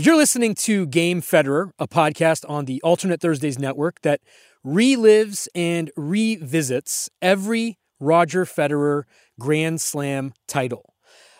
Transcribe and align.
You're 0.00 0.14
listening 0.14 0.54
to 0.54 0.86
Game 0.86 1.20
Federer, 1.20 1.72
a 1.76 1.88
podcast 1.88 2.48
on 2.48 2.66
the 2.66 2.80
Alternate 2.82 3.20
Thursdays 3.20 3.58
network 3.58 4.00
that 4.02 4.20
relives 4.64 5.48
and 5.56 5.90
revisits 5.96 7.10
every 7.20 7.78
Roger 7.98 8.44
Federer 8.44 9.02
Grand 9.40 9.80
Slam 9.80 10.34
title. 10.46 10.94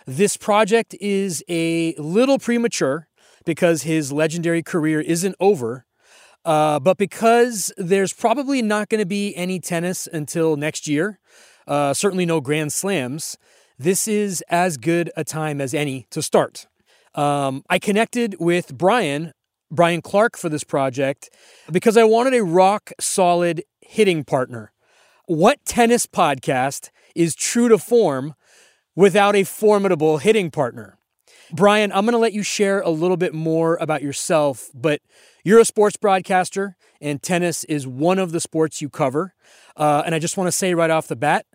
This 0.07 0.37
project 0.37 0.97
is 1.01 1.45
a 1.49 1.95
little 1.99 2.41
premature 2.41 3.07
because 3.45 3.83
his 3.83 4.11
legendary 4.11 4.65
career 4.65 5.01
isn't 5.01 5.37
over, 5.39 5.87
uh, 6.45 6.81
but 6.81 6.99
because 6.99 7.73
there's 7.77 8.13
probably 8.13 8.61
not 8.61 8.89
going 8.89 8.99
to 8.99 9.07
be 9.07 9.37
any 9.37 9.61
tennis 9.61 10.09
until 10.13 10.57
next 10.57 10.89
year, 10.89 11.21
uh, 11.69 11.95
certainly 11.95 12.27
no 12.27 12.41
Grand 12.41 12.73
Slams, 12.73 13.39
this 13.79 14.09
is 14.09 14.43
as 14.49 14.79
good 14.79 15.13
a 15.17 15.23
time 15.23 15.61
as 15.61 15.75
any 15.75 16.09
to 16.11 16.21
start. 16.21 16.67
Um, 17.19 17.65
I 17.69 17.81
connected 17.81 18.37
with 18.39 18.79
Brian, 18.79 19.33
Brian 19.73 20.03
Clark, 20.03 20.39
for 20.39 20.49
this 20.49 20.63
project 20.63 21.31
because 21.69 21.97
I 21.97 22.05
wanted 22.05 22.33
a 22.35 22.45
rock 22.45 22.93
solid 23.01 23.65
hitting 23.81 24.23
partner. 24.23 24.71
What 25.27 25.59
tennis 25.65 26.07
podcast 26.07 26.91
is 27.17 27.35
true 27.35 27.69
to 27.71 27.77
form 27.77 28.35
without 28.95 29.35
a 29.35 29.43
formidable 29.43 30.19
hitting 30.19 30.53
partner? 30.53 30.97
Brian, 31.51 31.91
I'm 31.91 32.05
going 32.05 32.13
to 32.13 32.19
let 32.19 32.35
you 32.35 32.45
share 32.45 32.83
a 32.83 32.91
little 32.91 33.17
bit 33.17 33.35
more 33.35 33.77
about 33.81 34.01
yourself, 34.01 34.71
but 34.73 35.01
you're 35.43 35.59
a 35.59 35.65
sports 35.65 35.97
broadcaster, 35.97 36.77
and 37.01 37.21
tennis 37.21 37.65
is 37.65 37.85
one 37.85 38.21
of 38.21 38.31
the 38.31 38.41
sports 38.41 38.81
you 38.81 38.89
cover. 38.89 39.35
Uh, 39.77 40.05
and 40.07 40.15
I 40.15 40.21
just 40.21 40.37
want 40.37 40.47
to 40.47 40.53
say 40.53 40.73
right 40.73 40.91
off 40.91 41.09
the 41.09 41.17
bat, 41.17 41.47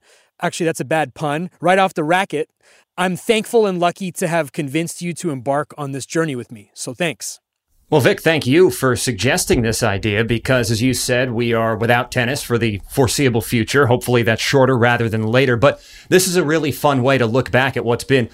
actually, 0.41 0.65
that's 0.65 0.79
a 0.79 0.85
bad 0.85 1.13
pun, 1.13 1.49
right 1.61 1.79
off 1.79 1.93
the 1.93 2.03
racket, 2.03 2.49
I'm 2.97 3.15
thankful 3.15 3.65
and 3.65 3.79
lucky 3.79 4.11
to 4.13 4.27
have 4.27 4.51
convinced 4.51 5.01
you 5.01 5.13
to 5.13 5.31
embark 5.31 5.73
on 5.77 5.91
this 5.91 6.05
journey 6.05 6.35
with 6.35 6.51
me. 6.51 6.71
So 6.73 6.93
thanks. 6.93 7.39
Well, 7.89 8.01
Vic, 8.01 8.21
thank 8.21 8.47
you 8.47 8.71
for 8.71 8.95
suggesting 8.95 9.61
this 9.61 9.83
idea 9.83 10.23
because, 10.23 10.71
as 10.71 10.81
you 10.81 10.95
said, 10.95 11.31
we 11.31 11.53
are 11.53 11.75
without 11.75 12.11
tennis 12.11 12.41
for 12.41 12.57
the 12.57 12.81
foreseeable 12.89 13.41
future. 13.41 13.85
Hopefully, 13.85 14.23
that's 14.23 14.41
shorter 14.41 14.75
rather 14.75 15.09
than 15.09 15.27
later. 15.27 15.57
But 15.57 15.79
this 16.09 16.27
is 16.27 16.35
a 16.35 16.43
really 16.43 16.71
fun 16.71 17.03
way 17.03 17.19
to 17.19 17.27
look 17.27 17.51
back 17.51 17.77
at 17.77 17.85
what's 17.85 18.03
been 18.03 18.29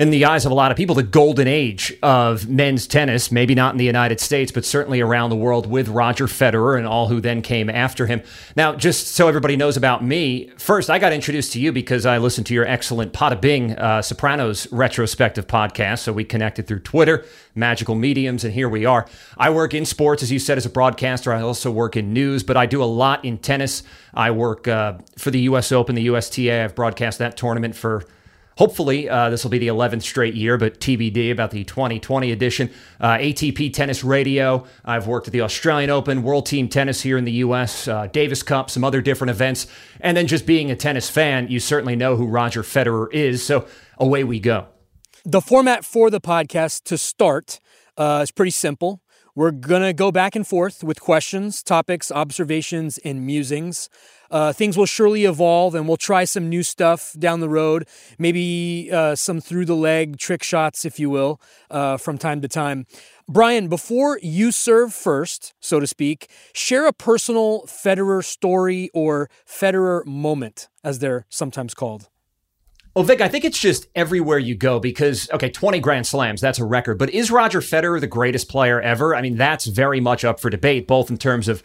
in 0.00 0.08
the 0.08 0.24
eyes 0.24 0.46
of 0.46 0.50
a 0.50 0.54
lot 0.54 0.70
of 0.70 0.78
people, 0.78 0.94
the 0.94 1.02
golden 1.02 1.46
age 1.46 1.94
of 2.02 2.48
men's 2.48 2.86
tennis, 2.86 3.30
maybe 3.30 3.54
not 3.54 3.74
in 3.74 3.76
the 3.78 3.84
United 3.84 4.18
States, 4.18 4.50
but 4.50 4.64
certainly 4.64 5.02
around 5.02 5.28
the 5.28 5.36
world 5.36 5.66
with 5.66 5.88
Roger 5.88 6.24
Federer 6.24 6.78
and 6.78 6.86
all 6.86 7.08
who 7.08 7.20
then 7.20 7.42
came 7.42 7.68
after 7.68 8.06
him. 8.06 8.22
Now, 8.56 8.74
just 8.74 9.08
so 9.08 9.28
everybody 9.28 9.58
knows 9.58 9.76
about 9.76 10.02
me, 10.02 10.52
first, 10.56 10.88
I 10.88 10.98
got 10.98 11.12
introduced 11.12 11.52
to 11.52 11.60
you 11.60 11.70
because 11.70 12.06
I 12.06 12.16
listened 12.16 12.46
to 12.46 12.54
your 12.54 12.66
excellent 12.66 13.12
Bada 13.12 13.38
Bing 13.38 13.76
uh, 13.76 14.00
Sopranos 14.00 14.66
retrospective 14.72 15.46
podcast. 15.46 15.98
So 15.98 16.14
we 16.14 16.24
connected 16.24 16.66
through 16.66 16.80
Twitter, 16.80 17.26
magical 17.54 17.94
mediums, 17.94 18.42
and 18.42 18.54
here 18.54 18.70
we 18.70 18.86
are. 18.86 19.06
I 19.36 19.50
work 19.50 19.74
in 19.74 19.84
sports, 19.84 20.22
as 20.22 20.32
you 20.32 20.38
said, 20.38 20.56
as 20.56 20.64
a 20.64 20.70
broadcaster. 20.70 21.30
I 21.30 21.42
also 21.42 21.70
work 21.70 21.94
in 21.94 22.14
news, 22.14 22.42
but 22.42 22.56
I 22.56 22.64
do 22.64 22.82
a 22.82 22.86
lot 22.86 23.22
in 23.22 23.36
tennis. 23.36 23.82
I 24.14 24.30
work 24.30 24.66
uh, 24.66 24.94
for 25.18 25.30
the 25.30 25.40
U.S. 25.40 25.70
Open, 25.70 25.94
the 25.94 26.06
USTA. 26.06 26.64
I've 26.64 26.74
broadcast 26.74 27.18
that 27.18 27.36
tournament 27.36 27.76
for 27.76 28.06
Hopefully, 28.60 29.08
uh, 29.08 29.30
this 29.30 29.42
will 29.42 29.50
be 29.50 29.56
the 29.56 29.68
11th 29.68 30.02
straight 30.02 30.34
year, 30.34 30.58
but 30.58 30.80
TBD 30.80 31.32
about 31.32 31.50
the 31.50 31.64
2020 31.64 32.30
edition. 32.30 32.68
Uh, 33.00 33.16
ATP 33.16 33.72
Tennis 33.72 34.04
Radio. 34.04 34.66
I've 34.84 35.06
worked 35.06 35.26
at 35.28 35.32
the 35.32 35.40
Australian 35.40 35.88
Open, 35.88 36.22
World 36.22 36.44
Team 36.44 36.68
Tennis 36.68 37.00
here 37.00 37.16
in 37.16 37.24
the 37.24 37.32
U.S., 37.32 37.88
uh, 37.88 38.08
Davis 38.08 38.42
Cup, 38.42 38.68
some 38.68 38.84
other 38.84 39.00
different 39.00 39.30
events. 39.30 39.66
And 40.02 40.14
then 40.14 40.26
just 40.26 40.44
being 40.44 40.70
a 40.70 40.76
tennis 40.76 41.08
fan, 41.08 41.48
you 41.48 41.58
certainly 41.58 41.96
know 41.96 42.16
who 42.16 42.26
Roger 42.26 42.62
Federer 42.62 43.10
is. 43.14 43.42
So 43.42 43.66
away 43.96 44.24
we 44.24 44.38
go. 44.38 44.66
The 45.24 45.40
format 45.40 45.82
for 45.82 46.10
the 46.10 46.20
podcast 46.20 46.82
to 46.84 46.98
start 46.98 47.60
uh, 47.96 48.20
is 48.22 48.30
pretty 48.30 48.50
simple. 48.50 49.00
We're 49.40 49.52
going 49.52 49.80
to 49.80 49.94
go 49.94 50.12
back 50.12 50.36
and 50.36 50.46
forth 50.46 50.84
with 50.84 51.00
questions, 51.00 51.62
topics, 51.62 52.12
observations, 52.12 52.98
and 52.98 53.24
musings. 53.24 53.88
Uh, 54.30 54.52
things 54.52 54.76
will 54.76 54.84
surely 54.84 55.24
evolve 55.24 55.74
and 55.74 55.88
we'll 55.88 55.96
try 55.96 56.24
some 56.24 56.50
new 56.50 56.62
stuff 56.62 57.14
down 57.18 57.40
the 57.40 57.48
road, 57.48 57.88
maybe 58.18 58.90
uh, 58.92 59.14
some 59.14 59.40
through 59.40 59.64
the 59.64 59.74
leg 59.74 60.18
trick 60.18 60.42
shots, 60.42 60.84
if 60.84 61.00
you 61.00 61.08
will, 61.08 61.40
uh, 61.70 61.96
from 61.96 62.18
time 62.18 62.42
to 62.42 62.48
time. 62.48 62.84
Brian, 63.30 63.68
before 63.68 64.18
you 64.22 64.52
serve 64.52 64.92
first, 64.92 65.54
so 65.58 65.80
to 65.80 65.86
speak, 65.86 66.28
share 66.52 66.86
a 66.86 66.92
personal 66.92 67.62
Federer 67.62 68.22
story 68.22 68.90
or 68.92 69.30
Federer 69.48 70.04
moment, 70.04 70.68
as 70.84 70.98
they're 70.98 71.24
sometimes 71.30 71.72
called. 71.72 72.09
Oh, 72.90 73.00
well, 73.00 73.04
Vic, 73.04 73.20
I 73.20 73.28
think 73.28 73.44
it's 73.44 73.58
just 73.58 73.86
everywhere 73.94 74.38
you 74.38 74.56
go 74.56 74.80
because, 74.80 75.30
okay, 75.30 75.48
20 75.48 75.78
Grand 75.78 76.08
Slams, 76.08 76.40
that's 76.40 76.58
a 76.58 76.64
record. 76.64 76.98
But 76.98 77.10
is 77.10 77.30
Roger 77.30 77.60
Federer 77.60 78.00
the 78.00 78.08
greatest 78.08 78.48
player 78.48 78.80
ever? 78.80 79.14
I 79.14 79.22
mean, 79.22 79.36
that's 79.36 79.66
very 79.66 80.00
much 80.00 80.24
up 80.24 80.40
for 80.40 80.50
debate, 80.50 80.88
both 80.88 81.08
in 81.08 81.16
terms 81.16 81.46
of 81.46 81.62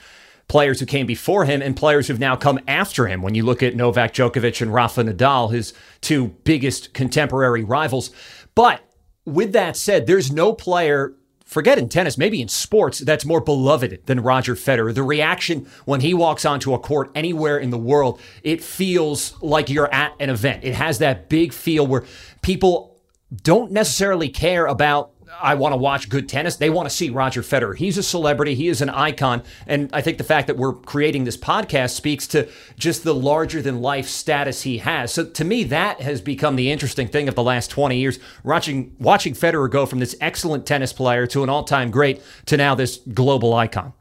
players 0.47 0.79
who 0.79 0.85
came 0.85 1.07
before 1.07 1.45
him 1.45 1.63
and 1.63 1.75
players 1.75 2.07
who've 2.07 2.19
now 2.19 2.35
come 2.35 2.59
after 2.67 3.07
him. 3.07 3.23
When 3.23 3.33
you 3.33 3.43
look 3.43 3.63
at 3.63 3.75
Novak 3.75 4.13
Djokovic 4.13 4.61
and 4.61 4.71
Rafa 4.71 5.03
Nadal, 5.03 5.51
his 5.51 5.73
two 6.01 6.27
biggest 6.43 6.93
contemporary 6.93 7.63
rivals. 7.63 8.11
But 8.53 8.81
with 9.25 9.53
that 9.53 9.75
said, 9.75 10.05
there's 10.05 10.31
no 10.31 10.53
player 10.53 11.15
forget 11.45 11.77
in 11.77 11.87
tennis, 11.87 12.17
maybe 12.17 12.41
in 12.41 12.47
sports, 12.47 12.99
that's 12.99 13.23
more 13.23 13.39
beloved 13.39 14.01
than 14.07 14.19
Roger 14.19 14.55
Federer. 14.55 14.93
The 14.93 15.03
reaction 15.03 15.67
when 15.85 16.01
he 16.01 16.13
walks 16.13 16.43
onto 16.43 16.73
a 16.73 16.79
court 16.79 17.11
anywhere 17.15 17.57
in 17.57 17.69
the 17.69 17.77
world, 17.77 18.19
it 18.43 18.63
feels 18.63 19.39
like 19.41 19.69
you're 19.69 19.93
at 19.93 20.13
an 20.19 20.29
event. 20.29 20.63
It 20.63 20.75
has 20.75 20.97
that 20.99 21.29
big 21.29 21.53
feel 21.53 21.85
where 21.87 22.03
people 22.41 22.99
don't 23.43 23.71
necessarily 23.71 24.29
care 24.29 24.65
about 24.65 25.11
I 25.41 25.55
want 25.55 25.73
to 25.73 25.77
watch 25.77 26.09
good 26.09 26.29
tennis. 26.29 26.55
They 26.55 26.69
want 26.69 26.89
to 26.89 26.95
see 26.95 27.09
Roger 27.09 27.41
Federer. 27.41 27.75
He's 27.75 27.97
a 27.97 28.03
celebrity. 28.03 28.55
He 28.55 28.67
is 28.67 28.81
an 28.81 28.89
icon. 28.89 29.43
And 29.67 29.89
I 29.93 30.01
think 30.01 30.17
the 30.17 30.23
fact 30.23 30.47
that 30.47 30.57
we're 30.57 30.73
creating 30.73 31.23
this 31.23 31.37
podcast 31.37 31.91
speaks 31.91 32.27
to 32.27 32.49
just 32.77 33.03
the 33.03 33.13
larger 33.13 33.61
than 33.61 33.81
life 33.81 34.07
status 34.07 34.63
he 34.63 34.79
has. 34.79 35.11
So 35.11 35.25
to 35.25 35.43
me, 35.43 35.63
that 35.65 36.01
has 36.01 36.21
become 36.21 36.55
the 36.55 36.71
interesting 36.71 37.07
thing 37.07 37.27
of 37.27 37.35
the 37.35 37.43
last 37.43 37.69
20 37.71 37.97
years. 37.97 38.19
Watching, 38.43 38.95
watching 38.99 39.33
Federer 39.33 39.69
go 39.69 39.85
from 39.85 39.99
this 39.99 40.15
excellent 40.21 40.65
tennis 40.65 40.93
player 40.93 41.27
to 41.27 41.43
an 41.43 41.49
all 41.49 41.63
time 41.63 41.91
great 41.91 42.21
to 42.45 42.57
now 42.57 42.75
this 42.75 42.97
global 43.13 43.53
icon. 43.53 43.93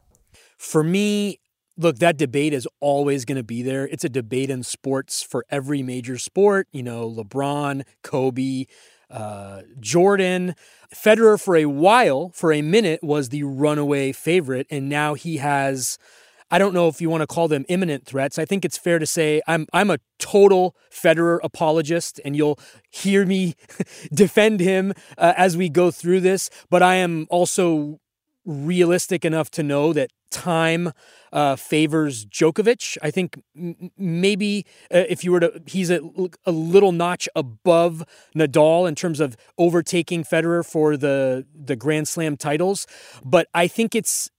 For 0.57 0.83
me, 0.83 1.39
look, 1.77 1.99
that 1.99 2.17
debate 2.17 2.53
is 2.53 2.67
always 2.79 3.25
going 3.25 3.37
to 3.37 3.43
be 3.43 3.61
there. 3.61 3.87
It's 3.87 4.03
a 4.03 4.09
debate 4.09 4.49
in 4.49 4.63
sports 4.63 5.21
for 5.21 5.45
every 5.49 5.83
major 5.83 6.17
sport. 6.17 6.67
You 6.71 6.83
know, 6.83 7.09
LeBron, 7.09 7.83
Kobe, 8.03 8.65
uh, 9.09 9.61
Jordan. 9.79 10.55
Federer, 10.93 11.41
for 11.41 11.55
a 11.55 11.65
while, 11.65 12.31
for 12.33 12.53
a 12.53 12.61
minute, 12.61 13.03
was 13.03 13.29
the 13.29 13.43
runaway 13.43 14.11
favorite. 14.11 14.67
And 14.69 14.89
now 14.89 15.13
he 15.13 15.37
has. 15.37 15.97
I 16.51 16.59
don't 16.59 16.75
know 16.75 16.87
if 16.87 17.01
you 17.01 17.09
want 17.09 17.21
to 17.21 17.27
call 17.27 17.47
them 17.47 17.65
imminent 17.69 18.05
threats. 18.05 18.37
I 18.37 18.45
think 18.45 18.63
it's 18.63 18.77
fair 18.77 18.99
to 18.99 19.05
say 19.05 19.41
I'm 19.47 19.65
I'm 19.73 19.89
a 19.89 19.97
total 20.19 20.75
Federer 20.91 21.39
apologist, 21.43 22.21
and 22.23 22.35
you'll 22.35 22.59
hear 22.89 23.25
me 23.25 23.55
defend 24.13 24.59
him 24.59 24.93
uh, 25.17 25.33
as 25.35 25.57
we 25.57 25.69
go 25.69 25.91
through 25.91 26.21
this. 26.21 26.49
But 26.69 26.83
I 26.83 26.95
am 26.95 27.25
also 27.29 27.99
realistic 28.45 29.25
enough 29.25 29.49
to 29.51 29.63
know 29.63 29.91
that 29.93 30.11
time 30.35 30.91
uh, 31.31 31.55
favors 31.55 32.25
Djokovic. 32.25 32.97
I 33.01 33.11
think 33.11 33.41
m- 33.55 33.91
maybe 33.97 34.65
uh, 34.93 35.03
if 35.09 35.23
you 35.23 35.31
were 35.31 35.39
to, 35.39 35.61
he's 35.65 35.89
a, 35.89 35.99
a 36.45 36.51
little 36.51 36.91
notch 36.91 37.27
above 37.35 38.03
Nadal 38.35 38.87
in 38.87 38.95
terms 38.95 39.19
of 39.19 39.35
overtaking 39.57 40.23
Federer 40.23 40.65
for 40.65 40.97
the 40.97 41.45
the 41.53 41.75
Grand 41.75 42.07
Slam 42.07 42.37
titles. 42.37 42.87
But 43.23 43.47
I 43.53 43.67
think 43.67 43.95
it's, 43.95 44.29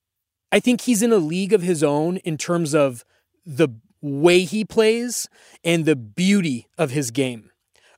I 0.53 0.61
think 0.61 0.83
he's 0.83 1.03
in 1.03 1.13
a 1.13 1.23
league 1.35 1.53
of 1.53 1.63
his 1.63 1.83
own 1.83 2.19
in 2.19 2.37
terms 2.37 2.75
of 2.75 3.05
the 3.45 3.69
way 4.01 4.45
he 4.45 4.65
plays 4.65 5.29
and 5.65 5.85
the 5.85 5.97
beauty 5.97 6.67
of 6.79 6.91
his 6.91 7.11
game. 7.11 7.51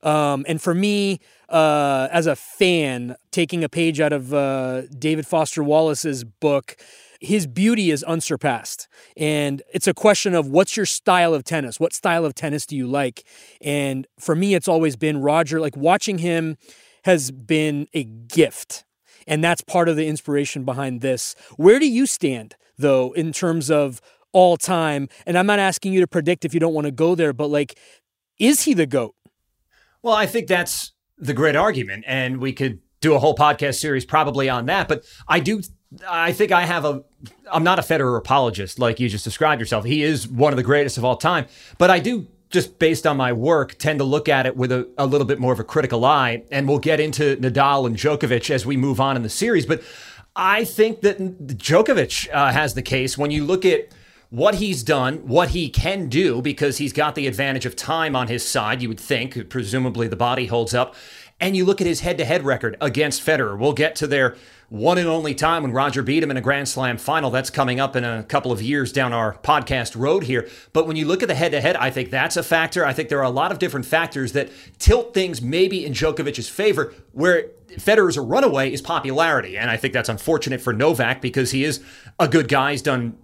Um, 0.02 0.44
and 0.48 0.62
for 0.62 0.74
me, 0.74 1.20
uh, 1.48 2.08
as 2.10 2.26
a 2.26 2.36
fan, 2.36 3.16
taking 3.30 3.64
a 3.64 3.68
page 3.68 4.00
out 4.00 4.12
of 4.12 4.34
uh, 4.34 4.82
David 4.86 5.26
Foster 5.26 5.62
Wallace's 5.62 6.24
book, 6.24 6.76
his 7.20 7.46
beauty 7.46 7.90
is 7.90 8.02
unsurpassed. 8.04 8.88
And 9.16 9.62
it's 9.72 9.86
a 9.86 9.94
question 9.94 10.34
of 10.34 10.48
what's 10.48 10.76
your 10.76 10.86
style 10.86 11.34
of 11.34 11.44
tennis? 11.44 11.80
What 11.80 11.92
style 11.92 12.24
of 12.24 12.34
tennis 12.34 12.66
do 12.66 12.76
you 12.76 12.86
like? 12.86 13.24
And 13.60 14.06
for 14.18 14.34
me, 14.34 14.54
it's 14.54 14.68
always 14.68 14.96
been 14.96 15.20
Roger. 15.20 15.60
Like 15.60 15.76
watching 15.76 16.18
him 16.18 16.56
has 17.04 17.30
been 17.30 17.88
a 17.94 18.04
gift. 18.04 18.84
And 19.26 19.42
that's 19.42 19.60
part 19.60 19.88
of 19.88 19.96
the 19.96 20.06
inspiration 20.06 20.64
behind 20.64 21.00
this. 21.00 21.34
Where 21.56 21.78
do 21.78 21.88
you 21.88 22.06
stand, 22.06 22.56
though, 22.78 23.12
in 23.12 23.32
terms 23.32 23.70
of 23.70 24.00
all 24.32 24.56
time? 24.56 25.08
And 25.26 25.36
I'm 25.36 25.46
not 25.46 25.58
asking 25.58 25.92
you 25.92 26.00
to 26.00 26.06
predict 26.06 26.44
if 26.44 26.54
you 26.54 26.60
don't 26.60 26.74
want 26.74 26.86
to 26.86 26.90
go 26.90 27.14
there, 27.14 27.32
but 27.32 27.48
like, 27.48 27.78
is 28.38 28.62
he 28.62 28.74
the 28.74 28.86
GOAT? 28.86 29.14
Well, 30.02 30.14
I 30.14 30.26
think 30.26 30.46
that's 30.46 30.92
the 31.18 31.34
great 31.34 31.56
argument. 31.56 32.04
And 32.06 32.38
we 32.38 32.52
could 32.52 32.80
do 33.00 33.14
a 33.14 33.18
whole 33.18 33.34
podcast 33.34 33.80
series 33.80 34.04
probably 34.04 34.48
on 34.48 34.66
that. 34.66 34.88
But 34.88 35.04
I 35.26 35.40
do, 35.40 35.62
I 36.08 36.32
think 36.32 36.52
I 36.52 36.64
have 36.64 36.84
a, 36.84 37.04
I'm 37.50 37.64
not 37.64 37.78
a 37.78 37.82
Federer 37.82 38.18
apologist 38.18 38.78
like 38.78 39.00
you 39.00 39.08
just 39.08 39.24
described 39.24 39.60
yourself. 39.60 39.84
He 39.84 40.02
is 40.02 40.28
one 40.28 40.52
of 40.52 40.56
the 40.56 40.62
greatest 40.62 40.98
of 40.98 41.04
all 41.04 41.16
time. 41.16 41.46
But 41.78 41.90
I 41.90 41.98
do 41.98 42.26
just 42.50 42.78
based 42.78 43.06
on 43.06 43.16
my 43.16 43.32
work, 43.32 43.76
tend 43.78 43.98
to 43.98 44.04
look 44.04 44.28
at 44.28 44.46
it 44.46 44.56
with 44.56 44.72
a, 44.72 44.88
a 44.96 45.06
little 45.06 45.26
bit 45.26 45.38
more 45.38 45.52
of 45.52 45.60
a 45.60 45.64
critical 45.64 46.04
eye. 46.04 46.42
And 46.50 46.66
we'll 46.68 46.78
get 46.78 46.98
into 46.98 47.36
Nadal 47.36 47.86
and 47.86 47.96
Djokovic 47.96 48.50
as 48.50 48.64
we 48.64 48.76
move 48.76 49.00
on 49.00 49.16
in 49.16 49.22
the 49.22 49.28
series. 49.28 49.66
But 49.66 49.82
I 50.34 50.64
think 50.64 51.02
that 51.02 51.18
Djokovic 51.18 52.32
uh, 52.32 52.52
has 52.52 52.74
the 52.74 52.82
case 52.82 53.18
when 53.18 53.30
you 53.30 53.44
look 53.44 53.64
at 53.64 53.88
what 54.30 54.56
he's 54.56 54.82
done, 54.82 55.26
what 55.26 55.50
he 55.50 55.70
can 55.70 56.08
do, 56.08 56.42
because 56.42 56.78
he's 56.78 56.92
got 56.92 57.14
the 57.14 57.26
advantage 57.26 57.64
of 57.64 57.74
time 57.74 58.14
on 58.14 58.28
his 58.28 58.46
side, 58.46 58.82
you 58.82 58.88
would 58.88 59.00
think. 59.00 59.48
Presumably 59.48 60.06
the 60.06 60.16
body 60.16 60.46
holds 60.46 60.74
up. 60.74 60.94
And 61.40 61.56
you 61.56 61.64
look 61.64 61.80
at 61.80 61.86
his 61.86 62.00
head 62.00 62.18
to 62.18 62.24
head 62.24 62.44
record 62.44 62.76
against 62.80 63.24
Federer. 63.24 63.56
We'll 63.56 63.72
get 63.72 63.94
to 63.96 64.06
their 64.08 64.36
one 64.70 64.98
and 64.98 65.08
only 65.08 65.34
time 65.34 65.62
when 65.62 65.72
Roger 65.72 66.02
beat 66.02 66.22
him 66.22 66.30
in 66.30 66.36
a 66.36 66.42
Grand 66.42 66.68
Slam 66.68 66.98
final. 66.98 67.30
That's 67.30 67.48
coming 67.48 67.78
up 67.80 67.94
in 67.96 68.04
a 68.04 68.24
couple 68.24 68.50
of 68.52 68.60
years 68.60 68.92
down 68.92 69.12
our 69.12 69.34
podcast 69.38 69.96
road 69.96 70.24
here. 70.24 70.48
But 70.72 70.86
when 70.86 70.96
you 70.96 71.06
look 71.06 71.22
at 71.22 71.28
the 71.28 71.34
head 71.34 71.52
to 71.52 71.60
head, 71.60 71.76
I 71.76 71.90
think 71.90 72.10
that's 72.10 72.36
a 72.36 72.42
factor. 72.42 72.84
I 72.84 72.92
think 72.92 73.08
there 73.08 73.20
are 73.20 73.22
a 73.22 73.30
lot 73.30 73.52
of 73.52 73.60
different 73.60 73.86
factors 73.86 74.32
that 74.32 74.50
tilt 74.78 75.14
things 75.14 75.40
maybe 75.40 75.86
in 75.86 75.92
Djokovic's 75.92 76.48
favor, 76.48 76.92
where 77.12 77.50
Federer's 77.76 78.16
a 78.16 78.20
runaway 78.20 78.72
is 78.72 78.82
popularity. 78.82 79.56
And 79.56 79.70
I 79.70 79.76
think 79.76 79.94
that's 79.94 80.08
unfortunate 80.08 80.60
for 80.60 80.72
Novak 80.72 81.22
because 81.22 81.52
he 81.52 81.64
is 81.64 81.82
a 82.18 82.26
good 82.28 82.48
guy. 82.48 82.72
He's 82.72 82.82
done 82.82 83.16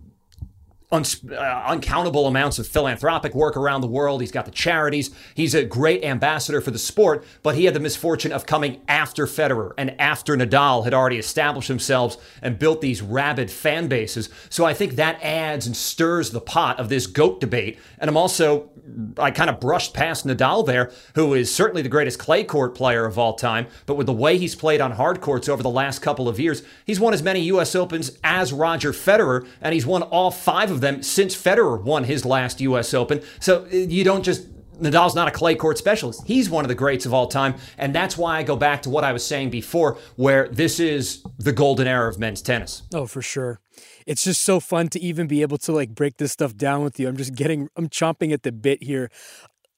un- 0.94 1.04
uh, 1.30 1.64
uncountable 1.66 2.26
amounts 2.26 2.58
of 2.58 2.66
philanthropic 2.66 3.34
work 3.34 3.56
around 3.56 3.80
the 3.80 3.86
world. 3.86 4.20
He's 4.20 4.30
got 4.30 4.44
the 4.44 4.50
charities. 4.50 5.10
He's 5.34 5.54
a 5.54 5.64
great 5.64 6.04
ambassador 6.04 6.60
for 6.60 6.70
the 6.70 6.78
sport, 6.78 7.24
but 7.42 7.56
he 7.56 7.64
had 7.64 7.74
the 7.74 7.80
misfortune 7.80 8.32
of 8.32 8.46
coming 8.46 8.80
after 8.88 9.26
Federer 9.26 9.72
and 9.76 10.00
after 10.00 10.36
Nadal 10.36 10.84
had 10.84 10.94
already 10.94 11.18
established 11.18 11.68
themselves 11.68 12.16
and 12.40 12.58
built 12.58 12.80
these 12.80 13.02
rabid 13.02 13.50
fan 13.50 13.88
bases. 13.88 14.28
So 14.48 14.64
I 14.64 14.74
think 14.74 14.94
that 14.94 15.22
adds 15.22 15.66
and 15.66 15.76
stirs 15.76 16.30
the 16.30 16.40
pot 16.40 16.78
of 16.78 16.88
this 16.88 17.06
GOAT 17.06 17.40
debate. 17.40 17.78
And 17.98 18.08
I'm 18.08 18.16
also, 18.16 18.70
I 19.18 19.30
kind 19.30 19.50
of 19.50 19.60
brushed 19.60 19.94
past 19.94 20.26
Nadal 20.26 20.64
there, 20.64 20.92
who 21.14 21.34
is 21.34 21.52
certainly 21.54 21.82
the 21.82 21.88
greatest 21.88 22.18
clay 22.18 22.44
court 22.44 22.74
player 22.74 23.04
of 23.04 23.18
all 23.18 23.34
time, 23.34 23.66
but 23.86 23.96
with 23.96 24.06
the 24.06 24.12
way 24.12 24.38
he's 24.38 24.54
played 24.54 24.80
on 24.80 24.92
hard 24.92 25.20
courts 25.20 25.48
over 25.48 25.62
the 25.62 25.70
last 25.70 26.00
couple 26.00 26.28
of 26.28 26.38
years, 26.38 26.62
he's 26.86 27.00
won 27.00 27.14
as 27.14 27.22
many 27.22 27.40
U.S. 27.40 27.74
Opens 27.74 28.16
as 28.22 28.52
Roger 28.52 28.92
Federer, 28.92 29.46
and 29.60 29.74
he's 29.74 29.86
won 29.86 30.02
all 30.02 30.30
five 30.30 30.70
of 30.70 30.80
them 30.84 31.02
since 31.02 31.34
Federer 31.34 31.82
won 31.82 32.04
his 32.04 32.24
last 32.24 32.60
U.S. 32.60 32.94
Open. 32.94 33.22
So 33.40 33.64
uh, 33.64 33.76
you 33.76 34.04
don't 34.04 34.22
just 34.22 34.48
Nadal's 34.80 35.14
not 35.14 35.28
a 35.28 35.30
clay 35.30 35.54
court 35.54 35.78
specialist. 35.78 36.26
He's 36.26 36.50
one 36.50 36.64
of 36.64 36.68
the 36.68 36.74
greats 36.74 37.06
of 37.06 37.14
all 37.14 37.26
time. 37.26 37.54
And 37.78 37.94
that's 37.94 38.16
why 38.16 38.38
I 38.38 38.42
go 38.42 38.56
back 38.56 38.82
to 38.82 38.90
what 38.90 39.04
I 39.04 39.12
was 39.12 39.24
saying 39.24 39.50
before, 39.50 39.98
where 40.16 40.48
this 40.48 40.80
is 40.80 41.22
the 41.38 41.52
golden 41.52 41.86
era 41.86 42.08
of 42.08 42.18
men's 42.18 42.42
tennis. 42.42 42.82
Oh, 42.92 43.06
for 43.06 43.22
sure. 43.22 43.60
It's 44.06 44.24
just 44.24 44.42
so 44.42 44.60
fun 44.60 44.88
to 44.88 45.00
even 45.00 45.26
be 45.26 45.42
able 45.42 45.58
to 45.58 45.72
like 45.72 45.94
break 45.94 46.16
this 46.16 46.32
stuff 46.32 46.56
down 46.56 46.82
with 46.82 46.98
you. 46.98 47.08
I'm 47.08 47.16
just 47.16 47.34
getting, 47.34 47.68
I'm 47.76 47.88
chomping 47.88 48.32
at 48.32 48.42
the 48.42 48.52
bit 48.52 48.82
here. 48.82 49.10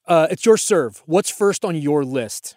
Uh, 0.07 0.27
it's 0.31 0.45
your 0.45 0.57
serve. 0.57 1.03
What's 1.05 1.29
first 1.29 1.63
on 1.63 1.75
your 1.75 2.03
list? 2.03 2.55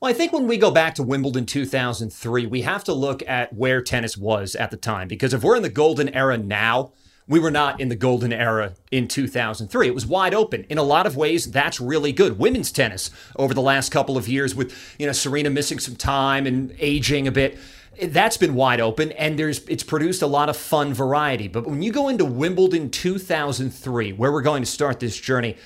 Well, 0.00 0.10
I 0.10 0.14
think 0.14 0.32
when 0.32 0.48
we 0.48 0.56
go 0.56 0.72
back 0.72 0.96
to 0.96 1.02
Wimbledon 1.04 1.46
2003, 1.46 2.46
we 2.46 2.62
have 2.62 2.82
to 2.84 2.92
look 2.92 3.22
at 3.28 3.52
where 3.52 3.80
tennis 3.80 4.16
was 4.16 4.56
at 4.56 4.72
the 4.72 4.76
time. 4.76 5.06
Because 5.06 5.32
if 5.32 5.44
we're 5.44 5.54
in 5.54 5.62
the 5.62 5.68
golden 5.68 6.08
era 6.08 6.36
now, 6.36 6.92
we 7.28 7.38
were 7.38 7.50
not 7.50 7.80
in 7.80 7.88
the 7.88 7.96
golden 7.96 8.32
era 8.32 8.74
in 8.90 9.08
2003. 9.08 9.86
It 9.86 9.94
was 9.94 10.06
wide 10.06 10.34
open. 10.34 10.64
In 10.68 10.78
a 10.78 10.82
lot 10.82 11.06
of 11.06 11.16
ways, 11.16 11.50
that's 11.50 11.80
really 11.80 12.12
good. 12.12 12.38
Women's 12.38 12.72
tennis 12.72 13.10
over 13.36 13.54
the 13.54 13.62
last 13.62 13.90
couple 13.90 14.16
of 14.16 14.28
years 14.28 14.54
with, 14.54 14.76
you 14.98 15.06
know, 15.06 15.12
Serena 15.12 15.50
missing 15.50 15.78
some 15.78 15.96
time 15.96 16.46
and 16.46 16.74
aging 16.78 17.28
a 17.28 17.32
bit. 17.32 17.58
That's 18.02 18.36
been 18.36 18.54
wide 18.54 18.80
open 18.80 19.12
and 19.12 19.38
there's 19.38 19.60
it's 19.66 19.82
produced 19.82 20.22
a 20.22 20.26
lot 20.26 20.48
of 20.48 20.56
fun 20.56 20.94
variety. 20.94 21.46
But 21.46 21.66
when 21.66 21.82
you 21.82 21.92
go 21.92 22.08
into 22.08 22.24
Wimbledon 22.24 22.90
2003, 22.90 24.12
where 24.14 24.32
we're 24.32 24.42
going 24.42 24.62
to 24.62 24.70
start 24.70 24.98
this 24.98 25.18
journey, 25.18 25.56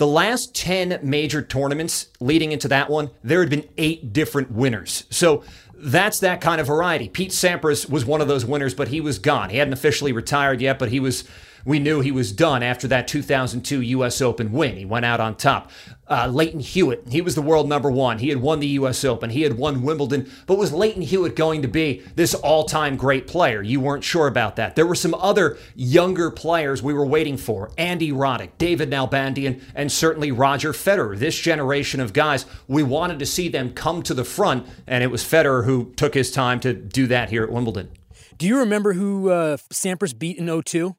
the 0.00 0.06
last 0.06 0.54
10 0.54 1.00
major 1.02 1.42
tournaments 1.42 2.06
leading 2.20 2.52
into 2.52 2.68
that 2.68 2.88
one, 2.88 3.10
there 3.22 3.40
had 3.40 3.50
been 3.50 3.68
eight 3.76 4.12
different 4.12 4.50
winners. 4.50 5.04
So 5.10 5.44
that's 5.82 6.20
that 6.20 6.40
kind 6.40 6.60
of 6.60 6.66
variety. 6.66 7.08
Pete 7.08 7.30
Sampras 7.30 7.88
was 7.88 8.04
one 8.04 8.20
of 8.20 8.28
those 8.28 8.44
winners, 8.44 8.74
but 8.74 8.88
he 8.88 9.00
was 9.00 9.18
gone. 9.18 9.50
He 9.50 9.56
hadn't 9.56 9.72
officially 9.72 10.12
retired 10.12 10.60
yet, 10.60 10.78
but 10.78 10.90
he 10.90 11.00
was 11.00 11.24
we 11.64 11.78
knew 11.78 12.00
he 12.00 12.12
was 12.12 12.32
done 12.32 12.62
after 12.62 12.88
that 12.88 13.08
2002 13.08 13.80
U.S. 13.80 14.20
Open 14.20 14.52
win. 14.52 14.76
He 14.76 14.84
went 14.84 15.04
out 15.04 15.20
on 15.20 15.36
top. 15.36 15.70
Uh, 16.08 16.26
Lleyton 16.26 16.58
Hewitt, 16.58 17.04
he 17.08 17.20
was 17.20 17.36
the 17.36 17.42
world 17.42 17.68
number 17.68 17.88
one. 17.88 18.18
He 18.18 18.30
had 18.30 18.42
won 18.42 18.58
the 18.58 18.66
U.S. 18.66 19.04
Open. 19.04 19.30
He 19.30 19.42
had 19.42 19.56
won 19.56 19.82
Wimbledon. 19.82 20.28
But 20.46 20.58
was 20.58 20.72
Lleyton 20.72 21.02
Hewitt 21.02 21.36
going 21.36 21.62
to 21.62 21.68
be 21.68 22.02
this 22.16 22.34
all 22.34 22.64
time 22.64 22.96
great 22.96 23.28
player? 23.28 23.62
You 23.62 23.78
weren't 23.78 24.02
sure 24.02 24.26
about 24.26 24.56
that. 24.56 24.74
There 24.74 24.86
were 24.86 24.96
some 24.96 25.14
other 25.14 25.56
younger 25.76 26.32
players 26.32 26.82
we 26.82 26.94
were 26.94 27.06
waiting 27.06 27.36
for 27.36 27.70
Andy 27.78 28.10
Roddick, 28.10 28.50
David 28.58 28.90
Nalbandian, 28.90 29.62
and 29.74 29.92
certainly 29.92 30.32
Roger 30.32 30.72
Federer. 30.72 31.16
This 31.16 31.38
generation 31.38 32.00
of 32.00 32.12
guys, 32.12 32.44
we 32.66 32.82
wanted 32.82 33.20
to 33.20 33.26
see 33.26 33.48
them 33.48 33.72
come 33.72 34.02
to 34.02 34.14
the 34.14 34.24
front, 34.24 34.66
and 34.88 35.04
it 35.04 35.12
was 35.12 35.22
Federer 35.22 35.64
who 35.64 35.92
took 35.94 36.14
his 36.14 36.32
time 36.32 36.58
to 36.60 36.72
do 36.72 37.06
that 37.06 37.30
here 37.30 37.44
at 37.44 37.52
Wimbledon. 37.52 37.88
Do 38.36 38.48
you 38.48 38.58
remember 38.58 38.94
who 38.94 39.30
uh, 39.30 39.58
Sampras 39.72 40.18
beat 40.18 40.38
in 40.38 40.62
02? 40.62 40.96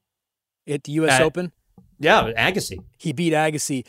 At 0.71 0.83
the 0.83 0.93
U.S. 0.93 1.19
Open? 1.21 1.51
Yeah, 1.99 2.31
Agassi. 2.37 2.79
He 2.97 3.13
beat 3.13 3.33
Agassi. 3.33 3.85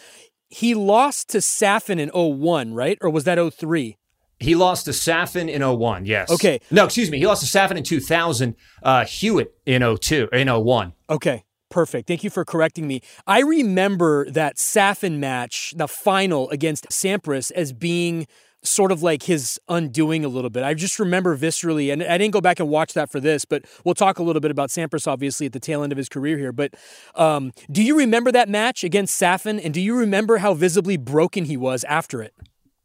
He 0.49 0.75
lost 0.75 1.31
to 1.31 1.39
Safin 1.39 1.99
in 1.99 2.11
01, 2.11 2.75
right? 2.75 2.99
Or 3.01 3.09
was 3.09 3.25
that 3.25 3.39
03? 3.55 3.97
He 4.39 4.55
lost 4.55 4.85
to 4.85 4.91
Safin 4.91 5.49
in 5.49 5.63
01, 5.63 6.05
yes. 6.05 6.31
Okay. 6.31 6.61
No, 6.71 6.85
excuse 6.85 7.11
me. 7.11 7.19
He 7.19 7.27
lost 7.27 7.43
to 7.43 7.59
Safin 7.59 7.77
in 7.77 7.85
2000, 7.85 8.55
uh, 8.83 9.05
Hewitt 9.05 9.55
in 9.65 9.97
02, 9.97 10.29
in 10.33 10.49
01. 10.49 10.93
Okay. 11.09 11.45
Perfect. 11.71 12.07
Thank 12.07 12.23
you 12.23 12.29
for 12.29 12.45
correcting 12.45 12.87
me. 12.87 13.01
I 13.27 13.41
remember 13.41 14.29
that 14.31 14.57
Safin 14.59 15.19
match, 15.19 15.73
the 15.75 15.89
final 15.89 16.51
against 16.51 16.91
Sampras, 16.91 17.51
as 17.53 17.73
being 17.73 18.27
sort 18.63 18.93
of 18.93 19.03
like 19.03 19.25
his 19.25 19.61
undoing 19.69 20.25
a 20.25 20.29
little 20.29 20.51
bit. 20.51 20.63
I 20.63 20.75
just 20.75 20.99
remember 20.99 21.37
viscerally, 21.37 21.93
and 21.93 22.03
I 22.03 22.19
didn't 22.19 22.33
go 22.33 22.41
back 22.41 22.61
and 22.61 22.69
watch 22.69 22.95
that 22.95 23.11
for 23.11 23.21
this, 23.21 23.45
but 23.45 23.65
we'll 23.85 23.95
talk 23.95 24.19
a 24.19 24.23
little 24.23 24.41
bit 24.41 24.51
about 24.51 24.71
Sampras 24.71 25.07
obviously 25.07 25.47
at 25.47 25.53
the 25.53 25.61
tail 25.61 25.83
end 25.83 25.93
of 25.93 25.99
his 25.99 26.09
career 26.09 26.39
here. 26.39 26.53
But 26.53 26.75
um, 27.15 27.53
do 27.71 27.83
you 27.83 27.99
remember 27.99 28.31
that 28.33 28.49
match 28.49 28.85
against 28.85 29.17
Safin, 29.17 29.59
and 29.59 29.75
do 29.75 29.81
you 29.81 29.97
remember 29.97 30.39
how 30.39 30.55
visibly 30.55 30.97
broken 30.97 31.45
he 31.45 31.57
was 31.57 31.85
after 31.85 32.23
it? 32.23 32.35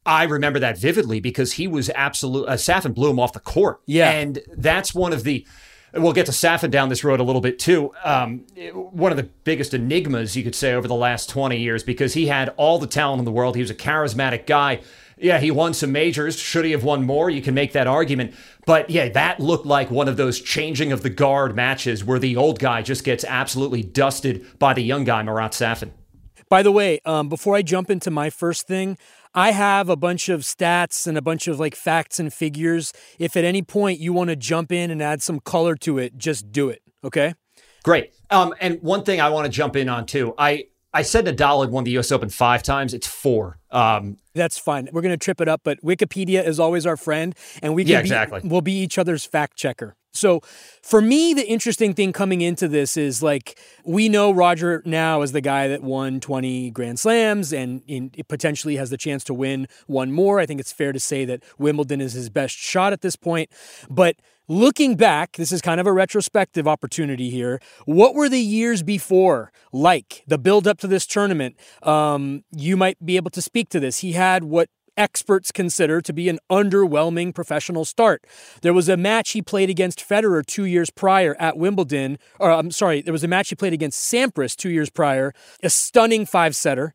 I 0.05 0.23
remember 0.23 0.59
that 0.59 0.77
vividly 0.77 1.19
because 1.19 1.53
he 1.53 1.67
was 1.67 1.89
absolute. 1.89 2.47
Uh, 2.47 2.53
Safin 2.53 2.93
blew 2.93 3.09
him 3.09 3.19
off 3.19 3.33
the 3.33 3.41
court. 3.41 3.81
Yeah, 3.85 4.09
and 4.09 4.39
that's 4.55 4.95
one 4.95 5.13
of 5.13 5.23
the. 5.23 5.45
We'll 5.93 6.13
get 6.13 6.25
to 6.27 6.31
Safin 6.31 6.69
down 6.69 6.89
this 6.89 7.03
road 7.03 7.19
a 7.19 7.23
little 7.23 7.41
bit 7.41 7.59
too. 7.59 7.91
Um, 8.03 8.45
one 8.73 9.11
of 9.11 9.17
the 9.17 9.23
biggest 9.23 9.73
enigmas 9.73 10.35
you 10.35 10.43
could 10.43 10.53
say 10.53 10.73
over 10.73 10.87
the 10.87 10.95
last 10.95 11.29
20 11.29 11.57
years 11.57 11.81
because 11.81 12.13
he 12.13 12.27
had 12.27 12.49
all 12.57 12.77
the 12.77 12.87
talent 12.87 13.19
in 13.19 13.25
the 13.25 13.31
world. 13.31 13.55
He 13.55 13.61
was 13.61 13.71
a 13.71 13.75
charismatic 13.75 14.45
guy 14.45 14.81
yeah, 15.19 15.39
he 15.39 15.51
won 15.51 15.73
some 15.73 15.91
majors. 15.91 16.37
Should 16.37 16.65
he 16.65 16.71
have 16.71 16.83
won 16.83 17.03
more? 17.03 17.29
You 17.29 17.41
can 17.41 17.53
make 17.53 17.73
that 17.73 17.87
argument. 17.87 18.35
But 18.65 18.89
yeah, 18.89 19.09
that 19.09 19.39
looked 19.39 19.65
like 19.65 19.89
one 19.89 20.07
of 20.07 20.17
those 20.17 20.39
changing 20.39 20.91
of 20.91 21.03
the 21.03 21.09
guard 21.09 21.55
matches 21.55 22.03
where 22.03 22.19
the 22.19 22.35
old 22.35 22.59
guy 22.59 22.81
just 22.81 23.03
gets 23.03 23.23
absolutely 23.25 23.83
dusted 23.83 24.45
by 24.59 24.73
the 24.73 24.83
young 24.83 25.03
guy, 25.03 25.23
Marat 25.23 25.49
Safin. 25.49 25.91
By 26.49 26.63
the 26.63 26.71
way, 26.71 26.99
um, 27.05 27.29
before 27.29 27.55
I 27.55 27.61
jump 27.61 27.89
into 27.89 28.09
my 28.09 28.29
first 28.29 28.67
thing, 28.67 28.97
I 29.33 29.51
have 29.51 29.89
a 29.89 29.95
bunch 29.95 30.29
of 30.29 30.41
stats 30.41 31.05
and 31.05 31.17
a 31.17 31.21
bunch 31.21 31.47
of 31.47 31.59
like 31.59 31.75
facts 31.75 32.19
and 32.19 32.33
figures. 32.33 32.93
If 33.19 33.35
at 33.35 33.43
any 33.43 33.61
point 33.61 33.99
you 33.99 34.13
want 34.13 34.29
to 34.29 34.35
jump 34.35 34.71
in 34.71 34.89
and 34.89 35.01
add 35.01 35.21
some 35.21 35.39
color 35.39 35.75
to 35.77 35.97
it, 35.97 36.17
just 36.17 36.51
do 36.51 36.69
it. 36.69 36.81
Okay. 37.03 37.33
Great. 37.83 38.13
Um, 38.29 38.53
and 38.59 38.81
one 38.81 39.03
thing 39.03 39.21
I 39.21 39.29
want 39.29 39.45
to 39.45 39.51
jump 39.51 39.75
in 39.75 39.89
on 39.89 40.05
too. 40.05 40.33
I 40.37 40.65
I 40.97 41.03
said 41.03 41.27
Nadal 41.27 41.61
had 41.61 41.69
won 41.69 41.83
the 41.83 41.91
U.S. 41.91 42.11
Open 42.11 42.27
five 42.27 42.63
times. 42.63 42.91
It's 42.91 43.05
four. 43.05 43.59
Um, 43.69 44.17
That's 44.33 44.57
fine. 44.57 44.89
We're 44.91 45.03
going 45.03 45.13
to 45.13 45.23
trip 45.23 45.39
it 45.39 45.47
up, 45.47 45.61
but 45.63 45.79
Wikipedia 45.83 46.43
is 46.43 46.59
always 46.59 46.87
our 46.87 46.97
friend, 46.97 47.35
and 47.61 47.75
we 47.75 47.83
can 47.83 47.91
yeah, 47.91 47.99
exactly. 47.99 48.39
Be, 48.39 48.47
we'll 48.47 48.61
be 48.61 48.79
each 48.79 48.97
other's 48.97 49.23
fact 49.23 49.55
checker. 49.57 49.95
So, 50.11 50.41
for 50.81 50.99
me, 50.99 51.35
the 51.35 51.47
interesting 51.47 51.93
thing 51.93 52.13
coming 52.13 52.41
into 52.41 52.67
this 52.67 52.97
is 52.97 53.21
like 53.21 53.59
we 53.85 54.09
know 54.09 54.31
Roger 54.31 54.81
now 54.85 55.21
is 55.21 55.33
the 55.33 55.41
guy 55.41 55.67
that 55.67 55.83
won 55.83 56.19
20 56.19 56.71
Grand 56.71 56.97
Slams 56.99 57.53
and 57.53 57.83
in, 57.85 58.09
potentially 58.27 58.77
has 58.77 58.89
the 58.89 58.97
chance 58.97 59.23
to 59.25 59.35
win 59.35 59.67
one 59.85 60.11
more. 60.11 60.39
I 60.39 60.47
think 60.47 60.59
it's 60.59 60.71
fair 60.71 60.93
to 60.93 60.99
say 60.99 61.25
that 61.25 61.43
Wimbledon 61.59 62.01
is 62.01 62.13
his 62.13 62.31
best 62.31 62.57
shot 62.57 62.91
at 62.91 63.01
this 63.01 63.15
point. 63.15 63.51
But 63.87 64.15
Looking 64.49 64.95
back, 64.95 65.33
this 65.33 65.51
is 65.51 65.61
kind 65.61 65.81
of 65.81 65.87
a 65.87 65.91
retrospective 65.91 66.69
opportunity 66.69 67.29
here. 67.29 67.59
What 67.85 68.15
were 68.15 68.29
the 68.29 68.39
years 68.39 68.81
before 68.81 69.51
like? 69.73 70.23
The 70.25 70.37
build 70.37 70.67
up 70.67 70.77
to 70.79 70.87
this 70.87 71.05
tournament. 71.05 71.57
Um, 71.83 72.45
you 72.55 72.77
might 72.77 73.05
be 73.05 73.17
able 73.17 73.31
to 73.31 73.41
speak 73.41 73.67
to 73.69 73.79
this. 73.81 73.97
He 73.97 74.13
had 74.13 74.45
what 74.45 74.69
experts 74.95 75.51
consider 75.51 75.99
to 75.99 76.13
be 76.13 76.29
an 76.29 76.39
underwhelming 76.49 77.35
professional 77.35 77.83
start. 77.83 78.23
There 78.61 78.73
was 78.73 78.87
a 78.87 78.95
match 78.95 79.31
he 79.31 79.41
played 79.41 79.69
against 79.69 79.99
Federer 79.99 80.45
two 80.45 80.63
years 80.63 80.89
prior 80.89 81.35
at 81.39 81.57
Wimbledon, 81.57 82.17
or 82.39 82.49
I'm 82.49 82.71
sorry, 82.71 83.01
there 83.01 83.11
was 83.11 83.25
a 83.25 83.27
match 83.27 83.49
he 83.49 83.55
played 83.55 83.73
against 83.73 84.11
Sampras 84.11 84.55
two 84.55 84.69
years 84.69 84.89
prior, 84.89 85.33
a 85.61 85.69
stunning 85.69 86.25
five 86.25 86.55
setter. 86.55 86.93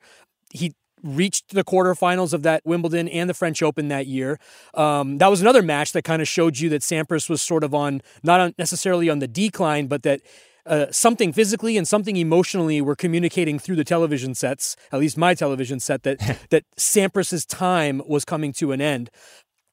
He 0.50 0.74
reached 1.02 1.54
the 1.54 1.64
quarterfinals 1.64 2.32
of 2.32 2.42
that 2.42 2.62
Wimbledon 2.64 3.08
and 3.08 3.28
the 3.28 3.34
French 3.34 3.62
Open 3.62 3.88
that 3.88 4.06
year. 4.06 4.38
Um, 4.74 5.18
that 5.18 5.28
was 5.28 5.40
another 5.40 5.62
match 5.62 5.92
that 5.92 6.02
kind 6.02 6.22
of 6.22 6.28
showed 6.28 6.58
you 6.58 6.68
that 6.70 6.82
Sampras 6.82 7.28
was 7.28 7.42
sort 7.42 7.64
of 7.64 7.74
on, 7.74 8.02
not 8.22 8.40
on 8.40 8.54
necessarily 8.58 9.10
on 9.10 9.18
the 9.18 9.28
decline, 9.28 9.86
but 9.86 10.02
that 10.02 10.20
uh, 10.64 10.86
something 10.90 11.32
physically 11.32 11.76
and 11.76 11.86
something 11.88 12.16
emotionally 12.16 12.80
were 12.80 12.94
communicating 12.94 13.58
through 13.58 13.76
the 13.76 13.84
television 13.84 14.34
sets, 14.34 14.76
at 14.92 15.00
least 15.00 15.18
my 15.18 15.34
television 15.34 15.80
set, 15.80 16.02
that 16.04 16.18
that 16.50 16.64
Sampras's 16.76 17.44
time 17.44 18.02
was 18.06 18.24
coming 18.24 18.52
to 18.54 18.72
an 18.72 18.80
end. 18.80 19.10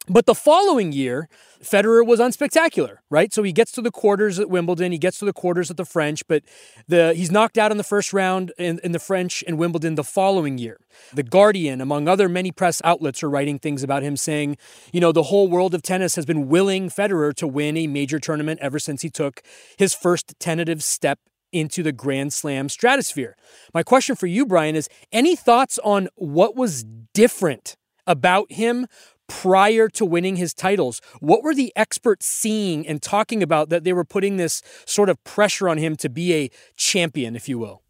But 0.10 0.26
the 0.26 0.34
following 0.34 0.92
year, 0.92 1.30
Federer 1.62 2.06
was 2.06 2.20
unspectacular, 2.20 2.98
right? 3.12 3.32
So 3.32 3.44
he 3.44 3.52
gets 3.52 3.72
to 3.74 3.82
the 3.82 3.92
quarters 3.92 4.40
at 4.40 4.50
Wimbledon, 4.50 4.92
he 4.92 4.98
gets 4.98 5.20
to 5.20 5.26
the 5.26 5.34
quarters 5.34 5.70
at 5.70 5.78
the 5.78 5.86
French, 5.86 6.26
but 6.28 6.44
the 6.88 7.14
he's 7.14 7.32
knocked 7.32 7.58
out 7.58 7.72
in 7.72 7.78
the 7.78 7.84
first 7.84 8.12
round 8.12 8.52
in, 8.58 8.80
in 8.84 8.92
the 8.92 9.00
French 9.00 9.44
and 9.46 9.60
Wimbledon 9.60 9.96
the 9.96 10.04
following 10.04 10.58
year. 10.58 10.80
The 11.14 11.24
Guardian, 11.24 11.80
among 11.80 12.08
other 12.08 12.28
many 12.28 12.52
press 12.52 12.82
outlets, 12.84 13.22
are 13.22 13.30
writing 13.30 13.60
things 13.60 13.84
about 13.84 14.02
him 14.02 14.18
saying, 14.18 14.58
you 14.92 15.00
know, 15.00 15.12
the 15.12 15.24
whole 15.24 15.48
world 15.48 15.76
of 15.76 15.84
tennis 15.84 16.16
has 16.16 16.26
been 16.26 16.50
willing 16.50 16.90
Federer 16.90 17.34
to 17.36 17.48
win 17.48 17.78
a 17.78 17.88
major 17.88 18.20
tournament 18.20 18.60
ever 18.62 18.80
since 18.80 19.04
he 19.04 19.10
took 19.10 19.44
his 19.78 19.94
first 19.94 20.34
tentative 20.40 20.84
step 20.84 21.20
into 21.52 21.84
the 21.84 21.92
Grand 21.92 22.34
Slam 22.34 22.70
stratosphere. 22.70 23.36
My 23.74 23.84
question 23.84 24.16
for 24.16 24.28
you, 24.28 24.46
Brian, 24.46 24.76
is 24.76 24.90
any 25.12 25.36
thoughts 25.36 25.80
on 25.84 26.10
what 26.16 26.56
was 26.56 26.84
different 27.14 27.76
about 28.08 28.52
him 28.52 28.88
prior 29.30 29.88
to 29.90 30.06
winning 30.06 30.36
his 30.36 30.54
titles? 30.54 31.02
What 31.22 31.44
were 31.44 31.56
the 31.56 31.72
experts 31.76 32.26
seeing 32.26 32.86
and 32.86 33.02
talking 33.02 33.42
about 33.42 33.70
that 33.70 33.86
they 33.86 33.94
were 33.94 34.04
putting 34.04 34.36
this 34.36 34.62
sort 34.86 35.08
of 35.08 35.24
pressure 35.24 35.70
on 35.70 35.78
him 35.78 35.96
to 35.98 36.10
be 36.10 36.34
a 36.34 36.50
champion, 36.76 37.36
if 37.36 37.48
you 37.48 37.58
will? 37.58 37.84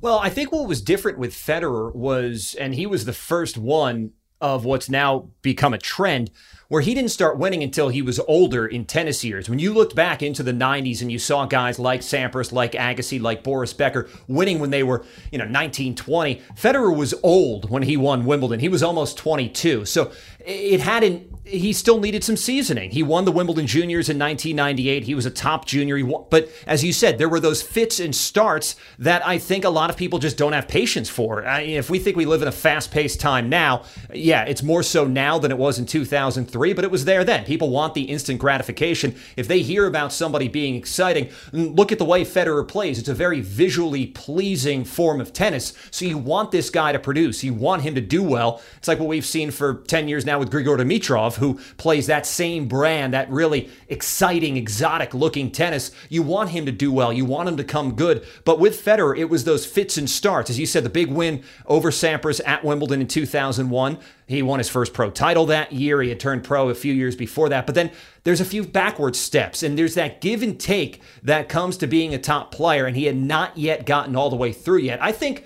Well, 0.00 0.18
I 0.18 0.28
think 0.28 0.52
what 0.52 0.68
was 0.68 0.82
different 0.82 1.18
with 1.18 1.32
Federer 1.32 1.94
was, 1.94 2.54
and 2.58 2.74
he 2.74 2.86
was 2.86 3.04
the 3.04 3.12
first 3.12 3.58
one 3.58 4.12
of 4.40 4.64
what's 4.64 4.88
now 4.88 5.28
become 5.42 5.72
a 5.72 5.78
trend 5.78 6.30
where 6.68 6.82
he 6.82 6.94
didn't 6.94 7.10
start 7.10 7.38
winning 7.38 7.62
until 7.62 7.88
he 7.88 8.02
was 8.02 8.18
older 8.20 8.66
in 8.66 8.84
tennis 8.84 9.22
years. 9.22 9.48
When 9.48 9.58
you 9.58 9.72
looked 9.72 9.94
back 9.94 10.22
into 10.22 10.42
the 10.42 10.52
90s 10.52 11.02
and 11.02 11.12
you 11.12 11.18
saw 11.18 11.46
guys 11.46 11.78
like 11.78 12.00
Sampras, 12.00 12.52
like 12.52 12.72
Agassi, 12.72 13.20
like 13.20 13.42
Boris 13.42 13.72
Becker 13.72 14.08
winning 14.26 14.58
when 14.58 14.70
they 14.70 14.82
were, 14.82 15.04
you 15.30 15.38
know, 15.38 15.44
19, 15.44 15.94
20, 15.94 16.42
Federer 16.56 16.96
was 16.96 17.14
old 17.22 17.70
when 17.70 17.82
he 17.82 17.96
won 17.96 18.24
Wimbledon. 18.24 18.60
He 18.60 18.68
was 18.68 18.82
almost 18.82 19.18
22. 19.18 19.84
So 19.84 20.10
it 20.40 20.80
hadn't 20.80 21.33
he 21.44 21.74
still 21.74 22.00
needed 22.00 22.24
some 22.24 22.36
seasoning. 22.36 22.90
He 22.90 23.02
won 23.02 23.26
the 23.26 23.32
Wimbledon 23.32 23.66
Juniors 23.66 24.08
in 24.08 24.18
1998. 24.18 25.04
He 25.04 25.14
was 25.14 25.26
a 25.26 25.30
top 25.30 25.66
junior. 25.66 26.02
Won, 26.04 26.24
but 26.30 26.48
as 26.66 26.82
you 26.82 26.92
said, 26.92 27.18
there 27.18 27.28
were 27.28 27.40
those 27.40 27.60
fits 27.60 28.00
and 28.00 28.14
starts 28.14 28.76
that 28.98 29.24
I 29.26 29.38
think 29.38 29.64
a 29.64 29.68
lot 29.68 29.90
of 29.90 29.96
people 29.96 30.18
just 30.18 30.38
don't 30.38 30.54
have 30.54 30.66
patience 30.68 31.10
for. 31.10 31.46
I, 31.46 31.60
if 31.60 31.90
we 31.90 31.98
think 31.98 32.16
we 32.16 32.24
live 32.24 32.40
in 32.40 32.48
a 32.48 32.52
fast-paced 32.52 33.20
time 33.20 33.50
now, 33.50 33.84
yeah, 34.12 34.44
it's 34.44 34.62
more 34.62 34.82
so 34.82 35.06
now 35.06 35.38
than 35.38 35.50
it 35.50 35.58
was 35.58 35.78
in 35.78 35.84
2003, 35.84 36.72
but 36.72 36.84
it 36.84 36.90
was 36.90 37.04
there 37.04 37.24
then. 37.24 37.44
People 37.44 37.68
want 37.68 37.92
the 37.92 38.04
instant 38.04 38.38
gratification. 38.38 39.14
If 39.36 39.46
they 39.46 39.60
hear 39.60 39.86
about 39.86 40.14
somebody 40.14 40.48
being 40.48 40.76
exciting, 40.76 41.30
look 41.52 41.92
at 41.92 41.98
the 41.98 42.06
way 42.06 42.24
Federer 42.24 42.66
plays. 42.66 42.98
It's 42.98 43.08
a 43.10 43.14
very 43.14 43.42
visually 43.42 44.06
pleasing 44.06 44.84
form 44.84 45.20
of 45.20 45.34
tennis. 45.34 45.74
So 45.90 46.06
you 46.06 46.16
want 46.16 46.52
this 46.52 46.70
guy 46.70 46.92
to 46.92 46.98
produce. 46.98 47.44
You 47.44 47.52
want 47.52 47.82
him 47.82 47.94
to 47.96 48.00
do 48.00 48.22
well. 48.22 48.62
It's 48.78 48.88
like 48.88 48.98
what 48.98 49.08
we've 49.08 49.26
seen 49.26 49.50
for 49.50 49.74
10 49.74 50.08
years 50.08 50.24
now 50.24 50.38
with 50.38 50.50
Grigor 50.50 50.78
Dimitrov, 50.78 51.33
who 51.36 51.60
plays 51.76 52.06
that 52.06 52.26
same 52.26 52.68
brand, 52.68 53.14
that 53.14 53.30
really 53.30 53.70
exciting, 53.88 54.56
exotic 54.56 55.14
looking 55.14 55.50
tennis. 55.50 55.90
You 56.08 56.22
want 56.22 56.50
him 56.50 56.66
to 56.66 56.72
do 56.72 56.92
well. 56.92 57.12
You 57.12 57.24
want 57.24 57.48
him 57.48 57.56
to 57.56 57.64
come 57.64 57.94
good. 57.94 58.26
But 58.44 58.58
with 58.58 58.84
Federer, 58.84 59.16
it 59.16 59.26
was 59.26 59.44
those 59.44 59.66
fits 59.66 59.96
and 59.96 60.08
starts. 60.08 60.50
As 60.50 60.58
you 60.58 60.66
said, 60.66 60.84
the 60.84 60.90
big 60.90 61.10
win 61.10 61.42
over 61.66 61.90
Sampras 61.90 62.40
at 62.46 62.64
Wimbledon 62.64 63.00
in 63.00 63.06
2001. 63.06 63.98
He 64.26 64.42
won 64.42 64.58
his 64.58 64.70
first 64.70 64.94
pro 64.94 65.10
title 65.10 65.46
that 65.46 65.72
year. 65.72 66.00
He 66.00 66.08
had 66.08 66.20
turned 66.20 66.44
pro 66.44 66.70
a 66.70 66.74
few 66.74 66.94
years 66.94 67.14
before 67.14 67.48
that. 67.50 67.66
But 67.66 67.74
then 67.74 67.90
there's 68.24 68.40
a 68.40 68.44
few 68.44 68.64
backward 68.64 69.16
steps, 69.16 69.62
and 69.62 69.78
there's 69.78 69.94
that 69.94 70.22
give 70.22 70.42
and 70.42 70.58
take 70.58 71.02
that 71.22 71.48
comes 71.48 71.76
to 71.78 71.86
being 71.86 72.14
a 72.14 72.18
top 72.18 72.50
player, 72.50 72.86
and 72.86 72.96
he 72.96 73.04
had 73.04 73.16
not 73.16 73.58
yet 73.58 73.84
gotten 73.84 74.16
all 74.16 74.30
the 74.30 74.36
way 74.36 74.52
through 74.52 74.78
yet. 74.78 75.02
I 75.02 75.12
think 75.12 75.44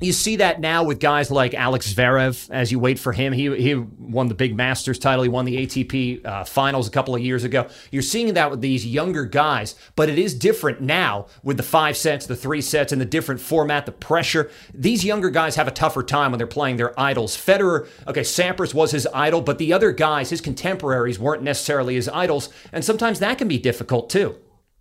you 0.00 0.12
see 0.12 0.36
that 0.36 0.60
now 0.60 0.84
with 0.84 1.00
guys 1.00 1.30
like 1.30 1.54
Alex 1.54 1.92
Zverev 1.92 2.48
as 2.50 2.70
you 2.70 2.78
wait 2.78 2.98
for 2.98 3.12
him. 3.12 3.32
He, 3.32 3.54
he 3.56 3.74
won 3.74 4.28
the 4.28 4.34
big 4.34 4.56
Masters 4.56 4.98
title. 4.98 5.22
He 5.22 5.28
won 5.28 5.44
the 5.44 5.66
ATP 5.66 6.24
uh, 6.24 6.44
finals 6.44 6.86
a 6.86 6.90
couple 6.90 7.14
of 7.14 7.20
years 7.20 7.42
ago. 7.42 7.66
You're 7.90 8.02
seeing 8.02 8.32
that 8.34 8.50
with 8.50 8.60
these 8.60 8.86
younger 8.86 9.24
guys, 9.24 9.74
but 9.96 10.08
it 10.08 10.18
is 10.18 10.34
different 10.34 10.80
now 10.80 11.26
with 11.42 11.56
the 11.56 11.62
five 11.62 11.96
sets, 11.96 12.26
the 12.26 12.36
three 12.36 12.60
sets, 12.60 12.92
and 12.92 13.00
the 13.00 13.06
different 13.06 13.40
format, 13.40 13.86
the 13.86 13.92
pressure. 13.92 14.50
These 14.72 15.04
younger 15.04 15.30
guys 15.30 15.56
have 15.56 15.68
a 15.68 15.72
tougher 15.72 16.02
time 16.02 16.30
when 16.30 16.38
they're 16.38 16.46
playing 16.46 16.76
their 16.76 16.98
idols. 16.98 17.36
Federer, 17.36 17.88
okay, 18.06 18.20
Sampras 18.20 18.74
was 18.74 18.92
his 18.92 19.08
idol, 19.12 19.40
but 19.40 19.58
the 19.58 19.72
other 19.72 19.90
guys, 19.90 20.30
his 20.30 20.40
contemporaries, 20.40 21.18
weren't 21.18 21.42
necessarily 21.42 21.96
his 21.96 22.08
idols, 22.08 22.50
and 22.72 22.84
sometimes 22.84 23.18
that 23.18 23.38
can 23.38 23.48
be 23.48 23.58
difficult 23.58 24.10
too. 24.10 24.36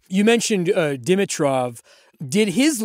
You 0.09 0.24
mentioned 0.24 0.69
uh, 0.69 0.95
Dimitrov. 0.95 1.81
Did 2.25 2.50
his 2.50 2.83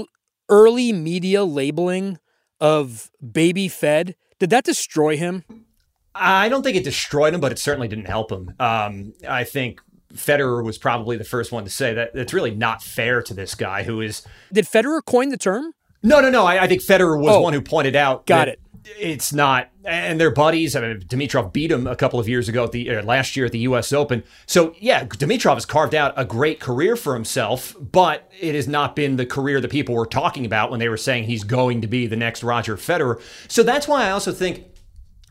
early 0.53 0.93
media 0.93 1.45
labeling 1.45 2.19
of 2.61 3.11
baby 3.33 3.69
fed, 3.69 4.15
did 4.39 4.51
that 4.51 4.65
destroy 4.65 5.17
him? 5.17 5.45
I 6.15 6.51
don't 6.51 6.63
think 6.63 6.77
it 6.77 6.85
destroyed 6.85 7.33
him, 7.33 7.41
but 7.41 7.53
it 7.53 7.59
certainly 7.59 7.89
didn't 7.89 8.05
help 8.05 8.31
him. 8.31 8.53
Um, 8.61 9.15
I 9.27 9.45
think 9.45 9.81
Federer 10.13 10.63
was 10.63 10.77
probably 10.77 11.17
the 11.17 11.25
first 11.25 11.53
one 11.53 11.65
to 11.65 11.71
say 11.71 11.95
that 11.95 12.11
it's 12.15 12.35
really 12.35 12.55
not 12.55 12.83
fair 12.83 13.23
to 13.23 13.33
this 13.33 13.55
guy 13.55 13.83
who 13.83 14.03
is. 14.03 14.23
Did 14.53 14.67
Federer 14.67 15.03
coin 15.03 15.31
the 15.31 15.39
term? 15.39 15.73
No, 16.03 16.21
no, 16.21 16.29
no. 16.29 16.45
I, 16.45 16.65
I 16.65 16.67
think 16.67 16.83
Federer 16.83 17.19
was 17.19 17.35
oh, 17.35 17.41
one 17.41 17.55
who 17.55 17.63
pointed 17.63 17.97
out. 17.97 18.27
Got 18.27 18.49
it 18.49 18.61
it's 18.85 19.33
not 19.33 19.71
and 19.85 20.21
they're 20.21 20.31
buddies. 20.31 20.77
I 20.77 20.81
mean, 20.81 21.01
Dimitrov 21.01 21.53
beat 21.53 21.71
him 21.71 21.87
a 21.87 21.97
couple 21.97 22.21
of 22.21 22.29
years 22.29 22.49
ago 22.49 22.65
at 22.65 22.73
the 22.73 22.89
uh, 22.91 23.03
last 23.03 23.37
year 23.37 23.47
at 23.47 23.53
the 23.53 23.61
U.S. 23.61 23.93
Open. 23.93 24.23
So 24.47 24.75
yeah, 24.79 25.05
Dimitrov 25.05 25.55
has 25.55 25.67
carved 25.67 25.95
out 25.95 26.15
a 26.17 26.25
great 26.25 26.61
career 26.61 26.97
for 26.97 27.15
himself, 27.15 27.75
but 27.81 28.31
it 28.41 28.55
has 28.55 28.69
not 28.69 28.95
been 28.95 29.17
the 29.17 29.27
career 29.27 29.61
that 29.61 29.71
people 29.71 29.95
were 29.95 30.07
talking 30.07 30.47
about 30.47 30.71
when 30.71 30.81
they 30.81 30.89
were 30.89 30.97
saying 30.97 31.25
he's 31.25 31.45
going 31.45 31.81
to 31.81 31.87
be 31.87 32.07
the 32.07 32.17
next 32.17 32.43
Roger 32.43 32.77
Federer. 32.77 33.21
So 33.49 33.63
that's 33.63 33.89
why 33.89 34.07
I 34.07 34.11
also 34.11 34.33
think 34.33 34.67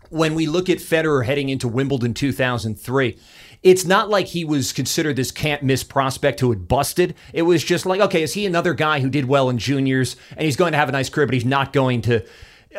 when 0.09 0.35
we 0.35 0.47
look 0.47 0.69
at 0.69 0.79
Federer 0.79 1.25
heading 1.25 1.49
into 1.49 1.67
Wimbledon 1.67 2.13
2003 2.13 3.17
it's 3.63 3.85
not 3.85 4.09
like 4.09 4.27
he 4.27 4.43
was 4.43 4.73
considered 4.73 5.15
this 5.15 5.31
can't 5.31 5.61
miss 5.61 5.83
prospect 5.83 6.39
who 6.39 6.49
had 6.49 6.67
busted. 6.67 7.13
It 7.31 7.43
was 7.43 7.63
just 7.63 7.85
like, 7.85 8.01
okay, 8.01 8.23
is 8.23 8.33
he 8.33 8.45
another 8.45 8.73
guy 8.73 9.01
who 9.01 9.09
did 9.09 9.25
well 9.25 9.49
in 9.49 9.59
juniors 9.59 10.15
and 10.31 10.41
he's 10.41 10.55
going 10.55 10.71
to 10.71 10.79
have 10.79 10.89
a 10.89 10.91
nice 10.91 11.09
career, 11.09 11.27
but 11.27 11.35
he's 11.35 11.45
not 11.45 11.71
going 11.71 12.01
to 12.03 12.23
uh, 12.23 12.27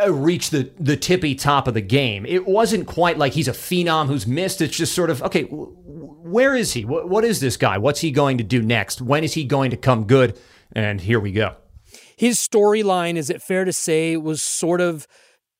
Uh, 0.01 0.11
reach 0.11 0.49
the 0.51 0.71
the 0.81 0.97
tippy 0.97 1.35
top 1.35 1.69
of 1.69 1.75
the 1.75 1.81
game. 1.83 2.25
It 2.25 2.47
wasn't 2.47 2.87
quite 2.87 3.19
like 3.19 3.35
he's 3.35 3.49
a 3.49 3.53
phenom 3.53 4.07
who's 4.07 4.27
missed. 4.27 4.63
It's 4.63 4.77
just 4.77 4.95
sort 4.95 5.11
of 5.11 5.23
okay. 5.23 5.43
where 5.43 6.57
is 6.57 6.73
he? 6.73 6.85
What, 6.87 7.11
what 7.11 7.25
is 7.25 7.41
this 7.41 7.59
guy? 7.59 7.77
What's 7.77 8.01
he 8.01 8.11
going 8.11 8.39
to 8.39 8.45
do 8.45 8.63
next? 8.63 9.03
When 9.03 9.23
is 9.23 9.35
he 9.35 9.45
going 9.45 9.71
to 9.71 9.77
come 9.77 10.07
good? 10.07 10.39
And 10.75 11.03
here 11.03 11.21
we 11.21 11.31
go. 11.31 11.57
His 12.17 12.39
storyline, 12.39 13.17
is 13.17 13.29
it 13.29 13.43
fair 13.43 13.67
to 13.67 13.73
say, 13.73 14.17
was 14.17 14.41
sort 14.41 14.81
of 14.81 15.07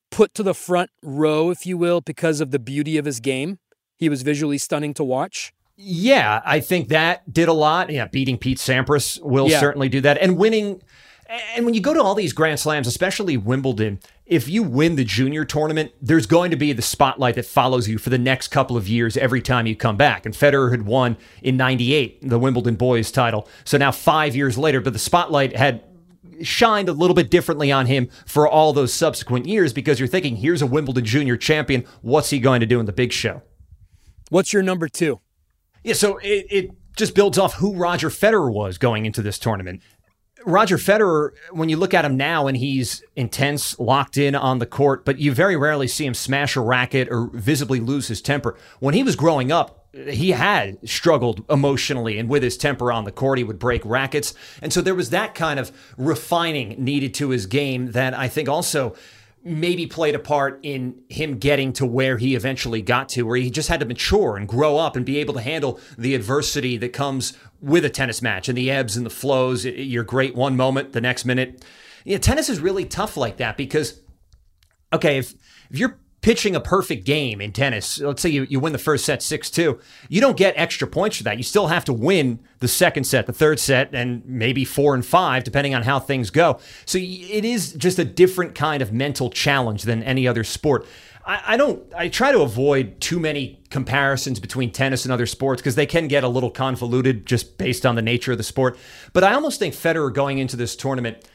put 0.09 0.33
to 0.33 0.43
the 0.43 0.55
front 0.55 0.89
row, 1.03 1.51
if 1.51 1.67
you 1.67 1.77
will, 1.77 2.01
because 2.01 2.41
of 2.41 2.49
the 2.49 2.59
beauty 2.59 2.97
of 2.97 3.05
his 3.05 3.19
game. 3.19 3.59
He 3.97 4.09
was 4.09 4.23
visually 4.23 4.57
stunning 4.57 4.95
to 4.95 5.03
watch. 5.03 5.53
Yeah, 5.75 6.41
I 6.43 6.59
think 6.59 6.89
that 6.89 7.31
did 7.31 7.49
a 7.49 7.53
lot. 7.53 7.91
Yeah, 7.91 8.07
beating 8.07 8.37
Pete 8.37 8.57
Sampras 8.57 9.21
will 9.21 9.49
yeah. 9.49 9.59
certainly 9.59 9.89
do 9.89 10.01
that, 10.01 10.17
and 10.19 10.37
winning 10.37 10.81
and 11.55 11.65
when 11.65 11.73
you 11.73 11.81
go 11.81 11.93
to 11.93 12.01
all 12.01 12.15
these 12.15 12.33
Grand 12.33 12.59
Slams, 12.59 12.87
especially 12.87 13.37
Wimbledon, 13.37 13.99
if 14.25 14.47
you 14.47 14.63
win 14.63 14.95
the 14.95 15.03
junior 15.03 15.43
tournament, 15.43 15.91
there's 16.01 16.25
going 16.25 16.49
to 16.51 16.57
be 16.57 16.71
the 16.71 16.81
spotlight 16.81 17.35
that 17.35 17.45
follows 17.45 17.89
you 17.89 17.97
for 17.97 18.09
the 18.09 18.17
next 18.17 18.47
couple 18.49 18.77
of 18.77 18.87
years 18.87 19.17
every 19.17 19.41
time 19.41 19.67
you 19.67 19.75
come 19.75 19.97
back. 19.97 20.25
And 20.25 20.33
Federer 20.33 20.71
had 20.71 20.85
won 20.85 21.17
in 21.41 21.57
98, 21.57 22.29
the 22.29 22.39
Wimbledon 22.39 22.75
boys 22.75 23.11
title. 23.11 23.47
So 23.65 23.77
now 23.77 23.91
five 23.91 24.35
years 24.35 24.57
later, 24.57 24.79
but 24.79 24.93
the 24.93 24.99
spotlight 24.99 25.55
had 25.55 25.83
shined 26.41 26.89
a 26.89 26.93
little 26.93 27.13
bit 27.13 27.29
differently 27.29 27.71
on 27.71 27.85
him 27.85 28.09
for 28.25 28.47
all 28.47 28.73
those 28.73 28.93
subsequent 28.93 29.45
years 29.45 29.73
because 29.73 29.99
you're 29.99 30.07
thinking, 30.07 30.37
here's 30.37 30.61
a 30.61 30.67
Wimbledon 30.67 31.05
junior 31.05 31.35
champion. 31.35 31.85
What's 32.01 32.29
he 32.29 32.39
going 32.39 32.61
to 32.61 32.65
do 32.65 32.79
in 32.79 32.85
the 32.85 32.93
big 32.93 33.11
show? 33.11 33.41
What's 34.29 34.53
your 34.53 34.63
number 34.63 34.87
two? 34.87 35.19
Yeah, 35.83 35.93
so 35.93 36.17
it, 36.19 36.47
it 36.49 36.71
just 36.95 37.13
builds 37.13 37.37
off 37.37 37.55
who 37.55 37.75
Roger 37.75 38.09
Federer 38.09 38.51
was 38.51 38.77
going 38.77 39.05
into 39.05 39.21
this 39.21 39.37
tournament. 39.37 39.81
Roger 40.45 40.77
Federer, 40.77 41.31
when 41.51 41.69
you 41.69 41.77
look 41.77 41.93
at 41.93 42.05
him 42.05 42.17
now 42.17 42.47
and 42.47 42.57
he's 42.57 43.03
intense, 43.15 43.79
locked 43.79 44.17
in 44.17 44.35
on 44.35 44.59
the 44.59 44.65
court, 44.65 45.05
but 45.05 45.19
you 45.19 45.33
very 45.33 45.55
rarely 45.55 45.87
see 45.87 46.05
him 46.05 46.13
smash 46.13 46.55
a 46.55 46.61
racket 46.61 47.07
or 47.09 47.29
visibly 47.33 47.79
lose 47.79 48.07
his 48.07 48.21
temper. 48.21 48.57
When 48.79 48.93
he 48.93 49.03
was 49.03 49.15
growing 49.15 49.51
up, 49.51 49.85
he 49.93 50.31
had 50.31 50.77
struggled 50.87 51.43
emotionally 51.49 52.17
and 52.17 52.27
with 52.27 52.41
his 52.41 52.57
temper 52.57 52.91
on 52.91 53.03
the 53.03 53.11
court, 53.11 53.37
he 53.37 53.43
would 53.43 53.59
break 53.59 53.85
rackets. 53.85 54.33
And 54.61 54.73
so 54.73 54.81
there 54.81 54.95
was 54.95 55.11
that 55.11 55.35
kind 55.35 55.59
of 55.59 55.71
refining 55.97 56.83
needed 56.83 57.13
to 57.15 57.29
his 57.29 57.45
game 57.45 57.91
that 57.91 58.13
I 58.13 58.27
think 58.27 58.49
also 58.49 58.95
maybe 59.43 59.85
played 59.85 60.15
a 60.15 60.19
part 60.19 60.59
in 60.63 61.01
him 61.09 61.37
getting 61.37 61.73
to 61.73 61.85
where 61.85 62.17
he 62.17 62.35
eventually 62.35 62.81
got 62.81 63.09
to, 63.09 63.23
where 63.23 63.35
he 63.35 63.49
just 63.49 63.69
had 63.69 63.79
to 63.81 63.85
mature 63.85 64.37
and 64.37 64.47
grow 64.47 64.77
up 64.77 64.95
and 64.95 65.05
be 65.05 65.17
able 65.17 65.33
to 65.33 65.41
handle 65.41 65.79
the 65.97 66.15
adversity 66.15 66.77
that 66.77 66.93
comes 66.93 67.33
with 67.61 67.83
a 67.83 67.89
tennis 67.89 68.21
match 68.21 68.47
and 68.47 68.57
the 68.57 68.71
ebbs 68.71 68.95
and 68.95 69.05
the 69.05 69.09
flows. 69.09 69.65
You're 69.65 70.03
great 70.03 70.35
one 70.35 70.55
moment, 70.55 70.93
the 70.93 71.01
next 71.01 71.25
minute. 71.25 71.63
Yeah, 72.05 72.17
tennis 72.19 72.49
is 72.49 72.59
really 72.59 72.85
tough 72.85 73.17
like 73.17 73.37
that 73.37 73.57
because, 73.57 74.01
okay, 74.93 75.17
if, 75.17 75.33
if 75.69 75.77
you're 75.77 75.99
pitching 76.23 76.55
a 76.55 76.59
perfect 76.61 77.05
game 77.05 77.41
in 77.41 77.51
tennis, 77.51 77.99
let's 77.99 78.21
say 78.21 78.29
you, 78.29 78.47
you 78.49 78.59
win 78.59 78.71
the 78.71 78.79
first 78.79 79.05
set 79.05 79.21
6 79.21 79.49
2, 79.51 79.77
you 80.07 80.21
don't 80.21 80.37
get 80.37 80.53
extra 80.57 80.87
points 80.87 81.17
for 81.17 81.23
that. 81.23 81.37
You 81.37 81.43
still 81.43 81.67
have 81.67 81.85
to 81.85 81.93
win 81.93 82.39
the 82.59 82.67
second 82.67 83.03
set, 83.03 83.27
the 83.27 83.33
third 83.33 83.59
set, 83.59 83.93
and 83.93 84.25
maybe 84.25 84.63
four 84.63 84.95
and 84.95 85.05
five, 85.05 85.43
depending 85.43 85.75
on 85.75 85.83
how 85.83 85.99
things 85.99 86.31
go. 86.31 86.59
So 86.85 86.97
it 86.97 87.45
is 87.45 87.73
just 87.73 87.99
a 87.99 88.05
different 88.05 88.55
kind 88.55 88.81
of 88.81 88.93
mental 88.93 89.29
challenge 89.29 89.83
than 89.83 90.01
any 90.01 90.25
other 90.25 90.45
sport. 90.45 90.87
I, 91.25 91.41
I 91.45 91.57
don't, 91.57 91.83
I 91.93 92.07
try 92.07 92.31
to 92.31 92.39
avoid 92.39 93.01
too 93.01 93.19
many 93.19 93.61
comparisons 93.69 94.39
between 94.39 94.71
tennis 94.71 95.03
and 95.03 95.11
other 95.11 95.25
sports 95.25 95.61
because 95.61 95.75
they 95.75 95.85
can 95.85 96.07
get 96.07 96.23
a 96.23 96.29
little 96.29 96.51
convoluted 96.51 97.25
just 97.25 97.57
based 97.57 97.85
on 97.85 97.95
the 97.95 98.01
nature 98.01 98.31
of 98.31 98.37
the 98.37 98.45
sport. 98.45 98.77
But 99.11 99.25
I 99.25 99.33
almost 99.33 99.59
think 99.59 99.73
Federer 99.73 100.13
going 100.13 100.37
into 100.37 100.55
this 100.55 100.77
tournament, 100.77 101.27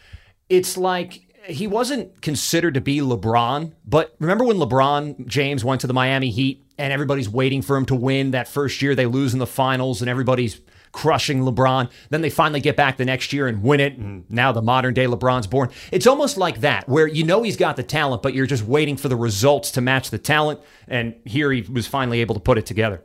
it's 0.48 0.78
like 0.78 1.27
he 1.48 1.66
wasn't 1.66 2.20
considered 2.20 2.74
to 2.74 2.80
be 2.80 2.98
LeBron, 3.00 3.72
but 3.86 4.14
remember 4.18 4.44
when 4.44 4.58
LeBron 4.58 5.26
James 5.26 5.64
went 5.64 5.80
to 5.80 5.86
the 5.86 5.94
Miami 5.94 6.30
Heat 6.30 6.64
and 6.76 6.92
everybody's 6.92 7.28
waiting 7.28 7.62
for 7.62 7.76
him 7.76 7.86
to 7.86 7.94
win 7.94 8.32
that 8.32 8.46
first 8.46 8.82
year 8.82 8.94
they 8.94 9.06
lose 9.06 9.32
in 9.32 9.38
the 9.38 9.46
finals 9.46 10.00
and 10.00 10.10
everybody's 10.10 10.60
crushing 10.92 11.40
LeBron. 11.40 11.90
Then 12.10 12.20
they 12.20 12.30
finally 12.30 12.60
get 12.60 12.76
back 12.76 12.96
the 12.96 13.04
next 13.04 13.32
year 13.32 13.46
and 13.46 13.62
win 13.62 13.80
it 13.80 13.96
and 13.96 14.30
now 14.30 14.52
the 14.52 14.62
modern 14.62 14.94
day 14.94 15.06
LeBron's 15.06 15.46
born. 15.46 15.70
It's 15.90 16.06
almost 16.06 16.36
like 16.36 16.60
that 16.60 16.88
where 16.88 17.06
you 17.06 17.24
know 17.24 17.42
he's 17.42 17.56
got 17.56 17.76
the 17.76 17.82
talent 17.82 18.22
but 18.22 18.34
you're 18.34 18.46
just 18.46 18.64
waiting 18.64 18.96
for 18.96 19.08
the 19.08 19.16
results 19.16 19.70
to 19.72 19.80
match 19.80 20.10
the 20.10 20.18
talent 20.18 20.60
and 20.86 21.14
here 21.24 21.50
he 21.50 21.62
was 21.62 21.86
finally 21.86 22.20
able 22.20 22.34
to 22.34 22.40
put 22.40 22.58
it 22.58 22.66
together. 22.66 23.02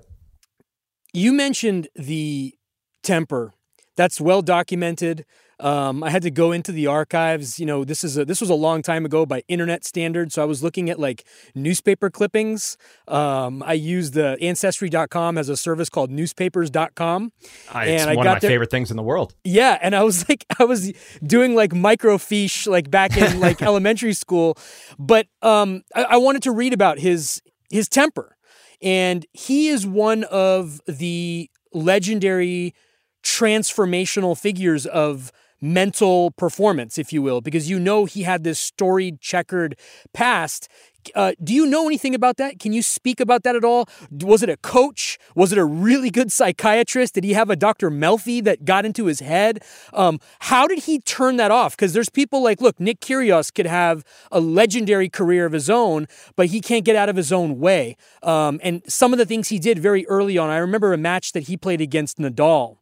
You 1.14 1.32
mentioned 1.34 1.88
the 1.96 2.56
temper. 3.04 3.54
That's 3.96 4.20
well 4.20 4.42
documented. 4.42 5.26
Um, 5.64 6.04
I 6.04 6.10
had 6.10 6.24
to 6.24 6.30
go 6.30 6.52
into 6.52 6.74
the 6.74 6.88
archives. 6.88 7.58
You 7.58 7.66
know, 7.66 7.86
this 7.86 8.04
is 8.04 8.18
a, 8.18 8.26
this 8.26 8.42
was 8.42 8.50
a 8.50 8.56
long 8.56 8.82
time 8.82 9.06
ago 9.06 9.26
by 9.26 9.44
internet 9.48 9.86
standards. 9.86 10.36
So 10.36 10.42
I 10.42 10.46
was 10.46 10.62
looking 10.62 10.90
at 10.90 11.00
like 11.00 11.24
newspaper 11.56 12.10
clippings. 12.10 12.78
Um, 13.08 13.64
I 13.64 13.74
used 13.74 14.14
the 14.14 14.38
ancestry.com 14.42 15.38
as 15.38 15.48
a 15.48 15.56
service 15.56 15.90
called 15.90 16.12
newspapers.com. 16.12 17.32
It's 17.42 17.74
and 17.74 18.10
I 18.10 18.16
one 18.16 18.26
got 18.26 18.30
of 18.30 18.36
my 18.36 18.40
there, 18.40 18.50
favorite 18.50 18.72
things 18.72 18.92
in 18.92 18.98
the 18.98 19.04
world. 19.04 19.34
Yeah, 19.46 19.80
and 19.82 19.96
I 19.96 20.04
was 20.04 20.28
like, 20.30 20.46
I 20.60 20.66
was 20.66 20.92
doing 21.26 21.56
like 21.56 21.72
microfiche 21.72 22.68
like 22.68 22.92
back 22.92 23.16
in 23.16 23.40
like 23.40 23.62
elementary 23.62 24.14
school, 24.14 24.58
but 25.00 25.28
um, 25.42 25.84
I, 25.96 26.04
I 26.04 26.18
wanted 26.18 26.44
to 26.44 26.52
read 26.52 26.74
about 26.74 27.00
his 27.00 27.42
his 27.70 27.88
temper, 27.88 28.36
and 28.82 29.26
he 29.32 29.70
is 29.70 29.88
one 29.88 30.26
of 30.26 30.82
the 30.88 31.50
legendary 31.72 32.76
transformational 33.24 34.38
figures 34.38 34.86
of 34.86 35.32
mental 35.64 36.32
performance, 36.32 36.98
if 36.98 37.14
you 37.14 37.22
will, 37.22 37.42
because 37.42 37.70
you 37.70 37.80
know 37.80 38.06
he 38.06 38.24
had 38.24 38.44
this 38.44 38.60
storied, 38.60 39.22
checkered 39.22 39.80
past. 40.14 40.68
Uh, 41.16 41.34
do 41.44 41.54
you 41.54 41.66
know 41.66 41.86
anything 41.86 42.16
about 42.16 42.38
that? 42.38 42.60
Can 42.60 42.74
you 42.74 42.82
speak 42.82 43.20
about 43.20 43.44
that 43.44 43.56
at 43.56 43.64
all? 43.64 43.88
Was 44.22 44.44
it 44.44 44.50
a 44.50 44.58
coach? 44.58 45.18
Was 45.36 45.52
it 45.52 45.58
a 45.58 45.66
really 45.66 46.10
good 46.10 46.32
psychiatrist? 46.32 47.16
Did 47.16 47.24
he 47.24 47.34
have 47.34 47.50
a 47.50 47.56
Dr. 47.56 47.90
Melfi 47.90 48.44
that 48.44 48.66
got 48.66 48.86
into 48.86 49.06
his 49.06 49.20
head? 49.20 49.60
Um, 49.94 50.20
how 50.40 50.68
did 50.68 50.80
he 50.80 51.00
turn 51.00 51.38
that 51.38 51.52
off? 51.52 51.76
Because 51.76 51.94
there's 51.94 52.10
people 52.10 52.42
like, 52.44 52.62
look, 52.62 52.80
Nick 52.80 53.00
Kyrgios 53.00 53.54
could 53.54 53.66
have 53.66 54.04
a 54.32 54.40
legendary 54.40 55.10
career 55.10 55.46
of 55.46 55.54
his 55.54 55.70
own, 55.70 56.08
but 56.36 56.48
he 56.48 56.62
can't 56.62 56.86
get 56.86 56.96
out 56.96 57.10
of 57.10 57.16
his 57.16 57.32
own 57.32 57.60
way. 57.60 57.98
Um, 58.22 58.60
and 58.64 58.82
some 58.88 59.14
of 59.14 59.20
the 59.20 59.26
things 59.26 59.50
he 59.50 59.60
did 59.60 59.80
very 59.80 60.06
early 60.08 60.38
on, 60.38 60.50
I 60.50 60.58
remember 60.58 60.94
a 60.94 60.98
match 60.98 61.34
that 61.34 61.44
he 61.44 61.58
played 61.58 61.82
against 61.82 62.18
Nadal 62.18 62.78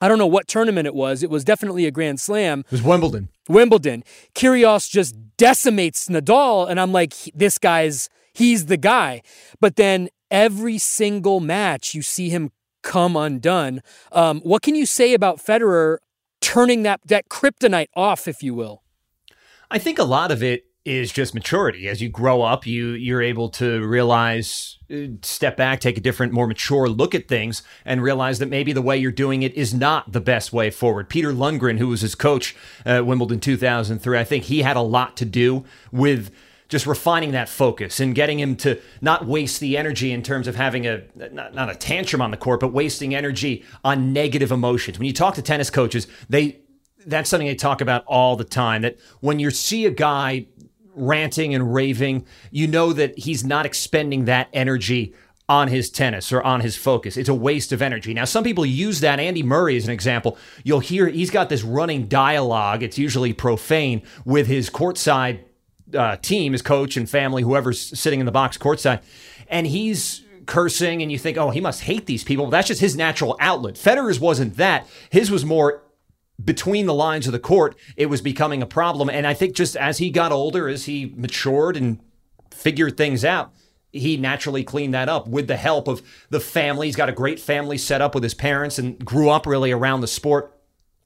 I 0.00 0.08
don't 0.08 0.18
know 0.18 0.26
what 0.26 0.48
tournament 0.48 0.86
it 0.86 0.94
was. 0.94 1.22
It 1.22 1.30
was 1.30 1.44
definitely 1.44 1.86
a 1.86 1.90
Grand 1.90 2.20
Slam. 2.20 2.60
It 2.60 2.72
was 2.72 2.82
Wimbledon. 2.82 3.28
Wimbledon. 3.48 4.04
Kyrgios 4.34 4.90
just 4.90 5.14
decimates 5.36 6.08
Nadal, 6.08 6.68
and 6.68 6.78
I'm 6.80 6.92
like, 6.92 7.14
this 7.34 7.58
guy's 7.58 8.08
he's 8.32 8.66
the 8.66 8.76
guy. 8.76 9.22
But 9.60 9.76
then 9.76 10.08
every 10.30 10.78
single 10.78 11.40
match, 11.40 11.94
you 11.94 12.02
see 12.02 12.28
him 12.28 12.50
come 12.82 13.16
undone. 13.16 13.82
Um, 14.12 14.40
what 14.40 14.62
can 14.62 14.74
you 14.74 14.86
say 14.86 15.14
about 15.14 15.38
Federer 15.38 15.98
turning 16.40 16.82
that 16.82 17.00
that 17.06 17.28
kryptonite 17.28 17.88
off, 17.94 18.28
if 18.28 18.42
you 18.42 18.54
will? 18.54 18.82
I 19.70 19.78
think 19.78 19.98
a 19.98 20.04
lot 20.04 20.30
of 20.30 20.42
it 20.42 20.66
is 20.84 21.10
just 21.10 21.34
maturity. 21.34 21.88
As 21.88 22.02
you 22.02 22.08
grow 22.08 22.42
up, 22.42 22.66
you 22.66 22.90
you're 22.90 23.22
able 23.22 23.48
to 23.50 23.86
realize, 23.86 24.78
uh, 24.92 25.16
step 25.22 25.56
back, 25.56 25.80
take 25.80 25.96
a 25.96 26.00
different, 26.00 26.32
more 26.32 26.46
mature 26.46 26.88
look 26.88 27.14
at 27.14 27.26
things, 27.26 27.62
and 27.84 28.02
realize 28.02 28.38
that 28.38 28.50
maybe 28.50 28.72
the 28.72 28.82
way 28.82 28.96
you're 28.96 29.12
doing 29.12 29.42
it 29.42 29.54
is 29.54 29.72
not 29.72 30.12
the 30.12 30.20
best 30.20 30.52
way 30.52 30.70
forward. 30.70 31.08
Peter 31.08 31.32
Lundgren, 31.32 31.78
who 31.78 31.88
was 31.88 32.02
his 32.02 32.14
coach 32.14 32.54
at 32.84 33.06
Wimbledon 33.06 33.40
2003, 33.40 34.18
I 34.18 34.24
think 34.24 34.44
he 34.44 34.62
had 34.62 34.76
a 34.76 34.82
lot 34.82 35.16
to 35.16 35.24
do 35.24 35.64
with 35.90 36.30
just 36.68 36.86
refining 36.86 37.32
that 37.32 37.48
focus 37.48 38.00
and 38.00 38.14
getting 38.14 38.38
him 38.38 38.56
to 38.56 38.80
not 39.00 39.26
waste 39.26 39.60
the 39.60 39.76
energy 39.76 40.12
in 40.12 40.22
terms 40.22 40.46
of 40.46 40.56
having 40.56 40.86
a 40.86 41.02
not, 41.14 41.54
not 41.54 41.70
a 41.70 41.74
tantrum 41.74 42.20
on 42.20 42.30
the 42.30 42.36
court, 42.36 42.60
but 42.60 42.72
wasting 42.72 43.14
energy 43.14 43.64
on 43.84 44.12
negative 44.12 44.50
emotions. 44.50 44.98
When 44.98 45.06
you 45.06 45.12
talk 45.12 45.34
to 45.34 45.42
tennis 45.42 45.70
coaches, 45.70 46.06
they 46.28 46.60
that's 47.06 47.28
something 47.28 47.46
they 47.46 47.54
talk 47.54 47.80
about 47.80 48.04
all 48.06 48.36
the 48.36 48.44
time. 48.44 48.82
That 48.82 48.98
when 49.20 49.38
you 49.38 49.50
see 49.50 49.86
a 49.86 49.90
guy 49.90 50.46
ranting 50.94 51.54
and 51.54 51.74
raving, 51.74 52.26
you 52.50 52.66
know 52.66 52.92
that 52.92 53.18
he's 53.18 53.44
not 53.44 53.66
expending 53.66 54.24
that 54.26 54.48
energy 54.52 55.14
on 55.48 55.68
his 55.68 55.90
tennis 55.90 56.32
or 56.32 56.42
on 56.42 56.60
his 56.60 56.76
focus. 56.76 57.16
It's 57.16 57.28
a 57.28 57.34
waste 57.34 57.72
of 57.72 57.82
energy. 57.82 58.14
Now, 58.14 58.24
some 58.24 58.44
people 58.44 58.64
use 58.64 59.00
that. 59.00 59.20
Andy 59.20 59.42
Murray 59.42 59.76
is 59.76 59.84
an 59.84 59.92
example. 59.92 60.38
You'll 60.62 60.80
hear 60.80 61.06
he's 61.08 61.30
got 61.30 61.50
this 61.50 61.62
running 61.62 62.06
dialogue. 62.06 62.82
It's 62.82 62.98
usually 62.98 63.32
profane 63.34 64.02
with 64.24 64.46
his 64.46 64.70
courtside 64.70 65.40
uh, 65.94 66.16
team, 66.16 66.52
his 66.52 66.62
coach 66.62 66.96
and 66.96 67.08
family, 67.08 67.42
whoever's 67.42 67.80
sitting 67.98 68.20
in 68.20 68.26
the 68.26 68.32
box 68.32 68.56
courtside, 68.56 69.02
and 69.48 69.66
he's 69.66 70.22
cursing, 70.46 71.02
and 71.02 71.12
you 71.12 71.18
think, 71.18 71.36
oh, 71.36 71.50
he 71.50 71.60
must 71.60 71.82
hate 71.82 72.06
these 72.06 72.24
people. 72.24 72.48
That's 72.48 72.68
just 72.68 72.80
his 72.80 72.96
natural 72.96 73.36
outlet. 73.40 73.74
Federer's 73.74 74.20
wasn't 74.20 74.56
that. 74.56 74.86
His 75.10 75.30
was 75.30 75.44
more 75.44 75.83
between 76.42 76.86
the 76.86 76.94
lines 76.94 77.26
of 77.26 77.32
the 77.32 77.38
court, 77.38 77.76
it 77.96 78.06
was 78.06 78.20
becoming 78.20 78.62
a 78.62 78.66
problem. 78.66 79.08
And 79.08 79.26
I 79.26 79.34
think 79.34 79.54
just 79.54 79.76
as 79.76 79.98
he 79.98 80.10
got 80.10 80.32
older, 80.32 80.68
as 80.68 80.86
he 80.86 81.12
matured 81.16 81.76
and 81.76 82.00
figured 82.50 82.96
things 82.96 83.24
out, 83.24 83.52
he 83.92 84.16
naturally 84.16 84.64
cleaned 84.64 84.94
that 84.94 85.08
up 85.08 85.28
with 85.28 85.46
the 85.46 85.56
help 85.56 85.86
of 85.86 86.02
the 86.30 86.40
family. 86.40 86.88
He's 86.88 86.96
got 86.96 87.08
a 87.08 87.12
great 87.12 87.38
family 87.38 87.78
set 87.78 88.00
up 88.00 88.14
with 88.14 88.24
his 88.24 88.34
parents 88.34 88.78
and 88.78 89.02
grew 89.04 89.30
up 89.30 89.46
really 89.46 89.70
around 89.70 90.00
the 90.00 90.08
sport. 90.08 90.50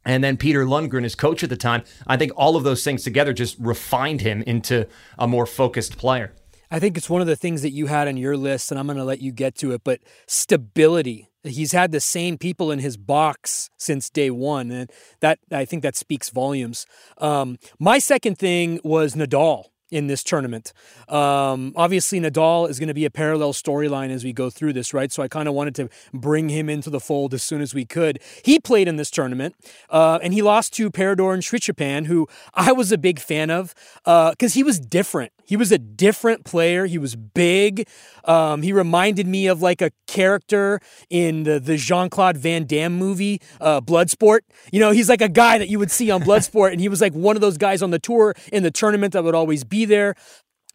And 0.05 0.25
then 0.25 0.39
Peter 0.39 0.65
Lundgren, 0.65 1.03
his 1.03 1.15
coach 1.15 1.43
at 1.43 1.51
the 1.51 1.57
time, 1.57 1.83
I 2.07 2.17
think 2.17 2.33
all 2.35 2.57
of 2.57 2.65
those 2.65 2.83
things 2.83 3.03
together 3.03 3.35
just 3.35 3.59
refined 3.59 4.23
him 4.23 4.43
into 4.43 4.87
a 5.19 5.29
more 5.29 5.45
focused 5.45 5.99
player. 5.99 6.33
I 6.71 6.79
think 6.79 6.97
it's 6.97 7.11
one 7.11 7.21
of 7.21 7.27
the 7.27 7.37
things 7.37 7.63
that 7.63 7.71
you 7.71 7.87
had 7.87 8.09
on 8.09 8.17
your 8.17 8.37
list, 8.37 8.71
and 8.71 8.79
I'm 8.79 8.87
going 8.87 8.99
to 8.99 9.05
let 9.05 9.21
you 9.21 9.33
get 9.33 9.55
to 9.57 9.73
it, 9.73 9.83
but 9.85 10.01
stability 10.27 11.28
he's 11.43 11.73
had 11.73 11.93
the 11.93 12.01
same 12.01 12.39
people 12.39 12.71
in 12.71 12.79
his 12.79 12.97
box 12.97 13.71
since 13.77 14.11
day 14.11 14.31
one, 14.31 14.71
and 14.71 14.91
that 15.21 15.39
I 15.51 15.65
think 15.65 15.83
that 15.83 15.97
speaks 15.97 16.31
volumes. 16.31 16.87
Um, 17.19 17.59
my 17.79 17.99
second 17.99 18.39
thing 18.39 18.81
was 18.83 19.15
Nadal 19.15 19.67
in 19.91 20.07
this 20.07 20.23
tournament. 20.23 20.73
Um, 21.09 21.73
obviously, 21.77 22.21
Nadal 22.21 22.69
is 22.69 22.79
going 22.79 22.89
to 22.89 22.95
be 22.95 23.05
a 23.05 23.11
parallel 23.11 23.53
storyline 23.53 24.11
as 24.11 24.25
we 24.25 24.33
go 24.33 24.51
through 24.51 24.75
this, 24.75 24.93
right? 24.93 25.11
So 25.11 25.23
I 25.23 25.29
kind 25.29 25.49
of 25.49 25.55
wanted 25.55 25.75
to 25.77 25.89
bring 26.13 26.49
him 26.49 26.69
into 26.69 26.91
the 26.91 27.01
fold 27.01 27.35
as 27.35 27.43
soon 27.43 27.61
as 27.61 27.75
we 27.75 27.85
could. 27.85 28.21
He 28.45 28.59
played 28.59 28.89
in 28.89 28.97
this 28.97 29.11
tournament, 29.11 29.55
uh, 29.91 30.19
and 30.23 30.35
he 30.35 30.43
lost 30.43 30.75
to 30.75 30.91
Paradorn 30.91 31.41
Srichaphan, 31.41 32.07
who 32.07 32.29
I 32.55 32.73
was 32.73 32.93
a 32.93 32.99
big 32.99 33.19
fan 33.19 33.51
of 33.51 33.75
because 34.05 34.53
uh, 34.53 34.55
he 34.55 34.63
was 34.63 34.79
different. 34.79 35.33
He 35.49 35.57
was 35.57 35.73
a 35.73 35.79
different 35.79 36.45
player. 36.45 36.85
He 36.85 36.99
was 36.99 37.17
big. 37.17 37.89
Um, 38.25 38.61
he 38.61 38.71
reminded 38.71 39.27
me 39.27 39.47
of 39.47 39.63
like 39.63 39.81
a 39.81 39.91
character 40.07 40.79
in 41.09 41.45
the, 41.45 41.59
the 41.59 41.79
Jean 41.79 42.11
Claude 42.11 42.37
Van 42.37 42.67
Damme 42.67 42.93
movie, 42.93 43.41
uh, 43.59 43.81
Bloodsport. 43.81 44.41
You 44.71 44.81
know, 44.81 44.91
he's 44.91 45.09
like 45.09 45.23
a 45.23 45.29
guy 45.29 45.57
that 45.57 45.71
you 45.71 45.79
would 45.79 45.91
see 45.91 46.11
on 46.11 46.23
Bloodsport, 46.29 46.73
and 46.73 46.81
he 46.83 46.91
was 46.91 47.01
like 47.01 47.15
one 47.15 47.35
of 47.35 47.41
those 47.41 47.57
guys 47.57 47.83
on 47.83 47.91
the 47.91 47.99
tour 47.99 48.35
in 48.53 48.63
the 48.63 48.71
tournament 48.71 49.15
that 49.15 49.25
would 49.25 49.35
always 49.35 49.65
be 49.65 49.87
there. 49.87 50.15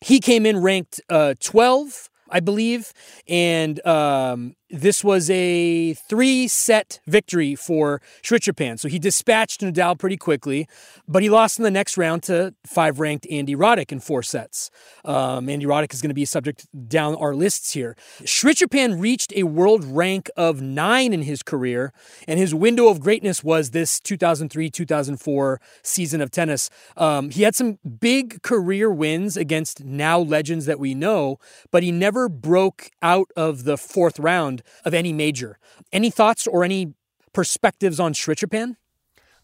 He 0.02 0.20
came 0.20 0.44
in 0.44 0.58
ranked 0.58 1.00
uh, 1.08 1.36
12, 1.40 2.10
I 2.32 2.40
believe, 2.40 2.94
and 3.28 3.86
um, 3.86 4.56
this 4.74 5.04
was 5.04 5.30
a 5.30 5.94
three 5.94 6.48
set 6.48 7.00
victory 7.06 7.54
for 7.54 8.02
Srichaphan. 8.24 8.80
So 8.80 8.88
he 8.88 8.98
dispatched 8.98 9.62
Nadal 9.62 9.98
pretty 10.00 10.18
quickly, 10.18 10.68
but 11.08 11.22
he 11.22 11.30
lost 11.30 11.60
in 11.60 11.64
the 11.64 11.72
next 11.72 11.96
round 11.96 12.24
to 12.24 12.56
five 12.66 13.00
ranked 13.00 13.28
Andy 13.30 13.56
Roddick 13.56 13.92
in 13.92 14.00
four 14.00 14.24
sets. 14.24 14.72
Um, 15.06 15.48
Andy 15.48 15.68
Roddick 15.68 15.94
is 15.94 16.02
going 16.02 16.10
to 16.10 16.16
be 16.16 16.24
a 16.24 16.28
subject 16.28 16.66
down 16.90 17.14
our 17.16 17.36
lists 17.36 17.74
here. 17.74 17.96
Srichaphan 18.22 19.00
reached 19.00 19.32
a 19.36 19.44
world 19.44 19.86
rank 19.86 20.32
of 20.36 20.60
nine 20.60 21.14
in 21.14 21.22
his 21.22 21.44
career, 21.44 21.94
and 22.28 22.40
his 22.40 22.56
window 22.56 22.88
of 22.88 23.00
greatness 23.00 23.44
was 23.44 23.72
this 23.72 24.00
2003 24.00 24.72
2004 24.72 25.62
season 25.84 26.20
of 26.20 26.32
tennis. 26.32 26.72
Um, 26.98 27.30
he 27.30 27.44
had 27.44 27.54
some 27.54 27.78
big 28.00 28.42
career 28.42 28.92
wins 28.92 29.38
against 29.38 29.84
now 29.84 30.18
legends 30.18 30.66
that 30.66 30.80
we 30.80 30.96
know, 30.96 31.38
but 31.70 31.84
he 31.84 31.92
never 31.92 32.28
broke 32.28 32.90
out 33.04 33.30
of 33.36 33.66
the 33.66 33.78
fourth 33.78 34.18
round 34.18 34.63
of 34.86 34.94
any 34.94 35.14
major. 35.14 35.60
Any 35.92 36.10
thoughts 36.10 36.48
or 36.48 36.64
any 36.64 36.94
perspectives 37.34 38.00
on 38.00 38.14
Srichaphan? 38.14 38.76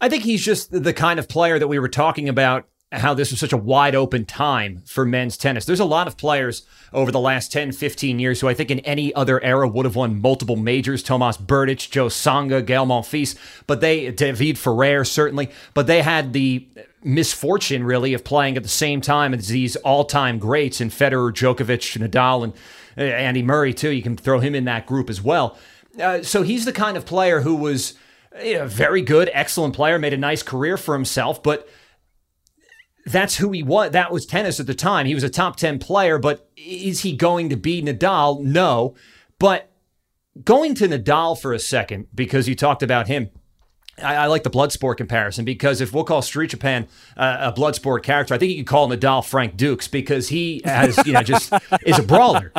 I 0.01 0.09
think 0.09 0.23
he's 0.23 0.43
just 0.43 0.71
the 0.71 0.93
kind 0.93 1.19
of 1.19 1.27
player 1.27 1.59
that 1.59 1.67
we 1.67 1.79
were 1.79 1.89
talking 1.89 2.29
about 2.29 2.65
how 2.91 3.13
this 3.13 3.29
was 3.29 3.39
such 3.39 3.53
a 3.53 3.57
wide 3.57 3.93
open 3.93 4.25
time 4.25 4.81
for 4.85 5.05
men's 5.05 5.37
tennis. 5.37 5.65
There's 5.65 5.79
a 5.79 5.85
lot 5.85 6.07
of 6.07 6.17
players 6.17 6.65
over 6.91 7.11
the 7.11 7.19
last 7.19 7.51
10, 7.51 7.71
15 7.71 8.17
years 8.17 8.41
who 8.41 8.47
I 8.47 8.55
think 8.55 8.71
in 8.71 8.79
any 8.79 9.13
other 9.13 9.41
era 9.43 9.67
would 9.67 9.85
have 9.85 9.95
won 9.95 10.19
multiple 10.21 10.55
majors. 10.55 11.03
Tomas 11.03 11.37
Berdych, 11.37 11.91
Jo 11.91 12.07
Tsonga, 12.07 12.65
Gael 12.65 12.87
Monfils, 12.87 13.35
but 13.67 13.81
they, 13.81 14.09
David 14.11 14.57
Ferrer 14.57 15.05
certainly, 15.05 15.51
but 15.75 15.85
they 15.85 16.01
had 16.01 16.33
the 16.33 16.67
misfortune 17.03 17.83
really 17.83 18.13
of 18.13 18.23
playing 18.23 18.57
at 18.57 18.63
the 18.63 18.69
same 18.69 19.01
time 19.01 19.33
as 19.33 19.49
these 19.49 19.75
all-time 19.77 20.39
greats 20.39 20.81
in 20.81 20.89
Federer, 20.89 21.31
Djokovic, 21.31 21.97
Nadal, 21.97 22.43
and 22.43 22.53
Andy 22.99 23.41
Murray 23.41 23.73
too. 23.73 23.89
You 23.89 24.01
can 24.01 24.17
throw 24.17 24.39
him 24.39 24.55
in 24.55 24.65
that 24.65 24.85
group 24.85 25.09
as 25.09 25.21
well. 25.21 25.57
Uh, 25.99 26.21
so 26.21 26.43
he's 26.43 26.65
the 26.65 26.71
kind 26.71 26.97
of 26.97 27.05
player 27.05 27.41
who 27.41 27.55
was 27.55 27.95
you 28.43 28.55
know, 28.55 28.67
very 28.67 29.01
good, 29.01 29.29
excellent 29.33 29.75
player, 29.75 29.97
made 29.97 30.13
a 30.13 30.17
nice 30.17 30.43
career 30.43 30.77
for 30.77 30.93
himself, 30.93 31.41
but 31.41 31.67
that's 33.05 33.37
who 33.37 33.51
he 33.51 33.63
was. 33.63 33.91
That 33.91 34.11
was 34.11 34.25
tennis 34.25 34.59
at 34.59 34.67
the 34.67 34.75
time. 34.75 35.05
He 35.05 35.15
was 35.15 35.23
a 35.23 35.29
top 35.29 35.55
10 35.55 35.79
player, 35.79 36.19
but 36.19 36.49
is 36.55 37.01
he 37.01 37.15
going 37.15 37.49
to 37.49 37.57
be 37.57 37.81
Nadal? 37.81 38.41
No. 38.41 38.95
But 39.39 39.71
going 40.43 40.75
to 40.75 40.87
Nadal 40.87 41.39
for 41.39 41.53
a 41.53 41.59
second, 41.59 42.07
because 42.13 42.47
you 42.47 42.55
talked 42.55 42.83
about 42.83 43.07
him. 43.07 43.29
I, 44.03 44.15
I 44.15 44.25
like 44.27 44.43
the 44.43 44.49
Bloodsport 44.49 44.97
comparison 44.97 45.45
because 45.45 45.81
if 45.81 45.93
we'll 45.93 46.03
call 46.03 46.21
Srichaphan 46.21 46.87
uh, 47.17 47.51
a 47.55 47.59
Bloodsport 47.59 48.03
character, 48.03 48.33
I 48.33 48.37
think 48.37 48.51
you 48.51 48.57
could 48.57 48.67
call 48.67 48.89
Nadal 48.89 49.25
Frank 49.25 49.57
Dux 49.57 49.87
because 49.87 50.29
he 50.29 50.61
has, 50.65 50.97
you 51.05 51.13
know, 51.13 51.23
just 51.23 51.53
is 51.85 51.99
a 51.99 52.03
brawler. 52.03 52.51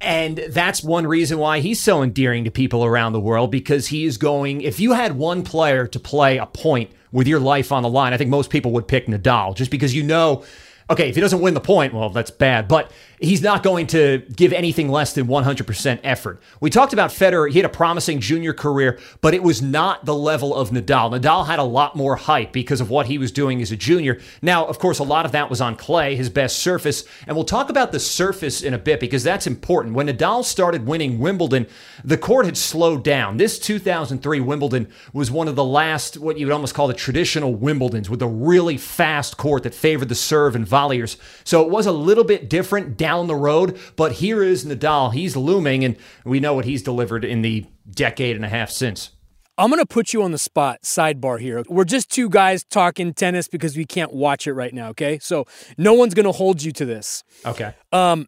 And 0.00 0.38
that's 0.50 0.82
one 0.82 1.06
reason 1.06 1.38
why 1.38 1.60
he's 1.60 1.80
so 1.80 2.02
endearing 2.02 2.44
to 2.44 2.50
people 2.50 2.84
around 2.84 3.12
the 3.12 3.20
world 3.20 3.50
because 3.50 3.88
he 3.88 4.04
is 4.04 4.16
going, 4.16 4.62
if 4.62 4.80
you 4.80 4.92
had 4.92 5.16
one 5.16 5.42
player 5.42 5.86
to 5.86 6.00
play 6.00 6.38
a 6.38 6.46
point 6.46 6.90
with 7.12 7.26
your 7.26 7.40
life 7.40 7.70
on 7.70 7.82
the 7.82 7.88
line, 7.88 8.12
I 8.12 8.16
think 8.16 8.30
most 8.30 8.50
people 8.50 8.72
would 8.72 8.88
pick 8.88 9.06
Nadal 9.06 9.54
just 9.54 9.70
because 9.70 9.94
you 9.94 10.02
know 10.02 10.44
okay, 10.90 11.08
if 11.08 11.14
he 11.14 11.20
doesn't 11.20 11.40
win 11.40 11.54
the 11.54 11.60
point, 11.60 11.94
well, 11.94 12.10
that's 12.10 12.30
bad, 12.30 12.68
but 12.68 12.90
he's 13.24 13.42
not 13.42 13.62
going 13.62 13.86
to 13.88 14.22
give 14.34 14.52
anything 14.52 14.88
less 14.88 15.12
than 15.12 15.26
100% 15.26 16.00
effort. 16.02 16.40
We 16.60 16.70
talked 16.70 16.92
about 16.92 17.10
Federer. 17.10 17.50
He 17.50 17.58
had 17.58 17.66
a 17.66 17.68
promising 17.68 18.20
junior 18.20 18.52
career, 18.52 18.98
but 19.20 19.34
it 19.34 19.42
was 19.42 19.62
not 19.62 20.04
the 20.04 20.14
level 20.14 20.54
of 20.54 20.70
Nadal. 20.70 21.18
Nadal 21.18 21.46
had 21.46 21.58
a 21.58 21.64
lot 21.64 21.96
more 21.96 22.16
hype 22.16 22.52
because 22.52 22.80
of 22.80 22.90
what 22.90 23.06
he 23.06 23.18
was 23.18 23.32
doing 23.32 23.62
as 23.62 23.72
a 23.72 23.76
junior. 23.76 24.20
Now, 24.42 24.66
of 24.66 24.78
course, 24.78 24.98
a 24.98 25.04
lot 25.04 25.26
of 25.26 25.32
that 25.32 25.50
was 25.50 25.60
on 25.60 25.76
clay, 25.76 26.16
his 26.16 26.30
best 26.30 26.58
surface. 26.58 27.04
And 27.26 27.36
we'll 27.36 27.44
talk 27.44 27.70
about 27.70 27.92
the 27.92 28.00
surface 28.00 28.62
in 28.62 28.74
a 28.74 28.78
bit 28.78 29.00
because 29.00 29.22
that's 29.22 29.46
important. 29.46 29.94
When 29.94 30.08
Nadal 30.08 30.44
started 30.44 30.86
winning 30.86 31.18
Wimbledon, 31.18 31.66
the 32.02 32.18
court 32.18 32.46
had 32.46 32.56
slowed 32.56 33.04
down. 33.04 33.36
This 33.36 33.58
2003 33.58 34.40
Wimbledon 34.40 34.88
was 35.12 35.30
one 35.30 35.48
of 35.48 35.56
the 35.56 35.64
last, 35.64 36.18
what 36.18 36.38
you 36.38 36.46
would 36.46 36.52
almost 36.52 36.74
call 36.74 36.88
the 36.88 36.94
traditional 36.94 37.54
Wimbledons, 37.54 38.08
with 38.08 38.22
a 38.22 38.26
really 38.26 38.76
fast 38.76 39.36
court 39.36 39.62
that 39.62 39.74
favored 39.74 40.08
the 40.08 40.14
serve 40.14 40.54
and 40.54 40.66
volleyers. 40.66 41.16
So 41.44 41.62
it 41.62 41.70
was 41.70 41.86
a 41.86 41.92
little 41.92 42.24
bit 42.24 42.50
different 42.50 42.96
down 42.96 43.13
the 43.22 43.36
road, 43.36 43.78
but 43.96 44.12
here 44.12 44.42
is 44.42 44.64
Nadal. 44.64 45.12
He's 45.12 45.36
looming, 45.36 45.84
and 45.84 45.96
we 46.24 46.40
know 46.40 46.54
what 46.54 46.64
he's 46.64 46.82
delivered 46.82 47.24
in 47.24 47.42
the 47.42 47.66
decade 47.90 48.36
and 48.36 48.44
a 48.44 48.48
half 48.48 48.70
since. 48.70 49.10
I'm 49.56 49.70
going 49.70 49.80
to 49.80 49.86
put 49.86 50.12
you 50.12 50.22
on 50.22 50.32
the 50.32 50.38
spot, 50.38 50.82
sidebar 50.82 51.38
here. 51.38 51.62
We're 51.68 51.84
just 51.84 52.10
two 52.10 52.28
guys 52.28 52.64
talking 52.64 53.14
tennis 53.14 53.46
because 53.46 53.76
we 53.76 53.84
can't 53.84 54.12
watch 54.12 54.46
it 54.46 54.52
right 54.52 54.74
now, 54.74 54.88
okay? 54.88 55.18
So 55.20 55.46
no 55.78 55.92
one's 55.92 56.14
going 56.14 56.26
to 56.26 56.32
hold 56.32 56.62
you 56.62 56.72
to 56.72 56.84
this. 56.84 57.22
Okay. 57.46 57.74
Um, 57.92 58.26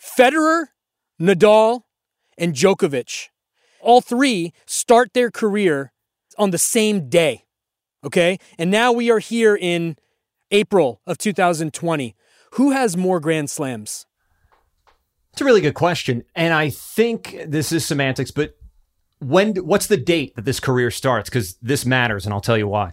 Federer, 0.00 0.66
Nadal, 1.20 1.82
and 2.38 2.54
Djokovic, 2.54 3.28
all 3.80 4.00
three 4.00 4.52
start 4.66 5.12
their 5.12 5.30
career 5.30 5.92
on 6.38 6.50
the 6.50 6.58
same 6.58 7.08
day, 7.10 7.44
okay? 8.02 8.38
And 8.58 8.70
now 8.70 8.92
we 8.92 9.10
are 9.10 9.18
here 9.18 9.54
in 9.54 9.96
April 10.50 11.00
of 11.06 11.18
2020. 11.18 12.14
Who 12.54 12.70
has 12.70 12.96
more 12.96 13.18
Grand 13.18 13.50
Slams? 13.50 14.06
It's 15.32 15.42
a 15.42 15.44
really 15.44 15.60
good 15.60 15.74
question. 15.74 16.22
And 16.36 16.54
I 16.54 16.70
think 16.70 17.36
this 17.48 17.72
is 17.72 17.84
semantics, 17.84 18.30
but 18.30 18.56
when 19.18 19.56
what's 19.56 19.88
the 19.88 19.96
date 19.96 20.36
that 20.36 20.44
this 20.44 20.60
career 20.60 20.92
starts? 20.92 21.28
Because 21.28 21.56
this 21.56 21.84
matters, 21.84 22.24
and 22.24 22.32
I'll 22.32 22.40
tell 22.40 22.56
you 22.56 22.68
why. 22.68 22.92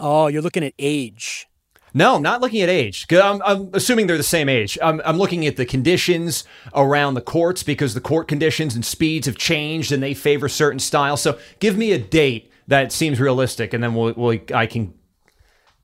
Oh, 0.00 0.26
you're 0.26 0.42
looking 0.42 0.64
at 0.64 0.74
age. 0.80 1.46
No, 1.94 2.18
not 2.18 2.40
looking 2.40 2.62
at 2.62 2.68
age. 2.68 3.06
I'm, 3.12 3.40
I'm, 3.42 3.70
assuming 3.72 4.08
they're 4.08 4.16
the 4.16 4.24
same 4.24 4.48
age. 4.48 4.76
I'm, 4.82 5.00
I'm, 5.04 5.18
looking 5.18 5.46
at 5.46 5.56
the 5.56 5.64
conditions 5.64 6.42
around 6.74 7.14
the 7.14 7.20
courts 7.20 7.62
because 7.62 7.94
the 7.94 8.00
court 8.00 8.26
conditions 8.26 8.74
and 8.74 8.84
speeds 8.84 9.26
have 9.26 9.38
changed 9.38 9.92
and 9.92 10.02
they 10.02 10.14
favor 10.14 10.48
certain 10.48 10.80
styles. 10.80 11.22
So 11.22 11.38
give 11.60 11.78
me 11.78 11.92
a 11.92 11.98
date 11.98 12.50
that 12.66 12.90
seems 12.90 13.20
realistic, 13.20 13.72
and 13.72 13.84
then 13.84 13.94
we'll, 13.94 14.14
we'll 14.16 14.40
I 14.52 14.66
can 14.66 14.92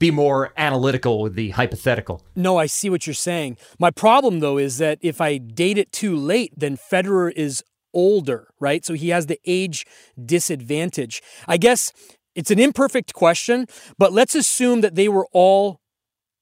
be 0.02 0.10
more 0.10 0.52
analytical 0.56 1.22
with 1.22 1.36
the 1.36 1.50
hypothetical. 1.50 2.24
No, 2.34 2.58
I 2.58 2.66
see 2.66 2.90
what 2.90 3.06
you're 3.06 3.14
saying. 3.14 3.56
My 3.78 3.92
problem, 3.92 4.40
though, 4.40 4.58
is 4.58 4.78
that 4.78 4.98
if 5.00 5.20
I 5.20 5.38
date 5.38 5.78
it 5.78 5.92
too 5.92 6.16
late, 6.16 6.52
then 6.56 6.76
Federer 6.76 7.30
is 7.36 7.62
older, 7.94 8.48
right? 8.58 8.84
So 8.84 8.94
he 8.94 9.10
has 9.10 9.26
the 9.26 9.38
age 9.46 9.86
disadvantage. 10.20 11.22
I 11.46 11.56
guess 11.56 11.92
it's 12.34 12.50
an 12.50 12.58
imperfect 12.58 13.14
question, 13.14 13.66
but 13.96 14.12
let's 14.12 14.34
assume 14.34 14.80
that 14.80 14.96
they 14.96 15.08
were 15.08 15.28
all 15.30 15.80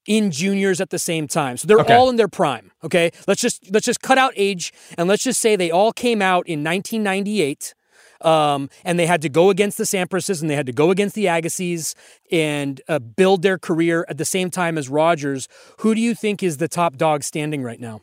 in 0.06 0.30
juniors 0.30 0.80
at 0.80 0.88
the 0.88 0.98
same 0.98 1.28
time. 1.28 1.58
So 1.58 1.68
they're 1.68 1.80
okay. 1.80 1.94
all 1.94 2.08
in 2.08 2.16
their 2.16 2.28
prime, 2.28 2.72
okay? 2.82 3.10
Let's 3.28 3.42
just 3.42 3.70
let's 3.70 3.84
just 3.84 4.00
cut 4.00 4.16
out 4.16 4.32
age 4.36 4.72
and 4.96 5.06
let's 5.06 5.22
just 5.22 5.38
say 5.38 5.54
they 5.54 5.70
all 5.70 5.92
came 5.92 6.22
out 6.22 6.48
in 6.48 6.64
1998 6.64 7.74
um, 8.22 8.68
and 8.84 8.98
they 8.98 9.06
had 9.06 9.22
to 9.22 9.28
go 9.28 9.50
against 9.50 9.78
the 9.78 9.84
Sampras's 9.84 10.40
and 10.40 10.50
they 10.50 10.56
had 10.56 10.66
to 10.66 10.72
go 10.72 10.90
against 10.90 11.14
the 11.14 11.26
Agassis 11.26 11.94
and 12.30 12.80
uh, 12.88 12.98
build 12.98 13.42
their 13.42 13.58
career 13.58 14.04
at 14.08 14.18
the 14.18 14.24
same 14.24 14.50
time 14.50 14.78
as 14.78 14.88
Rogers. 14.88 15.48
Who 15.78 15.94
do 15.94 16.00
you 16.00 16.14
think 16.14 16.42
is 16.42 16.58
the 16.58 16.68
top 16.68 16.96
dog 16.96 17.22
standing 17.22 17.62
right 17.62 17.80
now? 17.80 18.02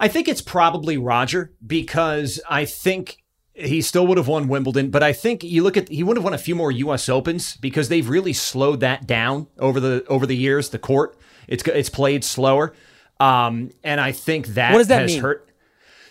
I 0.00 0.08
think 0.08 0.28
it's 0.28 0.42
probably 0.42 0.98
Roger 0.98 1.52
because 1.64 2.40
I 2.48 2.64
think 2.64 3.22
he 3.54 3.80
still 3.80 4.06
would 4.06 4.18
have 4.18 4.28
won 4.28 4.48
Wimbledon, 4.48 4.90
but 4.90 5.02
I 5.02 5.12
think 5.12 5.42
you 5.42 5.62
look 5.62 5.76
at 5.76 5.88
he 5.88 6.02
would 6.02 6.16
have 6.16 6.24
won 6.24 6.34
a 6.34 6.38
few 6.38 6.54
more 6.54 6.70
U.S. 6.70 7.08
Opens 7.08 7.56
because 7.56 7.88
they've 7.88 8.08
really 8.08 8.32
slowed 8.32 8.80
that 8.80 9.06
down 9.06 9.46
over 9.58 9.80
the 9.80 10.04
over 10.08 10.26
the 10.26 10.36
years. 10.36 10.70
The 10.70 10.78
court 10.78 11.16
it's 11.48 11.62
it's 11.66 11.88
played 11.88 12.24
slower, 12.24 12.74
um, 13.18 13.70
and 13.82 14.00
I 14.00 14.12
think 14.12 14.48
that, 14.48 14.72
what 14.72 14.78
does 14.78 14.88
that 14.88 15.02
has 15.02 15.12
mean? 15.12 15.22
hurt. 15.22 15.48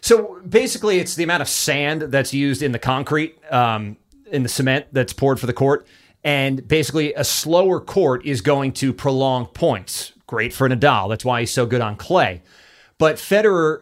So 0.06 0.40
basically, 0.48 1.00
it's 1.00 1.16
the 1.16 1.24
amount 1.24 1.42
of 1.42 1.50
sand 1.50 2.04
that's 2.04 2.32
used 2.32 2.62
in 2.62 2.74
the 2.74 2.78
concrete, 2.78 3.40
um, 3.52 3.98
in 4.32 4.44
the 4.44 4.50
cement 4.50 4.86
that's 4.92 5.14
poured 5.14 5.40
for 5.40 5.48
the 5.48 5.54
court. 5.54 5.88
And 6.24 6.68
basically, 6.68 7.16
a 7.16 7.24
slower 7.24 7.82
court 7.82 8.24
is 8.24 8.42
going 8.42 8.74
to 8.74 8.94
prolong 8.94 9.48
points. 9.48 10.14
Great 10.28 10.54
for 10.54 10.70
Nadal. 10.70 11.10
That's 11.10 11.26
why 11.26 11.40
he's 11.40 11.50
so 11.50 11.66
good 11.66 11.82
on 11.82 11.96
clay. 11.96 12.44
But 13.00 13.16
Federer 13.16 13.82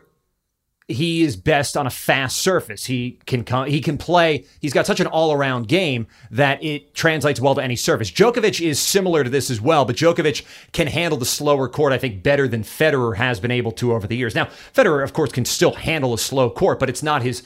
he 0.87 1.23
is 1.23 1.35
best 1.35 1.77
on 1.77 1.87
a 1.87 1.89
fast 1.89 2.37
surface. 2.37 2.85
He 2.85 3.19
can 3.25 3.43
come, 3.43 3.67
he 3.67 3.81
can 3.81 3.97
play. 3.97 4.45
He's 4.59 4.73
got 4.73 4.85
such 4.85 4.99
an 4.99 5.07
all 5.07 5.31
around 5.31 5.67
game 5.67 6.07
that 6.31 6.63
it 6.63 6.93
translates 6.93 7.39
well 7.39 7.55
to 7.55 7.63
any 7.63 7.75
surface. 7.75 8.11
Djokovic 8.11 8.65
is 8.65 8.79
similar 8.79 9.23
to 9.23 9.29
this 9.29 9.49
as 9.49 9.61
well, 9.61 9.85
but 9.85 9.95
Djokovic 9.95 10.43
can 10.71 10.87
handle 10.87 11.17
the 11.17 11.25
slower 11.25 11.67
court. 11.69 11.93
I 11.93 11.97
think 11.97 12.23
better 12.23 12.47
than 12.47 12.63
Federer 12.63 13.15
has 13.15 13.39
been 13.39 13.51
able 13.51 13.71
to 13.73 13.93
over 13.93 14.07
the 14.07 14.17
years. 14.17 14.35
Now 14.35 14.45
Federer, 14.73 15.03
of 15.03 15.13
course, 15.13 15.31
can 15.31 15.45
still 15.45 15.73
handle 15.73 16.13
a 16.13 16.19
slow 16.19 16.49
court, 16.49 16.79
but 16.79 16.89
it's 16.89 17.03
not 17.03 17.23
his 17.23 17.43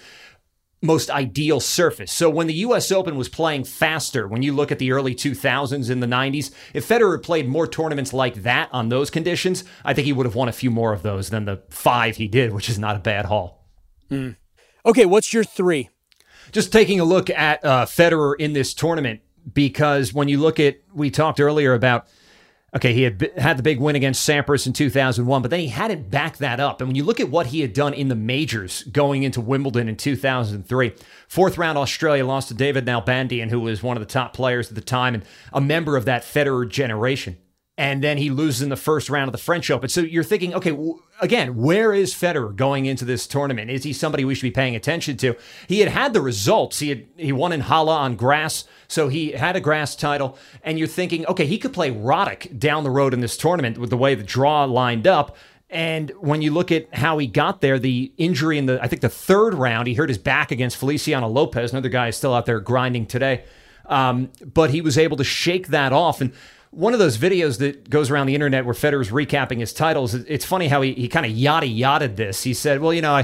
most 0.82 1.10
ideal 1.10 1.60
surface. 1.60 2.12
So 2.12 2.30
when 2.30 2.48
the 2.48 2.54
US 2.56 2.92
Open 2.92 3.16
was 3.18 3.30
playing 3.30 3.64
faster, 3.64 4.28
when 4.28 4.44
you 4.44 4.54
look 4.54 4.72
at 4.72 4.80
the 4.80 4.92
early 4.92 5.16
2000s 5.16 5.90
in 5.90 6.00
the 6.00 6.08
90s, 6.08 6.52
if 6.74 6.88
Federer 6.88 7.22
played 7.22 7.48
more 7.48 7.68
tournaments 7.68 8.14
like 8.14 8.36
that 8.44 8.70
on 8.72 8.90
those 8.90 9.10
conditions, 9.10 9.64
I 9.84 9.94
think 9.94 10.06
he 10.06 10.14
would 10.14 10.26
have 10.26 10.36
won 10.36 10.50
a 10.50 10.54
few 10.54 10.70
more 10.70 10.94
of 10.94 11.02
those 11.02 11.30
than 11.30 11.46
the 11.46 11.64
five 11.70 12.18
he 12.18 12.28
did, 12.28 12.54
which 12.54 12.70
is 12.70 12.78
not 12.78 12.96
a 12.96 13.00
bad 13.00 13.26
haul. 13.26 13.66
Mm. 14.12 14.36
Okay, 14.86 15.06
what's 15.06 15.34
your 15.34 15.44
three? 15.44 15.90
Just 16.52 16.72
taking 16.72 17.00
a 17.00 17.04
look 17.04 17.30
at 17.30 17.64
uh, 17.66 17.86
Federer 17.86 18.36
in 18.40 18.54
this 18.54 18.74
tournament, 18.74 19.22
because 19.52 20.14
when 20.14 20.30
you 20.30 20.40
look 20.40 20.60
at, 20.60 20.78
we 20.94 21.10
talked 21.10 21.40
earlier 21.40 21.74
about 21.74 22.08
Okay, 22.76 22.92
he 22.94 23.04
had 23.04 23.32
had 23.38 23.56
the 23.56 23.64
big 23.64 23.80
win 23.80 23.96
against 23.96 24.28
Sampras 24.28 24.68
in 24.68 24.74
2001, 24.74 25.42
but 25.42 25.50
then 25.50 25.62
he 25.62 25.70
hadn't 25.70 26.12
backed 26.12 26.40
that 26.40 26.60
up. 26.60 26.82
And 26.82 26.90
when 26.90 26.96
you 26.96 27.06
look 27.06 27.22
at 27.22 27.30
what 27.30 27.48
he 27.48 27.62
had 27.62 27.72
done 27.72 27.94
in 27.94 28.10
the 28.10 28.16
majors 28.16 28.84
going 28.84 29.24
into 29.24 29.40
Wimbledon 29.40 29.88
in 29.88 29.96
2003, 29.96 30.94
fourth 31.30 31.58
round 31.58 31.78
Australia 31.78 32.26
lost 32.26 32.50
to 32.50 32.54
David 32.54 32.86
Nalbandian, 32.86 33.50
who 33.50 33.62
was 33.62 33.82
one 33.82 33.96
of 33.96 34.02
the 34.02 34.12
top 34.12 34.34
players 34.34 34.68
at 34.68 34.76
the 34.76 34.82
time 34.82 35.14
and 35.14 35.24
a 35.54 35.62
member 35.62 35.96
of 35.96 36.06
that 36.06 36.24
Federer 36.24 36.68
generation 36.70 37.38
and 37.78 38.04
then 38.04 38.18
he 38.18 38.32
loses 38.32 38.64
in 38.64 38.70
the 38.70 38.76
first 38.76 39.08
round 39.08 39.28
of 39.28 39.32
the 39.32 39.38
French 39.38 39.70
Open. 39.70 39.88
So 39.88 40.02
you're 40.02 40.24
thinking, 40.24 40.54
okay, 40.56 40.72
w- 40.72 41.00
again, 41.22 41.56
where 41.56 41.94
is 41.94 42.12
Federer 42.14 42.56
going 42.56 42.88
into 42.88 43.06
this 43.06 43.28
tournament? 43.28 43.70
Is 43.70 43.84
he 43.84 43.94
somebody 43.94 44.26
we 44.26 44.34
should 44.34 44.42
be 44.42 44.52
paying 44.52 44.76
attention 44.76 45.16
to? 45.18 45.36
He 45.68 45.82
had 45.82 45.90
had 45.90 46.14
the 46.14 46.22
results. 46.22 46.80
He 46.80 46.90
had 46.90 47.06
he 47.18 47.32
won 47.32 47.54
in 47.54 47.62
Halle 47.62 47.90
on 47.90 48.16
grass, 48.16 48.66
so 48.88 49.10
he 49.10 49.34
had 49.34 49.56
a 49.56 49.62
grass 49.62 49.96
title. 49.96 50.38
And 50.64 50.80
you're 50.80 50.88
thinking, 50.88 51.26
okay, 51.28 51.46
he 51.46 51.60
could 51.60 51.74
play 51.74 51.92
Roddick 51.92 52.58
down 52.58 52.84
the 52.84 52.90
road 52.90 53.14
in 53.14 53.22
this 53.22 53.38
tournament 53.38 53.78
with 53.78 53.92
the 53.92 53.98
way 53.98 54.16
the 54.16 54.24
draw 54.24 54.64
lined 54.66 55.06
up. 55.06 55.38
And 55.70 56.12
when 56.20 56.42
you 56.42 56.52
look 56.52 56.72
at 56.72 56.94
how 56.96 57.18
he 57.20 57.28
got 57.28 57.62
there, 57.62 57.78
the 57.78 58.12
injury 58.18 58.58
in 58.58 58.66
the 58.66 58.82
I 58.82 58.88
think 58.88 59.04
the 59.04 59.10
third 59.10 59.54
round, 59.54 59.88
he 59.88 59.94
hurt 59.94 60.10
his 60.10 60.18
back 60.18 60.50
against 60.50 60.78
Feliciano 60.78 61.28
Lopez. 61.28 61.74
Another 61.74 61.90
guy 61.90 62.08
is 62.08 62.16
still 62.16 62.34
out 62.34 62.48
there 62.48 62.60
grinding 62.60 63.06
today. 63.06 63.44
Um, 63.86 64.32
but 64.44 64.72
he 64.72 64.82
was 64.82 64.98
able 64.98 65.16
to 65.18 65.24
shake 65.24 65.68
that 65.68 65.94
off 65.94 66.20
and 66.20 66.34
one 66.72 66.94
of 66.94 67.00
those 67.00 67.18
videos 67.18 67.60
that 67.60 67.90
goes 67.90 68.10
around 68.10 68.28
the 68.28 68.36
internet 68.36 68.66
where 68.66 68.74
Federer's 68.74 69.10
recapping 69.10 69.60
his 69.60 69.74
titles. 69.74 70.14
It's 70.14 70.46
funny 70.46 70.68
how 70.68 70.82
he, 70.82 70.94
he 70.94 71.08
kind 71.08 71.26
of 71.26 71.32
yada 71.32 71.68
yada 71.68 72.08
this. 72.08 72.44
He 72.44 72.54
said, 72.54 72.82
well, 72.82 72.94
you 72.94 73.02
know, 73.02 73.14
I, 73.14 73.22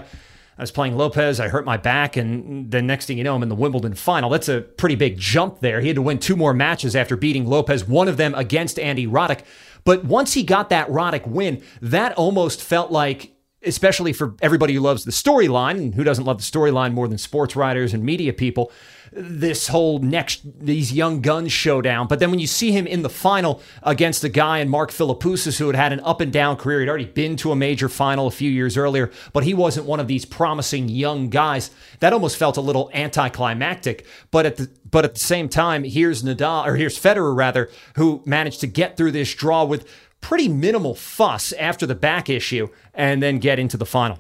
I 0.58 0.62
was 0.62 0.72
playing 0.72 0.96
Lopez, 0.96 1.40
I 1.40 1.48
hurt 1.48 1.66
my 1.66 1.78
back, 1.78 2.16
and 2.16 2.70
the 2.70 2.82
next 2.82 3.08
thing 3.08 3.18
you 3.18 3.24
know, 3.24 3.36
I'm 3.36 3.44
in 3.44 3.50
the 3.50 3.56
Wimbledon 3.56 3.96
final. 3.96 4.30
That's 4.30 4.50
a 4.50 4.62
pretty 4.62 4.96
big 4.96 5.18
jump 5.18 5.60
there. 5.60 5.82
He 5.82 5.88
had 5.88 5.96
to 5.96 6.02
win 6.02 6.20
two 6.20 6.36
more 6.36 6.54
matches 6.54 6.96
after 6.96 7.16
beating 7.16 7.46
Lopez, 7.46 7.88
one 7.88 8.08
of 8.08 8.18
them 8.18 8.36
against 8.36 8.80
Andy 8.80 9.08
Roddick. 9.08 9.42
But 9.84 10.06
once 10.06 10.34
he 10.34 10.44
got 10.44 10.70
that 10.70 10.88
Roddick 10.88 11.28
win, 11.28 11.62
that 11.82 12.14
almost 12.14 12.62
felt 12.62 12.92
like 12.92 13.34
especially 13.66 14.14
for 14.14 14.36
everybody 14.42 14.74
who 14.74 14.82
loves 14.82 15.06
the 15.06 15.12
storyline 15.12 15.78
and 15.78 15.96
who 15.96 16.04
doesn't 16.04 16.26
love 16.26 16.38
the 16.38 16.44
storyline 16.44 16.94
more 16.94 17.08
than 17.08 17.18
sports 17.18 17.56
writers 17.56 17.94
and 17.94 18.04
media 18.04 18.34
people 18.34 18.72
this 19.16 19.68
whole 19.68 20.00
next 20.00 20.42
these 20.60 20.92
young 20.92 21.22
guns 21.22 21.52
showdown. 21.52 22.08
But 22.08 22.20
then 22.20 22.32
when 22.32 22.40
you 22.40 22.48
see 22.48 22.72
him 22.72 22.88
in 22.88 23.02
the 23.02 23.10
final 23.10 23.62
against 23.82 24.24
a 24.24 24.30
guy 24.30 24.60
in 24.60 24.70
Mark 24.70 24.92
Philippoussis 24.92 25.58
who 25.58 25.68
had 25.68 25.76
had 25.76 25.94
an 25.94 26.00
up 26.02 26.22
and 26.22 26.32
down 26.32 26.58
career, 26.58 26.80
he'd 26.82 26.90
already 26.90 27.06
been 27.06 27.36
to 27.38 27.52
a 27.52 27.56
major 27.56 27.90
final 27.90 28.28
a 28.28 28.32
few 28.32 28.50
years 28.50 28.78
earlier, 28.78 29.12
but 29.32 29.44
he 29.44 29.54
wasn't 29.54 29.86
one 29.86 30.00
of 30.00 30.08
these 30.08 30.26
promising 30.26 30.90
young 30.90 31.30
guys. 31.30 31.72
That 32.00 32.14
almost 32.14 32.38
felt 32.38 32.58
a 32.58 32.62
little 32.62 32.90
anticlimactic. 32.94 34.06
But 34.32 34.46
at 34.46 34.58
the 34.58 34.70
but 34.90 35.06
at 35.06 35.16
the 35.16 35.20
same 35.20 35.50
time, 35.50 35.84
here's 35.84 36.22
Nadal 36.22 36.68
or 36.68 36.76
here's 36.76 37.00
Federer 37.00 37.36
rather, 37.36 37.70
who 37.96 38.22
managed 38.26 38.60
to 38.62 38.68
get 38.68 38.96
through 38.96 39.12
this 39.12 39.34
draw 39.34 39.66
with 39.66 39.88
pretty 40.22 40.48
minimal 40.48 40.96
fuss 40.96 41.52
after 41.54 41.86
the 41.86 41.96
back 41.96 42.30
issue 42.30 42.70
and 42.94 43.22
then 43.22 43.40
get 43.40 43.60
into 43.60 43.76
the 43.76 43.86
final. 43.86 44.20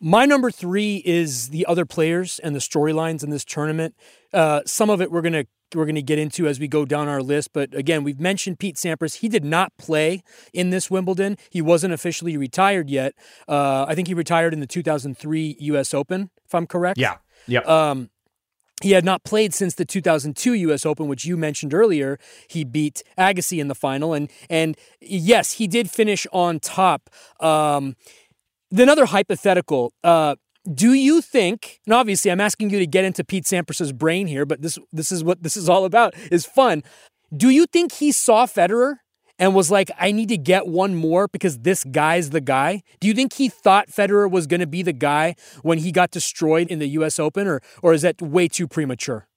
My 0.00 0.26
number 0.26 0.50
three 0.50 1.02
is 1.04 1.48
the 1.48 1.64
other 1.66 1.86
players 1.86 2.38
and 2.40 2.54
the 2.54 2.60
storylines 2.60 3.24
in 3.24 3.30
this 3.30 3.44
tournament. 3.44 3.94
Uh, 4.32 4.60
some 4.66 4.90
of 4.90 5.00
it 5.00 5.10
we're 5.10 5.22
gonna 5.22 5.46
we're 5.74 5.86
gonna 5.86 6.02
get 6.02 6.18
into 6.18 6.46
as 6.46 6.60
we 6.60 6.68
go 6.68 6.84
down 6.84 7.08
our 7.08 7.22
list. 7.22 7.52
But 7.52 7.74
again, 7.74 8.04
we've 8.04 8.20
mentioned 8.20 8.58
Pete 8.58 8.76
Sampras. 8.76 9.16
He 9.16 9.28
did 9.28 9.44
not 9.44 9.76
play 9.78 10.22
in 10.52 10.70
this 10.70 10.90
Wimbledon. 10.90 11.38
He 11.50 11.62
wasn't 11.62 11.94
officially 11.94 12.36
retired 12.36 12.90
yet. 12.90 13.14
Uh, 13.48 13.86
I 13.88 13.94
think 13.94 14.08
he 14.08 14.14
retired 14.14 14.52
in 14.52 14.60
the 14.60 14.66
2003 14.66 15.56
U.S. 15.60 15.94
Open, 15.94 16.30
if 16.44 16.54
I'm 16.54 16.66
correct. 16.66 16.98
Yeah. 16.98 17.16
Yeah. 17.46 17.60
Um, 17.60 18.10
he 18.82 18.90
had 18.90 19.06
not 19.06 19.24
played 19.24 19.54
since 19.54 19.74
the 19.74 19.86
2002 19.86 20.52
U.S. 20.52 20.84
Open, 20.84 21.08
which 21.08 21.24
you 21.24 21.38
mentioned 21.38 21.72
earlier. 21.72 22.18
He 22.48 22.62
beat 22.62 23.02
Agassi 23.16 23.58
in 23.58 23.68
the 23.68 23.74
final, 23.74 24.12
and 24.12 24.30
and 24.50 24.76
yes, 25.00 25.52
he 25.52 25.66
did 25.66 25.90
finish 25.90 26.26
on 26.30 26.60
top. 26.60 27.08
Um, 27.40 27.96
another 28.70 29.06
hypothetical. 29.06 29.92
Uh, 30.02 30.36
do 30.72 30.92
you 30.92 31.20
think? 31.20 31.80
And 31.86 31.94
obviously, 31.94 32.30
I'm 32.30 32.40
asking 32.40 32.70
you 32.70 32.78
to 32.78 32.86
get 32.86 33.04
into 33.04 33.24
Pete 33.24 33.44
Sampras's 33.44 33.92
brain 33.92 34.26
here, 34.26 34.44
but 34.44 34.62
this 34.62 34.78
this 34.92 35.12
is 35.12 35.22
what 35.22 35.42
this 35.42 35.56
is 35.56 35.68
all 35.68 35.84
about. 35.84 36.14
Is 36.30 36.44
fun. 36.44 36.82
Do 37.36 37.50
you 37.50 37.66
think 37.66 37.92
he 37.92 38.12
saw 38.12 38.46
Federer 38.46 38.96
and 39.38 39.54
was 39.54 39.70
like, 39.70 39.90
I 39.98 40.12
need 40.12 40.28
to 40.30 40.38
get 40.38 40.66
one 40.66 40.94
more 40.94 41.28
because 41.28 41.58
this 41.58 41.84
guy's 41.84 42.30
the 42.30 42.40
guy? 42.40 42.82
Do 43.00 43.08
you 43.08 43.14
think 43.14 43.34
he 43.34 43.48
thought 43.48 43.88
Federer 43.88 44.30
was 44.30 44.46
going 44.46 44.60
to 44.60 44.66
be 44.66 44.82
the 44.82 44.92
guy 44.92 45.34
when 45.62 45.78
he 45.78 45.92
got 45.92 46.10
destroyed 46.10 46.68
in 46.68 46.78
the 46.78 46.88
U.S. 46.88 47.18
Open, 47.18 47.46
or 47.46 47.60
or 47.82 47.92
is 47.92 48.02
that 48.02 48.20
way 48.20 48.48
too 48.48 48.66
premature? 48.66 49.28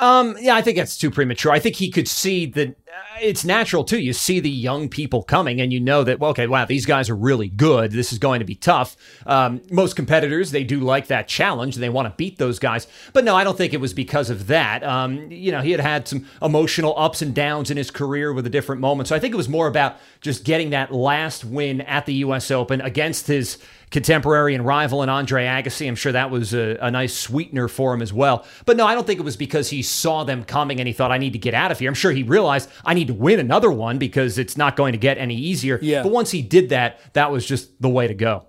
Um, 0.00 0.34
yeah, 0.40 0.54
I 0.54 0.62
think 0.62 0.78
that's 0.78 0.96
too 0.96 1.10
premature. 1.10 1.52
I 1.52 1.58
think 1.58 1.76
he 1.76 1.90
could 1.90 2.08
see 2.08 2.46
that 2.46 2.68
uh, 2.68 3.18
it's 3.20 3.44
natural 3.44 3.84
too. 3.84 4.00
You 4.00 4.14
see 4.14 4.40
the 4.40 4.50
young 4.50 4.88
people 4.88 5.22
coming, 5.22 5.60
and 5.60 5.74
you 5.74 5.78
know 5.78 6.02
that 6.04 6.18
well, 6.18 6.30
okay, 6.30 6.46
wow, 6.46 6.64
these 6.64 6.86
guys 6.86 7.10
are 7.10 7.14
really 7.14 7.50
good. 7.50 7.92
This 7.92 8.10
is 8.10 8.18
going 8.18 8.38
to 8.40 8.46
be 8.46 8.54
tough. 8.54 8.96
Um, 9.26 9.60
most 9.70 9.96
competitors 9.96 10.52
they 10.52 10.64
do 10.64 10.80
like 10.80 11.08
that 11.08 11.28
challenge, 11.28 11.76
and 11.76 11.82
they 11.82 11.90
want 11.90 12.08
to 12.08 12.14
beat 12.16 12.38
those 12.38 12.58
guys. 12.58 12.86
But 13.12 13.24
no, 13.24 13.36
I 13.36 13.44
don't 13.44 13.58
think 13.58 13.74
it 13.74 13.80
was 13.80 13.92
because 13.92 14.30
of 14.30 14.46
that. 14.46 14.82
Um, 14.82 15.30
you 15.30 15.52
know, 15.52 15.60
he 15.60 15.70
had 15.70 15.80
had 15.80 16.08
some 16.08 16.26
emotional 16.40 16.94
ups 16.96 17.20
and 17.20 17.34
downs 17.34 17.70
in 17.70 17.76
his 17.76 17.90
career 17.90 18.32
with 18.32 18.46
a 18.46 18.50
different 18.50 18.80
moment, 18.80 19.08
So 19.08 19.14
I 19.14 19.18
think 19.18 19.34
it 19.34 19.36
was 19.36 19.50
more 19.50 19.66
about 19.66 19.98
just 20.22 20.44
getting 20.44 20.70
that 20.70 20.92
last 20.92 21.44
win 21.44 21.82
at 21.82 22.06
the 22.06 22.14
U.S. 22.14 22.50
Open 22.50 22.80
against 22.80 23.26
his 23.26 23.58
contemporary 23.90 24.54
and 24.54 24.64
rival 24.64 25.02
in 25.02 25.08
Andre 25.08 25.44
Agassi. 25.44 25.86
I'm 25.88 25.96
sure 25.96 26.12
that 26.12 26.30
was 26.30 26.54
a, 26.54 26.78
a, 26.80 26.90
nice 26.90 27.14
sweetener 27.14 27.68
for 27.68 27.92
him 27.92 28.02
as 28.02 28.12
well. 28.12 28.46
But 28.64 28.76
no, 28.76 28.86
I 28.86 28.94
don't 28.94 29.06
think 29.06 29.18
it 29.18 29.24
was 29.24 29.36
because 29.36 29.70
he 29.70 29.82
saw 29.82 30.24
them 30.24 30.44
coming 30.44 30.80
and 30.80 30.86
he 30.86 30.92
thought, 30.92 31.10
I 31.10 31.18
need 31.18 31.32
to 31.32 31.38
get 31.38 31.54
out 31.54 31.72
of 31.72 31.78
here. 31.78 31.88
I'm 31.88 31.94
sure 31.94 32.12
he 32.12 32.22
realized 32.22 32.70
I 32.84 32.94
need 32.94 33.08
to 33.08 33.14
win 33.14 33.40
another 33.40 33.70
one 33.70 33.98
because 33.98 34.38
it's 34.38 34.56
not 34.56 34.76
going 34.76 34.92
to 34.92 34.98
get 34.98 35.18
any 35.18 35.36
easier. 35.36 35.78
Yeah. 35.82 36.02
But 36.02 36.12
once 36.12 36.30
he 36.30 36.42
did 36.42 36.68
that, 36.68 37.00
that 37.14 37.32
was 37.32 37.44
just 37.44 37.80
the 37.82 37.88
way 37.88 38.06
to 38.06 38.14
go. 38.14 38.46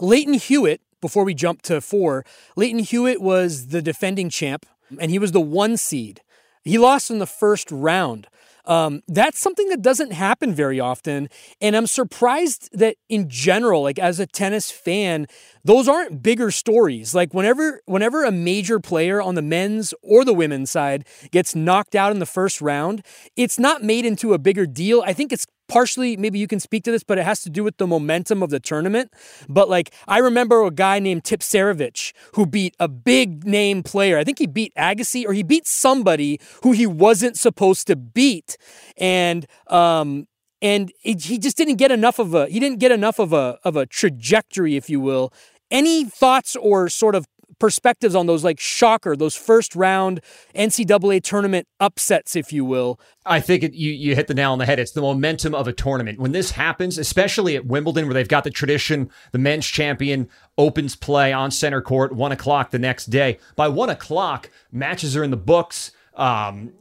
Lleyton 0.00 0.34
Hewitt, 0.34 0.80
before 1.00 1.24
we 1.24 1.34
jump 1.34 1.62
to 1.62 1.80
four, 1.80 2.24
Lleyton 2.56 2.80
Hewitt 2.80 3.20
was 3.20 3.68
the 3.68 3.82
defending 3.82 4.30
champ 4.30 4.66
and 4.98 5.10
he 5.10 5.18
was 5.18 5.32
the 5.32 5.40
one 5.40 5.76
seed. 5.76 6.22
He 6.64 6.78
lost 6.78 7.10
in 7.10 7.18
the 7.18 7.26
first 7.26 7.70
round. 7.70 8.26
Um, 8.66 9.02
that's 9.08 9.38
something 9.38 9.68
that 9.68 9.82
doesn't 9.82 10.12
happen 10.12 10.54
very 10.54 10.80
often. 10.80 11.28
And 11.60 11.76
I'm 11.76 11.86
surprised 11.86 12.70
that 12.72 12.96
in 13.08 13.28
general, 13.28 13.82
like 13.82 13.98
as 13.98 14.18
a 14.18 14.26
tennis 14.26 14.70
fan, 14.70 15.26
those 15.64 15.88
aren't 15.88 16.22
bigger 16.22 16.50
stories. 16.50 17.14
Like 17.14 17.34
whenever 17.34 17.80
whenever 17.86 18.24
a 18.24 18.32
major 18.32 18.80
player 18.80 19.20
on 19.20 19.34
the 19.34 19.42
men's 19.42 19.92
or 20.02 20.24
the 20.24 20.34
women's 20.34 20.70
side 20.70 21.06
gets 21.30 21.54
knocked 21.54 21.94
out 21.94 22.12
in 22.12 22.18
the 22.20 22.26
first 22.26 22.60
round, 22.60 23.04
it's 23.36 23.58
not 23.58 23.82
made 23.82 24.06
into 24.06 24.32
a 24.32 24.38
bigger 24.38 24.66
deal. 24.66 25.02
I 25.06 25.12
think 25.12 25.32
it's 25.32 25.46
partially 25.68 26.16
maybe 26.16 26.38
you 26.38 26.46
can 26.46 26.60
speak 26.60 26.84
to 26.84 26.90
this, 26.90 27.02
but 27.02 27.18
it 27.18 27.24
has 27.24 27.42
to 27.42 27.50
do 27.50 27.64
with 27.64 27.76
the 27.76 27.86
momentum 27.86 28.42
of 28.42 28.50
the 28.50 28.60
tournament. 28.60 29.12
But 29.48 29.68
like 29.68 29.92
I 30.06 30.18
remember 30.18 30.64
a 30.64 30.70
guy 30.70 30.98
named 30.98 31.24
Tipsarevic 31.24 32.12
who 32.34 32.46
beat 32.46 32.74
a 32.78 32.88
big 32.88 33.44
name 33.44 33.82
player. 33.82 34.18
I 34.18 34.24
think 34.24 34.38
he 34.38 34.46
beat 34.46 34.72
Agassi 34.76 35.24
or 35.26 35.32
he 35.32 35.42
beat 35.42 35.66
somebody 35.66 36.40
who 36.62 36.72
he 36.72 36.86
wasn't 36.86 37.36
supposed 37.36 37.86
to 37.88 37.96
beat. 37.96 38.56
And 38.96 39.46
um 39.68 40.26
and 40.62 40.92
it, 41.04 41.24
he 41.24 41.38
just 41.38 41.56
didn't 41.56 41.76
get 41.76 41.90
enough 41.90 42.18
of 42.18 42.34
a 42.34 42.46
he 42.48 42.58
didn't 42.60 42.78
get 42.78 42.92
enough 42.92 43.18
of 43.18 43.32
a 43.32 43.58
of 43.64 43.76
a 43.76 43.86
trajectory 43.86 44.76
if 44.76 44.88
you 44.88 45.00
will 45.00 45.32
any 45.70 46.04
thoughts 46.04 46.56
or 46.56 46.88
sort 46.88 47.14
of 47.14 47.26
perspectives 47.58 48.14
on 48.14 48.26
those 48.26 48.44
like 48.44 48.60
shocker 48.60 49.16
those 49.16 49.34
first 49.34 49.74
round 49.74 50.20
ncaa 50.54 51.22
tournament 51.22 51.66
upsets 51.80 52.36
if 52.36 52.52
you 52.52 52.64
will. 52.64 52.98
I 53.26 53.40
think 53.40 53.62
it, 53.62 53.74
you, 53.74 53.90
you 53.92 54.14
hit 54.14 54.26
the 54.26 54.34
nail 54.34 54.52
on 54.52 54.58
the 54.58 54.66
head. 54.66 54.78
It's 54.78 54.92
the 54.92 55.00
momentum 55.00 55.54
of 55.54 55.66
a 55.66 55.72
tournament. 55.72 56.18
When 56.18 56.32
this 56.32 56.52
happens 56.52 56.98
especially 56.98 57.56
at 57.56 57.66
wimbledon 57.66 58.06
where 58.06 58.14
they've 58.14 58.28
got 58.28 58.44
the 58.44 58.50
tradition 58.50 59.10
the 59.32 59.38
men's 59.38 59.66
champion 59.66 60.28
opens 60.58 60.96
play 60.96 61.32
on 61.32 61.50
center 61.50 61.80
court 61.80 62.12
one 62.14 62.32
o'clock 62.32 62.70
the 62.70 62.78
next 62.78 63.06
day. 63.06 63.38
By 63.56 63.68
one 63.68 63.90
o'clock 63.90 64.50
matches 64.70 65.16
are 65.16 65.24
in 65.24 65.30
the 65.30 65.36
books. 65.36 65.92
Um, 66.14 66.72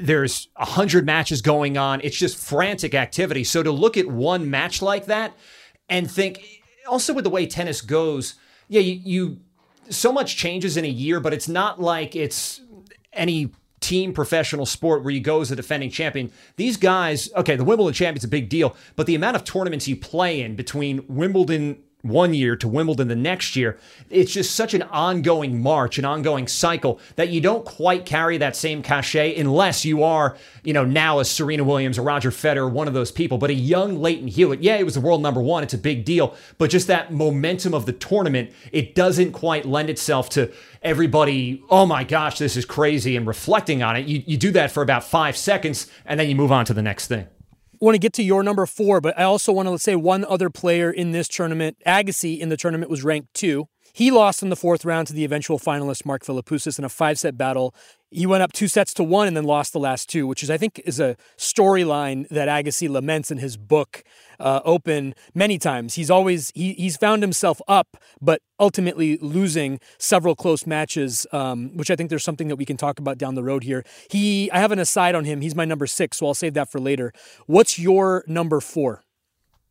there's 0.00 0.48
a 0.56 0.64
hundred 0.64 1.04
matches 1.04 1.42
going 1.42 1.76
on. 1.76 2.00
It's 2.02 2.16
just 2.16 2.36
frantic 2.38 2.94
activity. 2.94 3.44
So 3.44 3.62
to 3.62 3.70
look 3.70 3.96
at 3.96 4.06
one 4.06 4.50
match 4.50 4.82
like 4.82 5.06
that 5.06 5.36
and 5.88 6.10
think 6.10 6.42
also 6.88 7.12
with 7.12 7.24
the 7.24 7.30
way 7.30 7.46
tennis 7.46 7.80
goes, 7.80 8.34
yeah, 8.68 8.80
you, 8.80 9.00
you 9.04 9.40
so 9.90 10.12
much 10.12 10.36
changes 10.36 10.76
in 10.76 10.84
a 10.84 10.88
year, 10.88 11.20
but 11.20 11.32
it's 11.32 11.48
not 11.48 11.80
like 11.80 12.16
it's 12.16 12.60
any 13.12 13.50
team 13.80 14.12
professional 14.12 14.66
sport 14.66 15.02
where 15.02 15.12
you 15.12 15.20
go 15.20 15.40
as 15.40 15.50
a 15.50 15.56
defending 15.56 15.90
champion. 15.90 16.30
These 16.56 16.76
guys, 16.76 17.30
okay, 17.34 17.56
the 17.56 17.64
Wimbledon 17.64 17.94
champion's 17.94 18.24
a 18.24 18.28
big 18.28 18.48
deal, 18.48 18.76
but 18.94 19.06
the 19.06 19.14
amount 19.14 19.36
of 19.36 19.44
tournaments 19.44 19.88
you 19.88 19.96
play 19.96 20.42
in 20.42 20.54
between 20.54 21.04
Wimbledon 21.08 21.82
one 22.02 22.34
year 22.34 22.56
to 22.56 22.68
Wimbledon 22.68 23.08
the 23.08 23.16
next 23.16 23.56
year. 23.56 23.78
It's 24.08 24.32
just 24.32 24.54
such 24.54 24.74
an 24.74 24.82
ongoing 24.82 25.60
march, 25.62 25.98
an 25.98 26.04
ongoing 26.04 26.46
cycle 26.46 27.00
that 27.16 27.28
you 27.28 27.40
don't 27.40 27.64
quite 27.64 28.06
carry 28.06 28.38
that 28.38 28.56
same 28.56 28.82
cachet 28.82 29.36
unless 29.36 29.84
you 29.84 30.02
are, 30.02 30.36
you 30.64 30.72
know, 30.72 30.84
now 30.84 31.18
a 31.18 31.24
Serena 31.24 31.64
Williams 31.64 31.98
or 31.98 32.02
Roger 32.02 32.30
Federer, 32.30 32.70
one 32.70 32.88
of 32.88 32.94
those 32.94 33.12
people. 33.12 33.38
But 33.38 33.50
a 33.50 33.54
young 33.54 34.00
Lleyton 34.00 34.28
Hewitt, 34.28 34.62
yeah, 34.62 34.76
it 34.76 34.84
was 34.84 34.94
the 34.94 35.00
world 35.00 35.22
number 35.22 35.42
one. 35.42 35.62
It's 35.62 35.74
a 35.74 35.78
big 35.78 36.04
deal. 36.04 36.34
But 36.58 36.70
just 36.70 36.86
that 36.86 37.12
momentum 37.12 37.74
of 37.74 37.86
the 37.86 37.92
tournament, 37.92 38.52
it 38.72 38.94
doesn't 38.94 39.32
quite 39.32 39.64
lend 39.64 39.90
itself 39.90 40.30
to 40.30 40.52
everybody, 40.82 41.62
oh 41.68 41.86
my 41.86 42.04
gosh, 42.04 42.38
this 42.38 42.56
is 42.56 42.64
crazy, 42.64 43.16
and 43.16 43.26
reflecting 43.26 43.82
on 43.82 43.96
it. 43.96 44.06
You, 44.06 44.22
you 44.26 44.36
do 44.36 44.50
that 44.52 44.70
for 44.70 44.82
about 44.82 45.04
five 45.04 45.36
seconds 45.36 45.86
and 46.06 46.18
then 46.18 46.28
you 46.28 46.34
move 46.34 46.52
on 46.52 46.64
to 46.64 46.74
the 46.74 46.82
next 46.82 47.08
thing 47.08 47.26
want 47.80 47.94
to 47.94 47.98
get 47.98 48.12
to 48.14 48.22
your 48.22 48.42
number 48.42 48.66
four, 48.66 49.00
but 49.00 49.18
I 49.18 49.24
also 49.24 49.52
want 49.52 49.68
to 49.68 49.78
say 49.78 49.96
one 49.96 50.24
other 50.24 50.50
player 50.50 50.90
in 50.90 51.12
this 51.12 51.28
tournament. 51.28 51.78
Agassi 51.86 52.38
in 52.38 52.50
the 52.50 52.56
tournament 52.56 52.90
was 52.90 53.02
ranked 53.02 53.32
two. 53.34 53.68
He 53.92 54.10
lost 54.10 54.42
in 54.42 54.50
the 54.50 54.56
fourth 54.56 54.84
round 54.84 55.08
to 55.08 55.12
the 55.12 55.24
eventual 55.24 55.58
finalist 55.58 56.04
Mark 56.04 56.24
Philippoussis 56.24 56.78
in 56.78 56.84
a 56.84 56.88
five 56.88 57.18
set 57.18 57.36
battle. 57.36 57.74
He 58.12 58.26
went 58.26 58.42
up 58.42 58.52
two 58.52 58.66
sets 58.66 58.92
to 58.94 59.04
one 59.04 59.28
and 59.28 59.36
then 59.36 59.44
lost 59.44 59.72
the 59.72 59.78
last 59.78 60.08
two, 60.08 60.26
which 60.26 60.42
is, 60.42 60.50
I 60.50 60.56
think, 60.56 60.80
is 60.84 60.98
a 60.98 61.16
storyline 61.38 62.28
that 62.28 62.48
Agassi 62.48 62.88
laments 62.88 63.30
in 63.30 63.38
his 63.38 63.56
book, 63.56 64.02
uh, 64.40 64.60
Open, 64.64 65.14
many 65.32 65.58
times. 65.58 65.94
He's 65.94 66.10
always 66.10 66.50
he, 66.54 66.72
he's 66.74 66.96
found 66.96 67.22
himself 67.22 67.60
up, 67.68 67.96
but 68.20 68.42
ultimately 68.58 69.16
losing 69.18 69.78
several 69.98 70.34
close 70.34 70.66
matches, 70.66 71.24
um, 71.32 71.76
which 71.76 71.90
I 71.90 71.94
think 71.94 72.10
there's 72.10 72.24
something 72.24 72.48
that 72.48 72.56
we 72.56 72.64
can 72.64 72.76
talk 72.76 72.98
about 72.98 73.16
down 73.16 73.36
the 73.36 73.44
road 73.44 73.62
here. 73.62 73.84
He, 74.10 74.50
I 74.50 74.58
have 74.58 74.72
an 74.72 74.80
aside 74.80 75.14
on 75.14 75.24
him. 75.24 75.40
He's 75.40 75.54
my 75.54 75.64
number 75.64 75.86
six, 75.86 76.16
so 76.16 76.26
I'll 76.26 76.34
save 76.34 76.54
that 76.54 76.68
for 76.68 76.80
later. 76.80 77.12
What's 77.46 77.78
your 77.78 78.24
number 78.26 78.60
four? 78.60 79.02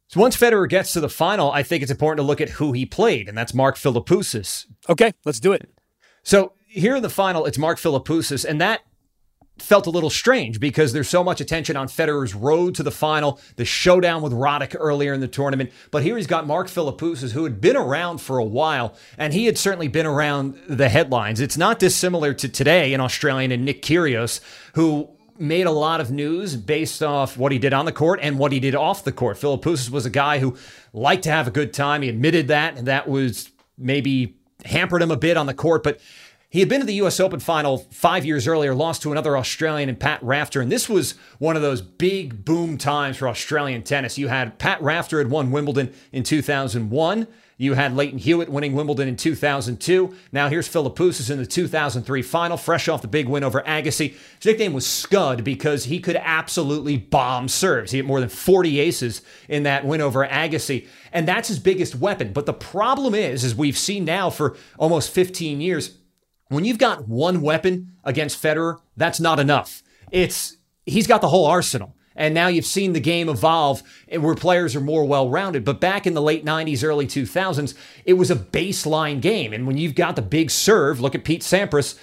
So 0.09 0.19
once 0.19 0.35
Federer 0.35 0.67
gets 0.67 0.91
to 0.93 0.99
the 0.99 1.07
final, 1.07 1.51
I 1.51 1.61
think 1.61 1.83
it's 1.83 1.91
important 1.91 2.17
to 2.17 2.27
look 2.27 2.41
at 2.41 2.49
who 2.49 2.71
he 2.71 2.83
played, 2.83 3.29
and 3.29 3.37
that's 3.37 3.53
Mark 3.53 3.75
Philippoussis. 3.77 4.65
Okay, 4.89 5.13
let's 5.23 5.39
do 5.39 5.53
it. 5.53 5.69
So 6.23 6.53
here 6.65 6.95
in 6.95 7.03
the 7.03 7.11
final, 7.11 7.45
it's 7.45 7.59
Mark 7.59 7.77
Philippoussis, 7.77 8.43
and 8.43 8.59
that 8.59 8.81
felt 9.59 9.85
a 9.85 9.91
little 9.91 10.09
strange 10.09 10.59
because 10.59 10.93
there's 10.93 11.09
so 11.09 11.23
much 11.23 11.39
attention 11.39 11.77
on 11.77 11.87
Federer's 11.87 12.33
road 12.33 12.73
to 12.73 12.81
the 12.81 12.89
final, 12.89 13.39
the 13.57 13.65
showdown 13.65 14.23
with 14.23 14.33
Roddick 14.33 14.75
earlier 14.79 15.13
in 15.13 15.19
the 15.19 15.27
tournament. 15.27 15.69
But 15.91 16.01
here 16.01 16.17
he's 16.17 16.25
got 16.25 16.47
Mark 16.47 16.69
Philippoussis, 16.69 17.33
who 17.33 17.43
had 17.43 17.61
been 17.61 17.77
around 17.77 18.19
for 18.19 18.39
a 18.39 18.43
while, 18.43 18.95
and 19.15 19.31
he 19.31 19.45
had 19.45 19.59
certainly 19.59 19.89
been 19.89 20.07
around 20.07 20.59
the 20.67 20.89
headlines. 20.89 21.39
It's 21.39 21.57
not 21.57 21.77
dissimilar 21.77 22.33
to 22.33 22.49
today 22.49 22.93
in 22.93 23.01
Australian 23.01 23.51
and 23.51 23.63
Nick 23.63 23.83
Kyrgios, 23.83 24.39
who 24.73 25.09
made 25.39 25.65
a 25.65 25.71
lot 25.71 26.01
of 26.01 26.11
news 26.11 26.55
based 26.55 27.01
off 27.01 27.37
what 27.37 27.51
he 27.51 27.57
did 27.57 27.73
on 27.73 27.85
the 27.85 27.91
court 27.91 28.19
and 28.21 28.37
what 28.37 28.51
he 28.51 28.59
did 28.59 28.75
off 28.75 29.03
the 29.03 29.11
court. 29.11 29.37
Philippoussis 29.37 29.89
was 29.89 30.05
a 30.05 30.09
guy 30.09 30.39
who 30.39 30.57
liked 30.93 31.23
to 31.23 31.31
have 31.31 31.47
a 31.47 31.51
good 31.51 31.73
time. 31.73 32.01
He 32.01 32.09
admitted 32.09 32.47
that, 32.49 32.77
and 32.77 32.87
that 32.87 33.07
was 33.07 33.49
maybe 33.77 34.35
hampered 34.65 35.01
him 35.01 35.11
a 35.11 35.17
bit 35.17 35.37
on 35.37 35.45
the 35.45 35.53
court, 35.53 35.83
but 35.83 35.99
he 36.49 36.59
had 36.61 36.67
been 36.69 36.79
to 36.79 36.85
the 36.85 36.95
U.S. 36.95 37.19
Open 37.19 37.39
final 37.39 37.77
five 37.91 38.25
years 38.25 38.47
earlier, 38.47 38.73
lost 38.73 39.03
to 39.03 39.11
another 39.11 39.37
Australian 39.37 39.87
and 39.87 39.99
Pat 39.99 40.21
Rafter, 40.23 40.61
and 40.61 40.71
this 40.71 40.89
was 40.89 41.13
one 41.37 41.55
of 41.55 41.61
those 41.61 41.81
big 41.81 42.43
boom 42.43 42.77
times 42.77 43.17
for 43.17 43.27
Australian 43.27 43.83
tennis. 43.83 44.17
You 44.17 44.29
had 44.29 44.57
Pat 44.57 44.81
Rafter 44.81 45.19
had 45.19 45.29
won 45.29 45.51
Wimbledon 45.51 45.93
in 46.11 46.23
2001. 46.23 47.27
You 47.61 47.73
had 47.73 47.93
Lleyton 47.93 48.19
Hewitt 48.19 48.47
winning 48.47 48.73
Wimbledon 48.73 49.09
in 49.09 49.17
2002. 49.17 50.15
Now 50.31 50.47
here's 50.47 50.69
Philippoussis 50.69 51.29
in 51.29 51.39
the 51.39 51.45
2003 51.45 52.21
final, 52.21 52.55
fresh 52.55 52.87
off 52.87 53.01
the 53.01 53.09
big 53.09 53.27
win 53.27 53.43
over 53.43 53.61
Agassi. 53.63 54.13
His 54.37 54.45
nickname 54.45 54.71
was 54.71 54.87
Scud 54.87 55.43
because 55.43 55.83
he 55.83 55.99
could 55.99 56.15
absolutely 56.15 56.95
bomb 56.95 57.49
serves. 57.49 57.91
He 57.91 57.97
had 57.97 58.07
more 58.07 58.21
than 58.21 58.29
40 58.29 58.79
aces 58.79 59.21
in 59.49 59.63
that 59.63 59.83
win 59.83 59.99
over 59.99 60.25
Agassi, 60.25 60.87
and 61.11 61.27
that's 61.27 61.49
his 61.49 61.59
biggest 61.59 61.95
weapon. 61.95 62.31
But 62.31 62.45
the 62.45 62.53
problem 62.53 63.13
is, 63.13 63.43
as 63.43 63.53
we've 63.53 63.77
seen 63.77 64.05
now 64.05 64.29
for 64.29 64.55
almost 64.77 65.11
15 65.11 65.59
years, 65.59 65.97
when 66.47 66.63
you've 66.63 66.77
got 66.77 67.09
one 67.09 67.41
weapon 67.41 67.91
against 68.05 68.41
Federer, 68.41 68.77
that's 68.95 69.19
not 69.19 69.37
enough. 69.37 69.83
It's 70.11 70.55
he's 70.85 71.07
got 71.07 71.19
the 71.19 71.27
whole 71.27 71.45
arsenal. 71.45 71.93
And 72.19 72.33
now 72.33 72.49
you've 72.49 72.65
seen 72.65 72.91
the 72.91 72.99
game 72.99 73.29
evolve 73.29 73.81
eh, 74.09 74.17
where 74.17 74.35
players 74.35 74.75
are 74.75 74.81
more 74.81 75.05
well 75.05 75.29
rounded. 75.29 75.63
But 75.63 75.79
back 75.79 76.05
in 76.05 76.13
the 76.13 76.21
late 76.21 76.43
90s, 76.43 76.83
early 76.83 77.07
2000s, 77.07 77.73
it 78.03 78.13
was 78.13 78.29
a 78.29 78.35
baseline 78.35 79.21
game. 79.21 79.53
And 79.53 79.65
when 79.65 79.77
you've 79.77 79.95
got 79.95 80.17
the 80.17 80.21
big 80.21 80.51
serve, 80.51 80.99
look 80.99 81.15
at 81.15 81.23
Pete 81.23 81.41
Sampras 81.41 81.97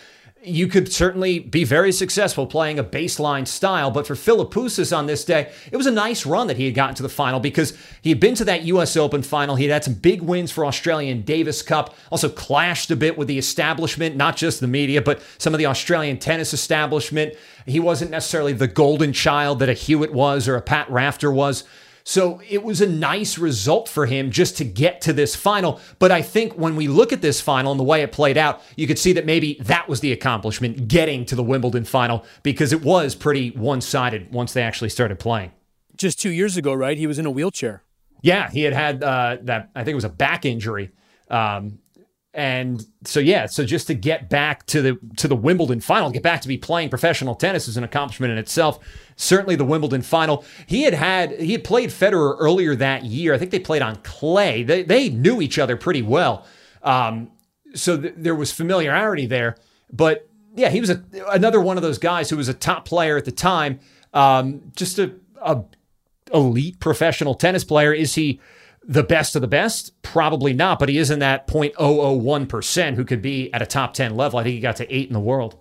you 0.46 0.68
could 0.68 0.92
certainly 0.92 1.40
be 1.40 1.64
very 1.64 1.90
successful 1.90 2.46
playing 2.46 2.78
a 2.78 2.84
baseline 2.84 3.46
style. 3.46 3.90
But 3.90 4.06
for 4.06 4.14
Philippoussis 4.14 4.96
on 4.96 5.06
this 5.06 5.24
day, 5.24 5.52
it 5.72 5.76
was 5.76 5.86
a 5.86 5.90
nice 5.90 6.24
run 6.24 6.46
that 6.46 6.56
he 6.56 6.66
had 6.66 6.74
gotten 6.74 6.94
to 6.96 7.02
the 7.02 7.08
final 7.08 7.40
because 7.40 7.76
he 8.00 8.10
had 8.10 8.20
been 8.20 8.36
to 8.36 8.44
that 8.44 8.62
U.S. 8.62 8.96
Open 8.96 9.22
final. 9.22 9.56
He 9.56 9.64
had 9.64 9.72
had 9.72 9.84
some 9.84 9.94
big 9.94 10.22
wins 10.22 10.52
for 10.52 10.64
Australian 10.64 11.22
Davis 11.22 11.62
Cup, 11.62 11.94
also 12.10 12.28
clashed 12.28 12.90
a 12.90 12.96
bit 12.96 13.18
with 13.18 13.28
the 13.28 13.38
establishment, 13.38 14.16
not 14.16 14.36
just 14.36 14.60
the 14.60 14.68
media, 14.68 15.02
but 15.02 15.20
some 15.38 15.52
of 15.52 15.58
the 15.58 15.66
Australian 15.66 16.18
tennis 16.18 16.54
establishment. 16.54 17.34
He 17.66 17.80
wasn't 17.80 18.12
necessarily 18.12 18.52
the 18.52 18.68
golden 18.68 19.12
child 19.12 19.58
that 19.58 19.68
a 19.68 19.74
Hewitt 19.74 20.12
was 20.12 20.46
or 20.46 20.54
a 20.54 20.62
Pat 20.62 20.88
Rafter 20.88 21.32
was. 21.32 21.64
So 22.08 22.40
it 22.48 22.62
was 22.62 22.80
a 22.80 22.86
nice 22.86 23.36
result 23.36 23.88
for 23.88 24.06
him 24.06 24.30
just 24.30 24.56
to 24.58 24.64
get 24.64 25.00
to 25.00 25.12
this 25.12 25.34
final. 25.34 25.80
But 25.98 26.12
I 26.12 26.22
think 26.22 26.52
when 26.52 26.76
we 26.76 26.86
look 26.86 27.12
at 27.12 27.20
this 27.20 27.40
final 27.40 27.72
and 27.72 27.80
the 27.80 27.84
way 27.84 28.02
it 28.02 28.12
played 28.12 28.38
out, 28.38 28.62
you 28.76 28.86
could 28.86 29.00
see 29.00 29.12
that 29.14 29.26
maybe 29.26 29.54
that 29.62 29.88
was 29.88 29.98
the 29.98 30.12
accomplishment, 30.12 30.86
getting 30.86 31.24
to 31.24 31.34
the 31.34 31.42
Wimbledon 31.42 31.84
final, 31.84 32.24
because 32.44 32.72
it 32.72 32.82
was 32.82 33.16
pretty 33.16 33.50
one 33.50 33.80
sided 33.80 34.32
once 34.32 34.52
they 34.52 34.62
actually 34.62 34.90
started 34.90 35.18
playing. 35.18 35.50
Just 35.96 36.20
two 36.20 36.30
years 36.30 36.56
ago, 36.56 36.72
right? 36.72 36.96
He 36.96 37.08
was 37.08 37.18
in 37.18 37.26
a 37.26 37.30
wheelchair. 37.30 37.82
Yeah, 38.22 38.50
he 38.50 38.62
had 38.62 38.72
had 38.72 39.02
uh, 39.02 39.38
that, 39.42 39.70
I 39.74 39.82
think 39.82 39.94
it 39.94 39.96
was 39.96 40.04
a 40.04 40.08
back 40.08 40.44
injury. 40.44 40.92
Um, 41.28 41.80
and 42.36 42.84
so 43.04 43.18
yeah, 43.18 43.46
so 43.46 43.64
just 43.64 43.86
to 43.86 43.94
get 43.94 44.28
back 44.28 44.66
to 44.66 44.82
the 44.82 44.98
to 45.16 45.26
the 45.26 45.34
Wimbledon 45.34 45.80
final, 45.80 46.10
get 46.10 46.22
back 46.22 46.42
to 46.42 46.48
be 46.48 46.58
playing 46.58 46.90
professional 46.90 47.34
tennis 47.34 47.66
is 47.66 47.78
an 47.78 47.82
accomplishment 47.82 48.30
in 48.30 48.36
itself. 48.36 48.78
Certainly 49.16 49.56
the 49.56 49.64
Wimbledon 49.64 50.02
final. 50.02 50.44
He 50.66 50.82
had 50.82 50.92
had 50.92 51.40
he 51.40 51.52
had 51.52 51.64
played 51.64 51.88
Federer 51.88 52.36
earlier 52.38 52.76
that 52.76 53.04
year. 53.04 53.32
I 53.32 53.38
think 53.38 53.52
they 53.52 53.58
played 53.58 53.80
on 53.80 53.96
clay. 54.02 54.62
They 54.62 54.82
they 54.82 55.08
knew 55.08 55.40
each 55.40 55.58
other 55.58 55.78
pretty 55.78 56.02
well. 56.02 56.44
Um, 56.82 57.30
so 57.74 57.96
th- 57.96 58.12
there 58.18 58.34
was 58.34 58.52
familiarity 58.52 59.24
there. 59.24 59.56
But 59.90 60.28
yeah, 60.54 60.68
he 60.68 60.80
was 60.82 60.90
a, 60.90 61.02
another 61.30 61.60
one 61.60 61.78
of 61.78 61.82
those 61.82 61.98
guys 61.98 62.28
who 62.28 62.36
was 62.36 62.50
a 62.50 62.54
top 62.54 62.84
player 62.84 63.16
at 63.16 63.24
the 63.24 63.32
time. 63.32 63.80
Um, 64.12 64.72
just 64.76 64.98
a, 64.98 65.14
a 65.40 65.64
elite 66.34 66.80
professional 66.80 67.34
tennis 67.34 67.64
player. 67.64 67.94
Is 67.94 68.14
he 68.14 68.42
the 68.86 69.02
best 69.02 69.34
of 69.34 69.42
the 69.42 69.48
best? 69.48 70.00
Probably 70.02 70.52
not, 70.52 70.78
but 70.78 70.88
he 70.88 70.98
is 70.98 71.10
in 71.10 71.18
that 71.18 71.46
0.001% 71.46 72.94
who 72.94 73.04
could 73.04 73.22
be 73.22 73.52
at 73.52 73.62
a 73.62 73.66
top 73.66 73.94
10 73.94 74.16
level. 74.16 74.38
I 74.38 74.44
think 74.44 74.54
he 74.54 74.60
got 74.60 74.76
to 74.76 74.94
eight 74.94 75.08
in 75.08 75.12
the 75.12 75.20
world. 75.20 75.56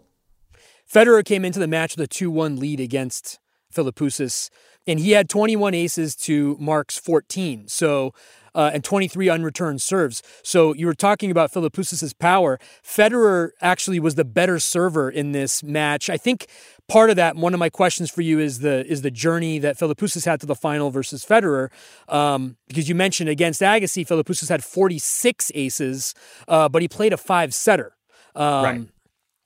Federer 0.91 1.25
came 1.25 1.43
into 1.43 1.59
the 1.59 1.67
match 1.67 1.95
with 1.95 2.05
a 2.05 2.07
2 2.07 2.29
1 2.29 2.57
lead 2.57 2.79
against 2.79 3.39
Philippoussis, 3.73 4.49
and 4.87 4.99
he 4.99 5.11
had 5.11 5.29
21 5.29 5.73
aces 5.73 6.15
to 6.15 6.55
Mark's 6.59 6.97
14. 6.97 7.67
So, 7.67 8.13
uh, 8.53 8.71
and 8.73 8.83
23 8.83 9.27
unreturned 9.27 9.81
serves. 9.81 10.23
So 10.43 10.73
you 10.73 10.85
were 10.85 10.93
talking 10.93 11.29
about 11.29 11.51
Philippoussis' 11.51 12.17
power. 12.17 12.57
Federer 12.83 13.49
actually 13.61 13.99
was 13.99 14.15
the 14.15 14.23
better 14.23 14.59
server 14.59 15.09
in 15.09 15.33
this 15.33 15.61
match. 15.61 16.09
I 16.09 16.17
think 16.17 16.47
part 16.87 17.09
of 17.09 17.15
that, 17.15 17.35
one 17.35 17.53
of 17.53 17.59
my 17.59 17.69
questions 17.69 18.11
for 18.11 18.21
you 18.21 18.39
is 18.39 18.59
the 18.59 18.85
is 18.85 19.01
the 19.01 19.11
journey 19.11 19.59
that 19.59 19.77
Philippoussis 19.77 20.25
had 20.25 20.39
to 20.41 20.45
the 20.45 20.55
final 20.55 20.91
versus 20.91 21.25
Federer, 21.25 21.69
um, 22.09 22.57
because 22.67 22.87
you 22.89 22.95
mentioned 22.95 23.29
against 23.29 23.61
Agassi, 23.61 24.07
Philippoussis 24.07 24.49
had 24.49 24.63
46 24.63 25.51
aces, 25.55 26.13
uh, 26.47 26.69
but 26.69 26.81
he 26.81 26.87
played 26.87 27.13
a 27.13 27.17
five 27.17 27.53
setter. 27.53 27.95
Um, 28.35 28.63
right. 28.63 28.87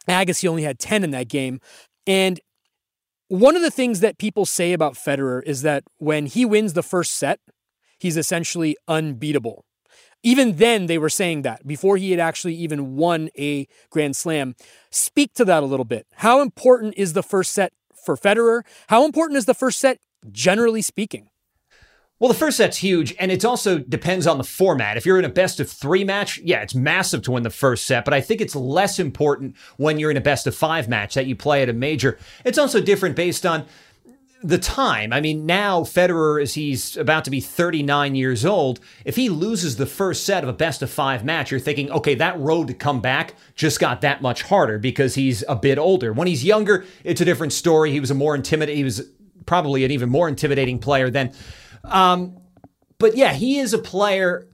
Agassi 0.07 0.47
only 0.47 0.63
had 0.63 0.79
10 0.79 1.03
in 1.03 1.11
that 1.11 1.27
game, 1.27 1.59
and 2.07 2.39
one 3.27 3.55
of 3.55 3.61
the 3.61 3.71
things 3.71 3.99
that 3.99 4.17
people 4.17 4.45
say 4.45 4.73
about 4.73 4.95
Federer 4.95 5.43
is 5.45 5.61
that 5.61 5.83
when 5.97 6.25
he 6.25 6.45
wins 6.45 6.73
the 6.73 6.81
first 6.81 7.11
set, 7.11 7.39
he's 7.99 8.17
essentially 8.17 8.75
unbeatable. 8.87 9.65
Even 10.21 10.57
then, 10.57 10.87
they 10.87 10.97
were 10.97 11.09
saying 11.09 11.43
that 11.43 11.65
before 11.65 11.97
he 11.97 12.11
had 12.11 12.19
actually 12.19 12.55
even 12.55 12.95
won 12.95 13.29
a 13.37 13.67
Grand 13.89 14.15
Slam. 14.15 14.55
Speak 14.91 15.33
to 15.35 15.45
that 15.45 15.63
a 15.63 15.65
little 15.65 15.85
bit. 15.85 16.07
How 16.15 16.41
important 16.41 16.95
is 16.97 17.13
the 17.13 17.23
first 17.23 17.53
set 17.53 17.71
for 18.03 18.17
Federer? 18.17 18.63
How 18.87 19.05
important 19.05 19.37
is 19.37 19.45
the 19.45 19.53
first 19.53 19.79
set, 19.79 19.99
generally 20.29 20.81
speaking? 20.81 21.29
Well, 22.19 22.27
the 22.27 22.37
first 22.37 22.57
set's 22.57 22.75
huge, 22.75 23.15
and 23.17 23.31
it 23.31 23.45
also 23.45 23.79
depends 23.79 24.27
on 24.27 24.37
the 24.37 24.43
format. 24.43 24.97
If 24.97 25.05
you're 25.05 25.19
in 25.19 25.23
a 25.23 25.29
best 25.29 25.61
of 25.61 25.69
three 25.69 26.03
match, 26.03 26.37
yeah, 26.39 26.61
it's 26.61 26.75
massive 26.75 27.21
to 27.23 27.31
win 27.31 27.43
the 27.43 27.49
first 27.49 27.87
set, 27.87 28.03
but 28.03 28.13
I 28.13 28.19
think 28.19 28.41
it's 28.41 28.57
less 28.57 28.99
important 28.99 29.55
when 29.77 29.99
you're 29.99 30.11
in 30.11 30.17
a 30.17 30.21
best 30.21 30.45
of 30.45 30.53
five 30.53 30.89
match 30.89 31.13
that 31.13 31.27
you 31.27 31.37
play 31.37 31.61
at 31.63 31.69
a 31.69 31.73
major. 31.73 32.19
It's 32.43 32.57
also 32.57 32.81
different 32.81 33.15
based 33.15 33.45
on 33.45 33.65
the 34.41 34.57
time. 34.57 35.11
I 35.11 35.19
mean, 35.19 35.45
now 35.45 35.81
Federer, 35.81 36.41
as 36.41 36.53
he's 36.53 36.95
about 36.95 37.25
to 37.25 37.31
be 37.31 37.41
39 37.41 38.15
years 38.15 38.45
old, 38.45 38.79
if 39.03 39.15
he 39.17 39.27
loses 39.27 39.75
the 39.75 39.85
first 39.85 40.25
set 40.25 40.43
of 40.43 40.49
a 40.49 40.53
best 40.53 40.81
of 40.81 40.89
five 40.89 41.25
match, 41.25 41.51
you're 41.51 41.59
thinking, 41.59 41.91
okay, 41.91 42.15
that 42.15 42.39
road 42.39 42.67
to 42.67 42.73
come 42.73 43.01
back 43.01 43.33
just 43.55 43.79
got 43.79 44.01
that 44.01 44.21
much 44.21 44.43
harder 44.43 44.79
because 44.79 45.15
he's 45.15 45.43
a 45.49 45.55
bit 45.55 45.77
older. 45.77 46.13
When 46.13 46.27
he's 46.27 46.43
younger, 46.43 46.85
it's 47.03 47.19
a 47.19 47.25
different 47.25 47.51
story. 47.51 47.91
He 47.91 47.99
was 47.99 48.11
a 48.11 48.15
more 48.15 48.33
intimidating, 48.33 48.77
he 48.77 48.83
was 48.83 49.01
probably 49.45 49.83
an 49.83 49.91
even 49.91 50.09
more 50.09 50.29
intimidating 50.29 50.79
player 50.79 51.09
then. 51.09 51.33
Um, 51.83 52.37
but 52.97 53.17
yeah, 53.17 53.33
he 53.33 53.59
is 53.59 53.73
a 53.73 53.77
player 53.77 54.47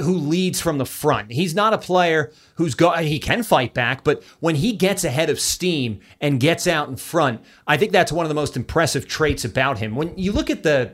who 0.00 0.14
leads 0.14 0.60
from 0.60 0.78
the 0.78 0.86
front. 0.86 1.32
He's 1.32 1.54
not 1.54 1.72
a 1.72 1.78
player 1.78 2.32
who's 2.56 2.74
go 2.74 2.92
he 2.92 3.18
can 3.18 3.42
fight 3.42 3.74
back, 3.74 4.04
but 4.04 4.22
when 4.40 4.56
he 4.56 4.72
gets 4.72 5.04
ahead 5.04 5.30
of 5.30 5.40
steam 5.40 6.00
and 6.20 6.40
gets 6.40 6.66
out 6.66 6.88
in 6.88 6.96
front, 6.96 7.40
I 7.66 7.76
think 7.76 7.92
that's 7.92 8.12
one 8.12 8.24
of 8.24 8.28
the 8.28 8.34
most 8.34 8.56
impressive 8.56 9.06
traits 9.06 9.44
about 9.44 9.78
him. 9.78 9.94
When 9.94 10.16
you 10.18 10.32
look 10.32 10.50
at 10.50 10.62
the 10.62 10.92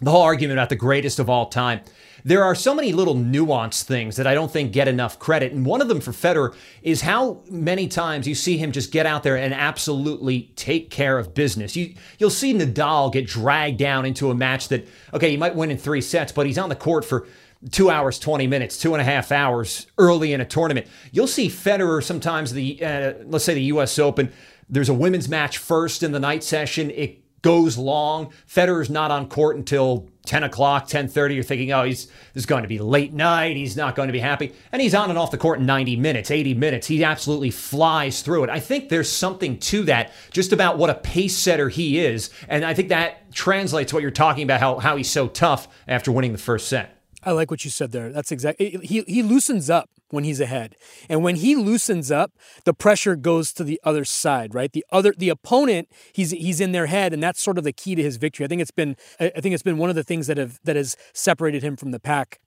the 0.00 0.10
whole 0.10 0.22
argument 0.22 0.58
about 0.58 0.68
the 0.68 0.76
greatest 0.76 1.18
of 1.20 1.30
all 1.30 1.46
time, 1.46 1.80
there 2.24 2.44
are 2.44 2.54
so 2.54 2.74
many 2.74 2.92
little 2.92 3.14
nuanced 3.14 3.82
things 3.84 4.16
that 4.16 4.26
I 4.26 4.34
don't 4.34 4.50
think 4.50 4.72
get 4.72 4.88
enough 4.88 5.18
credit. 5.18 5.52
And 5.52 5.66
one 5.66 5.80
of 5.80 5.88
them 5.88 6.00
for 6.00 6.12
Federer 6.12 6.54
is 6.82 7.00
how 7.00 7.42
many 7.50 7.88
times 7.88 8.28
you 8.28 8.34
see 8.34 8.56
him 8.58 8.72
just 8.72 8.92
get 8.92 9.06
out 9.06 9.22
there 9.22 9.36
and 9.36 9.52
absolutely 9.52 10.52
take 10.54 10.90
care 10.90 11.18
of 11.18 11.34
business. 11.34 11.74
You, 11.74 11.94
you'll 12.18 12.30
see 12.30 12.54
Nadal 12.54 13.12
get 13.12 13.26
dragged 13.26 13.78
down 13.78 14.06
into 14.06 14.30
a 14.30 14.34
match 14.34 14.68
that, 14.68 14.86
okay, 15.12 15.30
he 15.30 15.36
might 15.36 15.54
win 15.54 15.70
in 15.70 15.78
three 15.78 16.00
sets, 16.00 16.32
but 16.32 16.46
he's 16.46 16.58
on 16.58 16.68
the 16.68 16.76
court 16.76 17.04
for 17.04 17.26
two 17.70 17.90
hours, 17.90 18.18
20 18.18 18.46
minutes, 18.46 18.78
two 18.78 18.94
and 18.94 19.00
a 19.00 19.04
half 19.04 19.30
hours 19.30 19.86
early 19.98 20.32
in 20.32 20.40
a 20.40 20.44
tournament. 20.44 20.86
You'll 21.12 21.26
see 21.26 21.48
Federer 21.48 22.02
sometimes, 22.02 22.52
the 22.52 22.84
uh, 22.84 23.12
let's 23.24 23.44
say 23.44 23.54
the 23.54 23.62
U.S. 23.62 23.98
Open, 23.98 24.32
there's 24.68 24.88
a 24.88 24.94
women's 24.94 25.28
match 25.28 25.58
first 25.58 26.02
in 26.02 26.12
the 26.12 26.20
night 26.20 26.42
session. 26.42 26.90
It 26.90 27.22
goes 27.42 27.76
long. 27.76 28.32
Federer's 28.48 28.88
not 28.88 29.10
on 29.10 29.28
court 29.28 29.56
until 29.56 30.08
10 30.26 30.44
o'clock, 30.44 30.86
10.30. 30.86 31.34
You're 31.34 31.42
thinking, 31.42 31.72
oh, 31.72 31.84
he's 31.84 32.06
this 32.06 32.42
is 32.42 32.46
going 32.46 32.62
to 32.62 32.68
be 32.68 32.78
late 32.78 33.12
night. 33.12 33.56
He's 33.56 33.76
not 33.76 33.96
going 33.96 34.06
to 34.06 34.12
be 34.12 34.20
happy. 34.20 34.54
And 34.70 34.80
he's 34.80 34.94
on 34.94 35.10
and 35.10 35.18
off 35.18 35.32
the 35.32 35.38
court 35.38 35.58
in 35.58 35.66
90 35.66 35.96
minutes, 35.96 36.30
80 36.30 36.54
minutes. 36.54 36.86
He 36.86 37.02
absolutely 37.02 37.50
flies 37.50 38.22
through 38.22 38.44
it. 38.44 38.50
I 38.50 38.60
think 38.60 38.88
there's 38.88 39.10
something 39.10 39.58
to 39.58 39.82
that, 39.84 40.12
just 40.30 40.52
about 40.52 40.78
what 40.78 40.90
a 40.90 40.94
pace 40.94 41.36
setter 41.36 41.68
he 41.68 41.98
is. 41.98 42.30
And 42.48 42.64
I 42.64 42.74
think 42.74 42.88
that 42.90 43.32
translates 43.32 43.92
what 43.92 44.02
you're 44.02 44.12
talking 44.12 44.44
about, 44.44 44.60
how, 44.60 44.78
how 44.78 44.96
he's 44.96 45.10
so 45.10 45.26
tough 45.28 45.68
after 45.88 46.12
winning 46.12 46.32
the 46.32 46.38
first 46.38 46.68
set. 46.68 47.01
I 47.22 47.32
like 47.32 47.50
what 47.50 47.64
you 47.64 47.70
said 47.70 47.92
there. 47.92 48.10
That's 48.10 48.32
exactly 48.32 48.78
he 48.82 49.02
he 49.06 49.22
loosens 49.22 49.70
up 49.70 49.88
when 50.10 50.24
he's 50.24 50.40
ahead. 50.40 50.76
And 51.08 51.22
when 51.22 51.36
he 51.36 51.54
loosens 51.54 52.10
up, 52.10 52.32
the 52.64 52.74
pressure 52.74 53.16
goes 53.16 53.52
to 53.54 53.64
the 53.64 53.80
other 53.84 54.04
side, 54.04 54.54
right? 54.54 54.72
The 54.72 54.84
other 54.90 55.14
the 55.16 55.28
opponent, 55.28 55.88
he's 56.12 56.32
he's 56.32 56.60
in 56.60 56.72
their 56.72 56.86
head 56.86 57.12
and 57.12 57.22
that's 57.22 57.40
sort 57.40 57.58
of 57.58 57.64
the 57.64 57.72
key 57.72 57.94
to 57.94 58.02
his 58.02 58.16
victory. 58.16 58.44
I 58.44 58.48
think 58.48 58.60
it's 58.60 58.70
been 58.70 58.96
I 59.20 59.28
think 59.28 59.54
it's 59.54 59.62
been 59.62 59.78
one 59.78 59.90
of 59.90 59.96
the 59.96 60.04
things 60.04 60.26
that 60.26 60.36
have 60.36 60.58
that 60.64 60.76
has 60.76 60.96
separated 61.12 61.62
him 61.62 61.76
from 61.76 61.92
the 61.92 62.00
pack. 62.00 62.40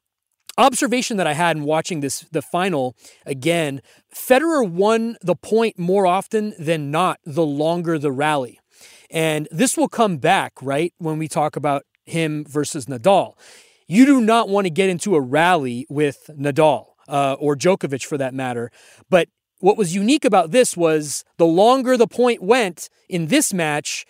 Observation 0.57 1.17
that 1.17 1.27
I 1.27 1.33
had 1.33 1.57
in 1.57 1.63
watching 1.63 1.99
this 1.99 2.21
the 2.31 2.41
final 2.41 2.95
again, 3.25 3.81
Federer 4.13 4.67
won 4.67 5.17
the 5.21 5.35
point 5.35 5.79
more 5.79 6.05
often 6.05 6.53
than 6.59 6.91
not 6.91 7.19
the 7.25 7.45
longer 7.45 7.97
the 7.97 8.11
rally. 8.11 8.59
And 9.09 9.47
this 9.51 9.77
will 9.77 9.87
come 9.87 10.17
back, 10.17 10.53
right, 10.61 10.93
when 10.97 11.17
we 11.17 11.27
talk 11.27 11.55
about 11.55 11.83
him 12.05 12.45
versus 12.45 12.85
Nadal. 12.85 13.33
You 13.87 14.05
do 14.05 14.21
not 14.21 14.49
want 14.49 14.65
to 14.65 14.71
get 14.71 14.89
into 14.89 15.15
a 15.15 15.21
rally 15.21 15.85
with 15.89 16.29
Nadal 16.29 16.87
uh, 17.07 17.35
or 17.39 17.55
Djokovic 17.55 18.05
for 18.05 18.17
that 18.17 18.33
matter. 18.33 18.71
But 19.09 19.29
what 19.59 19.77
was 19.77 19.95
unique 19.95 20.25
about 20.25 20.51
this 20.51 20.75
was 20.75 21.23
the 21.37 21.45
longer 21.45 21.97
the 21.97 22.07
point 22.07 22.41
went 22.41 22.89
in 23.09 23.27
this 23.27 23.53
match, 23.53 24.05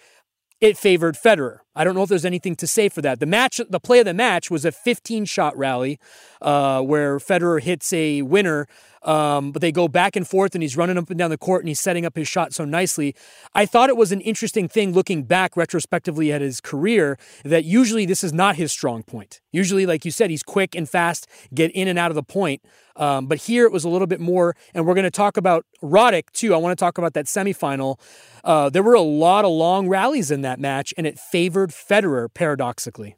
it 0.62 0.78
favored 0.78 1.16
Federer. 1.16 1.60
I 1.76 1.84
don't 1.84 1.96
know 1.96 2.04
if 2.04 2.10
there's 2.10 2.26
anything 2.26 2.56
to 2.58 2.68
say 2.68 2.90
for 2.90 3.02
that. 3.02 3.20
The 3.20 3.26
match, 3.26 3.60
the 3.70 3.80
play 3.80 4.00
of 4.00 4.06
the 4.06 4.14
match 4.14 4.50
was 4.50 4.66
a 4.66 4.72
15 4.72 5.26
shot 5.26 5.58
rally 5.58 6.00
uh, 6.42 6.82
where 6.82 7.18
Federer 7.18 7.62
hits 7.62 7.92
a 7.94 8.22
winner 8.22 8.68
um, 9.06 9.52
but 9.52 9.62
they 9.62 9.72
go 9.72 9.88
back 9.88 10.16
and 10.16 10.28
forth, 10.28 10.56
and 10.56 10.64
he's 10.64 10.76
running 10.76 10.98
up 10.98 11.10
and 11.10 11.20
down 11.20 11.30
the 11.30 11.38
court, 11.38 11.62
and 11.62 11.68
he's 11.68 11.80
setting 11.80 12.06
up 12.06 12.16
his 12.16 12.28
shot 12.28 12.54
so 12.54 12.66
nicely. 12.66 13.16
I 13.54 13.66
thought 13.66 13.90
it 13.90 13.98
was 13.98 14.12
an 14.12 14.20
interesting 14.22 14.68
thing 14.68 14.94
looking 14.94 15.24
back 15.24 15.56
retrospectively 15.56 16.34
at 16.34 16.42
his 16.42 16.60
career 16.60 17.18
that 17.44 17.64
usually 17.64 18.06
this 18.06 18.24
is 18.24 18.34
not 18.34 18.56
his 18.56 18.72
strong 18.72 19.04
point. 19.04 19.42
Usually, 19.52 19.86
like 19.86 20.04
you 20.04 20.12
said, 20.12 20.32
he's 20.32 20.44
quick 20.44 20.76
and 20.76 20.90
fast, 20.90 21.28
get 21.54 21.72
in 21.72 21.88
and 21.88 22.00
out 22.00 22.12
of 22.12 22.16
the 22.16 22.24
point. 22.24 22.62
Um, 22.98 23.28
but 23.28 23.40
here 23.40 23.66
it 23.66 23.72
was 23.72 23.84
a 23.84 23.90
little 23.90 24.08
bit 24.08 24.20
more, 24.20 24.56
and 24.74 24.88
we're 24.88 24.94
going 24.94 25.04
to 25.04 25.12
talk 25.12 25.38
about 25.38 25.66
Roddick 25.84 26.32
too. 26.32 26.54
I 26.54 26.58
want 26.58 26.78
to 26.78 26.82
talk 26.82 26.98
about 26.98 27.14
that 27.14 27.26
semifinal. 27.26 28.00
Uh, 28.44 28.70
there 28.70 28.84
were 28.84 28.94
a 28.94 29.02
lot 29.02 29.44
of 29.44 29.52
long 29.52 29.88
rallies 29.90 30.32
in 30.32 30.42
that 30.42 30.60
match, 30.60 30.94
and 30.98 31.06
it 31.06 31.20
Federer 31.72 32.34
paradoxically. 32.34 33.18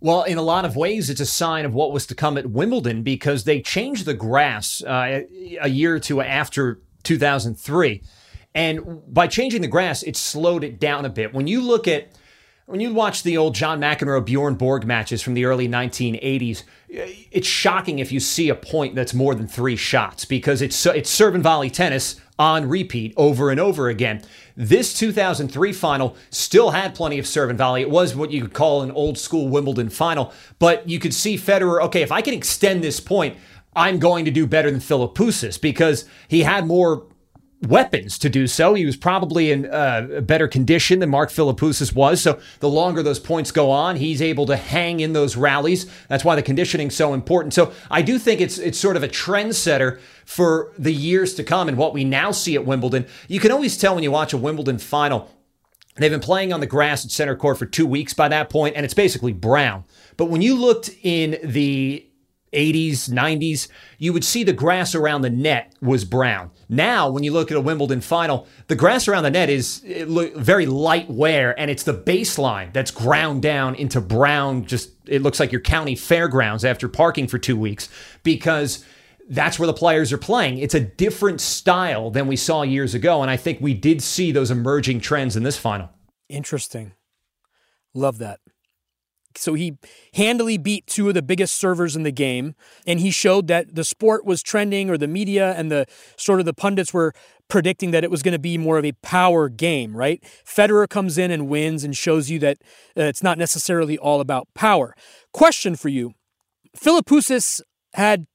Well, 0.00 0.24
in 0.24 0.36
a 0.36 0.42
lot 0.42 0.64
of 0.64 0.76
ways, 0.76 1.08
it's 1.08 1.20
a 1.20 1.26
sign 1.26 1.64
of 1.64 1.72
what 1.72 1.92
was 1.92 2.06
to 2.06 2.14
come 2.14 2.36
at 2.36 2.50
Wimbledon 2.50 3.02
because 3.02 3.44
they 3.44 3.60
changed 3.60 4.04
the 4.04 4.14
grass 4.14 4.82
uh, 4.82 5.22
a 5.60 5.68
year 5.68 5.94
or 5.94 5.98
two 5.98 6.20
after 6.20 6.80
2003. 7.02 8.02
And 8.54 9.02
by 9.12 9.26
changing 9.26 9.62
the 9.62 9.68
grass, 9.68 10.02
it 10.02 10.16
slowed 10.16 10.64
it 10.64 10.78
down 10.78 11.04
a 11.04 11.08
bit. 11.08 11.32
When 11.32 11.46
you 11.46 11.60
look 11.60 11.88
at 11.88 12.08
when 12.66 12.80
you 12.80 12.92
watch 12.92 13.22
the 13.22 13.36
old 13.36 13.54
John 13.54 13.80
McEnroe 13.80 14.24
Bjorn 14.24 14.56
Borg 14.56 14.84
matches 14.84 15.22
from 15.22 15.34
the 15.34 15.44
early 15.44 15.68
1980s, 15.68 16.64
it's 16.88 17.46
shocking 17.46 18.00
if 18.00 18.10
you 18.10 18.18
see 18.18 18.48
a 18.48 18.56
point 18.56 18.96
that's 18.96 19.14
more 19.14 19.36
than 19.36 19.46
three 19.46 19.76
shots 19.76 20.24
because 20.24 20.60
it's 20.62 20.84
it's 20.86 21.08
serve 21.08 21.34
and 21.36 21.44
volley 21.44 21.70
tennis 21.70 22.20
on 22.38 22.68
repeat 22.68 23.14
over 23.16 23.50
and 23.50 23.60
over 23.60 23.88
again. 23.88 24.22
This 24.56 24.94
2003 24.94 25.72
final 25.74 26.16
still 26.30 26.70
had 26.70 26.94
plenty 26.94 27.18
of 27.18 27.26
serve 27.26 27.50
and 27.50 27.58
volley. 27.58 27.82
It 27.82 27.90
was 27.90 28.16
what 28.16 28.30
you 28.30 28.40
could 28.40 28.54
call 28.54 28.80
an 28.80 28.90
old 28.90 29.18
school 29.18 29.48
Wimbledon 29.48 29.90
final, 29.90 30.32
but 30.58 30.88
you 30.88 30.98
could 30.98 31.12
see 31.12 31.36
Federer, 31.36 31.82
okay, 31.82 32.00
if 32.00 32.10
I 32.10 32.22
can 32.22 32.32
extend 32.32 32.82
this 32.82 32.98
point, 32.98 33.36
I'm 33.74 33.98
going 33.98 34.24
to 34.24 34.30
do 34.30 34.46
better 34.46 34.70
than 34.70 34.80
Philippoussis 34.80 35.60
because 35.60 36.06
he 36.28 36.42
had 36.42 36.66
more 36.66 37.04
weapons 37.62 38.18
to 38.18 38.28
do 38.28 38.46
so. 38.46 38.74
He 38.74 38.84
was 38.84 38.96
probably 38.96 39.50
in 39.50 39.66
uh, 39.66 40.20
better 40.22 40.46
condition 40.46 40.98
than 40.98 41.10
Mark 41.10 41.30
Philippoussis 41.30 41.94
was. 41.94 42.20
So 42.20 42.38
the 42.60 42.68
longer 42.68 43.02
those 43.02 43.18
points 43.18 43.50
go 43.50 43.70
on, 43.70 43.96
he's 43.96 44.20
able 44.20 44.46
to 44.46 44.56
hang 44.56 45.00
in 45.00 45.12
those 45.12 45.36
rallies. 45.36 45.90
That's 46.08 46.24
why 46.24 46.36
the 46.36 46.42
conditioning's 46.42 46.94
so 46.94 47.14
important. 47.14 47.54
So 47.54 47.72
I 47.90 48.02
do 48.02 48.18
think 48.18 48.40
it's 48.40 48.58
it's 48.58 48.78
sort 48.78 48.96
of 48.96 49.02
a 49.02 49.08
trendsetter 49.08 50.00
for 50.24 50.72
the 50.78 50.92
years 50.92 51.34
to 51.34 51.44
come 51.44 51.68
and 51.68 51.78
what 51.78 51.94
we 51.94 52.04
now 52.04 52.30
see 52.30 52.54
at 52.54 52.66
Wimbledon. 52.66 53.06
You 53.28 53.40
can 53.40 53.52
always 53.52 53.78
tell 53.78 53.94
when 53.94 54.04
you 54.04 54.10
watch 54.10 54.32
a 54.32 54.38
Wimbledon 54.38 54.78
final. 54.78 55.30
They've 55.96 56.10
been 56.10 56.20
playing 56.20 56.52
on 56.52 56.60
the 56.60 56.66
grass 56.66 57.06
at 57.06 57.10
center 57.10 57.34
court 57.34 57.58
for 57.58 57.64
two 57.64 57.86
weeks 57.86 58.12
by 58.12 58.28
that 58.28 58.50
point, 58.50 58.76
and 58.76 58.84
it's 58.84 58.92
basically 58.92 59.32
brown. 59.32 59.84
But 60.18 60.26
when 60.26 60.42
you 60.42 60.54
looked 60.54 60.90
in 61.02 61.38
the 61.42 62.06
80s, 62.52 63.08
90s, 63.10 63.68
you 63.98 64.12
would 64.12 64.24
see 64.24 64.44
the 64.44 64.52
grass 64.52 64.94
around 64.94 65.22
the 65.22 65.30
net 65.30 65.74
was 65.80 66.04
brown. 66.04 66.50
Now, 66.68 67.10
when 67.10 67.22
you 67.22 67.32
look 67.32 67.50
at 67.50 67.56
a 67.56 67.60
Wimbledon 67.60 68.00
final, 68.00 68.46
the 68.68 68.74
grass 68.74 69.08
around 69.08 69.24
the 69.24 69.30
net 69.30 69.50
is 69.50 69.82
very 69.84 70.66
light 70.66 71.10
wear, 71.10 71.58
and 71.58 71.70
it's 71.70 71.82
the 71.82 71.94
baseline 71.94 72.72
that's 72.72 72.90
ground 72.90 73.42
down 73.42 73.74
into 73.74 74.00
brown. 74.00 74.64
Just 74.64 74.90
it 75.06 75.22
looks 75.22 75.38
like 75.38 75.52
your 75.52 75.60
county 75.60 75.94
fairgrounds 75.94 76.64
after 76.64 76.88
parking 76.88 77.28
for 77.28 77.38
two 77.38 77.56
weeks 77.56 77.88
because 78.22 78.84
that's 79.28 79.58
where 79.58 79.66
the 79.66 79.74
players 79.74 80.12
are 80.12 80.18
playing. 80.18 80.58
It's 80.58 80.74
a 80.74 80.80
different 80.80 81.40
style 81.40 82.10
than 82.10 82.26
we 82.26 82.36
saw 82.36 82.62
years 82.62 82.94
ago, 82.94 83.22
and 83.22 83.30
I 83.30 83.36
think 83.36 83.60
we 83.60 83.74
did 83.74 84.02
see 84.02 84.32
those 84.32 84.50
emerging 84.50 85.00
trends 85.00 85.36
in 85.36 85.42
this 85.42 85.58
final. 85.58 85.90
Interesting. 86.28 86.92
Love 87.94 88.18
that. 88.18 88.40
So 89.38 89.54
he 89.54 89.78
handily 90.14 90.58
beat 90.58 90.86
two 90.86 91.08
of 91.08 91.14
the 91.14 91.22
biggest 91.22 91.56
servers 91.56 91.96
in 91.96 92.02
the 92.02 92.10
game, 92.10 92.54
and 92.86 93.00
he 93.00 93.10
showed 93.10 93.46
that 93.48 93.74
the 93.74 93.84
sport 93.84 94.24
was 94.24 94.42
trending, 94.42 94.90
or 94.90 94.98
the 94.98 95.08
media 95.08 95.54
and 95.56 95.70
the 95.70 95.86
sort 96.16 96.40
of 96.40 96.46
the 96.46 96.54
pundits 96.54 96.92
were 96.92 97.12
predicting 97.48 97.92
that 97.92 98.04
it 98.04 98.10
was 98.10 98.22
going 98.22 98.32
to 98.32 98.38
be 98.38 98.58
more 98.58 98.78
of 98.78 98.84
a 98.84 98.92
power 99.02 99.48
game, 99.48 99.96
right? 99.96 100.22
Federer 100.44 100.88
comes 100.88 101.16
in 101.16 101.30
and 101.30 101.48
wins 101.48 101.84
and 101.84 101.96
shows 101.96 102.30
you 102.30 102.38
that 102.40 102.58
uh, 102.96 103.02
it's 103.02 103.22
not 103.22 103.38
necessarily 103.38 103.96
all 103.96 104.20
about 104.20 104.48
power. 104.54 104.94
Question 105.32 105.76
for 105.76 105.88
you 105.88 106.14
Philippoussis 106.76 107.60
had 107.94 108.26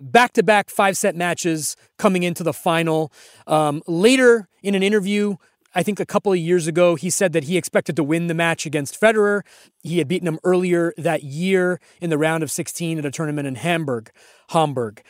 back 0.00 0.32
to 0.34 0.42
back 0.42 0.70
five 0.70 0.96
set 0.96 1.16
matches 1.16 1.76
coming 1.98 2.22
into 2.22 2.42
the 2.42 2.52
final. 2.52 3.12
Um, 3.46 3.82
later 3.86 4.48
in 4.62 4.74
an 4.74 4.82
interview, 4.82 5.36
I 5.74 5.82
think 5.82 5.98
a 5.98 6.06
couple 6.06 6.32
of 6.32 6.38
years 6.38 6.66
ago, 6.66 6.94
he 6.94 7.10
said 7.10 7.32
that 7.32 7.44
he 7.44 7.56
expected 7.56 7.96
to 7.96 8.04
win 8.04 8.28
the 8.28 8.34
match 8.34 8.64
against 8.64 9.00
Federer. 9.00 9.42
He 9.82 9.98
had 9.98 10.08
beaten 10.08 10.28
him 10.28 10.38
earlier 10.44 10.94
that 10.96 11.24
year 11.24 11.80
in 12.00 12.10
the 12.10 12.18
round 12.18 12.42
of 12.42 12.50
16 12.50 12.98
at 12.98 13.04
a 13.04 13.10
tournament 13.10 13.48
in 13.48 13.56
Hamburg. 13.56 14.10
Hamburg. 14.50 15.02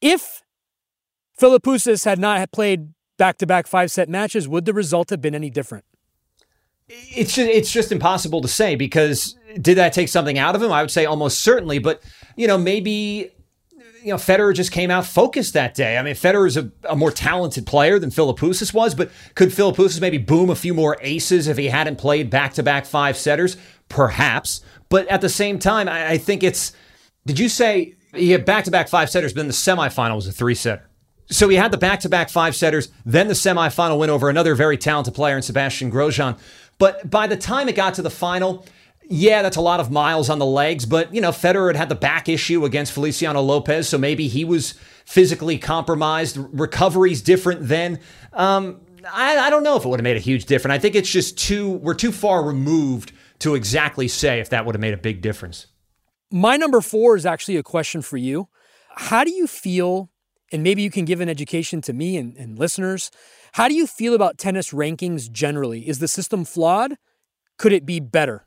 If 0.00 0.42
Philippoussis 1.38 2.04
had 2.04 2.18
not 2.18 2.50
played 2.52 2.92
back-to-back 3.18 3.66
five-set 3.66 4.08
matches, 4.08 4.48
would 4.48 4.64
the 4.64 4.72
result 4.72 5.10
have 5.10 5.20
been 5.20 5.34
any 5.34 5.50
different? 5.50 5.84
It's 6.88 7.34
just, 7.34 7.50
it's 7.50 7.70
just 7.70 7.92
impossible 7.92 8.40
to 8.40 8.48
say 8.48 8.74
because 8.74 9.36
did 9.60 9.76
that 9.76 9.92
take 9.92 10.08
something 10.08 10.38
out 10.38 10.54
of 10.54 10.62
him? 10.62 10.72
I 10.72 10.80
would 10.80 10.90
say 10.90 11.04
almost 11.04 11.40
certainly, 11.42 11.78
but 11.78 12.02
you 12.34 12.46
know 12.46 12.56
maybe 12.56 13.30
you 14.02 14.10
know, 14.10 14.16
Federer 14.16 14.54
just 14.54 14.72
came 14.72 14.90
out 14.90 15.06
focused 15.06 15.54
that 15.54 15.74
day. 15.74 15.96
I 15.96 16.02
mean, 16.02 16.14
Federer 16.14 16.46
is 16.46 16.56
a, 16.56 16.70
a 16.88 16.96
more 16.96 17.10
talented 17.10 17.66
player 17.66 17.98
than 17.98 18.10
Philippoussis 18.10 18.72
was, 18.72 18.94
but 18.94 19.10
could 19.34 19.50
Philippoussis 19.50 20.00
maybe 20.00 20.18
boom 20.18 20.50
a 20.50 20.54
few 20.54 20.74
more 20.74 20.96
aces 21.00 21.48
if 21.48 21.56
he 21.56 21.66
hadn't 21.66 21.96
played 21.96 22.30
back 22.30 22.54
to 22.54 22.62
back 22.62 22.86
five 22.86 23.16
setters? 23.16 23.56
Perhaps. 23.88 24.60
But 24.88 25.06
at 25.08 25.20
the 25.20 25.28
same 25.28 25.58
time, 25.58 25.88
I, 25.88 26.12
I 26.12 26.18
think 26.18 26.42
it's. 26.42 26.72
Did 27.26 27.38
you 27.38 27.48
say 27.48 27.94
he 28.14 28.30
had 28.30 28.44
back 28.44 28.64
to 28.64 28.70
back 28.70 28.88
five 28.88 29.10
setters, 29.10 29.32
but 29.32 29.40
then 29.40 29.48
the 29.48 29.52
semifinal 29.52 30.16
was 30.16 30.26
a 30.26 30.32
three 30.32 30.54
setter? 30.54 30.88
So 31.30 31.48
he 31.48 31.56
had 31.56 31.72
the 31.72 31.78
back 31.78 32.00
to 32.00 32.08
back 32.08 32.30
five 32.30 32.56
setters, 32.56 32.90
then 33.04 33.28
the 33.28 33.34
semifinal 33.34 33.98
win 33.98 34.08
over 34.08 34.30
another 34.30 34.54
very 34.54 34.78
talented 34.78 35.14
player 35.14 35.36
in 35.36 35.42
Sebastien 35.42 35.92
Grosjean. 35.92 36.38
But 36.78 37.10
by 37.10 37.26
the 37.26 37.36
time 37.36 37.68
it 37.68 37.76
got 37.76 37.94
to 37.94 38.02
the 38.02 38.10
final, 38.10 38.64
yeah, 39.08 39.42
that's 39.42 39.56
a 39.56 39.62
lot 39.62 39.80
of 39.80 39.90
miles 39.90 40.28
on 40.28 40.38
the 40.38 40.46
legs, 40.46 40.84
but 40.84 41.14
you 41.14 41.20
know, 41.20 41.30
Federer 41.30 41.68
had 41.68 41.76
had 41.76 41.88
the 41.88 41.94
back 41.94 42.28
issue 42.28 42.64
against 42.64 42.92
Feliciano 42.92 43.40
Lopez, 43.40 43.88
so 43.88 43.96
maybe 43.96 44.28
he 44.28 44.44
was 44.44 44.74
physically 45.06 45.56
compromised. 45.56 46.36
Recovery's 46.36 47.22
different 47.22 47.66
then. 47.68 48.00
Um, 48.34 48.82
I, 49.10 49.38
I 49.38 49.50
don't 49.50 49.62
know 49.62 49.76
if 49.76 49.84
it 49.84 49.88
would 49.88 50.00
have 50.00 50.04
made 50.04 50.18
a 50.18 50.20
huge 50.20 50.44
difference. 50.44 50.74
I 50.74 50.78
think 50.78 50.94
it's 50.94 51.10
just 51.10 51.38
too 51.38 51.70
we're 51.70 51.94
too 51.94 52.12
far 52.12 52.44
removed 52.44 53.12
to 53.40 53.54
exactly 53.54 54.08
say 54.08 54.40
if 54.40 54.50
that 54.50 54.66
would 54.66 54.74
have 54.74 54.80
made 54.80 54.94
a 54.94 54.98
big 54.98 55.22
difference. 55.22 55.68
My 56.30 56.56
number 56.56 56.82
four 56.82 57.16
is 57.16 57.24
actually 57.24 57.56
a 57.56 57.62
question 57.62 58.02
for 58.02 58.18
you. 58.18 58.48
How 58.94 59.24
do 59.24 59.30
you 59.30 59.46
feel? 59.46 60.10
And 60.52 60.62
maybe 60.62 60.82
you 60.82 60.90
can 60.90 61.04
give 61.04 61.20
an 61.20 61.28
education 61.28 61.80
to 61.82 61.92
me 61.92 62.16
and, 62.16 62.36
and 62.36 62.58
listeners. 62.58 63.10
How 63.52 63.68
do 63.68 63.74
you 63.74 63.86
feel 63.86 64.14
about 64.14 64.38
tennis 64.38 64.70
rankings 64.70 65.30
generally? 65.30 65.88
Is 65.88 65.98
the 65.98 66.08
system 66.08 66.44
flawed? 66.44 66.96
Could 67.58 67.72
it 67.72 67.86
be 67.86 68.00
better? 68.00 68.44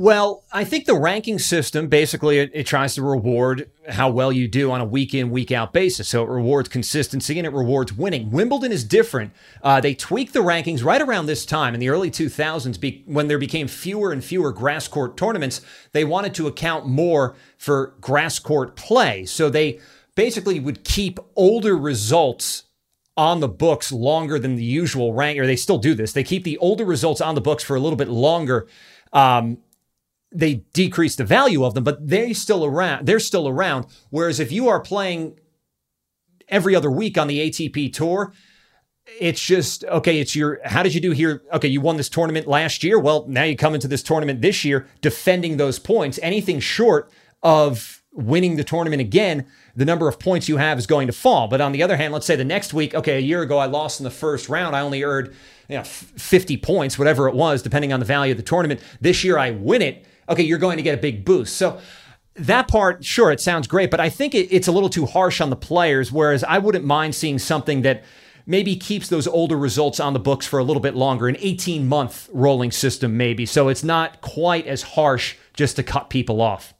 Well, 0.00 0.44
I 0.50 0.64
think 0.64 0.86
the 0.86 0.94
ranking 0.94 1.38
system 1.38 1.88
basically 1.88 2.38
it, 2.38 2.50
it, 2.54 2.66
tries 2.66 2.94
to 2.94 3.02
reward 3.02 3.70
how 3.86 4.08
well 4.08 4.32
you 4.32 4.48
do 4.48 4.70
on 4.70 4.80
a 4.80 4.84
week 4.86 5.12
in, 5.12 5.30
week 5.30 5.52
out 5.52 5.74
basis. 5.74 6.08
So 6.08 6.22
it 6.22 6.30
rewards 6.30 6.70
consistency 6.70 7.38
and 7.38 7.46
it 7.46 7.52
rewards 7.52 7.92
winning. 7.92 8.30
Wimbledon 8.30 8.72
is 8.72 8.82
different. 8.82 9.34
Uh, 9.62 9.78
they 9.78 9.94
tweaked 9.94 10.32
the 10.32 10.40
rankings 10.40 10.82
right 10.82 11.02
around 11.02 11.26
this 11.26 11.44
time 11.44 11.74
in 11.74 11.80
the 11.80 11.90
early 11.90 12.10
2000s 12.10 12.80
be, 12.80 13.02
when 13.04 13.28
there 13.28 13.36
became 13.36 13.68
fewer 13.68 14.10
and 14.10 14.24
fewer 14.24 14.52
grass 14.52 14.88
court 14.88 15.18
tournaments. 15.18 15.60
They 15.92 16.06
wanted 16.06 16.32
to 16.36 16.46
account 16.46 16.86
more 16.86 17.36
for 17.58 17.92
grass 18.00 18.38
court 18.38 18.76
play. 18.76 19.26
So 19.26 19.50
they 19.50 19.80
basically 20.14 20.60
would 20.60 20.82
keep 20.82 21.20
older 21.36 21.76
results 21.76 22.62
on 23.18 23.40
the 23.40 23.48
books 23.48 23.92
longer 23.92 24.38
than 24.38 24.56
the 24.56 24.64
usual 24.64 25.12
rank, 25.12 25.38
or 25.38 25.44
they 25.46 25.56
still 25.56 25.76
do 25.76 25.92
this. 25.92 26.14
They 26.14 26.24
keep 26.24 26.44
the 26.44 26.56
older 26.56 26.86
results 26.86 27.20
on 27.20 27.34
the 27.34 27.42
books 27.42 27.62
for 27.62 27.76
a 27.76 27.80
little 27.80 27.98
bit 27.98 28.08
longer. 28.08 28.66
Um, 29.12 29.58
they 30.32 30.64
decrease 30.72 31.16
the 31.16 31.24
value 31.24 31.64
of 31.64 31.74
them, 31.74 31.84
but 31.84 32.06
they 32.08 32.32
still 32.32 32.64
around. 32.64 33.06
They're 33.06 33.20
still 33.20 33.48
around. 33.48 33.86
Whereas 34.10 34.38
if 34.38 34.52
you 34.52 34.68
are 34.68 34.80
playing 34.80 35.38
every 36.48 36.74
other 36.74 36.90
week 36.90 37.18
on 37.18 37.26
the 37.26 37.50
ATP 37.50 37.92
tour, 37.92 38.32
it's 39.18 39.44
just 39.44 39.84
okay. 39.84 40.20
It's 40.20 40.36
your 40.36 40.60
how 40.64 40.82
did 40.82 40.94
you 40.94 41.00
do 41.00 41.10
here? 41.10 41.42
Okay, 41.52 41.68
you 41.68 41.80
won 41.80 41.96
this 41.96 42.08
tournament 42.08 42.46
last 42.46 42.84
year. 42.84 42.98
Well, 42.98 43.26
now 43.28 43.42
you 43.42 43.56
come 43.56 43.74
into 43.74 43.88
this 43.88 44.02
tournament 44.02 44.40
this 44.40 44.64
year 44.64 44.86
defending 45.00 45.56
those 45.56 45.78
points. 45.78 46.20
Anything 46.22 46.60
short 46.60 47.10
of 47.42 48.02
winning 48.12 48.56
the 48.56 48.64
tournament 48.64 49.00
again, 49.00 49.46
the 49.74 49.84
number 49.84 50.08
of 50.08 50.18
points 50.18 50.48
you 50.48 50.58
have 50.58 50.78
is 50.78 50.86
going 50.86 51.06
to 51.06 51.12
fall. 51.12 51.48
But 51.48 51.60
on 51.60 51.72
the 51.72 51.82
other 51.82 51.96
hand, 51.96 52.12
let's 52.12 52.26
say 52.26 52.36
the 52.36 52.44
next 52.44 52.74
week, 52.74 52.94
okay, 52.94 53.16
a 53.16 53.20
year 53.20 53.42
ago 53.42 53.58
I 53.58 53.66
lost 53.66 54.00
in 54.00 54.04
the 54.04 54.10
first 54.10 54.48
round. 54.48 54.76
I 54.76 54.80
only 54.80 55.02
earned 55.02 55.34
you 55.68 55.76
know, 55.76 55.84
50 55.84 56.56
points, 56.58 56.98
whatever 56.98 57.28
it 57.28 57.34
was, 57.34 57.62
depending 57.62 57.92
on 57.92 58.00
the 58.00 58.06
value 58.06 58.32
of 58.32 58.36
the 58.36 58.42
tournament. 58.42 58.80
This 59.00 59.24
year 59.24 59.38
I 59.38 59.52
win 59.52 59.82
it. 59.82 60.06
Okay, 60.30 60.42
you're 60.42 60.58
going 60.58 60.76
to 60.76 60.82
get 60.82 60.94
a 60.94 61.00
big 61.00 61.24
boost. 61.24 61.56
So 61.56 61.80
that 62.34 62.68
part, 62.68 63.04
sure, 63.04 63.30
it 63.30 63.40
sounds 63.40 63.66
great, 63.66 63.90
but 63.90 64.00
I 64.00 64.08
think 64.08 64.34
it, 64.34 64.48
it's 64.50 64.68
a 64.68 64.72
little 64.72 64.88
too 64.88 65.06
harsh 65.06 65.40
on 65.40 65.50
the 65.50 65.56
players. 65.56 66.12
Whereas 66.12 66.44
I 66.44 66.58
wouldn't 66.58 66.84
mind 66.84 67.14
seeing 67.14 67.38
something 67.38 67.82
that 67.82 68.04
maybe 68.46 68.76
keeps 68.76 69.08
those 69.08 69.26
older 69.26 69.56
results 69.56 70.00
on 70.00 70.12
the 70.12 70.18
books 70.18 70.46
for 70.46 70.58
a 70.58 70.64
little 70.64 70.80
bit 70.80 70.94
longer, 70.94 71.28
an 71.28 71.36
18 71.38 71.86
month 71.86 72.28
rolling 72.32 72.70
system, 72.70 73.16
maybe. 73.16 73.46
So 73.46 73.68
it's 73.68 73.84
not 73.84 74.20
quite 74.20 74.66
as 74.66 74.82
harsh 74.82 75.36
just 75.54 75.76
to 75.76 75.82
cut 75.82 76.10
people 76.10 76.40
off. 76.40 76.74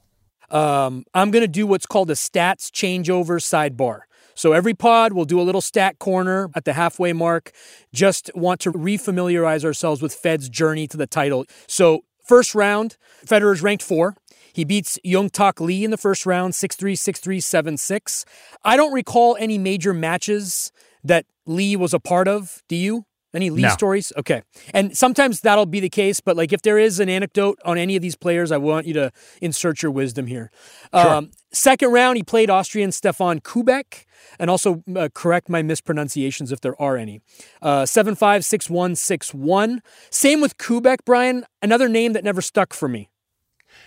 Um, 0.49 1.05
I'm 1.13 1.31
going 1.31 1.43
to 1.43 1.47
do 1.47 1.65
what's 1.65 1.85
called 1.85 2.09
a 2.09 2.15
stats 2.15 2.69
changeover 2.71 3.39
sidebar. 3.39 4.01
So 4.35 4.53
every 4.53 4.73
pod 4.73 5.13
we'll 5.13 5.25
do 5.25 5.39
a 5.39 5.43
little 5.43 5.61
stat 5.61 5.99
corner 5.99 6.49
at 6.55 6.65
the 6.65 6.73
halfway 6.73 7.13
mark. 7.13 7.51
Just 7.93 8.31
want 8.33 8.59
to 8.61 8.71
refamiliarize 8.71 9.63
ourselves 9.63 10.01
with 10.01 10.13
Fed's 10.13 10.49
journey 10.49 10.87
to 10.87 10.97
the 10.97 11.07
title. 11.07 11.45
So 11.67 12.03
first 12.23 12.55
round, 12.55 12.97
Federer's 13.25 13.61
ranked 13.61 13.83
four. 13.83 14.15
He 14.53 14.65
beats 14.65 14.99
Young 15.03 15.29
Tak 15.29 15.61
Lee 15.61 15.83
in 15.83 15.91
the 15.91 15.97
first 15.97 16.25
round, 16.25 16.55
6 16.55 16.75
3, 16.75 16.95
6 16.95 17.19
3, 17.19 17.39
7 17.39 17.77
6. 17.77 18.25
I 18.63 18.75
don't 18.75 18.93
recall 18.93 19.37
any 19.39 19.57
major 19.57 19.93
matches 19.93 20.71
that 21.03 21.25
Lee 21.45 21.75
was 21.75 21.93
a 21.93 21.99
part 21.99 22.27
of. 22.27 22.61
Do 22.67 22.75
you? 22.75 23.05
Any 23.33 23.49
Lee 23.49 23.61
no. 23.61 23.69
stories? 23.69 24.11
Okay. 24.17 24.41
And 24.73 24.95
sometimes 24.97 25.41
that'll 25.41 25.65
be 25.65 25.79
the 25.79 25.89
case, 25.89 26.19
but 26.19 26.35
like 26.35 26.51
if 26.51 26.61
there 26.61 26.77
is 26.77 26.99
an 26.99 27.09
anecdote 27.09 27.59
on 27.63 27.77
any 27.77 27.95
of 27.95 28.01
these 28.01 28.15
players, 28.15 28.51
I 28.51 28.57
want 28.57 28.87
you 28.87 28.93
to 28.95 29.11
insert 29.41 29.81
your 29.81 29.91
wisdom 29.91 30.27
here. 30.27 30.51
Sure. 30.93 31.09
Um, 31.09 31.31
second 31.53 31.91
round, 31.91 32.17
he 32.17 32.23
played 32.23 32.49
Austrian 32.49 32.91
Stefan 32.91 33.39
Koubek, 33.39 34.05
and 34.39 34.49
also 34.49 34.83
uh, 34.95 35.09
correct 35.13 35.49
my 35.49 35.61
mispronunciations 35.61 36.51
if 36.51 36.61
there 36.61 36.79
are 36.81 36.97
any. 36.97 37.21
Uh, 37.61 37.85
7 37.85 38.15
5, 38.15 38.45
6 38.45 38.69
1, 38.69 38.95
6 38.95 39.33
1. 39.33 39.81
Same 40.09 40.41
with 40.41 40.57
Koubek, 40.57 40.97
Brian, 41.05 41.45
another 41.61 41.89
name 41.89 42.13
that 42.13 42.23
never 42.23 42.41
stuck 42.41 42.73
for 42.73 42.87
me. 42.87 43.09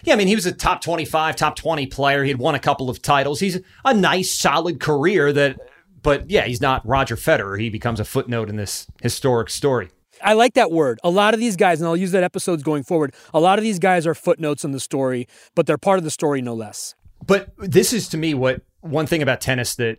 Yeah, 0.02 0.14
I 0.14 0.16
mean, 0.16 0.28
he 0.28 0.34
was 0.34 0.46
a 0.46 0.52
top 0.52 0.80
25, 0.80 1.36
top 1.36 1.56
20 1.56 1.86
player. 1.86 2.24
He 2.24 2.30
had 2.30 2.38
won 2.38 2.54
a 2.54 2.58
couple 2.58 2.90
of 2.90 3.00
titles. 3.00 3.40
He's 3.40 3.60
a 3.84 3.94
nice, 3.94 4.30
solid 4.30 4.80
career 4.80 5.32
that 5.32 5.58
but 6.04 6.30
yeah, 6.30 6.44
he's 6.44 6.60
not 6.60 6.86
Roger 6.86 7.16
Federer. 7.16 7.58
He 7.58 7.70
becomes 7.70 7.98
a 7.98 8.04
footnote 8.04 8.48
in 8.48 8.54
this 8.54 8.86
historic 9.02 9.50
story. 9.50 9.90
I 10.22 10.34
like 10.34 10.54
that 10.54 10.70
word. 10.70 11.00
A 11.02 11.10
lot 11.10 11.34
of 11.34 11.40
these 11.40 11.56
guys, 11.56 11.80
and 11.80 11.88
I'll 11.88 11.96
use 11.96 12.12
that 12.12 12.22
episodes 12.22 12.62
going 12.62 12.84
forward, 12.84 13.14
a 13.32 13.40
lot 13.40 13.58
of 13.58 13.64
these 13.64 13.80
guys 13.80 14.06
are 14.06 14.14
footnotes 14.14 14.64
in 14.64 14.70
the 14.70 14.78
story, 14.78 15.26
but 15.56 15.66
they're 15.66 15.78
part 15.78 15.98
of 15.98 16.04
the 16.04 16.10
story 16.10 16.40
no 16.40 16.54
less. 16.54 16.94
But 17.26 17.50
this 17.58 17.92
is 17.92 18.06
to 18.10 18.16
me 18.16 18.34
what 18.34 18.62
one 18.80 19.06
thing 19.06 19.22
about 19.22 19.40
tennis 19.40 19.74
that 19.76 19.98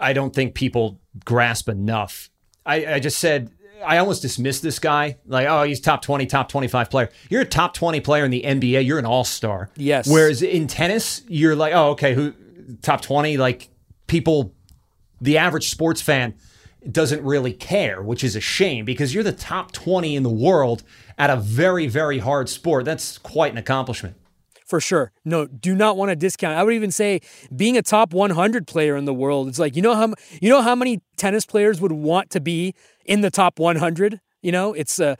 I 0.00 0.14
don't 0.14 0.34
think 0.34 0.54
people 0.54 1.00
grasp 1.24 1.68
enough. 1.68 2.30
I, 2.64 2.94
I 2.94 3.00
just 3.00 3.18
said 3.18 3.50
I 3.84 3.98
almost 3.98 4.22
dismissed 4.22 4.62
this 4.62 4.78
guy. 4.78 5.18
Like, 5.26 5.48
oh, 5.48 5.64
he's 5.64 5.80
top 5.80 6.02
20, 6.02 6.26
top 6.26 6.48
25 6.48 6.88
player. 6.88 7.10
You're 7.28 7.42
a 7.42 7.46
top 7.46 7.74
20 7.74 8.00
player 8.00 8.24
in 8.24 8.30
the 8.30 8.42
NBA. 8.42 8.86
You're 8.86 9.00
an 9.00 9.06
all 9.06 9.24
star. 9.24 9.70
Yes. 9.76 10.08
Whereas 10.08 10.42
in 10.42 10.68
tennis, 10.68 11.22
you're 11.28 11.56
like, 11.56 11.74
oh, 11.74 11.90
okay, 11.90 12.14
who 12.14 12.32
top 12.80 13.00
20? 13.00 13.36
Like, 13.36 13.68
people 14.06 14.54
the 15.22 15.38
average 15.38 15.70
sports 15.70 16.02
fan 16.02 16.34
doesn't 16.90 17.22
really 17.22 17.52
care, 17.52 18.02
which 18.02 18.24
is 18.24 18.34
a 18.34 18.40
shame 18.40 18.84
because 18.84 19.14
you're 19.14 19.22
the 19.22 19.32
top 19.32 19.72
20 19.72 20.16
in 20.16 20.22
the 20.22 20.30
world 20.30 20.82
at 21.16 21.30
a 21.30 21.36
very, 21.36 21.86
very 21.86 22.18
hard 22.18 22.48
sport. 22.48 22.84
That's 22.84 23.18
quite 23.18 23.52
an 23.52 23.58
accomplishment. 23.58 24.16
For 24.66 24.80
sure. 24.80 25.12
No, 25.24 25.46
do 25.46 25.74
not 25.74 25.96
want 25.96 26.10
to 26.10 26.16
discount. 26.16 26.58
I 26.58 26.64
would 26.64 26.74
even 26.74 26.90
say 26.90 27.20
being 27.54 27.76
a 27.76 27.82
top 27.82 28.12
100 28.12 28.66
player 28.66 28.96
in 28.96 29.04
the 29.04 29.14
world. 29.14 29.48
It's 29.48 29.58
like 29.58 29.76
you 29.76 29.82
know 29.82 29.94
how 29.94 30.14
you 30.40 30.48
know 30.48 30.62
how 30.62 30.74
many 30.74 31.02
tennis 31.16 31.44
players 31.44 31.80
would 31.80 31.92
want 31.92 32.30
to 32.30 32.40
be 32.40 32.74
in 33.04 33.20
the 33.20 33.30
top 33.30 33.58
100. 33.58 34.20
You 34.40 34.50
know, 34.50 34.72
it's 34.72 34.98
uh, 34.98 35.16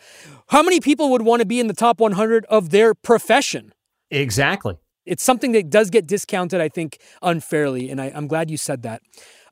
how 0.48 0.62
many 0.62 0.80
people 0.80 1.10
would 1.10 1.22
want 1.22 1.40
to 1.40 1.46
be 1.46 1.60
in 1.60 1.66
the 1.66 1.74
top 1.74 2.00
100 2.00 2.44
of 2.46 2.70
their 2.70 2.94
profession. 2.94 3.72
Exactly. 4.10 4.78
It's 5.04 5.22
something 5.22 5.52
that 5.52 5.68
does 5.68 5.90
get 5.90 6.06
discounted, 6.06 6.60
I 6.60 6.68
think, 6.68 6.98
unfairly, 7.22 7.90
and 7.90 8.00
I, 8.00 8.12
I'm 8.14 8.28
glad 8.28 8.50
you 8.50 8.56
said 8.56 8.82
that. 8.82 9.02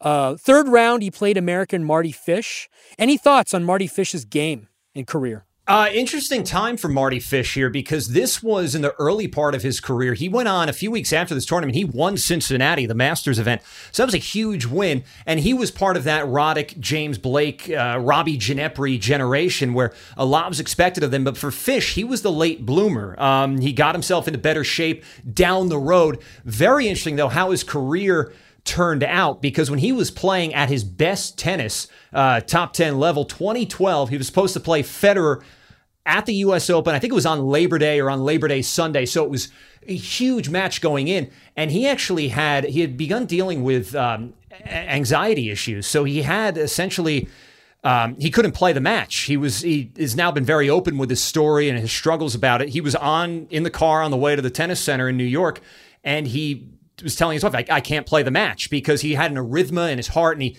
Uh, 0.00 0.36
third 0.36 0.68
round, 0.68 1.02
he 1.02 1.10
played 1.10 1.36
American 1.36 1.84
Mardy 1.84 2.12
Fish. 2.12 2.68
Any 2.98 3.16
thoughts 3.16 3.52
on 3.52 3.64
Mardy 3.64 3.86
Fish's 3.86 4.24
game 4.24 4.68
and 4.94 5.06
career? 5.06 5.44
Uh, 5.70 5.88
interesting 5.94 6.42
time 6.42 6.76
for 6.76 6.88
Mardy 6.88 7.20
Fish 7.20 7.54
here 7.54 7.70
because 7.70 8.08
this 8.08 8.42
was 8.42 8.74
in 8.74 8.82
the 8.82 8.92
early 8.98 9.28
part 9.28 9.54
of 9.54 9.62
his 9.62 9.78
career. 9.78 10.14
He 10.14 10.28
went 10.28 10.48
on 10.48 10.68
a 10.68 10.72
few 10.72 10.90
weeks 10.90 11.12
after 11.12 11.32
this 11.32 11.46
tournament. 11.46 11.76
He 11.76 11.84
won 11.84 12.16
Cincinnati, 12.16 12.86
the 12.86 12.94
Masters 12.94 13.38
event. 13.38 13.62
So 13.92 14.02
that 14.02 14.08
was 14.08 14.14
a 14.14 14.18
huge 14.18 14.66
win. 14.66 15.04
And 15.26 15.38
he 15.38 15.54
was 15.54 15.70
part 15.70 15.96
of 15.96 16.02
that 16.02 16.24
Roddick, 16.24 16.80
James 16.80 17.18
Blake, 17.18 17.70
uh, 17.70 17.98
Robby 18.00 18.36
Ginepri 18.36 18.98
generation 18.98 19.72
where 19.72 19.92
a 20.16 20.24
lot 20.24 20.48
was 20.48 20.58
expected 20.58 21.04
of 21.04 21.12
them. 21.12 21.22
But 21.22 21.36
for 21.36 21.52
Fish, 21.52 21.94
he 21.94 22.02
was 22.02 22.22
the 22.22 22.32
late 22.32 22.66
bloomer. 22.66 23.14
Um, 23.22 23.58
he 23.58 23.72
got 23.72 23.94
himself 23.94 24.26
into 24.26 24.40
better 24.40 24.64
shape 24.64 25.04
down 25.32 25.68
the 25.68 25.78
road. 25.78 26.20
Very 26.44 26.88
interesting, 26.88 27.14
though, 27.14 27.28
how 27.28 27.52
his 27.52 27.62
career 27.62 28.32
turned 28.64 29.02
out 29.02 29.40
because 29.40 29.70
when 29.70 29.78
he 29.78 29.92
was 29.92 30.10
playing 30.10 30.54
at 30.54 30.68
his 30.68 30.84
best 30.84 31.38
tennis, 31.38 31.88
uh, 32.12 32.40
top 32.40 32.72
10 32.72 32.98
level, 32.98 33.24
2012, 33.24 34.10
he 34.10 34.18
was 34.18 34.26
supposed 34.26 34.54
to 34.54 34.60
play 34.60 34.82
Federer 34.82 35.42
at 36.06 36.26
the 36.26 36.34
US 36.34 36.70
Open. 36.70 36.94
I 36.94 36.98
think 36.98 37.12
it 37.12 37.14
was 37.14 37.26
on 37.26 37.46
Labor 37.46 37.78
Day 37.78 38.00
or 38.00 38.10
on 38.10 38.24
Labor 38.24 38.48
Day 38.48 38.62
Sunday. 38.62 39.06
So 39.06 39.24
it 39.24 39.30
was 39.30 39.48
a 39.86 39.94
huge 39.94 40.48
match 40.48 40.80
going 40.80 41.08
in. 41.08 41.30
And 41.56 41.70
he 41.70 41.86
actually 41.86 42.28
had, 42.28 42.64
he 42.64 42.80
had 42.80 42.96
begun 42.96 43.26
dealing 43.26 43.62
with 43.62 43.94
um, 43.94 44.34
anxiety 44.66 45.50
issues. 45.50 45.86
So 45.86 46.04
he 46.04 46.22
had 46.22 46.58
essentially. 46.58 47.28
Um, 47.82 48.16
he 48.20 48.30
couldn't 48.30 48.52
play 48.52 48.74
the 48.74 48.80
match. 48.82 49.20
He 49.20 49.38
was 49.38 49.62
he 49.62 49.90
has 49.96 50.14
now 50.14 50.30
been 50.30 50.44
very 50.44 50.68
open 50.68 50.98
with 50.98 51.08
his 51.08 51.24
story 51.24 51.70
and 51.70 51.78
his 51.78 51.90
struggles 51.90 52.34
about 52.34 52.60
it. 52.60 52.68
He 52.68 52.82
was 52.82 52.94
on 52.94 53.46
in 53.48 53.62
the 53.62 53.70
car 53.70 54.02
on 54.02 54.10
the 54.10 54.18
way 54.18 54.36
to 54.36 54.42
the 54.42 54.50
tennis 54.50 54.80
center 54.80 55.08
in 55.08 55.16
New 55.16 55.24
York, 55.24 55.62
and 56.04 56.26
he 56.26 56.68
was 57.02 57.16
telling 57.16 57.34
his 57.34 57.44
wife, 57.44 57.54
I, 57.54 57.64
I 57.70 57.80
can't 57.80 58.06
play 58.06 58.22
the 58.22 58.30
match 58.30 58.70
because 58.70 59.00
he 59.00 59.14
had 59.14 59.30
an 59.30 59.36
arrhythmia 59.36 59.90
in 59.90 59.98
his 59.98 60.08
heart 60.08 60.36
and 60.36 60.42
he 60.42 60.56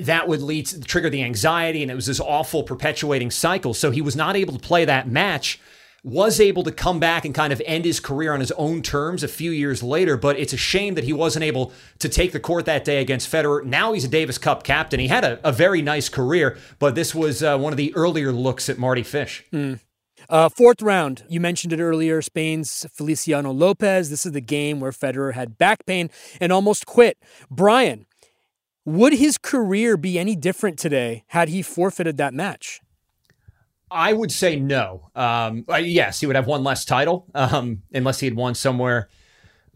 that 0.00 0.28
would 0.28 0.42
lead 0.42 0.66
to 0.66 0.80
trigger 0.80 1.10
the 1.10 1.22
anxiety 1.22 1.82
and 1.82 1.90
it 1.90 1.94
was 1.94 2.06
this 2.06 2.20
awful 2.20 2.62
perpetuating 2.62 3.30
cycle. 3.30 3.74
So 3.74 3.90
he 3.90 4.00
was 4.00 4.16
not 4.16 4.36
able 4.36 4.54
to 4.54 4.58
play 4.58 4.84
that 4.84 5.08
match, 5.08 5.60
was 6.02 6.40
able 6.40 6.62
to 6.62 6.72
come 6.72 6.98
back 6.98 7.24
and 7.24 7.34
kind 7.34 7.52
of 7.52 7.60
end 7.66 7.84
his 7.84 8.00
career 8.00 8.32
on 8.32 8.40
his 8.40 8.52
own 8.52 8.82
terms 8.82 9.22
a 9.22 9.28
few 9.28 9.50
years 9.50 9.82
later. 9.82 10.16
But 10.16 10.38
it's 10.38 10.52
a 10.52 10.58
shame 10.58 10.94
that 10.94 11.04
he 11.04 11.12
wasn't 11.12 11.44
able 11.44 11.72
to 11.98 12.08
take 12.08 12.32
the 12.32 12.40
court 12.40 12.64
that 12.66 12.84
day 12.84 13.00
against 13.00 13.30
Federer. 13.30 13.64
Now 13.64 13.92
he's 13.92 14.04
a 14.04 14.08
Davis 14.08 14.38
Cup 14.38 14.64
captain. 14.64 15.00
He 15.00 15.08
had 15.08 15.24
a, 15.24 15.38
a 15.46 15.52
very 15.52 15.82
nice 15.82 16.08
career, 16.08 16.56
but 16.78 16.94
this 16.94 17.14
was 17.14 17.42
uh, 17.42 17.58
one 17.58 17.72
of 17.72 17.76
the 17.76 17.94
earlier 17.94 18.32
looks 18.32 18.68
at 18.68 18.78
Mardy 18.78 19.02
Fish. 19.02 19.44
Mm. 19.52 19.80
Uh, 20.28 20.48
fourth 20.48 20.82
round, 20.82 21.24
you 21.28 21.40
mentioned 21.40 21.72
it 21.72 21.80
earlier, 21.80 22.22
Spain's 22.22 22.86
Feliciano 22.92 23.52
Lopez. 23.52 24.10
This 24.10 24.26
is 24.26 24.32
the 24.32 24.40
game 24.40 24.80
where 24.80 24.92
Federer 24.92 25.34
had 25.34 25.58
back 25.58 25.86
pain 25.86 26.10
and 26.40 26.52
almost 26.52 26.86
quit. 26.86 27.18
Brian, 27.50 28.06
would 28.84 29.14
his 29.14 29.38
career 29.38 29.96
be 29.96 30.18
any 30.18 30.36
different 30.36 30.78
today 30.78 31.24
had 31.28 31.48
he 31.48 31.62
forfeited 31.62 32.16
that 32.18 32.34
match? 32.34 32.80
I 33.90 34.12
would 34.12 34.32
say 34.32 34.56
no. 34.56 35.10
Um, 35.14 35.64
yes, 35.68 36.20
he 36.20 36.26
would 36.26 36.36
have 36.36 36.46
one 36.46 36.64
less 36.64 36.84
title, 36.84 37.26
um, 37.34 37.82
unless 37.92 38.20
he 38.20 38.26
had 38.26 38.34
won 38.34 38.54
somewhere 38.54 39.08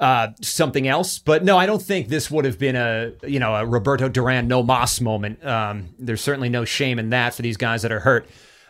uh, 0.01 0.28
something 0.42 0.86
else. 0.86 1.18
But 1.18 1.44
no, 1.44 1.57
I 1.57 1.66
don't 1.66 1.82
think 1.82 2.09
this 2.09 2.30
would 2.30 2.44
have 2.44 2.59
been 2.59 2.76
a 2.76 3.12
you 3.26 3.38
know 3.38 3.55
a 3.55 3.66
Roberto 3.66 4.09
Duran 4.09 4.49
no 4.49 4.62
mas 4.62 5.01
moment. 5.01 5.44
Um, 5.44 5.90
there's 5.99 6.20
certainly 6.20 6.49
no 6.49 6.64
shame 6.64 6.99
in 6.99 7.11
that 7.11 7.34
for 7.34 7.42
these 7.42 7.57
guys 7.57 7.82
that 7.82 7.92
are 7.92 8.01
hurt. 8.01 8.28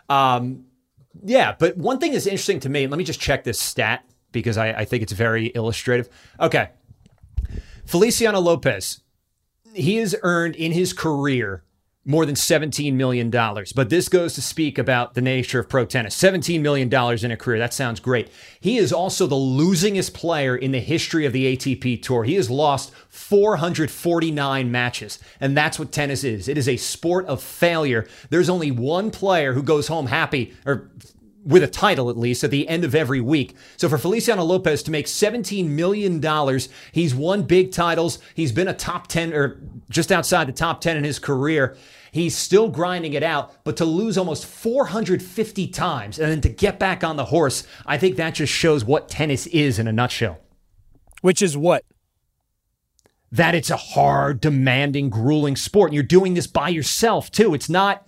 Um, 0.08 0.64
yeah, 1.24 1.54
but 1.58 1.76
one 1.76 1.98
thing 1.98 2.12
that's 2.12 2.26
interesting 2.26 2.60
to 2.60 2.68
me. 2.68 2.86
Let 2.86 2.98
me 2.98 3.04
just 3.04 3.20
check 3.20 3.44
this 3.44 3.58
stat 3.60 4.04
because 4.32 4.56
I, 4.56 4.70
I 4.70 4.84
think 4.84 5.02
it's 5.02 5.12
very 5.12 5.52
illustrative. 5.54 6.08
Okay. 6.40 6.70
Feliciano 7.86 8.40
Lopez, 8.40 9.00
he 9.74 9.96
has 9.96 10.14
earned 10.22 10.56
in 10.56 10.72
his 10.72 10.92
career 10.92 11.64
more 12.08 12.24
than 12.24 12.34
$17 12.34 12.94
million. 12.94 13.28
But 13.30 13.90
this 13.90 14.08
goes 14.08 14.34
to 14.34 14.40
speak 14.40 14.78
about 14.78 15.12
the 15.12 15.20
nature 15.20 15.60
of 15.60 15.68
pro 15.68 15.84
tennis. 15.84 16.16
$17 16.16 16.62
million 16.62 16.88
in 16.88 17.30
a 17.30 17.36
career. 17.36 17.58
That 17.58 17.74
sounds 17.74 18.00
great. 18.00 18.30
He 18.60 18.78
is 18.78 18.94
also 18.94 19.26
the 19.26 19.36
losingest 19.36 20.14
player 20.14 20.56
in 20.56 20.72
the 20.72 20.80
history 20.80 21.26
of 21.26 21.34
the 21.34 21.54
ATP 21.54 22.00
Tour. 22.00 22.24
He 22.24 22.36
has 22.36 22.48
lost 22.48 22.94
449 23.10 24.70
matches. 24.70 25.18
And 25.38 25.54
that's 25.54 25.78
what 25.78 25.92
tennis 25.92 26.24
is 26.24 26.48
it 26.48 26.56
is 26.56 26.66
a 26.66 26.78
sport 26.78 27.26
of 27.26 27.42
failure. 27.42 28.08
There's 28.30 28.48
only 28.48 28.70
one 28.70 29.10
player 29.10 29.52
who 29.52 29.62
goes 29.62 29.88
home 29.88 30.06
happy 30.06 30.54
or 30.64 30.90
with 31.44 31.62
a 31.62 31.68
title 31.68 32.08
at 32.08 32.16
least 32.16 32.42
at 32.42 32.50
the 32.50 32.68
end 32.68 32.84
of 32.84 32.94
every 32.94 33.20
week. 33.20 33.54
So 33.76 33.88
for 33.88 33.98
Feliciano 33.98 34.44
Lopez 34.44 34.82
to 34.84 34.90
make 34.90 35.06
$17 35.06 35.66
million, 35.66 36.60
he's 36.92 37.14
won 37.14 37.42
big 37.42 37.70
titles. 37.70 38.18
He's 38.34 38.52
been 38.52 38.68
a 38.68 38.74
top 38.74 39.08
10 39.08 39.34
or 39.34 39.60
just 39.90 40.10
outside 40.10 40.48
the 40.48 40.52
top 40.52 40.80
10 40.80 40.96
in 40.96 41.04
his 41.04 41.18
career. 41.18 41.76
He's 42.10 42.36
still 42.36 42.68
grinding 42.68 43.12
it 43.12 43.22
out, 43.22 43.64
but 43.64 43.76
to 43.78 43.84
lose 43.84 44.16
almost 44.18 44.46
450 44.46 45.68
times 45.68 46.18
and 46.18 46.30
then 46.30 46.40
to 46.42 46.48
get 46.48 46.78
back 46.78 47.04
on 47.04 47.16
the 47.16 47.26
horse, 47.26 47.66
I 47.86 47.98
think 47.98 48.16
that 48.16 48.34
just 48.34 48.52
shows 48.52 48.84
what 48.84 49.08
tennis 49.08 49.46
is 49.48 49.78
in 49.78 49.86
a 49.86 49.92
nutshell. 49.92 50.38
Which 51.20 51.42
is 51.42 51.56
what? 51.56 51.84
That 53.30 53.54
it's 53.54 53.70
a 53.70 53.76
hard, 53.76 54.40
demanding, 54.40 55.10
grueling 55.10 55.56
sport. 55.56 55.90
And 55.90 55.94
you're 55.94 56.02
doing 56.02 56.34
this 56.34 56.46
by 56.46 56.68
yourself, 56.70 57.30
too. 57.30 57.54
It's 57.54 57.68
not 57.68 58.06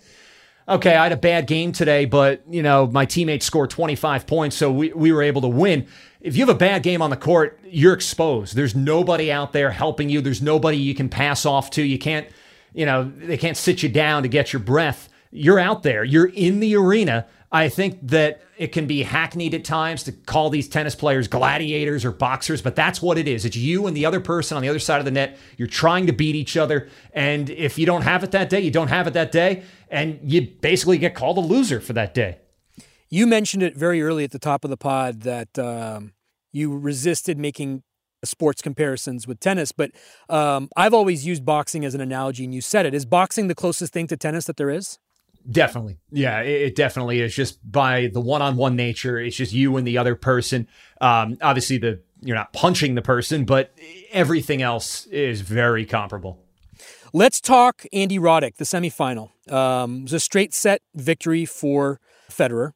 okay, 0.70 0.94
I 0.94 1.02
had 1.02 1.12
a 1.12 1.16
bad 1.16 1.46
game 1.46 1.72
today, 1.72 2.04
but 2.04 2.42
you 2.48 2.62
know, 2.62 2.86
my 2.86 3.04
teammates 3.04 3.44
scored 3.44 3.70
25 3.70 4.26
points, 4.26 4.56
so 4.56 4.70
we, 4.70 4.92
we 4.92 5.12
were 5.12 5.22
able 5.22 5.42
to 5.42 5.48
win. 5.48 5.86
If 6.20 6.36
you 6.36 6.46
have 6.46 6.54
a 6.54 6.58
bad 6.58 6.82
game 6.82 7.02
on 7.02 7.10
the 7.10 7.16
court, 7.16 7.58
you're 7.64 7.92
exposed. 7.92 8.54
There's 8.54 8.74
nobody 8.74 9.32
out 9.32 9.52
there 9.52 9.70
helping 9.70 10.08
you. 10.08 10.20
There's 10.20 10.42
nobody 10.42 10.76
you 10.76 10.94
can 10.94 11.08
pass 11.08 11.44
off 11.44 11.70
to. 11.72 11.82
You 11.82 11.98
can't, 11.98 12.28
you 12.72 12.86
know, 12.86 13.10
they 13.16 13.36
can't 13.36 13.56
sit 13.56 13.82
you 13.82 13.88
down 13.88 14.22
to 14.22 14.28
get 14.28 14.52
your 14.52 14.60
breath. 14.60 15.08
You're 15.30 15.58
out 15.58 15.82
there. 15.82 16.04
You're 16.04 16.26
in 16.26 16.60
the 16.60 16.76
arena. 16.76 17.26
I 17.52 17.68
think 17.68 17.98
that 18.08 18.42
it 18.56 18.68
can 18.68 18.86
be 18.86 19.02
hackneyed 19.02 19.54
at 19.54 19.64
times 19.64 20.04
to 20.04 20.12
call 20.12 20.50
these 20.50 20.68
tennis 20.68 20.94
players 20.94 21.26
gladiators 21.26 22.04
or 22.04 22.12
boxers, 22.12 22.62
but 22.62 22.76
that's 22.76 23.02
what 23.02 23.18
it 23.18 23.26
is. 23.26 23.44
It's 23.44 23.56
you 23.56 23.86
and 23.86 23.96
the 23.96 24.06
other 24.06 24.20
person 24.20 24.56
on 24.56 24.62
the 24.62 24.68
other 24.68 24.78
side 24.78 24.98
of 24.98 25.04
the 25.04 25.10
net. 25.10 25.36
You're 25.56 25.66
trying 25.66 26.06
to 26.06 26.12
beat 26.12 26.36
each 26.36 26.56
other. 26.56 26.88
And 27.12 27.50
if 27.50 27.76
you 27.76 27.86
don't 27.86 28.02
have 28.02 28.22
it 28.22 28.30
that 28.32 28.50
day, 28.50 28.60
you 28.60 28.70
don't 28.70 28.88
have 28.88 29.08
it 29.08 29.14
that 29.14 29.32
day. 29.32 29.64
And 29.88 30.20
you 30.22 30.42
basically 30.42 30.98
get 30.98 31.14
called 31.14 31.38
a 31.38 31.40
loser 31.40 31.80
for 31.80 31.92
that 31.94 32.14
day. 32.14 32.38
You 33.08 33.26
mentioned 33.26 33.64
it 33.64 33.76
very 33.76 34.00
early 34.00 34.22
at 34.22 34.30
the 34.30 34.38
top 34.38 34.62
of 34.62 34.70
the 34.70 34.76
pod 34.76 35.22
that 35.22 35.58
um, 35.58 36.12
you 36.52 36.76
resisted 36.78 37.36
making 37.36 37.82
sports 38.24 38.62
comparisons 38.62 39.26
with 39.26 39.40
tennis, 39.40 39.72
but 39.72 39.90
um, 40.28 40.68
I've 40.76 40.94
always 40.94 41.26
used 41.26 41.44
boxing 41.44 41.84
as 41.84 41.94
an 41.94 42.00
analogy, 42.00 42.44
and 42.44 42.54
you 42.54 42.60
said 42.60 42.86
it. 42.86 42.94
Is 42.94 43.04
boxing 43.04 43.48
the 43.48 43.54
closest 43.54 43.92
thing 43.92 44.06
to 44.08 44.16
tennis 44.16 44.44
that 44.44 44.56
there 44.56 44.70
is? 44.70 44.98
Definitely. 45.50 45.98
Yeah, 46.10 46.40
it, 46.40 46.62
it, 46.62 46.76
definitely 46.76 47.20
is 47.20 47.34
just 47.34 47.58
by 47.70 48.10
the 48.12 48.20
one-on-one 48.20 48.76
nature. 48.76 49.18
It's 49.18 49.36
just 49.36 49.52
you 49.52 49.76
and 49.76 49.86
the 49.86 49.96
other 49.96 50.14
person. 50.14 50.68
Um, 51.00 51.38
obviously 51.40 51.78
the 51.78 52.00
you're 52.22 52.36
not 52.36 52.52
punching 52.52 52.94
the 52.94 53.02
person, 53.02 53.44
but 53.44 53.72
everything 54.12 54.60
else 54.60 55.06
is 55.06 55.40
very 55.40 55.86
comparable. 55.86 56.38
Let's 57.12 57.40
talk 57.40 57.86
Andy 57.92 58.18
Roddick, 58.18 58.56
the 58.56 58.64
semifinal. 58.64 59.30
Um, 59.50 60.00
it 60.00 60.02
was 60.04 60.12
a 60.12 60.20
straight 60.20 60.54
set 60.54 60.82
victory 60.94 61.44
for 61.44 61.98
Federer. 62.30 62.72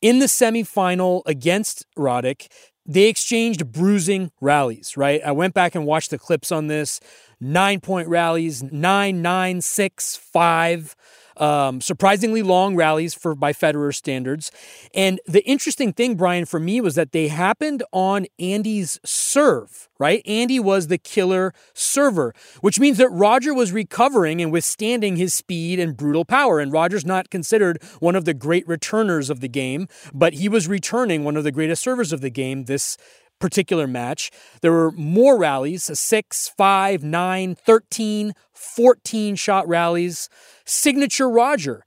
In 0.00 0.18
the 0.18 0.26
semifinal 0.26 1.22
against 1.26 1.86
Roddick, 1.96 2.48
they 2.84 3.08
exchanged 3.08 3.70
bruising 3.72 4.30
rallies, 4.40 4.96
right? 4.96 5.20
I 5.24 5.32
went 5.32 5.54
back 5.54 5.74
and 5.74 5.86
watched 5.86 6.10
the 6.10 6.18
clips 6.18 6.50
on 6.50 6.66
this. 6.66 7.00
Nine 7.40 7.80
point 7.80 8.08
rallies, 8.08 8.62
nine, 8.62 9.22
nine, 9.22 9.60
six, 9.60 10.16
five. 10.16 10.96
Um, 11.36 11.80
surprisingly 11.80 12.42
long 12.42 12.76
rallies 12.76 13.14
for 13.14 13.34
by 13.34 13.52
Federer 13.52 13.94
standards. 13.94 14.50
And 14.94 15.20
the 15.26 15.44
interesting 15.44 15.92
thing, 15.92 16.16
Brian, 16.16 16.44
for 16.44 16.60
me 16.60 16.80
was 16.80 16.94
that 16.94 17.12
they 17.12 17.28
happened 17.28 17.82
on 17.92 18.26
Andy's 18.38 19.00
serve, 19.04 19.88
right? 19.98 20.22
Andy 20.26 20.60
was 20.60 20.88
the 20.88 20.98
killer 20.98 21.54
server, 21.74 22.34
which 22.60 22.78
means 22.78 22.98
that 22.98 23.08
Roger 23.10 23.54
was 23.54 23.72
recovering 23.72 24.40
and 24.40 24.52
withstanding 24.52 25.16
his 25.16 25.32
speed 25.34 25.78
and 25.80 25.96
brutal 25.96 26.24
power. 26.24 26.60
And 26.60 26.72
Roger's 26.72 27.06
not 27.06 27.30
considered 27.30 27.82
one 28.00 28.16
of 28.16 28.24
the 28.24 28.34
great 28.34 28.66
returners 28.68 29.30
of 29.30 29.40
the 29.40 29.48
game, 29.48 29.88
but 30.12 30.34
he 30.34 30.48
was 30.48 30.68
returning 30.68 31.24
one 31.24 31.36
of 31.36 31.44
the 31.44 31.52
greatest 31.52 31.82
servers 31.82 32.12
of 32.12 32.20
the 32.20 32.30
game 32.30 32.64
this 32.64 32.96
particular 33.42 33.88
match. 33.88 34.30
There 34.60 34.72
were 34.72 34.92
more 34.92 35.36
rallies, 35.36 35.90
six, 35.98 36.48
five, 36.48 37.02
nine, 37.02 37.56
13, 37.56 38.32
14 38.54 39.34
shot 39.34 39.66
rallies. 39.66 40.28
Signature 40.64 41.28
Roger. 41.28 41.84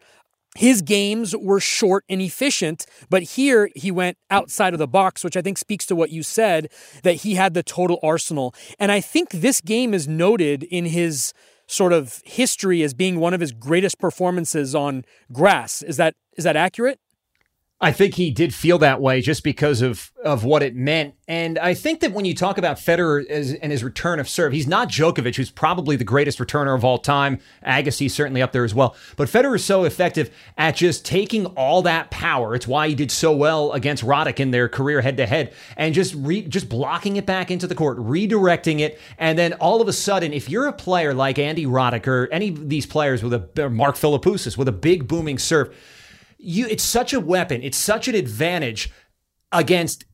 His 0.55 0.81
games 0.81 1.35
were 1.35 1.59
short 1.59 2.05
and 2.07 2.21
efficient, 2.21 2.85
but 3.09 3.23
here 3.23 3.69
he 3.75 3.91
went 3.91 4.17
outside 4.31 4.73
of 4.73 4.79
the 4.79 4.87
box, 4.87 5.21
which 5.21 5.35
I 5.35 5.41
think 5.41 5.57
speaks 5.57 5.85
to 5.87 5.95
what 5.95 6.11
you 6.11 6.23
said 6.23 6.69
that 7.03 7.15
he 7.15 7.35
had 7.35 7.53
the 7.53 7.63
total 7.63 7.99
arsenal. 8.01 8.55
And 8.79 8.89
I 8.89 9.01
think 9.01 9.31
this 9.31 9.59
game 9.59 9.93
is 9.93 10.07
noted 10.07 10.63
in 10.63 10.85
his 10.85 11.33
sort 11.67 11.91
of 11.91 12.21
history 12.23 12.83
as 12.83 12.93
being 12.93 13.19
one 13.19 13.33
of 13.33 13.41
his 13.41 13.51
greatest 13.51 13.99
performances 13.99 14.73
on 14.73 15.03
grass. 15.31 15.81
Is 15.81 15.97
that 15.97 16.15
is 16.37 16.45
that 16.45 16.55
accurate? 16.55 16.99
I 17.85 17.91
think 17.91 18.15
he 18.15 18.31
did 18.31 18.51
feel 18.51 18.79
that 18.79 18.99
way 18.99 19.21
just 19.21 19.43
because 19.43 19.83
of 19.83 20.11
of 20.23 20.43
what 20.43 20.63
it 20.63 20.75
meant. 20.75 21.13
And 21.27 21.59
I 21.59 21.75
think 21.75 21.99
that 21.99 22.13
when 22.13 22.25
you 22.25 22.33
talk 22.33 22.57
about 22.57 22.77
Federer 22.77 23.23
as, 23.27 23.53
and 23.53 23.71
his 23.71 23.83
return 23.83 24.19
of 24.19 24.27
serve, 24.27 24.53
he's 24.53 24.65
not 24.65 24.89
Djokovic, 24.89 25.35
who's 25.35 25.51
probably 25.51 25.95
the 25.95 26.03
greatest 26.03 26.39
returner 26.39 26.75
of 26.75 26.83
all 26.83 26.97
time. 26.97 27.37
Agassi 27.63 28.09
certainly 28.09 28.41
up 28.41 28.53
there 28.53 28.63
as 28.63 28.73
well. 28.73 28.95
But 29.17 29.27
Federer 29.27 29.57
is 29.57 29.63
so 29.63 29.83
effective 29.83 30.35
at 30.57 30.75
just 30.75 31.05
taking 31.05 31.45
all 31.45 31.83
that 31.83 32.09
power. 32.09 32.55
It's 32.55 32.67
why 32.67 32.87
he 32.87 32.95
did 32.95 33.11
so 33.11 33.35
well 33.35 33.71
against 33.73 34.03
Roddick 34.03 34.39
in 34.39 34.49
their 34.49 34.67
career 34.67 35.01
head 35.01 35.17
to 35.17 35.27
head, 35.27 35.53
and 35.77 35.93
just 35.93 36.15
re, 36.15 36.41
just 36.41 36.67
blocking 36.69 37.17
it 37.17 37.27
back 37.27 37.51
into 37.51 37.67
the 37.67 37.75
court, 37.75 37.99
redirecting 37.99 38.79
it, 38.79 38.99
and 39.19 39.37
then 39.37 39.53
all 39.53 39.79
of 39.79 39.87
a 39.87 39.93
sudden, 39.93 40.33
if 40.33 40.49
you're 40.49 40.65
a 40.65 40.73
player 40.73 41.13
like 41.13 41.37
Andy 41.37 41.67
Roddick 41.67 42.07
or 42.07 42.29
any 42.31 42.49
of 42.49 42.67
these 42.67 42.87
players 42.87 43.21
with 43.21 43.59
a 43.59 43.69
Mark 43.69 43.95
Philippoussis 43.95 44.57
with 44.57 44.67
a 44.67 44.71
big 44.71 45.07
booming 45.07 45.37
serve 45.37 45.71
you 46.45 46.67
it's 46.67 46.83
such 46.83 47.13
a 47.13 47.19
weapon, 47.19 47.61
it's 47.63 47.77
such 47.77 48.07
an 48.07 48.15
advantage 48.15 48.91
against 49.51 50.05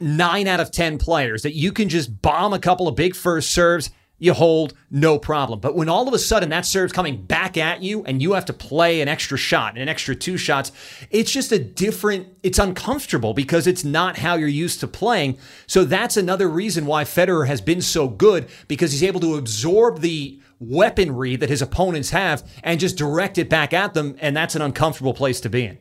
nine 0.00 0.46
out 0.46 0.60
of 0.60 0.70
10 0.70 0.98
players 0.98 1.42
that 1.42 1.54
you 1.54 1.72
can 1.72 1.88
just 1.88 2.22
bomb 2.22 2.52
a 2.52 2.58
couple 2.58 2.88
of 2.88 2.96
big 2.96 3.14
first 3.14 3.50
serves, 3.50 3.90
you 4.18 4.34
hold, 4.34 4.74
no 4.90 5.18
problem. 5.18 5.60
But 5.60 5.74
when 5.74 5.88
all 5.88 6.06
of 6.06 6.14
a 6.14 6.18
sudden 6.18 6.50
that 6.50 6.66
serve's 6.66 6.92
coming 6.92 7.22
back 7.22 7.56
at 7.56 7.82
you 7.82 8.04
and 8.04 8.20
you 8.20 8.32
have 8.32 8.44
to 8.46 8.52
play 8.52 9.00
an 9.00 9.08
extra 9.08 9.38
shot 9.38 9.74
and 9.74 9.82
an 9.82 9.88
extra 9.88 10.14
two 10.14 10.36
shots, 10.36 10.72
it's 11.10 11.30
just 11.30 11.52
a 11.52 11.58
different, 11.58 12.28
it's 12.42 12.58
uncomfortable 12.58 13.32
because 13.32 13.66
it's 13.66 13.84
not 13.84 14.18
how 14.18 14.34
you're 14.34 14.48
used 14.48 14.80
to 14.80 14.88
playing. 14.88 15.38
So 15.66 15.84
that's 15.84 16.16
another 16.16 16.48
reason 16.48 16.86
why 16.86 17.04
Federer 17.04 17.46
has 17.46 17.60
been 17.60 17.80
so 17.80 18.08
good 18.08 18.48
because 18.68 18.92
he's 18.92 19.02
able 19.02 19.20
to 19.20 19.36
absorb 19.36 20.00
the 20.00 20.40
weaponry 20.60 21.34
that 21.36 21.48
his 21.48 21.62
opponents 21.62 22.10
have 22.10 22.48
and 22.62 22.78
just 22.78 22.96
direct 22.96 23.38
it 23.38 23.48
back 23.48 23.72
at 23.72 23.94
them. 23.94 24.14
And 24.20 24.36
that's 24.36 24.54
an 24.54 24.62
uncomfortable 24.62 25.14
place 25.14 25.40
to 25.40 25.48
be 25.48 25.64
in. 25.64 25.78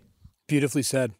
Beautifully 0.47 0.81
said. 0.81 1.13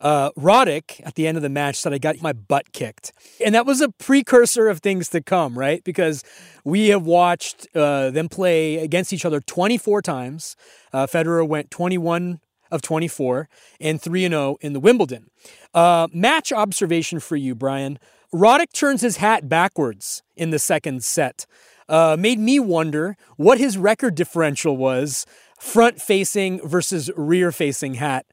Uh, 0.00 0.32
Roddick 0.32 1.00
at 1.04 1.14
the 1.14 1.28
end 1.28 1.36
of 1.36 1.44
the 1.44 1.48
match 1.48 1.76
said, 1.76 1.92
I 1.92 1.98
got 1.98 2.20
my 2.20 2.32
butt 2.32 2.72
kicked. 2.72 3.12
And 3.44 3.54
that 3.54 3.64
was 3.64 3.80
a 3.80 3.88
precursor 3.88 4.66
of 4.66 4.80
things 4.80 5.08
to 5.10 5.22
come, 5.22 5.56
right? 5.56 5.84
Because 5.84 6.24
we 6.64 6.88
have 6.88 7.06
watched 7.06 7.68
uh, 7.76 8.10
them 8.10 8.28
play 8.28 8.78
against 8.78 9.12
each 9.12 9.24
other 9.24 9.40
24 9.40 10.02
times. 10.02 10.56
Uh, 10.92 11.06
Federer 11.06 11.46
went 11.46 11.70
21 11.70 12.40
of 12.72 12.82
24 12.82 13.48
and 13.80 14.02
3 14.02 14.28
0 14.28 14.56
in 14.60 14.72
the 14.72 14.80
Wimbledon. 14.80 15.30
Uh, 15.72 16.08
match 16.12 16.52
observation 16.52 17.20
for 17.20 17.36
you, 17.36 17.54
Brian. 17.54 18.00
Roddick 18.34 18.72
turns 18.72 19.02
his 19.02 19.18
hat 19.18 19.48
backwards 19.48 20.22
in 20.36 20.50
the 20.50 20.58
second 20.58 21.04
set 21.04 21.46
uh, 21.92 22.16
made 22.18 22.40
me 22.40 22.58
wonder 22.58 23.16
what 23.36 23.58
his 23.58 23.76
record 23.76 24.14
differential 24.14 24.76
was 24.76 25.26
front 25.60 26.00
facing 26.00 26.66
versus 26.66 27.10
rear 27.16 27.52
facing 27.52 27.94
hat. 27.94 28.26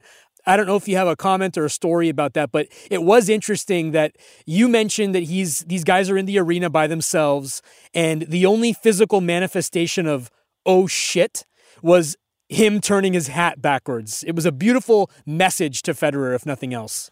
I 0.46 0.56
don't 0.56 0.66
know 0.66 0.76
if 0.76 0.88
you 0.88 0.96
have 0.96 1.06
a 1.06 1.14
comment 1.14 1.58
or 1.58 1.66
a 1.66 1.70
story 1.70 2.08
about 2.08 2.32
that, 2.32 2.50
but 2.50 2.68
it 2.90 3.02
was 3.02 3.28
interesting 3.28 3.90
that 3.92 4.16
you 4.46 4.66
mentioned 4.66 5.14
that 5.14 5.24
he's 5.24 5.60
these 5.60 5.84
guys 5.84 6.08
are 6.08 6.16
in 6.16 6.24
the 6.24 6.38
arena 6.38 6.70
by 6.70 6.86
themselves, 6.86 7.60
and 7.92 8.22
the 8.22 8.46
only 8.46 8.72
physical 8.72 9.20
manifestation 9.20 10.06
of 10.06 10.30
oh 10.64 10.86
shit 10.86 11.44
was 11.82 12.16
him 12.48 12.80
turning 12.80 13.12
his 13.12 13.28
hat 13.28 13.60
backwards. 13.60 14.24
It 14.26 14.34
was 14.34 14.46
a 14.46 14.52
beautiful 14.52 15.10
message 15.26 15.82
to 15.82 15.92
Federer, 15.92 16.34
if 16.34 16.46
nothing 16.46 16.72
else. 16.72 17.10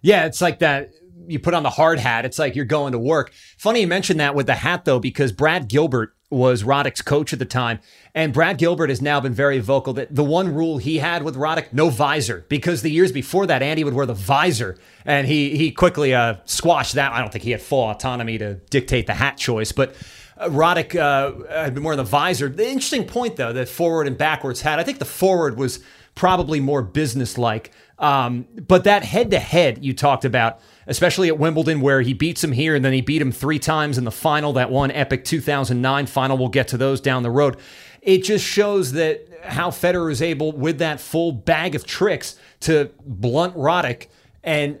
Yeah, 0.00 0.24
it's 0.24 0.40
like 0.40 0.58
that 0.60 0.90
you 1.26 1.38
put 1.38 1.54
on 1.54 1.62
the 1.62 1.70
hard 1.70 1.98
hat. 1.98 2.24
It's 2.24 2.38
like 2.38 2.56
you're 2.56 2.64
going 2.64 2.92
to 2.92 2.98
work. 2.98 3.32
Funny 3.58 3.80
you 3.80 3.86
mentioned 3.86 4.20
that 4.20 4.34
with 4.34 4.46
the 4.46 4.54
hat 4.54 4.84
though, 4.84 4.98
because 4.98 5.32
Brad 5.32 5.68
Gilbert 5.68 6.14
was 6.32 6.62
Roddick's 6.62 7.02
coach 7.02 7.32
at 7.32 7.38
the 7.38 7.44
time. 7.44 7.78
And 8.14 8.32
Brad 8.32 8.58
Gilbert 8.58 8.88
has 8.88 9.02
now 9.02 9.20
been 9.20 9.34
very 9.34 9.58
vocal 9.58 9.92
that 9.94 10.14
the 10.14 10.24
one 10.24 10.54
rule 10.54 10.78
he 10.78 10.98
had 10.98 11.22
with 11.22 11.36
Roddick, 11.36 11.72
no 11.72 11.90
visor, 11.90 12.46
because 12.48 12.82
the 12.82 12.90
years 12.90 13.12
before 13.12 13.46
that, 13.46 13.62
Andy 13.62 13.84
would 13.84 13.94
wear 13.94 14.06
the 14.06 14.14
visor. 14.14 14.78
And 15.04 15.26
he, 15.26 15.56
he 15.56 15.70
quickly 15.70 16.14
uh, 16.14 16.36
squashed 16.46 16.94
that. 16.94 17.12
I 17.12 17.20
don't 17.20 17.30
think 17.30 17.44
he 17.44 17.50
had 17.50 17.60
full 17.60 17.90
autonomy 17.90 18.38
to 18.38 18.54
dictate 18.70 19.06
the 19.06 19.14
hat 19.14 19.36
choice, 19.36 19.72
but 19.72 19.94
uh, 20.38 20.48
Roddick 20.48 20.96
uh, 20.96 21.46
had 21.52 21.74
been 21.74 21.84
wearing 21.84 21.98
the 21.98 22.04
visor. 22.04 22.48
The 22.48 22.66
interesting 22.66 23.04
point, 23.04 23.36
though, 23.36 23.52
that 23.52 23.68
forward 23.68 24.06
and 24.06 24.16
backwards 24.16 24.62
hat, 24.62 24.78
I 24.78 24.84
think 24.84 24.98
the 24.98 25.04
forward 25.04 25.58
was 25.58 25.80
probably 26.14 26.60
more 26.60 26.82
businesslike. 26.82 27.72
Um, 27.98 28.46
but 28.66 28.84
that 28.84 29.04
head 29.04 29.30
to 29.30 29.38
head 29.38 29.84
you 29.84 29.92
talked 29.92 30.24
about, 30.24 30.60
especially 30.86 31.28
at 31.28 31.38
Wimbledon, 31.38 31.80
where 31.80 32.00
he 32.00 32.12
beats 32.12 32.42
him 32.42 32.52
here 32.52 32.74
and 32.74 32.84
then 32.84 32.92
he 32.92 33.00
beat 33.00 33.22
him 33.22 33.32
three 33.32 33.58
times 33.58 33.98
in 33.98 34.04
the 34.04 34.10
final, 34.10 34.52
that 34.54 34.70
one 34.70 34.90
epic 34.90 35.24
2009 35.24 36.06
final. 36.06 36.38
We'll 36.38 36.48
get 36.48 36.68
to 36.68 36.76
those 36.76 37.00
down 37.00 37.22
the 37.22 37.30
road. 37.30 37.56
it 38.00 38.24
just 38.24 38.44
shows 38.44 38.92
that 38.92 39.28
how 39.44 39.70
Federer 39.70 40.10
is 40.10 40.22
able, 40.22 40.52
with 40.52 40.78
that 40.78 41.00
full 41.00 41.32
bag 41.32 41.74
of 41.74 41.84
tricks, 41.84 42.36
to 42.60 42.90
blunt 43.04 43.54
Roddick 43.56 44.08
and 44.42 44.78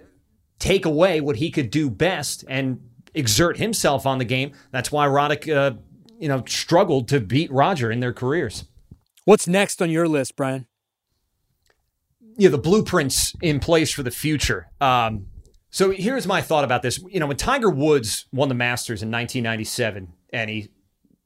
take 0.58 0.84
away 0.84 1.20
what 1.20 1.36
he 1.36 1.50
could 1.50 1.70
do 1.70 1.90
best 1.90 2.44
and 2.48 2.80
exert 3.14 3.58
himself 3.58 4.06
on 4.06 4.18
the 4.18 4.24
game. 4.24 4.52
That's 4.70 4.92
why 4.92 5.06
Roddick, 5.06 5.54
uh, 5.54 5.76
you 6.18 6.28
know, 6.28 6.44
struggled 6.46 7.08
to 7.08 7.20
beat 7.20 7.50
Roger 7.52 7.90
in 7.90 8.00
their 8.00 8.12
careers. 8.12 8.64
What's 9.24 9.46
next 9.46 9.82
on 9.82 9.90
your 9.90 10.08
list, 10.08 10.36
Brian? 10.36 10.66
Yeah, 12.36 12.48
the 12.48 12.58
blueprints 12.58 13.34
in 13.42 13.60
place 13.60 13.92
for 13.92 14.02
the 14.02 14.10
future. 14.10 14.68
Um, 14.80 15.26
so 15.72 15.90
here's 15.90 16.26
my 16.26 16.42
thought 16.42 16.64
about 16.64 16.82
this. 16.82 17.02
You 17.08 17.18
know, 17.18 17.26
when 17.26 17.38
Tiger 17.38 17.70
Woods 17.70 18.26
won 18.30 18.50
the 18.50 18.54
Masters 18.54 19.02
in 19.02 19.10
1997 19.10 20.12
and 20.30 20.50
he 20.50 20.68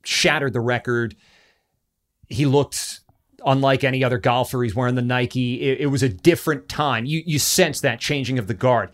shattered 0.05 0.53
the 0.53 0.61
record, 0.61 1.16
he 2.28 2.47
looked 2.47 3.01
unlike 3.44 3.82
any 3.82 4.05
other 4.05 4.18
golfer. 4.18 4.62
He's 4.62 4.74
wearing 4.74 4.94
the 4.94 5.03
Nike. 5.03 5.61
It, 5.62 5.80
it 5.80 5.86
was 5.86 6.05
a 6.05 6.09
different 6.09 6.68
time. 6.68 7.07
You 7.07 7.24
you 7.26 7.40
sense 7.40 7.80
that 7.80 7.99
changing 7.99 8.38
of 8.38 8.47
the 8.47 8.55
guard. 8.55 8.92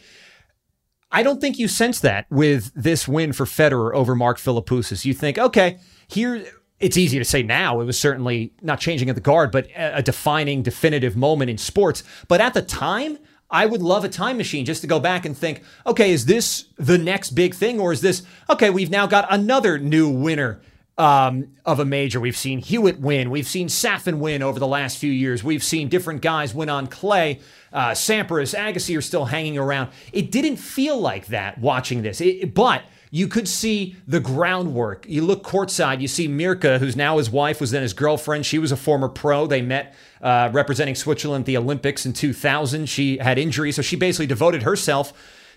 I 1.11 1.23
don't 1.23 1.39
think 1.39 1.59
you 1.59 1.69
sense 1.69 2.01
that 2.01 2.25
with 2.31 2.73
this 2.75 3.07
win 3.07 3.35
for 3.35 3.45
Federer 3.45 3.93
over 3.93 4.15
Mark 4.15 4.39
Philippoussis. 4.39 5.05
You 5.05 5.13
think, 5.13 5.39
okay, 5.39 5.79
here 6.09 6.47
it's 6.81 6.97
easy 6.97 7.19
to 7.19 7.27
say 7.27 7.43
now. 7.43 7.83
It 7.83 7.85
was 7.85 7.99
certainly 8.01 8.55
not 8.63 8.81
changing 8.81 9.11
of 9.11 9.17
the 9.17 9.21
guard, 9.21 9.53
but 9.53 9.69
a 9.77 10.03
defining, 10.03 10.63
definitive 10.63 11.15
moment 11.15 11.51
in 11.51 11.59
sports. 11.59 12.03
But 12.27 12.41
at 12.41 12.55
the 12.55 12.63
time, 12.63 13.19
I 13.53 13.67
would 13.67 13.83
love 13.83 14.03
a 14.05 14.09
time 14.09 14.39
machine 14.39 14.65
just 14.65 14.81
to 14.81 14.87
go 14.87 14.99
back 14.99 15.27
and 15.27 15.37
think, 15.37 15.63
okay, 15.87 16.11
is 16.11 16.25
this 16.25 16.65
the 16.77 16.97
next 16.97 17.31
big 17.31 17.55
thing? 17.55 17.79
Or 17.79 17.93
is 17.93 18.01
this, 18.01 18.23
okay, 18.49 18.71
we've 18.71 18.91
now 18.91 19.07
got 19.07 19.27
another 19.31 19.79
new 19.79 20.09
winner 20.09 20.63
um, 20.97 21.49
of 21.65 21.79
a 21.79 21.85
major. 21.85 22.19
We've 22.19 22.37
seen 22.37 22.59
Hewitt 22.59 22.99
win. 22.99 23.31
We've 23.31 23.47
seen 23.47 23.69
Safin 23.69 24.19
win 24.19 24.43
over 24.43 24.59
the 24.59 24.67
last 24.67 24.99
few 24.99 25.13
years. 25.13 25.45
We've 25.45 25.63
seen 25.63 25.89
different 25.89 26.23
guys 26.23 26.55
win 26.55 26.71
on 26.71 26.87
clay. 26.87 27.41
Uh, 27.73 27.91
Sampras, 27.91 28.59
Agassi 28.59 28.97
are 28.97 29.03
still 29.03 29.27
hanging 29.27 29.59
around. 29.59 29.91
It 30.13 30.31
didn't 30.31 30.57
feel 30.57 30.99
like 30.99 31.27
that 31.27 31.59
watching 31.59 32.03
this, 32.03 32.21
it, 32.21 32.55
but 32.55 32.83
you 33.15 33.29
could 33.29 33.47
see 33.47 33.95
the 34.09 34.21
groundwork. 34.21 35.05
You 35.07 35.21
look 35.21 35.45
courtside, 35.45 36.01
you 36.01 36.09
see 36.09 36.29
Mirka, 36.29 36.79
who's 36.79 36.97
now 36.97 37.19
his 37.19 37.29
wife, 37.29 37.61
was 37.61 37.71
then 37.71 37.83
his 37.83 37.93
girlfriend. 37.93 38.47
She 38.47 38.59
was 38.59 38.73
a 38.73 38.77
former 38.77 39.11
pro. 39.11 39.47
They 39.47 39.61
met 39.61 39.95
uh, 40.23 40.49
representing 40.51 40.95
Switzerland 40.95 41.43
at 41.43 41.47
the 41.47 41.59
Olympics 41.59 42.07
in 42.07 42.15
2000. 42.15 42.89
She 42.89 43.19
had 43.19 43.39
injuries, 43.39 43.77
so 43.77 43.83
she 43.83 43.97
basically 43.97 44.27
devoted 44.27 44.63
herself 44.63 45.13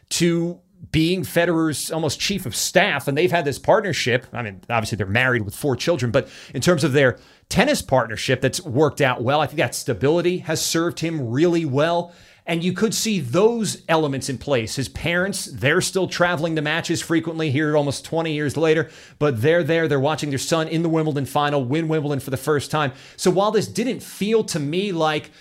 to 0.10 0.60
being 0.92 1.24
Federer's 1.24 1.92
almost 1.92 2.20
chief 2.20 2.46
of 2.46 2.58
staff, 2.58 3.08
and 3.08 3.18
they've 3.18 3.32
had 3.32 3.46
this 3.46 3.58
partnership. 3.58 4.28
I 4.34 4.42
mean, 4.42 4.60
obviously 4.70 4.98
they're 4.98 5.08
married 5.08 5.44
with 5.44 5.56
four 5.56 5.78
children, 5.78 6.12
but 6.12 6.28
in 6.54 6.60
terms 6.60 6.84
of 6.84 6.92
their 6.92 7.18
tennis 7.48 7.82
partnership, 7.82 8.42
that's 8.42 8.62
worked 8.62 9.00
out 9.00 9.24
well. 9.24 9.40
I 9.40 9.48
think 9.48 9.60
that 9.60 9.76
stability 9.76 10.40
has 10.40 10.64
served 10.64 11.00
him 11.00 11.30
really 11.30 11.64
well. 11.64 12.14
And 12.48 12.64
you 12.64 12.74
could 12.74 12.94
see 12.94 13.20
those 13.20 13.82
elements 13.90 14.30
in 14.30 14.38
place. 14.38 14.76
His 14.76 14.88
parents, 14.88 15.46
they're 15.46 15.82
still 15.82 16.08
traveling 16.08 16.56
to 16.56 16.62
matches 16.62 17.02
frequently 17.02 17.50
here 17.50 17.76
almost 17.76 18.06
20 18.06 18.32
years 18.32 18.56
later, 18.56 18.90
but 19.18 19.42
they're 19.42 19.64
there. 19.64 19.88
They're 19.88 20.00
watching 20.00 20.30
their 20.30 20.38
son 20.38 20.68
in 20.68 20.84
the 20.84 20.90
Wimbledon 20.90 21.26
final 21.26 21.66
win 21.66 21.88
Wimbledon 21.88 22.20
for 22.20 22.30
the 22.30 22.38
first 22.38 22.70
time. 22.70 22.92
So 23.18 23.32
while 23.32 23.50
this 23.50 23.68
didn't 23.68 24.04
feel 24.04 24.44
to 24.46 24.60
me 24.60 24.92
like 24.92 25.32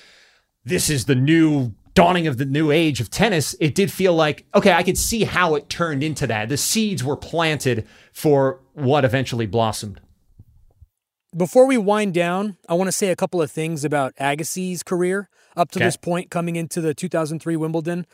this 0.64 0.88
is 0.88 1.04
the 1.04 1.14
new 1.14 1.74
dawning 1.92 2.26
of 2.26 2.38
the 2.38 2.46
new 2.46 2.70
age 2.70 3.00
of 3.00 3.10
tennis, 3.10 3.54
it 3.60 3.74
did 3.74 3.92
feel 3.92 4.14
like, 4.14 4.46
okay, 4.54 4.72
I 4.72 4.82
could 4.82 4.98
see 4.98 5.24
how 5.24 5.54
it 5.54 5.68
turned 5.68 6.02
into 6.02 6.26
that. 6.26 6.48
The 6.48 6.56
seeds 6.56 7.04
were 7.04 7.16
planted 7.16 7.86
for 8.12 8.60
what 8.72 9.04
eventually 9.04 9.46
blossomed. 9.46 10.00
Before 11.36 11.66
we 11.66 11.76
wind 11.76 12.14
down, 12.14 12.56
I 12.68 12.74
want 12.74 12.88
to 12.88 12.92
say 12.92 13.10
a 13.10 13.16
couple 13.16 13.42
of 13.42 13.50
things 13.50 13.84
about 13.84 14.14
Agassi's 14.16 14.82
career 14.82 15.28
up 15.56 15.70
to 15.72 15.78
okay. 15.78 15.86
this 15.86 15.96
point 15.96 16.30
coming 16.30 16.56
into 16.56 16.80
the 16.80 16.94
2003 16.94 17.56
Wimbledon. 17.56 18.06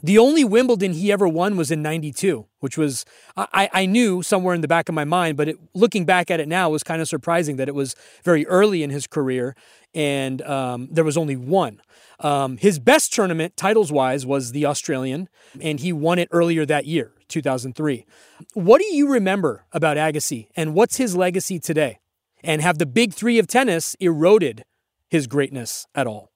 The 0.00 0.16
only 0.16 0.44
Wimbledon 0.44 0.92
he 0.92 1.10
ever 1.10 1.26
won 1.26 1.56
was 1.56 1.72
in 1.72 1.82
92, 1.82 2.46
which 2.60 2.78
was, 2.78 3.04
I, 3.36 3.68
I 3.72 3.84
knew 3.86 4.22
somewhere 4.22 4.54
in 4.54 4.60
the 4.60 4.68
back 4.68 4.88
of 4.88 4.94
my 4.94 5.04
mind, 5.04 5.36
but 5.36 5.48
it, 5.48 5.58
looking 5.74 6.04
back 6.04 6.30
at 6.30 6.38
it 6.38 6.46
now, 6.46 6.70
was 6.70 6.84
kind 6.84 7.02
of 7.02 7.08
surprising 7.08 7.56
that 7.56 7.66
it 7.66 7.74
was 7.74 7.96
very 8.22 8.46
early 8.46 8.84
in 8.84 8.90
his 8.90 9.08
career 9.08 9.56
and 9.94 10.42
um, 10.42 10.88
there 10.90 11.04
was 11.04 11.16
only 11.16 11.36
one. 11.36 11.80
Um, 12.20 12.56
his 12.56 12.78
best 12.78 13.12
tournament, 13.12 13.56
titles 13.56 13.92
wise, 13.92 14.26
was 14.26 14.52
the 14.52 14.66
Australian, 14.66 15.28
and 15.60 15.80
he 15.80 15.92
won 15.92 16.18
it 16.18 16.28
earlier 16.30 16.66
that 16.66 16.86
year, 16.86 17.12
2003. 17.28 18.04
What 18.54 18.80
do 18.80 18.86
you 18.94 19.08
remember 19.08 19.66
about 19.72 19.96
Agassi, 19.96 20.48
and 20.56 20.74
what's 20.74 20.96
his 20.96 21.16
legacy 21.16 21.58
today? 21.58 21.98
And 22.42 22.62
have 22.62 22.78
the 22.78 22.86
big 22.86 23.14
three 23.14 23.38
of 23.38 23.46
tennis 23.46 23.96
eroded 23.98 24.64
his 25.08 25.26
greatness 25.26 25.86
at 25.94 26.06
all? 26.06 26.30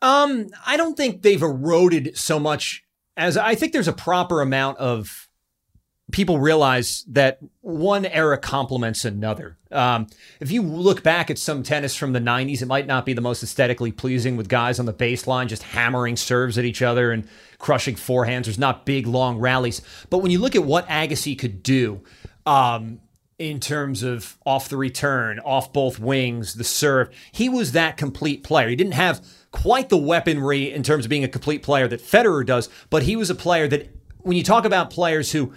Um, 0.00 0.48
I 0.66 0.76
don't 0.76 0.96
think 0.96 1.22
they've 1.22 1.42
eroded 1.42 2.16
so 2.16 2.38
much 2.38 2.84
as 3.16 3.36
I 3.36 3.56
think 3.56 3.72
there's 3.72 3.88
a 3.88 3.92
proper 3.92 4.40
amount 4.40 4.78
of 4.78 5.28
people 6.10 6.38
realize 6.38 7.04
that 7.08 7.38
one 7.60 8.06
era 8.06 8.38
complements 8.38 9.04
another. 9.04 9.58
Um, 9.70 10.06
if 10.40 10.50
you 10.50 10.62
look 10.62 11.02
back 11.02 11.30
at 11.30 11.38
some 11.38 11.62
tennis 11.62 11.94
from 11.94 12.12
the 12.14 12.20
90s, 12.20 12.62
it 12.62 12.66
might 12.66 12.86
not 12.86 13.04
be 13.04 13.12
the 13.12 13.20
most 13.20 13.42
aesthetically 13.42 13.92
pleasing 13.92 14.36
with 14.36 14.48
guys 14.48 14.78
on 14.78 14.86
the 14.86 14.94
baseline 14.94 15.48
just 15.48 15.62
hammering 15.64 16.16
serves 16.16 16.56
at 16.56 16.64
each 16.64 16.80
other 16.80 17.12
and 17.12 17.28
crushing 17.58 17.94
forehands. 17.94 18.44
There's 18.44 18.58
not 18.58 18.86
big, 18.86 19.06
long 19.06 19.38
rallies. 19.38 19.82
But 20.08 20.18
when 20.18 20.30
you 20.30 20.38
look 20.38 20.56
at 20.56 20.64
what 20.64 20.88
Agassi 20.88 21.38
could 21.38 21.62
do, 21.62 22.02
um, 22.46 23.00
in 23.38 23.60
terms 23.60 24.02
of 24.02 24.36
off 24.44 24.68
the 24.68 24.76
return, 24.76 25.38
off 25.40 25.72
both 25.72 25.98
wings, 25.98 26.54
the 26.54 26.64
serve. 26.64 27.08
He 27.30 27.48
was 27.48 27.72
that 27.72 27.96
complete 27.96 28.42
player. 28.42 28.68
He 28.68 28.76
didn't 28.76 28.94
have 28.94 29.24
quite 29.52 29.88
the 29.88 29.96
weaponry 29.96 30.72
in 30.72 30.82
terms 30.82 31.04
of 31.04 31.08
being 31.08 31.24
a 31.24 31.28
complete 31.28 31.62
player 31.62 31.86
that 31.88 32.02
Federer 32.02 32.44
does, 32.44 32.68
but 32.90 33.04
he 33.04 33.14
was 33.14 33.30
a 33.30 33.34
player 33.34 33.68
that 33.68 33.94
when 34.18 34.36
you 34.36 34.42
talk 34.42 34.64
about 34.64 34.90
players 34.90 35.30
who 35.32 35.52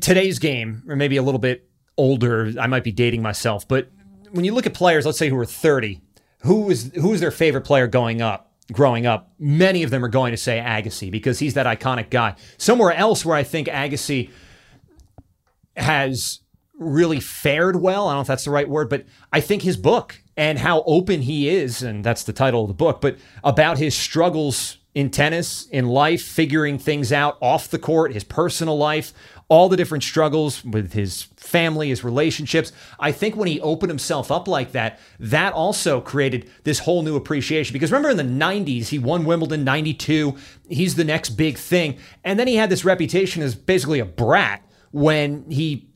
today's 0.00 0.38
game, 0.38 0.82
or 0.88 0.96
maybe 0.96 1.16
a 1.16 1.22
little 1.22 1.38
bit 1.38 1.68
older, 1.96 2.52
I 2.58 2.66
might 2.66 2.84
be 2.84 2.92
dating 2.92 3.22
myself, 3.22 3.68
but 3.68 3.90
when 4.30 4.44
you 4.44 4.54
look 4.54 4.66
at 4.66 4.74
players, 4.74 5.04
let's 5.04 5.18
say 5.18 5.28
who 5.28 5.38
are 5.38 5.44
30, 5.44 6.00
who 6.40 6.70
is 6.70 6.90
their 6.90 7.30
favorite 7.30 7.62
player 7.62 7.86
going 7.86 8.22
up? 8.22 8.46
Growing 8.72 9.04
up, 9.04 9.32
many 9.36 9.82
of 9.82 9.90
them 9.90 10.04
are 10.04 10.08
going 10.08 10.30
to 10.30 10.36
say 10.36 10.58
Agassi 10.58 11.10
because 11.10 11.40
he's 11.40 11.54
that 11.54 11.66
iconic 11.66 12.08
guy. 12.08 12.36
Somewhere 12.56 12.92
else 12.92 13.24
where 13.24 13.36
I 13.36 13.42
think 13.42 13.66
Agassi 13.66 14.30
has 15.80 16.40
really 16.78 17.20
fared 17.20 17.76
well. 17.76 18.08
I 18.08 18.12
don't 18.12 18.16
know 18.18 18.20
if 18.22 18.26
that's 18.26 18.44
the 18.44 18.50
right 18.50 18.68
word, 18.68 18.88
but 18.88 19.04
I 19.32 19.40
think 19.40 19.62
his 19.62 19.76
book 19.76 20.22
and 20.36 20.58
how 20.58 20.82
open 20.86 21.22
he 21.22 21.48
is, 21.48 21.82
and 21.82 22.02
that's 22.02 22.24
the 22.24 22.32
title 22.32 22.62
of 22.62 22.68
the 22.68 22.74
book, 22.74 23.00
but 23.00 23.18
about 23.44 23.78
his 23.78 23.94
struggles 23.94 24.78
in 24.94 25.10
tennis, 25.10 25.66
in 25.68 25.86
life, 25.86 26.22
figuring 26.22 26.78
things 26.78 27.12
out 27.12 27.36
off 27.40 27.68
the 27.68 27.78
court, 27.78 28.12
his 28.12 28.24
personal 28.24 28.76
life, 28.76 29.12
all 29.48 29.68
the 29.68 29.76
different 29.76 30.02
struggles 30.02 30.64
with 30.64 30.92
his 30.92 31.24
family, 31.36 31.88
his 31.88 32.02
relationships. 32.02 32.72
I 32.98 33.12
think 33.12 33.36
when 33.36 33.48
he 33.48 33.60
opened 33.60 33.90
himself 33.90 34.30
up 34.30 34.48
like 34.48 34.72
that, 34.72 34.98
that 35.18 35.52
also 35.52 36.00
created 36.00 36.50
this 36.64 36.80
whole 36.80 37.02
new 37.02 37.16
appreciation. 37.16 37.72
Because 37.72 37.92
remember 37.92 38.10
in 38.10 38.16
the 38.16 38.44
90s, 38.44 38.88
he 38.88 38.98
won 38.98 39.24
Wimbledon 39.24 39.64
92, 39.64 40.36
he's 40.68 40.94
the 40.94 41.04
next 41.04 41.30
big 41.30 41.58
thing. 41.58 41.98
And 42.24 42.38
then 42.38 42.46
he 42.46 42.56
had 42.56 42.70
this 42.70 42.84
reputation 42.84 43.42
as 43.42 43.54
basically 43.54 43.98
a 43.98 44.04
brat 44.04 44.64
when 44.90 45.50
he 45.50 45.88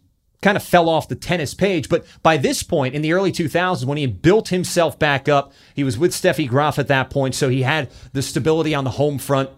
kind 0.42 0.56
of 0.58 0.62
fell 0.62 0.90
off 0.90 1.08
the 1.08 1.14
tennis 1.14 1.54
page. 1.54 1.88
But 1.88 2.04
by 2.22 2.36
this 2.36 2.62
point 2.62 2.94
in 2.94 3.00
the 3.00 3.12
early 3.14 3.32
2000s, 3.32 3.84
when 3.86 3.96
he 3.96 4.06
built 4.06 4.48
himself 4.48 4.98
back 4.98 5.28
up, 5.28 5.52
he 5.74 5.82
was 5.82 5.96
with 5.96 6.12
Steffi 6.12 6.46
Graf 6.46 6.78
at 6.78 6.88
that 6.88 7.08
point. 7.08 7.34
So 7.34 7.48
he 7.48 7.62
had 7.62 7.90
the 8.12 8.20
stability 8.20 8.74
on 8.74 8.84
the 8.84 8.90
home 8.90 9.18
front 9.18 9.48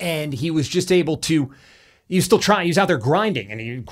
and 0.00 0.32
he 0.32 0.50
was 0.50 0.68
just 0.68 0.90
able 0.90 1.16
to. 1.18 1.52
He's 2.08 2.24
still 2.24 2.40
trying. 2.40 2.66
He's 2.66 2.76
out 2.76 2.88
there 2.88 2.98
grinding, 2.98 3.52
and 3.52 3.60
he, 3.60 3.84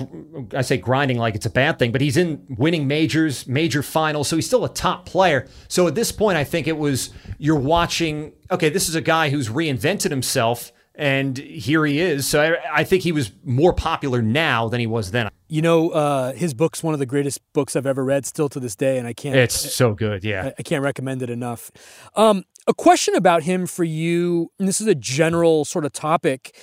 I 0.53 0.61
say 0.61 0.75
grinding 0.75 1.17
like 1.17 1.35
it's 1.35 1.45
a 1.45 1.49
bad 1.49 1.79
thing, 1.79 1.93
but 1.93 2.01
he's 2.01 2.17
in 2.17 2.45
winning 2.49 2.85
majors, 2.85 3.47
major 3.47 3.81
finals, 3.81 4.27
so 4.27 4.35
he's 4.35 4.45
still 4.45 4.65
a 4.65 4.73
top 4.73 5.05
player. 5.05 5.47
So 5.69 5.87
at 5.87 5.95
this 5.95 6.11
point, 6.11 6.37
I 6.37 6.43
think 6.43 6.67
it 6.67 6.77
was 6.77 7.11
you're 7.37 7.55
watching. 7.55 8.33
Okay, 8.51 8.67
this 8.67 8.89
is 8.89 8.95
a 8.95 9.01
guy 9.01 9.29
who's 9.29 9.47
reinvented 9.47 10.09
himself 10.09 10.73
and 10.99 11.37
here 11.37 11.85
he 11.85 12.01
is. 12.01 12.27
So 12.27 12.41
I, 12.41 12.79
I, 12.81 12.83
think 12.83 13.03
he 13.03 13.13
was 13.13 13.31
more 13.45 13.71
popular 13.71 14.21
now 14.21 14.67
than 14.67 14.81
he 14.81 14.85
was 14.85 15.11
then. 15.11 15.29
You 15.47 15.61
know, 15.61 15.91
uh, 15.91 16.33
his 16.33 16.53
book's 16.53 16.83
one 16.83 16.93
of 16.93 16.99
the 16.99 17.05
greatest 17.05 17.39
books 17.53 17.77
I've 17.77 17.85
ever 17.85 18.03
read, 18.03 18.25
still 18.25 18.49
to 18.49 18.59
this 18.59 18.75
day, 18.75 18.97
and 18.97 19.07
I 19.07 19.13
can't. 19.13 19.37
It's 19.37 19.73
so 19.73 19.93
good, 19.93 20.25
yeah. 20.25 20.47
I, 20.47 20.53
I 20.59 20.63
can't 20.63 20.83
recommend 20.83 21.21
it 21.23 21.29
enough. 21.29 21.71
Um, 22.15 22.43
a 22.67 22.73
question 22.73 23.15
about 23.15 23.43
him 23.43 23.65
for 23.65 23.85
you, 23.85 24.51
and 24.59 24.67
this 24.67 24.81
is 24.81 24.87
a 24.87 24.95
general 24.95 25.63
sort 25.63 25.85
of 25.85 25.93
topic. 25.93 26.55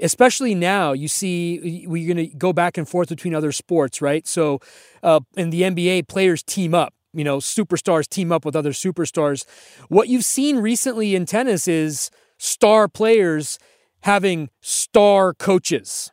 Especially 0.00 0.56
now, 0.56 0.90
you 0.90 1.06
see, 1.06 1.86
we're 1.86 2.12
going 2.12 2.28
to 2.28 2.36
go 2.36 2.52
back 2.52 2.76
and 2.76 2.88
forth 2.88 3.10
between 3.10 3.32
other 3.32 3.52
sports, 3.52 4.02
right? 4.02 4.26
So, 4.26 4.58
uh, 5.04 5.20
in 5.36 5.50
the 5.50 5.62
NBA, 5.62 6.08
players 6.08 6.42
team 6.42 6.74
up 6.74 6.94
you 7.16 7.22
know, 7.22 7.36
superstars 7.36 8.08
team 8.08 8.32
up 8.32 8.44
with 8.44 8.56
other 8.56 8.72
superstars. 8.72 9.44
What 9.88 10.08
you've 10.08 10.24
seen 10.24 10.58
recently 10.58 11.14
in 11.14 11.26
tennis 11.26 11.68
is 11.68 12.10
star 12.38 12.88
players 12.88 13.56
having 14.04 14.50
star 14.60 15.32
coaches. 15.32 16.12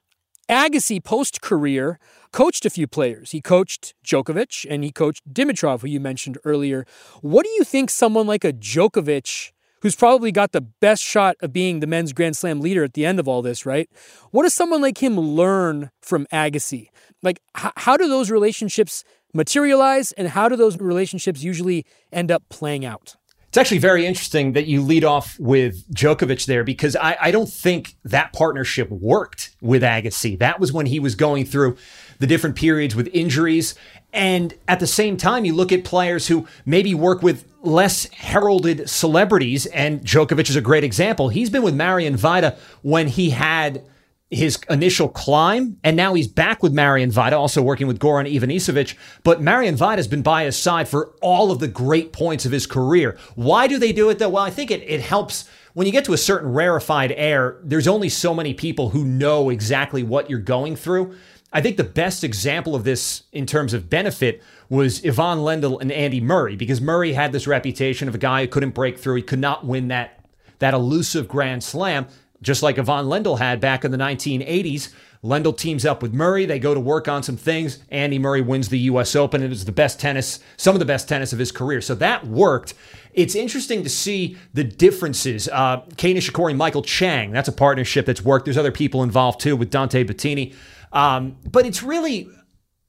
Agassi, 0.49 1.03
post 1.03 1.41
career, 1.41 1.99
coached 2.31 2.65
a 2.65 2.69
few 2.69 2.87
players. 2.87 3.31
He 3.31 3.41
coached 3.41 3.93
Djokovic 4.05 4.65
and 4.69 4.85
he 4.85 4.91
coached 4.91 5.33
Dimitrov, 5.33 5.81
who 5.81 5.87
you 5.87 5.99
mentioned 5.99 6.37
earlier. 6.45 6.85
What 7.19 7.43
do 7.43 7.49
you 7.51 7.65
think 7.65 7.89
someone 7.89 8.27
like 8.27 8.45
a 8.45 8.53
Djokovic, 8.53 9.51
who's 9.81 9.95
probably 9.97 10.31
got 10.31 10.53
the 10.53 10.61
best 10.61 11.03
shot 11.03 11.35
of 11.41 11.51
being 11.51 11.81
the 11.81 11.87
men's 11.87 12.13
Grand 12.13 12.37
Slam 12.37 12.61
leader 12.61 12.85
at 12.85 12.93
the 12.93 13.05
end 13.05 13.19
of 13.19 13.27
all 13.27 13.41
this, 13.41 13.65
right? 13.65 13.89
What 14.31 14.43
does 14.43 14.53
someone 14.53 14.81
like 14.81 15.03
him 15.03 15.19
learn 15.19 15.91
from 16.01 16.27
Agassi? 16.31 16.87
Like, 17.21 17.41
h- 17.57 17.73
how 17.75 17.97
do 17.97 18.07
those 18.07 18.31
relationships 18.31 19.03
materialize 19.33 20.13
and 20.13 20.29
how 20.29 20.47
do 20.47 20.55
those 20.55 20.79
relationships 20.79 21.43
usually 21.43 21.85
end 22.13 22.31
up 22.31 22.43
playing 22.49 22.85
out? 22.85 23.17
It's 23.51 23.57
actually 23.57 23.79
very 23.79 24.05
interesting 24.05 24.53
that 24.53 24.67
you 24.67 24.81
lead 24.81 25.03
off 25.03 25.37
with 25.37 25.85
Djokovic 25.93 26.45
there 26.45 26.63
because 26.63 26.95
I, 26.95 27.17
I 27.19 27.31
don't 27.31 27.49
think 27.49 27.97
that 28.05 28.31
partnership 28.31 28.89
worked 28.89 29.53
with 29.59 29.81
Agassi. 29.81 30.39
That 30.39 30.61
was 30.61 30.71
when 30.71 30.85
he 30.85 31.01
was 31.01 31.15
going 31.15 31.43
through 31.43 31.75
the 32.19 32.27
different 32.27 32.55
periods 32.55 32.95
with 32.95 33.09
injuries. 33.11 33.75
And 34.13 34.53
at 34.69 34.79
the 34.79 34.87
same 34.87 35.17
time, 35.17 35.43
you 35.43 35.53
look 35.53 35.73
at 35.73 35.83
players 35.83 36.27
who 36.27 36.47
maybe 36.65 36.95
work 36.95 37.21
with 37.21 37.45
less 37.61 38.05
heralded 38.13 38.89
celebrities, 38.89 39.65
and 39.65 39.99
Djokovic 39.99 40.49
is 40.49 40.55
a 40.55 40.61
great 40.61 40.85
example. 40.85 41.27
He's 41.27 41.49
been 41.49 41.61
with 41.61 41.75
Marian 41.75 42.15
Vajda 42.15 42.57
when 42.83 43.09
he 43.09 43.31
had 43.31 43.83
his 44.32 44.57
initial 44.69 45.09
climb, 45.09 45.77
and 45.84 45.97
now 45.97 46.13
he's 46.13 46.27
back 46.27 46.63
with 46.63 46.71
Marian 46.71 47.11
Vajda, 47.11 47.34
also 47.34 47.61
working 47.61 47.86
with 47.86 47.99
Goran 47.99 48.34
Ivanisevic. 48.34 48.95
But 49.23 49.41
Marian 49.41 49.75
Vajda 49.75 49.97
has 49.97 50.07
been 50.07 50.21
by 50.21 50.45
his 50.45 50.57
side 50.57 50.88
for 50.88 51.13
all 51.21 51.51
of 51.51 51.59
the 51.59 51.67
great 51.67 52.13
points 52.13 52.45
of 52.45 52.51
his 52.53 52.65
career. 52.65 53.17
Why 53.36 53.67
do 53.67 53.77
they 53.77 53.91
do 53.91 54.09
it 54.09 54.19
though? 54.19 54.29
Well, 54.29 54.43
I 54.43 54.49
think 54.49 54.71
it, 54.71 54.82
it 54.88 55.01
helps 55.01 55.49
when 55.73 55.86
you 55.86 55.93
get 55.93 56.05
to 56.05 56.13
a 56.13 56.17
certain 56.17 56.51
rarefied 56.51 57.13
air, 57.13 57.57
there's 57.63 57.88
only 57.88 58.09
so 58.09 58.34
many 58.34 58.53
people 58.53 58.89
who 58.89 59.05
know 59.05 59.49
exactly 59.49 60.03
what 60.03 60.29
you're 60.29 60.39
going 60.39 60.75
through. 60.75 61.15
I 61.53 61.61
think 61.61 61.77
the 61.77 61.84
best 61.84 62.23
example 62.23 62.75
of 62.75 62.84
this 62.84 63.23
in 63.32 63.45
terms 63.45 63.73
of 63.73 63.89
benefit 63.89 64.41
was 64.69 65.05
Ivan 65.05 65.39
Lendl 65.39 65.82
and 65.82 65.91
Andy 65.91 66.21
Murray, 66.21 66.55
because 66.55 66.79
Murray 66.79 67.13
had 67.13 67.32
this 67.32 67.47
reputation 67.47 68.07
of 68.07 68.15
a 68.15 68.17
guy 68.17 68.41
who 68.41 68.47
couldn't 68.47 68.71
break 68.71 68.97
through. 68.97 69.15
He 69.15 69.21
could 69.21 69.39
not 69.39 69.65
win 69.65 69.89
that, 69.89 70.25
that 70.59 70.73
elusive 70.73 71.27
Grand 71.27 71.63
Slam 71.63 72.07
just 72.41 72.63
like 72.63 72.79
Ivan 72.79 73.05
Lendl 73.05 73.39
had 73.39 73.59
back 73.59 73.85
in 73.85 73.91
the 73.91 73.97
1980s. 73.97 74.93
Lendl 75.23 75.55
teams 75.55 75.85
up 75.85 76.01
with 76.01 76.13
Murray. 76.13 76.45
They 76.45 76.57
go 76.57 76.73
to 76.73 76.79
work 76.79 77.07
on 77.07 77.21
some 77.21 77.37
things. 77.37 77.79
Andy 77.89 78.17
Murray 78.17 78.41
wins 78.41 78.69
the 78.69 78.79
U.S. 78.79 79.15
Open. 79.15 79.43
It 79.43 79.51
is 79.51 79.65
the 79.65 79.71
best 79.71 79.99
tennis, 79.99 80.39
some 80.57 80.75
of 80.75 80.79
the 80.79 80.85
best 80.85 81.07
tennis 81.07 81.31
of 81.31 81.37
his 81.37 81.51
career. 81.51 81.79
So 81.79 81.93
that 81.95 82.25
worked. 82.25 82.73
It's 83.13 83.35
interesting 83.35 83.83
to 83.83 83.89
see 83.89 84.37
the 84.53 84.63
differences. 84.63 85.47
Uh, 85.49 85.81
Kei 85.97 86.19
Michael 86.55 86.81
Chang, 86.81 87.31
that's 87.31 87.47
a 87.47 87.51
partnership 87.51 88.07
that's 88.07 88.23
worked. 88.23 88.45
There's 88.45 88.57
other 88.57 88.71
people 88.71 89.03
involved 89.03 89.41
too 89.41 89.55
with 89.55 89.69
Dante 89.69 90.03
Bottini. 90.03 90.55
Um, 90.91 91.37
but 91.49 91.65
it's 91.67 91.83
really 91.83 92.27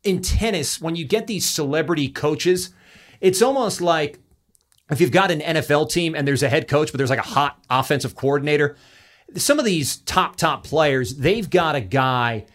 in 0.04 0.22
tennis, 0.22 0.80
when 0.80 0.96
you 0.96 1.04
get 1.04 1.26
these 1.26 1.48
celebrity 1.48 2.08
coaches, 2.08 2.70
it's 3.20 3.42
almost 3.42 3.80
like 3.80 4.18
if 4.90 5.00
you've 5.00 5.12
got 5.12 5.30
an 5.30 5.40
NFL 5.40 5.90
team 5.90 6.14
and 6.14 6.26
there's 6.26 6.42
a 6.42 6.48
head 6.48 6.68
coach, 6.68 6.92
but 6.92 6.98
there's 6.98 7.10
like 7.10 7.18
a 7.18 7.22
hot 7.22 7.58
offensive 7.70 8.14
coordinator 8.14 8.76
some 9.36 9.58
of 9.58 9.64
these 9.64 9.98
top 9.98 10.36
top 10.36 10.64
players, 10.64 11.16
they've 11.16 11.48
got 11.48 11.74
a 11.74 11.80
guy. 11.80 12.46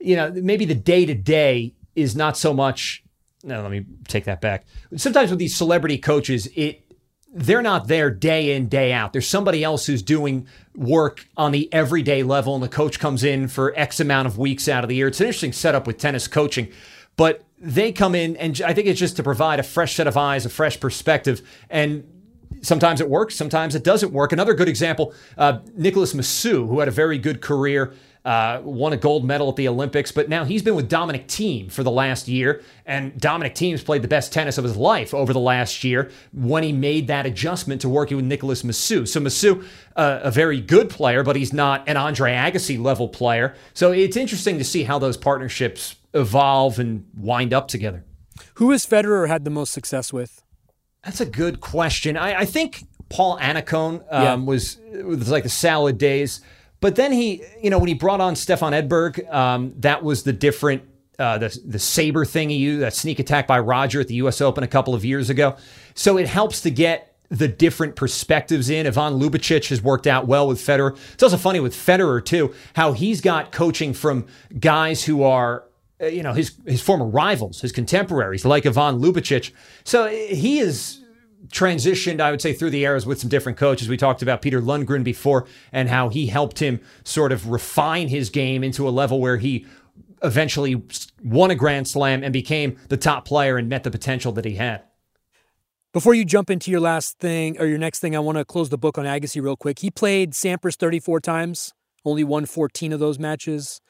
You 0.00 0.16
know, 0.16 0.30
maybe 0.30 0.64
the 0.64 0.74
day 0.74 1.06
to 1.06 1.14
day 1.14 1.74
is 1.94 2.14
not 2.14 2.36
so 2.36 2.54
much. 2.54 3.02
No, 3.42 3.62
let 3.62 3.70
me 3.70 3.84
take 4.06 4.24
that 4.24 4.40
back. 4.40 4.66
Sometimes 4.96 5.30
with 5.30 5.38
these 5.38 5.56
celebrity 5.56 5.98
coaches, 5.98 6.48
it 6.54 6.84
they're 7.32 7.62
not 7.62 7.88
there 7.88 8.10
day 8.10 8.54
in 8.54 8.68
day 8.68 8.92
out. 8.92 9.12
There's 9.12 9.28
somebody 9.28 9.62
else 9.62 9.86
who's 9.86 10.02
doing 10.02 10.46
work 10.74 11.28
on 11.36 11.52
the 11.52 11.72
everyday 11.72 12.22
level, 12.22 12.54
and 12.54 12.62
the 12.62 12.68
coach 12.68 12.98
comes 12.98 13.22
in 13.22 13.48
for 13.48 13.72
X 13.76 14.00
amount 14.00 14.26
of 14.26 14.38
weeks 14.38 14.68
out 14.68 14.82
of 14.82 14.88
the 14.88 14.96
year. 14.96 15.08
It's 15.08 15.20
an 15.20 15.26
interesting 15.26 15.52
setup 15.52 15.86
with 15.86 15.98
tennis 15.98 16.26
coaching, 16.26 16.72
but 17.16 17.44
they 17.58 17.92
come 17.92 18.14
in, 18.14 18.36
and 18.36 18.60
I 18.64 18.72
think 18.72 18.86
it's 18.86 19.00
just 19.00 19.16
to 19.16 19.22
provide 19.22 19.60
a 19.60 19.62
fresh 19.62 19.96
set 19.96 20.06
of 20.06 20.16
eyes, 20.16 20.46
a 20.46 20.50
fresh 20.50 20.80
perspective, 20.80 21.46
and 21.68 22.04
sometimes 22.62 23.00
it 23.00 23.08
works, 23.08 23.34
sometimes 23.34 23.74
it 23.74 23.84
doesn't 23.84 24.12
work. 24.12 24.32
Another 24.32 24.54
good 24.54 24.68
example, 24.68 25.14
uh, 25.36 25.60
Nicholas 25.74 26.12
Massu, 26.14 26.68
who 26.68 26.78
had 26.80 26.88
a 26.88 26.92
very 26.92 27.18
good 27.18 27.40
career. 27.40 27.92
Uh, 28.24 28.60
won 28.62 28.92
a 28.92 28.96
gold 28.96 29.24
medal 29.24 29.48
at 29.48 29.56
the 29.56 29.66
Olympics, 29.66 30.12
but 30.12 30.28
now 30.28 30.44
he's 30.44 30.60
been 30.60 30.74
with 30.74 30.86
Dominic 30.86 31.28
Thiem 31.28 31.72
for 31.72 31.82
the 31.82 31.90
last 31.90 32.28
year, 32.28 32.60
and 32.84 33.18
Dominic 33.18 33.54
Thiem's 33.54 33.82
played 33.82 34.02
the 34.02 34.08
best 34.08 34.34
tennis 34.34 34.58
of 34.58 34.64
his 34.64 34.76
life 34.76 35.14
over 35.14 35.32
the 35.32 35.40
last 35.40 35.82
year 35.82 36.10
when 36.34 36.62
he 36.62 36.70
made 36.72 37.06
that 37.06 37.24
adjustment 37.24 37.80
to 37.80 37.88
working 37.88 38.18
with 38.18 38.26
Nicholas 38.26 38.64
Massu. 38.64 39.08
So 39.08 39.20
Massu, 39.20 39.64
uh, 39.96 40.20
a 40.22 40.30
very 40.30 40.60
good 40.60 40.90
player, 40.90 41.22
but 41.22 41.36
he's 41.36 41.54
not 41.54 41.88
an 41.88 41.96
Andre 41.96 42.32
Agassi 42.32 42.78
level 42.78 43.08
player. 43.08 43.54
So 43.72 43.92
it's 43.92 44.16
interesting 44.16 44.58
to 44.58 44.64
see 44.64 44.82
how 44.82 44.98
those 44.98 45.16
partnerships 45.16 45.96
evolve 46.12 46.78
and 46.78 47.06
wind 47.16 47.54
up 47.54 47.68
together. 47.68 48.04
Who 48.54 48.72
has 48.72 48.84
Federer 48.84 49.28
had 49.28 49.44
the 49.44 49.50
most 49.50 49.72
success 49.72 50.12
with? 50.12 50.42
That's 51.04 51.20
a 51.20 51.26
good 51.26 51.60
question. 51.60 52.16
I, 52.16 52.40
I 52.40 52.44
think 52.44 52.84
Paul 53.08 53.38
Annacone 53.38 54.04
um, 54.10 54.22
yeah. 54.22 54.34
was 54.34 54.78
was 55.04 55.30
like 55.30 55.42
the 55.42 55.48
salad 55.48 55.98
days, 55.98 56.40
but 56.80 56.96
then 56.96 57.12
he, 57.12 57.42
you 57.62 57.70
know, 57.70 57.78
when 57.78 57.88
he 57.88 57.94
brought 57.94 58.20
on 58.20 58.36
Stefan 58.36 58.72
Edberg, 58.72 59.32
um, 59.32 59.74
that 59.78 60.02
was 60.02 60.22
the 60.22 60.32
different. 60.32 60.82
Uh, 61.18 61.36
the 61.36 61.48
the 61.66 61.78
SABR 61.78 62.28
thing 62.28 62.48
he 62.48 62.54
used, 62.54 62.80
that 62.80 62.94
sneak 62.94 63.18
attack 63.18 63.48
by 63.48 63.58
Roger 63.58 64.00
at 64.00 64.06
the 64.06 64.14
U.S. 64.14 64.40
Open 64.40 64.62
a 64.62 64.68
couple 64.68 64.94
of 64.94 65.04
years 65.04 65.30
ago. 65.30 65.56
So 65.94 66.16
it 66.16 66.28
helps 66.28 66.60
to 66.60 66.70
get 66.70 67.08
the 67.28 67.48
different 67.48 67.96
perspectives 67.96 68.70
in. 68.70 68.86
Ivan 68.86 69.18
Ljubicic 69.18 69.68
has 69.68 69.82
worked 69.82 70.06
out 70.06 70.26
well 70.26 70.48
with 70.48 70.58
Federer. 70.58 70.96
It's 71.12 71.22
also 71.22 71.36
funny 71.36 71.60
with 71.60 71.74
Federer 71.74 72.24
too, 72.24 72.54
how 72.74 72.92
he's 72.92 73.20
got 73.20 73.52
coaching 73.52 73.92
from 73.92 74.26
guys 74.58 75.04
who 75.04 75.22
are 75.22 75.64
uh, 76.00 76.06
you 76.06 76.22
know, 76.22 76.32
his 76.32 76.56
his 76.66 76.80
former 76.80 77.06
rivals, 77.06 77.60
his 77.60 77.72
contemporaries, 77.72 78.44
like 78.44 78.66
Ivan 78.66 79.00
Ljubicic. 79.00 79.52
So 79.84 80.08
he 80.08 80.58
is 80.60 81.04
transitioned, 81.48 82.20
I 82.20 82.30
would 82.30 82.40
say, 82.40 82.52
through 82.52 82.70
the 82.70 82.82
eras 82.82 83.06
with 83.06 83.20
some 83.20 83.28
different 83.28 83.58
coaches. 83.58 83.88
We 83.88 83.96
talked 83.96 84.22
about 84.22 84.42
Peter 84.42 84.60
Lundgren 84.60 85.04
before 85.04 85.46
and 85.72 85.88
how 85.88 86.08
he 86.08 86.26
helped 86.26 86.58
him 86.58 86.80
sort 87.04 87.32
of 87.32 87.48
refine 87.48 88.08
his 88.08 88.30
game 88.30 88.64
into 88.64 88.88
a 88.88 88.90
level 88.90 89.20
where 89.20 89.36
he 89.36 89.66
eventually 90.22 90.82
won 91.22 91.50
a 91.50 91.54
Grand 91.54 91.86
Slam 91.86 92.24
and 92.24 92.32
became 92.32 92.76
the 92.88 92.96
top 92.96 93.24
player 93.24 93.56
and 93.56 93.68
met 93.68 93.84
the 93.84 93.90
potential 93.90 94.32
that 94.32 94.44
he 94.44 94.56
had. 94.56 94.82
Before 95.92 96.12
you 96.12 96.24
jump 96.24 96.50
into 96.50 96.70
your 96.70 96.80
last 96.80 97.18
thing 97.18 97.58
or 97.58 97.66
your 97.66 97.78
next 97.78 98.00
thing, 98.00 98.14
I 98.14 98.18
want 98.18 98.36
to 98.36 98.44
close 98.44 98.68
the 98.68 98.76
book 98.76 98.98
on 98.98 99.04
Agassi 99.04 99.40
real 99.40 99.56
quick. 99.56 99.78
He 99.78 99.90
played 99.90 100.32
Sampras 100.32 100.76
34 100.76 101.20
times, 101.20 101.72
only 102.04 102.24
won 102.24 102.46
14 102.46 102.92
of 102.92 103.00
those 103.00 103.18
matches. 103.18 103.80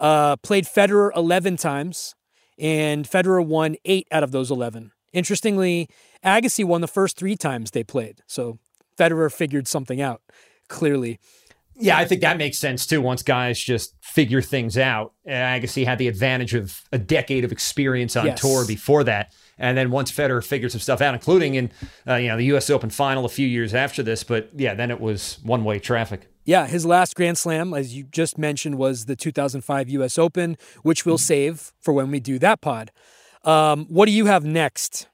Uh, 0.00 0.36
played 0.36 0.64
Federer 0.64 1.10
11 1.14 1.58
times, 1.58 2.14
and 2.58 3.06
Federer 3.06 3.44
won 3.44 3.76
eight 3.84 4.08
out 4.10 4.22
of 4.22 4.32
those 4.32 4.50
11. 4.50 4.92
Interestingly, 5.12 5.88
Agassi 6.24 6.64
won 6.64 6.80
the 6.80 6.88
first 6.88 7.18
three 7.18 7.36
times 7.36 7.72
they 7.72 7.84
played. 7.84 8.22
So 8.26 8.58
Federer 8.98 9.30
figured 9.32 9.68
something 9.68 10.00
out, 10.00 10.22
clearly. 10.68 11.18
Yeah, 11.80 11.96
I 11.96 12.04
think 12.04 12.20
that 12.20 12.36
makes 12.36 12.58
sense 12.58 12.86
too. 12.86 13.00
Once 13.00 13.22
guys 13.22 13.58
just 13.58 13.94
figure 14.02 14.42
things 14.42 14.76
out, 14.76 15.14
Agassi 15.26 15.86
had 15.86 15.98
the 15.98 16.08
advantage 16.08 16.52
of 16.54 16.82
a 16.92 16.98
decade 16.98 17.44
of 17.44 17.52
experience 17.52 18.16
on 18.16 18.26
yes. 18.26 18.40
tour 18.40 18.66
before 18.66 19.02
that, 19.04 19.32
and 19.58 19.78
then 19.78 19.90
once 19.90 20.12
Federer 20.12 20.44
figured 20.44 20.72
some 20.72 20.80
stuff 20.80 21.00
out, 21.00 21.14
including 21.14 21.54
in 21.54 21.72
uh, 22.06 22.16
you 22.16 22.28
know 22.28 22.36
the 22.36 22.44
U.S. 22.46 22.68
Open 22.68 22.90
final 22.90 23.24
a 23.24 23.30
few 23.30 23.46
years 23.46 23.72
after 23.72 24.02
this, 24.02 24.24
but 24.24 24.50
yeah, 24.54 24.74
then 24.74 24.90
it 24.90 25.00
was 25.00 25.38
one 25.42 25.64
way 25.64 25.78
traffic. 25.78 26.28
Yeah, 26.44 26.66
his 26.66 26.86
last 26.86 27.14
Grand 27.14 27.38
Slam, 27.38 27.74
as 27.74 27.94
you 27.94 28.04
just 28.04 28.38
mentioned, 28.38 28.76
was 28.76 29.04
the 29.04 29.16
2005 29.16 29.88
U.S. 29.90 30.18
Open, 30.18 30.56
which 30.82 31.04
we'll 31.04 31.18
save 31.18 31.72
for 31.80 31.92
when 31.92 32.10
we 32.10 32.18
do 32.18 32.38
that 32.38 32.60
pod. 32.60 32.90
Um, 33.44 33.86
what 33.88 34.06
do 34.06 34.12
you 34.12 34.26
have 34.26 34.44
next? 34.44 35.08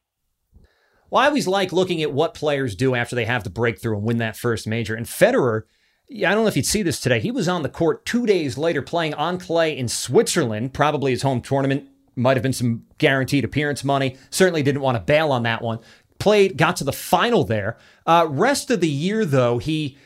Well, 1.11 1.23
I 1.23 1.27
always 1.27 1.47
like 1.47 1.73
looking 1.73 2.03
at 2.03 2.13
what 2.13 2.35
players 2.35 2.75
do 2.75 2.95
after 2.95 3.15
they 3.15 3.25
have 3.25 3.45
the 3.45 3.51
breakthrough 3.51 3.97
and 3.97 4.05
win 4.05 4.19
that 4.19 4.37
first 4.37 4.67
major. 4.67 4.95
And 4.95 5.07
Federer, 5.07 5.63
I 6.11 6.33
don't 6.33 6.43
know 6.43 6.47
if 6.47 6.57
you'd 6.57 6.67
see 6.67 6.83
this 6.83 7.01
today. 7.01 7.21
He 7.21 7.31
was 7.31 7.49
on 7.49 7.63
the 7.63 7.69
court 7.69 8.05
two 8.05 8.27
days 8.27 8.59
later 8.59 8.83
playing 8.83 9.15
on 9.15 9.39
clay 9.39 9.77
in 9.77 9.89
Switzerland, 9.89 10.75
probably 10.75 11.13
his 11.13 11.23
home 11.23 11.41
tournament. 11.41 11.89
Might 12.17 12.37
have 12.37 12.43
been 12.43 12.53
some 12.53 12.85
guaranteed 12.99 13.45
appearance 13.45 13.85
money. 13.85 14.17
Certainly 14.31 14.63
didn't 14.63 14.81
want 14.81 14.97
to 14.97 15.03
bail 15.03 15.33
on 15.33 15.43
that 15.43 15.63
one. 15.63 15.81
Played, 16.19 16.57
got 16.57 16.77
to 16.77 16.85
the 16.85 16.93
final 16.93 17.45
there. 17.45 17.77
Uh, 18.07 18.27
rest 18.29 18.71
of 18.71 18.81
the 18.81 18.89
year, 18.89 19.25
though, 19.25 19.59
he 19.59 19.99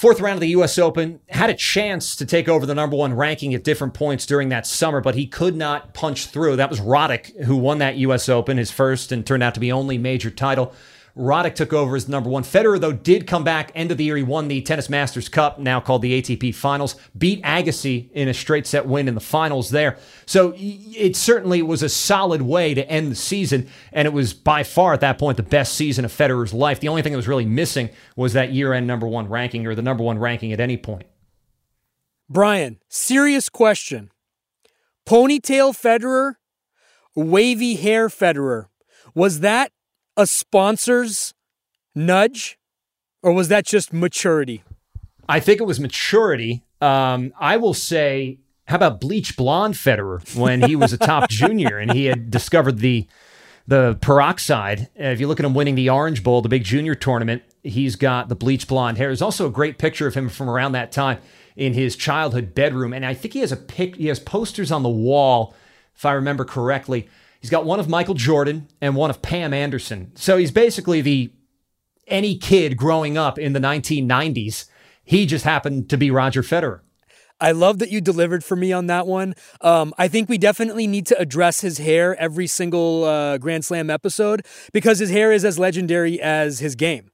Fourth 0.00 0.18
round 0.18 0.36
of 0.36 0.40
the 0.40 0.48
U.S. 0.48 0.78
Open, 0.78 1.20
had 1.28 1.50
a 1.50 1.54
chance 1.54 2.16
to 2.16 2.24
take 2.24 2.48
over 2.48 2.64
the 2.64 2.74
number 2.74 2.96
one 2.96 3.12
ranking 3.12 3.52
at 3.52 3.62
different 3.62 3.92
points 3.92 4.24
during 4.24 4.48
that 4.48 4.66
summer, 4.66 5.02
but 5.02 5.14
he 5.14 5.26
could 5.26 5.54
not 5.54 5.92
punch 5.92 6.28
through. 6.28 6.56
That 6.56 6.70
was 6.70 6.80
Roddick 6.80 7.44
who 7.44 7.54
won 7.54 7.80
that 7.80 7.96
U.S. 7.96 8.26
Open, 8.26 8.56
his 8.56 8.70
first 8.70 9.12
and 9.12 9.26
turned 9.26 9.42
out 9.42 9.52
to 9.52 9.60
be 9.60 9.70
only 9.70 9.98
major 9.98 10.30
title. 10.30 10.72
Roddick 11.20 11.54
took 11.54 11.72
over 11.72 11.96
as 11.96 12.08
number 12.08 12.30
one. 12.30 12.42
Federer, 12.42 12.80
though, 12.80 12.92
did 12.92 13.26
come 13.26 13.44
back 13.44 13.70
end 13.74 13.90
of 13.90 13.98
the 13.98 14.04
year. 14.04 14.16
He 14.16 14.22
won 14.22 14.48
the 14.48 14.62
Tennis 14.62 14.88
Masters 14.88 15.28
Cup, 15.28 15.58
now 15.58 15.78
called 15.78 16.02
the 16.02 16.20
ATP 16.20 16.54
Finals, 16.54 16.96
beat 17.16 17.42
Agassi 17.42 18.10
in 18.12 18.26
a 18.26 18.34
straight 18.34 18.66
set 18.66 18.86
win 18.86 19.06
in 19.06 19.14
the 19.14 19.20
finals 19.20 19.70
there. 19.70 19.98
So 20.24 20.54
it 20.56 21.16
certainly 21.16 21.62
was 21.62 21.82
a 21.82 21.88
solid 21.88 22.42
way 22.42 22.72
to 22.74 22.88
end 22.90 23.12
the 23.12 23.16
season. 23.16 23.68
And 23.92 24.06
it 24.06 24.12
was 24.12 24.32
by 24.32 24.62
far 24.62 24.94
at 24.94 25.00
that 25.00 25.18
point 25.18 25.36
the 25.36 25.42
best 25.42 25.74
season 25.74 26.04
of 26.04 26.12
Federer's 26.12 26.54
life. 26.54 26.80
The 26.80 26.88
only 26.88 27.02
thing 27.02 27.12
that 27.12 27.18
was 27.18 27.28
really 27.28 27.44
missing 27.44 27.90
was 28.16 28.32
that 28.32 28.52
year 28.52 28.72
end 28.72 28.86
number 28.86 29.06
one 29.06 29.28
ranking 29.28 29.66
or 29.66 29.74
the 29.74 29.82
number 29.82 30.02
one 30.02 30.18
ranking 30.18 30.52
at 30.52 30.60
any 30.60 30.76
point. 30.76 31.06
Brian, 32.28 32.78
serious 32.88 33.48
question. 33.48 34.10
Ponytail 35.06 35.74
Federer, 35.74 36.34
wavy 37.14 37.74
hair 37.74 38.08
Federer. 38.08 38.66
Was 39.14 39.40
that 39.40 39.72
a 40.16 40.26
sponsor's 40.26 41.34
nudge 41.94 42.58
or 43.22 43.32
was 43.32 43.48
that 43.48 43.66
just 43.66 43.92
maturity? 43.92 44.62
I 45.28 45.40
think 45.40 45.60
it 45.60 45.64
was 45.64 45.78
maturity. 45.78 46.64
Um, 46.80 47.32
I 47.38 47.56
will 47.56 47.74
say, 47.74 48.38
how 48.64 48.76
about 48.76 49.00
bleach 49.00 49.36
blonde 49.36 49.74
Federer 49.74 50.36
when 50.36 50.62
he 50.62 50.76
was 50.76 50.92
a 50.92 50.98
top 50.98 51.28
junior 51.30 51.78
and 51.78 51.92
he 51.92 52.06
had 52.06 52.30
discovered 52.30 52.78
the 52.78 53.06
the 53.70 53.96
peroxide. 54.00 54.88
If 54.96 55.20
you 55.20 55.28
look 55.28 55.38
at 55.38 55.46
him 55.46 55.54
winning 55.54 55.76
the 55.76 55.90
Orange 55.90 56.24
Bowl, 56.24 56.42
the 56.42 56.48
big 56.48 56.64
junior 56.64 56.96
tournament, 56.96 57.44
he's 57.62 57.94
got 57.94 58.28
the 58.28 58.34
bleach 58.34 58.66
blonde 58.66 58.98
hair. 58.98 59.08
There's 59.08 59.22
also 59.22 59.46
a 59.46 59.50
great 59.50 59.78
picture 59.78 60.08
of 60.08 60.14
him 60.14 60.28
from 60.28 60.50
around 60.50 60.72
that 60.72 60.90
time 60.90 61.18
in 61.54 61.74
his 61.74 61.94
childhood 61.94 62.52
bedroom, 62.52 62.92
and 62.92 63.06
I 63.06 63.14
think 63.14 63.32
he 63.34 63.40
has 63.40 63.52
a 63.52 63.56
pic. 63.56 63.94
He 63.94 64.08
has 64.08 64.18
posters 64.18 64.72
on 64.72 64.82
the 64.82 64.88
wall, 64.88 65.54
if 65.94 66.04
I 66.04 66.12
remember 66.12 66.44
correctly. 66.44 67.08
He's 67.40 67.50
got 67.50 67.64
one 67.64 67.80
of 67.80 67.88
Michael 67.88 68.14
Jordan 68.14 68.68
and 68.80 68.94
one 68.94 69.10
of 69.10 69.22
Pam 69.22 69.54
Anderson. 69.54 70.12
So 70.14 70.36
he's 70.36 70.50
basically 70.50 71.00
the 71.00 71.32
any 72.06 72.36
kid 72.36 72.76
growing 72.76 73.16
up 73.16 73.38
in 73.38 73.52
the 73.52 73.60
1990s. 73.60 74.66
He 75.04 75.26
just 75.26 75.44
happened 75.44 75.88
to 75.90 75.96
be 75.96 76.10
Roger 76.10 76.42
Federer. 76.42 76.80
I 77.40 77.52
love 77.52 77.78
that 77.78 77.90
you 77.90 78.02
delivered 78.02 78.44
for 78.44 78.54
me 78.54 78.70
on 78.72 78.86
that 78.88 79.06
one. 79.06 79.34
Um, 79.62 79.94
I 79.96 80.08
think 80.08 80.28
we 80.28 80.36
definitely 80.36 80.86
need 80.86 81.06
to 81.06 81.18
address 81.18 81.62
his 81.62 81.78
hair 81.78 82.14
every 82.20 82.46
single 82.46 83.04
uh, 83.04 83.38
Grand 83.38 83.64
Slam 83.64 83.88
episode 83.88 84.44
because 84.72 84.98
his 84.98 85.10
hair 85.10 85.32
is 85.32 85.44
as 85.44 85.58
legendary 85.58 86.20
as 86.20 86.58
his 86.58 86.74
game. 86.74 87.10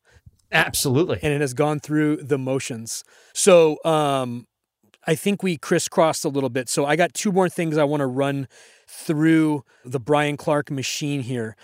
Absolutely. 0.51 1.20
And 1.22 1.33
it 1.33 1.41
has 1.41 1.55
gone 1.55 1.79
through 1.79 2.16
the 2.16 2.39
motions. 2.39 3.05
So 3.35 3.79
um, 3.85 4.47
I 5.07 5.14
think 5.14 5.43
we 5.43 5.57
crisscrossed 5.57 6.24
a 6.24 6.29
little 6.29 6.51
bit. 6.51 6.68
So 6.68 6.85
I 6.85 6.97
got 6.97 7.14
two 7.14 7.31
more 7.31 7.49
things 7.49 7.79
I 7.79 7.85
want 7.85 8.01
to 8.01 8.07
run 8.07 8.49
through 8.97 9.62
the 9.84 10.01
Brian 10.01 10.36
Clark 10.36 10.70
machine 10.70 11.20
here. 11.20 11.55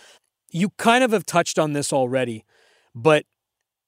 You 0.51 0.71
kind 0.77 1.03
of 1.03 1.13
have 1.13 1.25
touched 1.25 1.59
on 1.59 1.73
this 1.73 1.93
already, 1.93 2.45
but 2.95 3.25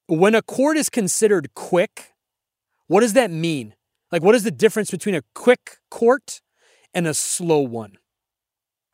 when 0.06 0.34
a 0.34 0.42
court 0.42 0.78
is 0.78 0.88
considered 0.88 1.52
quick, 1.54 2.14
what 2.86 3.00
does 3.00 3.12
that 3.12 3.30
mean? 3.30 3.74
Like, 4.10 4.22
what 4.22 4.34
is 4.34 4.44
the 4.44 4.50
difference 4.50 4.90
between 4.90 5.14
a 5.14 5.22
quick 5.34 5.78
court 5.90 6.40
and 6.94 7.06
a 7.06 7.14
slow 7.14 7.60
one? 7.60 7.98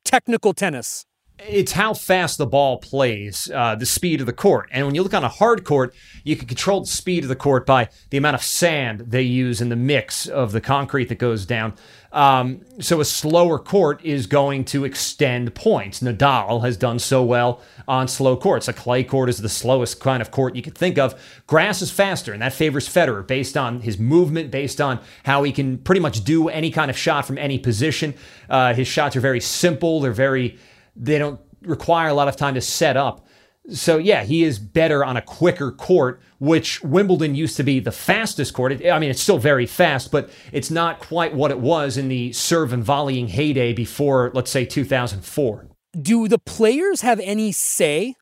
Technical 0.04 0.52
tennis. 0.52 1.06
It's 1.48 1.72
how 1.72 1.94
fast 1.94 2.38
the 2.38 2.46
ball 2.46 2.78
plays, 2.78 3.50
uh, 3.54 3.74
the 3.74 3.86
speed 3.86 4.20
of 4.20 4.26
the 4.26 4.32
court. 4.32 4.68
And 4.72 4.84
when 4.84 4.94
you 4.94 5.02
look 5.02 5.14
on 5.14 5.24
a 5.24 5.28
hard 5.28 5.64
court, 5.64 5.94
you 6.22 6.36
can 6.36 6.46
control 6.46 6.80
the 6.80 6.86
speed 6.86 7.24
of 7.24 7.28
the 7.28 7.36
court 7.36 7.64
by 7.64 7.88
the 8.10 8.18
amount 8.18 8.34
of 8.34 8.42
sand 8.42 9.04
they 9.08 9.22
use 9.22 9.60
in 9.60 9.70
the 9.70 9.76
mix 9.76 10.26
of 10.26 10.52
the 10.52 10.60
concrete 10.60 11.08
that 11.08 11.18
goes 11.18 11.46
down. 11.46 11.74
Um, 12.12 12.62
so 12.80 13.00
a 13.00 13.04
slower 13.04 13.58
court 13.58 14.04
is 14.04 14.26
going 14.26 14.64
to 14.66 14.84
extend 14.84 15.54
points. 15.54 16.00
Nadal 16.00 16.62
has 16.62 16.76
done 16.76 16.98
so 16.98 17.22
well 17.22 17.62
on 17.86 18.08
slow 18.08 18.36
courts. 18.36 18.68
A 18.68 18.72
clay 18.72 19.04
court 19.04 19.28
is 19.28 19.38
the 19.38 19.48
slowest 19.48 20.00
kind 20.00 20.20
of 20.20 20.30
court 20.30 20.56
you 20.56 20.62
could 20.62 20.76
think 20.76 20.98
of. 20.98 21.20
Grass 21.46 21.80
is 21.80 21.90
faster, 21.90 22.32
and 22.32 22.42
that 22.42 22.52
favors 22.52 22.88
Federer 22.88 23.26
based 23.26 23.56
on 23.56 23.80
his 23.80 23.98
movement, 23.98 24.50
based 24.50 24.80
on 24.80 24.98
how 25.24 25.44
he 25.44 25.52
can 25.52 25.78
pretty 25.78 26.00
much 26.00 26.24
do 26.24 26.48
any 26.48 26.70
kind 26.70 26.90
of 26.90 26.98
shot 26.98 27.26
from 27.26 27.38
any 27.38 27.58
position. 27.58 28.14
Uh, 28.48 28.74
his 28.74 28.88
shots 28.88 29.14
are 29.14 29.20
very 29.20 29.40
simple. 29.40 30.00
They're 30.00 30.12
very 30.12 30.58
they 30.96 31.18
don't 31.18 31.40
require 31.62 32.08
a 32.08 32.14
lot 32.14 32.28
of 32.28 32.36
time 32.36 32.54
to 32.54 32.60
set 32.60 32.96
up. 32.96 33.26
So 33.70 33.98
yeah, 33.98 34.24
he 34.24 34.42
is 34.42 34.58
better 34.58 35.04
on 35.04 35.16
a 35.16 35.22
quicker 35.22 35.70
court, 35.70 36.20
which 36.38 36.82
Wimbledon 36.82 37.34
used 37.34 37.56
to 37.58 37.62
be 37.62 37.78
the 37.78 37.92
fastest 37.92 38.54
court. 38.54 38.84
I 38.84 38.98
mean, 38.98 39.10
it's 39.10 39.22
still 39.22 39.38
very 39.38 39.66
fast, 39.66 40.10
but 40.10 40.30
it's 40.50 40.70
not 40.70 40.98
quite 40.98 41.34
what 41.34 41.50
it 41.50 41.60
was 41.60 41.96
in 41.96 42.08
the 42.08 42.32
serve 42.32 42.72
and 42.72 42.82
volleying 42.82 43.28
heyday 43.28 43.72
before, 43.72 44.30
let's 44.34 44.50
say, 44.50 44.64
2004. 44.64 45.66
Do 46.00 46.26
the 46.26 46.38
players 46.38 47.02
have 47.02 47.20
any 47.20 47.52
say 47.52 48.14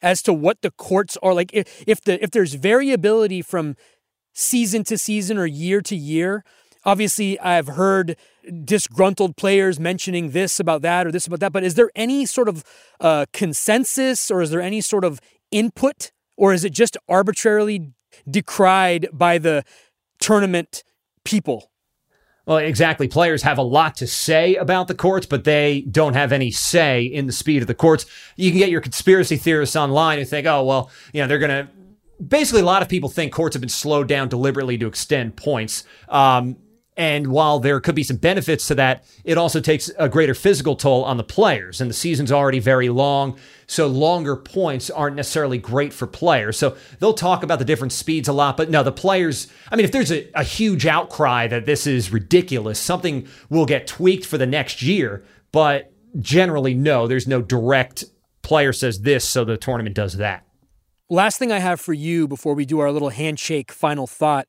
as 0.00 0.22
to 0.22 0.32
what 0.32 0.62
the 0.62 0.70
courts 0.70 1.16
are 1.22 1.34
like? 1.34 1.50
If, 1.52 1.84
if 1.86 2.00
the 2.02 2.22
if 2.22 2.30
there's 2.30 2.54
variability 2.54 3.42
from 3.42 3.76
season 4.32 4.84
to 4.84 4.96
season 4.96 5.36
or 5.36 5.46
year 5.46 5.82
to 5.82 5.96
year, 5.96 6.44
obviously 6.84 7.38
I've 7.40 7.68
heard 7.68 8.16
disgruntled 8.64 9.36
players 9.36 9.78
mentioning 9.78 10.30
this 10.30 10.58
about 10.58 10.82
that 10.82 11.06
or 11.06 11.12
this 11.12 11.26
about 11.26 11.40
that, 11.40 11.52
but 11.52 11.64
is 11.64 11.74
there 11.74 11.90
any 11.94 12.26
sort 12.26 12.48
of 12.48 12.64
uh, 13.00 13.26
consensus 13.32 14.30
or 14.30 14.42
is 14.42 14.50
there 14.50 14.60
any 14.60 14.80
sort 14.80 15.04
of 15.04 15.20
input 15.50 16.10
or 16.36 16.52
is 16.52 16.64
it 16.64 16.72
just 16.72 16.96
arbitrarily 17.08 17.92
decried 18.28 19.08
by 19.12 19.38
the 19.38 19.62
tournament 20.20 20.82
people? 21.24 21.70
Well, 22.46 22.58
exactly. 22.58 23.06
Players 23.06 23.42
have 23.42 23.58
a 23.58 23.62
lot 23.62 23.96
to 23.96 24.06
say 24.06 24.56
about 24.56 24.88
the 24.88 24.94
courts, 24.94 25.26
but 25.26 25.44
they 25.44 25.82
don't 25.82 26.14
have 26.14 26.32
any 26.32 26.50
say 26.50 27.04
in 27.04 27.26
the 27.26 27.32
speed 27.32 27.62
of 27.62 27.68
the 27.68 27.74
courts. 27.74 28.06
You 28.36 28.50
can 28.50 28.58
get 28.58 28.70
your 28.70 28.80
conspiracy 28.80 29.36
theorists 29.36 29.76
online 29.76 30.18
who 30.18 30.24
think, 30.24 30.46
oh, 30.46 30.64
well, 30.64 30.90
you 31.12 31.20
know, 31.20 31.28
they're 31.28 31.38
going 31.38 31.66
to. 31.66 31.68
Basically, 32.20 32.60
a 32.60 32.64
lot 32.64 32.82
of 32.82 32.88
people 32.88 33.08
think 33.08 33.32
courts 33.32 33.54
have 33.54 33.60
been 33.60 33.68
slowed 33.68 34.08
down 34.08 34.28
deliberately 34.28 34.76
to 34.78 34.86
extend 34.86 35.36
points. 35.36 35.84
Um, 36.08 36.56
and 37.00 37.28
while 37.28 37.60
there 37.60 37.80
could 37.80 37.94
be 37.94 38.02
some 38.02 38.18
benefits 38.18 38.66
to 38.68 38.74
that, 38.74 39.06
it 39.24 39.38
also 39.38 39.58
takes 39.58 39.90
a 39.98 40.06
greater 40.06 40.34
physical 40.34 40.76
toll 40.76 41.02
on 41.02 41.16
the 41.16 41.24
players. 41.24 41.80
And 41.80 41.88
the 41.88 41.94
season's 41.94 42.30
already 42.30 42.58
very 42.58 42.90
long, 42.90 43.38
so 43.66 43.86
longer 43.86 44.36
points 44.36 44.90
aren't 44.90 45.16
necessarily 45.16 45.56
great 45.56 45.94
for 45.94 46.06
players. 46.06 46.58
So 46.58 46.76
they'll 46.98 47.14
talk 47.14 47.42
about 47.42 47.58
the 47.58 47.64
different 47.64 47.94
speeds 47.94 48.28
a 48.28 48.34
lot, 48.34 48.58
but 48.58 48.68
no, 48.68 48.82
the 48.82 48.92
players, 48.92 49.46
I 49.72 49.76
mean, 49.76 49.86
if 49.86 49.92
there's 49.92 50.12
a, 50.12 50.30
a 50.34 50.44
huge 50.44 50.84
outcry 50.84 51.46
that 51.46 51.64
this 51.64 51.86
is 51.86 52.12
ridiculous, 52.12 52.78
something 52.78 53.26
will 53.48 53.64
get 53.64 53.86
tweaked 53.86 54.26
for 54.26 54.36
the 54.36 54.44
next 54.44 54.82
year. 54.82 55.24
But 55.52 55.94
generally, 56.18 56.74
no, 56.74 57.06
there's 57.06 57.26
no 57.26 57.40
direct 57.40 58.04
player 58.42 58.74
says 58.74 59.00
this, 59.00 59.26
so 59.26 59.42
the 59.46 59.56
tournament 59.56 59.96
does 59.96 60.18
that. 60.18 60.44
Last 61.08 61.38
thing 61.38 61.50
I 61.50 61.58
have 61.58 61.80
for 61.80 61.92
you 61.92 62.28
before 62.28 62.54
we 62.54 62.64
do 62.64 62.78
our 62.78 62.92
little 62.92 63.08
handshake 63.08 63.72
final 63.72 64.06
thought 64.06 64.46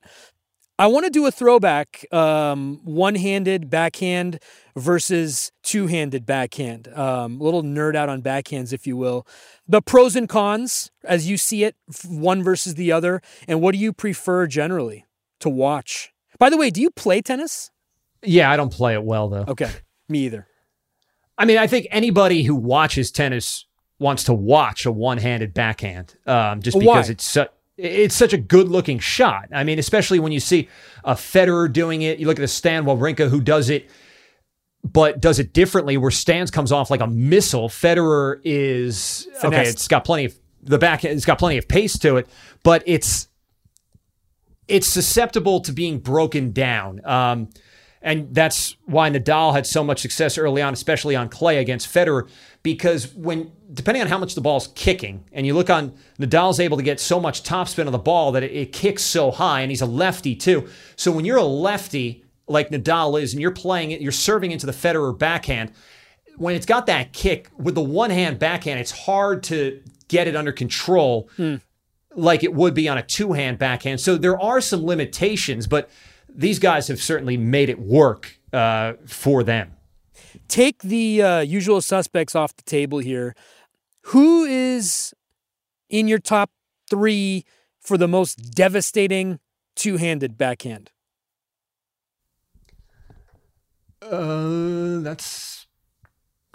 I 0.80 0.88
want 0.88 1.06
to 1.06 1.12
do 1.12 1.26
a 1.28 1.32
throwback 1.32 2.06
um, 2.12 2.80
one 2.84 3.16
handed 3.16 3.70
backhand 3.70 4.40
versus 4.76 5.52
two 5.62 5.88
handed 5.88 6.26
backhand. 6.26 6.88
Um, 6.88 7.40
a 7.40 7.44
little 7.44 7.62
nerd 7.62 7.96
out 7.96 8.10
on 8.10 8.22
backhands, 8.22 8.74
if 8.74 8.88
you 8.88 8.98
will. 8.98 9.28
The 9.68 9.82
pros 9.82 10.16
and 10.16 10.28
cons 10.28 10.90
as 11.04 11.30
you 11.30 11.38
see 11.38 11.64
it, 11.64 11.76
one 12.08 12.44
versus 12.44 12.76
the 12.76 12.92
other. 12.92 13.22
And 13.48 13.62
what 13.62 13.74
do 13.74 13.78
you 13.78 13.94
prefer 13.94 14.48
generally 14.48 15.06
to 15.40 15.50
watch? 15.50 16.14
By 16.40 16.50
the 16.50 16.58
way, 16.58 16.72
do 16.72 16.82
you 16.82 16.90
play 16.90 17.22
tennis? 17.22 17.70
Yeah, 18.24 18.50
I 18.50 18.58
don't 18.58 18.72
play 18.72 18.94
it 18.94 19.04
well, 19.04 19.30
though. 19.30 19.46
Okay, 19.48 19.72
me 20.10 20.26
either. 20.26 20.48
I 21.38 21.46
mean, 21.46 21.58
I 21.58 21.68
think 21.68 21.88
anybody 21.92 22.44
who 22.44 22.56
watches 22.56 23.12
tennis 23.12 23.66
wants 24.00 24.24
to 24.26 24.34
watch 24.34 24.86
a 24.86 24.92
one 24.92 25.18
handed 25.18 25.54
backhand 25.54 26.16
um, 26.26 26.62
just 26.62 26.78
because 26.78 27.08
Why? 27.08 27.12
it's 27.12 27.24
so 27.24 27.48
it's 27.82 28.16
such 28.16 28.34
a 28.34 28.38
good 28.38 28.70
looking 28.70 29.00
shot. 29.00 29.50
I 29.52 29.64
mean, 29.64 29.80
especially 29.80 30.20
when 30.20 30.32
you 30.32 30.40
see 30.40 30.70
a 31.04 31.14
Federer 31.14 31.72
doing 31.72 32.04
it. 32.04 32.20
You 32.20 32.28
look 32.28 32.38
at 32.38 32.44
a 32.44 32.48
Stan 32.48 32.86
Wawrinka 32.86 33.30
who 33.30 33.42
does 33.42 33.70
it, 33.70 33.90
but 34.84 35.20
does 35.20 35.40
it 35.40 35.54
differently. 35.54 35.98
Where 35.98 36.12
Stan's 36.12 36.52
comes 36.52 36.72
off 36.72 36.92
like 36.92 37.02
a 37.02 37.08
missile. 37.08 37.70
Federer 37.70 38.40
is 38.44 39.28
Finessed. 39.42 39.46
okay. 39.46 39.70
It's 39.70 39.88
got 39.88 40.06
plenty 40.06 40.26
of 40.26 40.36
the 40.62 40.78
back. 40.78 41.04
It's 41.04 41.26
got 41.26 41.40
plenty 41.40 41.58
of 41.58 41.68
pace 41.68 41.98
to 42.00 42.18
it, 42.18 42.28
but 42.64 42.84
it's 42.86 43.28
it's 44.68 44.88
susceptible 44.88 45.60
to 45.62 45.72
being 45.72 46.00
broken 46.00 46.52
down. 46.52 47.02
Um, 47.04 47.50
and 48.02 48.34
that's 48.34 48.76
why 48.86 49.10
Nadal 49.10 49.54
had 49.54 49.68
so 49.68 49.84
much 49.84 50.02
success 50.02 50.38
early 50.38 50.62
on, 50.62 50.74
especially 50.74 51.16
on 51.16 51.30
clay 51.30 51.60
against 51.60 51.94
Federer, 51.94 52.28
because 52.64 53.14
when 53.14 53.52
depending 53.74 54.02
on 54.02 54.08
how 54.08 54.18
much 54.18 54.36
the 54.36 54.42
ball's 54.42 54.68
kicking, 54.76 55.24
and 55.32 55.46
you 55.46 55.54
look 55.54 55.70
on 55.70 55.94
Nadal's 56.20 56.60
able 56.60 56.78
to 56.78 56.84
get 56.84 57.00
so 57.00 57.20
much 57.20 57.44
topspin 57.44 57.86
of 57.86 57.92
the 57.92 58.00
ball 58.00 58.32
that 58.32 58.44
it, 58.44 58.52
it 58.52 58.74
kicks 58.74 59.04
so 59.04 59.32
high, 59.32 59.62
and 59.62 59.72
he's 59.72 59.82
a 59.82 59.86
lefty 59.86 60.36
too. 60.36 60.68
So 60.96 61.12
when 61.12 61.26
you're 61.26 61.38
a 61.38 61.44
lefty 61.44 62.24
like 62.48 62.70
Nadal 62.70 63.22
is, 63.22 63.34
and 63.34 63.42
you're 63.42 63.52
playing 63.52 63.92
it, 63.92 64.02
you're 64.02 64.12
serving 64.12 64.52
into 64.52 64.66
the 64.66 64.72
Federer 64.72 65.18
backhand. 65.18 65.72
When 66.38 66.56
it's 66.56 66.66
got 66.66 66.88
that 66.88 67.14
kick 67.14 67.50
with 67.58 67.76
the 67.76 67.84
one 67.84 68.10
hand 68.10 68.40
backhand, 68.40 68.80
it's 68.80 68.92
hard 68.92 69.44
to 69.44 69.82
get 70.08 70.28
it 70.28 70.36
under 70.36 70.52
control. 70.52 71.30
Hmm. 71.38 71.58
Like 72.14 72.44
it 72.44 72.54
would 72.54 72.74
be 72.74 72.90
on 72.90 72.98
a 72.98 73.04
two 73.04 73.34
hand 73.34 73.60
backhand. 73.60 74.02
So 74.02 74.18
there 74.18 74.40
are 74.40 74.60
some 74.60 74.84
limitations, 74.84 75.68
but 75.68 75.90
these 76.36 76.60
guys 76.60 76.88
have 76.88 77.02
certainly 77.02 77.38
made 77.38 77.70
it 77.70 77.80
work 77.80 78.40
uh, 78.54 78.94
for 79.06 79.44
them. 79.44 79.74
Take 80.48 80.80
the 80.80 81.22
uh, 81.22 81.40
usual 81.40 81.82
suspects 81.82 82.36
off 82.36 82.56
the 82.56 82.64
table 82.64 83.00
here. 83.00 83.36
Who 84.06 84.44
is 84.46 85.14
in 85.90 86.08
your 86.08 86.20
top 86.20 86.52
three 86.90 87.46
for 87.80 87.98
the 87.98 88.08
most 88.08 88.52
devastating 88.52 89.40
two 89.76 89.98
handed 89.98 90.38
backhand? 90.38 90.92
Uh, 94.02 95.00
that's 95.02 95.68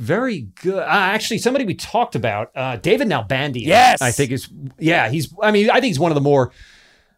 very 0.00 0.48
good. 0.62 0.82
Uh, 0.82 0.86
actually, 0.88 1.38
somebody 1.38 1.64
we 1.64 1.74
talked 1.74 2.14
about, 2.14 2.50
uh, 2.54 2.76
David 2.76 3.08
Nalbandian. 3.08 3.66
Yes, 3.66 4.02
I 4.02 4.10
think 4.10 4.32
is 4.32 4.48
yeah. 4.78 5.08
He's. 5.08 5.32
I 5.40 5.52
mean, 5.52 5.70
I 5.70 5.74
think 5.74 5.86
he's 5.86 6.00
one 6.00 6.10
of 6.10 6.16
the 6.16 6.20
more. 6.20 6.52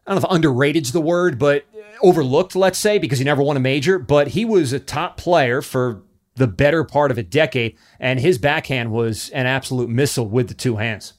I 0.08 0.12
don't 0.14 0.22
know 0.22 0.26
if 0.26 0.32
underrated's 0.32 0.92
the 0.92 1.02
word, 1.02 1.38
but 1.38 1.66
overlooked, 2.02 2.56
let's 2.56 2.78
say, 2.78 2.96
because 2.98 3.18
he 3.18 3.26
never 3.26 3.42
won 3.42 3.58
a 3.58 3.60
major, 3.60 3.98
but 3.98 4.28
he 4.28 4.46
was 4.46 4.72
a 4.72 4.80
top 4.80 5.18
player 5.18 5.60
for 5.60 6.02
the 6.36 6.46
better 6.46 6.82
part 6.82 7.10
of 7.10 7.18
a 7.18 7.22
decade, 7.22 7.76
and 8.00 8.18
his 8.18 8.38
backhand 8.38 8.90
was 8.90 9.28
an 9.30 9.44
absolute 9.44 9.90
missile 9.90 10.26
with 10.26 10.48
the 10.48 10.54
two 10.54 10.76
hands. 10.76 11.12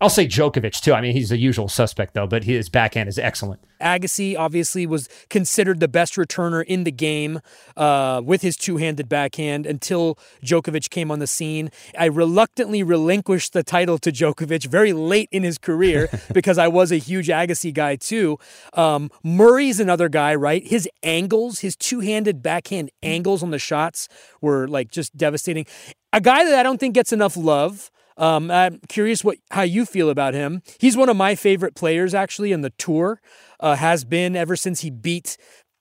I'll 0.00 0.10
say 0.10 0.26
Djokovic 0.26 0.80
too. 0.80 0.92
I 0.92 1.00
mean, 1.00 1.12
he's 1.12 1.28
the 1.28 1.38
usual 1.38 1.68
suspect 1.68 2.14
though, 2.14 2.26
but 2.26 2.44
his 2.44 2.68
backhand 2.68 3.08
is 3.08 3.18
excellent. 3.18 3.60
Agassi 3.80 4.36
obviously 4.36 4.86
was 4.86 5.08
considered 5.30 5.78
the 5.78 5.88
best 5.88 6.14
returner 6.14 6.64
in 6.64 6.84
the 6.84 6.90
game 6.90 7.40
uh, 7.76 8.20
with 8.24 8.42
his 8.42 8.56
two-handed 8.56 9.08
backhand 9.08 9.66
until 9.66 10.18
Djokovic 10.42 10.90
came 10.90 11.10
on 11.10 11.18
the 11.18 11.26
scene. 11.26 11.70
I 11.98 12.06
reluctantly 12.06 12.82
relinquished 12.82 13.52
the 13.52 13.62
title 13.62 13.98
to 13.98 14.10
Djokovic 14.10 14.66
very 14.66 14.92
late 14.92 15.28
in 15.30 15.42
his 15.42 15.58
career 15.58 16.08
because 16.34 16.58
I 16.58 16.66
was 16.66 16.90
a 16.90 16.96
huge 16.96 17.28
Agassi 17.28 17.72
guy 17.72 17.96
too. 17.96 18.38
Um, 18.72 19.10
Murray's 19.22 19.78
another 19.78 20.08
guy, 20.08 20.34
right? 20.34 20.66
His 20.66 20.88
angles, 21.02 21.60
his 21.60 21.76
two-handed 21.76 22.42
backhand 22.42 22.90
angles 23.02 23.42
on 23.42 23.50
the 23.50 23.58
shots 23.58 24.08
were 24.40 24.66
like 24.66 24.90
just 24.90 25.16
devastating. 25.16 25.66
A 26.12 26.20
guy 26.20 26.44
that 26.44 26.54
I 26.54 26.62
don't 26.62 26.78
think 26.78 26.94
gets 26.94 27.12
enough 27.12 27.36
love. 27.36 27.90
Um, 28.16 28.50
I'm 28.50 28.80
curious 28.88 29.24
what 29.24 29.38
how 29.50 29.62
you 29.62 29.84
feel 29.84 30.08
about 30.08 30.34
him. 30.34 30.62
He's 30.78 30.96
one 30.96 31.08
of 31.08 31.16
my 31.16 31.34
favorite 31.34 31.74
players 31.74 32.14
actually 32.14 32.52
in 32.52 32.60
the 32.60 32.70
tour. 32.70 33.20
Uh, 33.60 33.76
has 33.76 34.04
been 34.04 34.36
ever 34.36 34.56
since 34.56 34.80
he 34.80 34.90
beat 34.90 35.36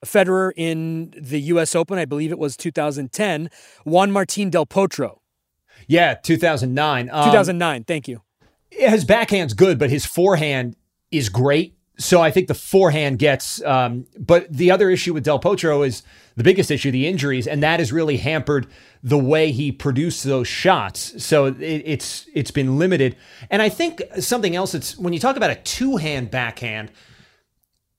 Federer 0.05 0.51
in 0.55 1.13
the 1.19 1.39
U.S. 1.41 1.75
Open. 1.75 1.97
I 1.97 2.05
believe 2.05 2.31
it 2.31 2.39
was 2.39 2.55
2010. 2.55 3.49
Juan 3.83 4.11
Martín 4.11 4.49
del 4.49 4.65
Potro. 4.65 5.17
Yeah, 5.87 6.13
2009. 6.15 7.09
Um, 7.11 7.25
2009. 7.25 7.83
Thank 7.83 8.07
you. 8.07 8.21
His 8.69 9.05
backhand's 9.05 9.53
good, 9.53 9.77
but 9.77 9.89
his 9.89 10.05
forehand 10.05 10.75
is 11.11 11.29
great. 11.29 11.75
So 11.97 12.21
I 12.21 12.31
think 12.31 12.47
the 12.47 12.55
forehand 12.55 13.19
gets. 13.19 13.63
Um, 13.63 14.07
but 14.17 14.51
the 14.51 14.71
other 14.71 14.89
issue 14.89 15.13
with 15.13 15.23
Del 15.23 15.39
Potro 15.39 15.85
is 15.85 16.03
the 16.35 16.43
biggest 16.43 16.71
issue, 16.71 16.91
the 16.91 17.07
injuries, 17.07 17.47
and 17.47 17.61
that 17.61 17.79
has 17.79 17.93
really 17.93 18.17
hampered 18.17 18.67
the 19.03 19.17
way 19.17 19.51
he 19.51 19.71
produced 19.71 20.23
those 20.23 20.47
shots. 20.47 21.23
So 21.23 21.45
it, 21.45 21.59
it's 21.59 22.27
it's 22.33 22.51
been 22.51 22.79
limited. 22.79 23.15
And 23.49 23.61
I 23.61 23.69
think 23.69 24.01
something 24.19 24.55
else. 24.55 24.73
It's 24.73 24.97
when 24.97 25.13
you 25.13 25.19
talk 25.19 25.37
about 25.37 25.51
a 25.51 25.55
two 25.55 25.97
hand 25.97 26.31
backhand. 26.31 26.91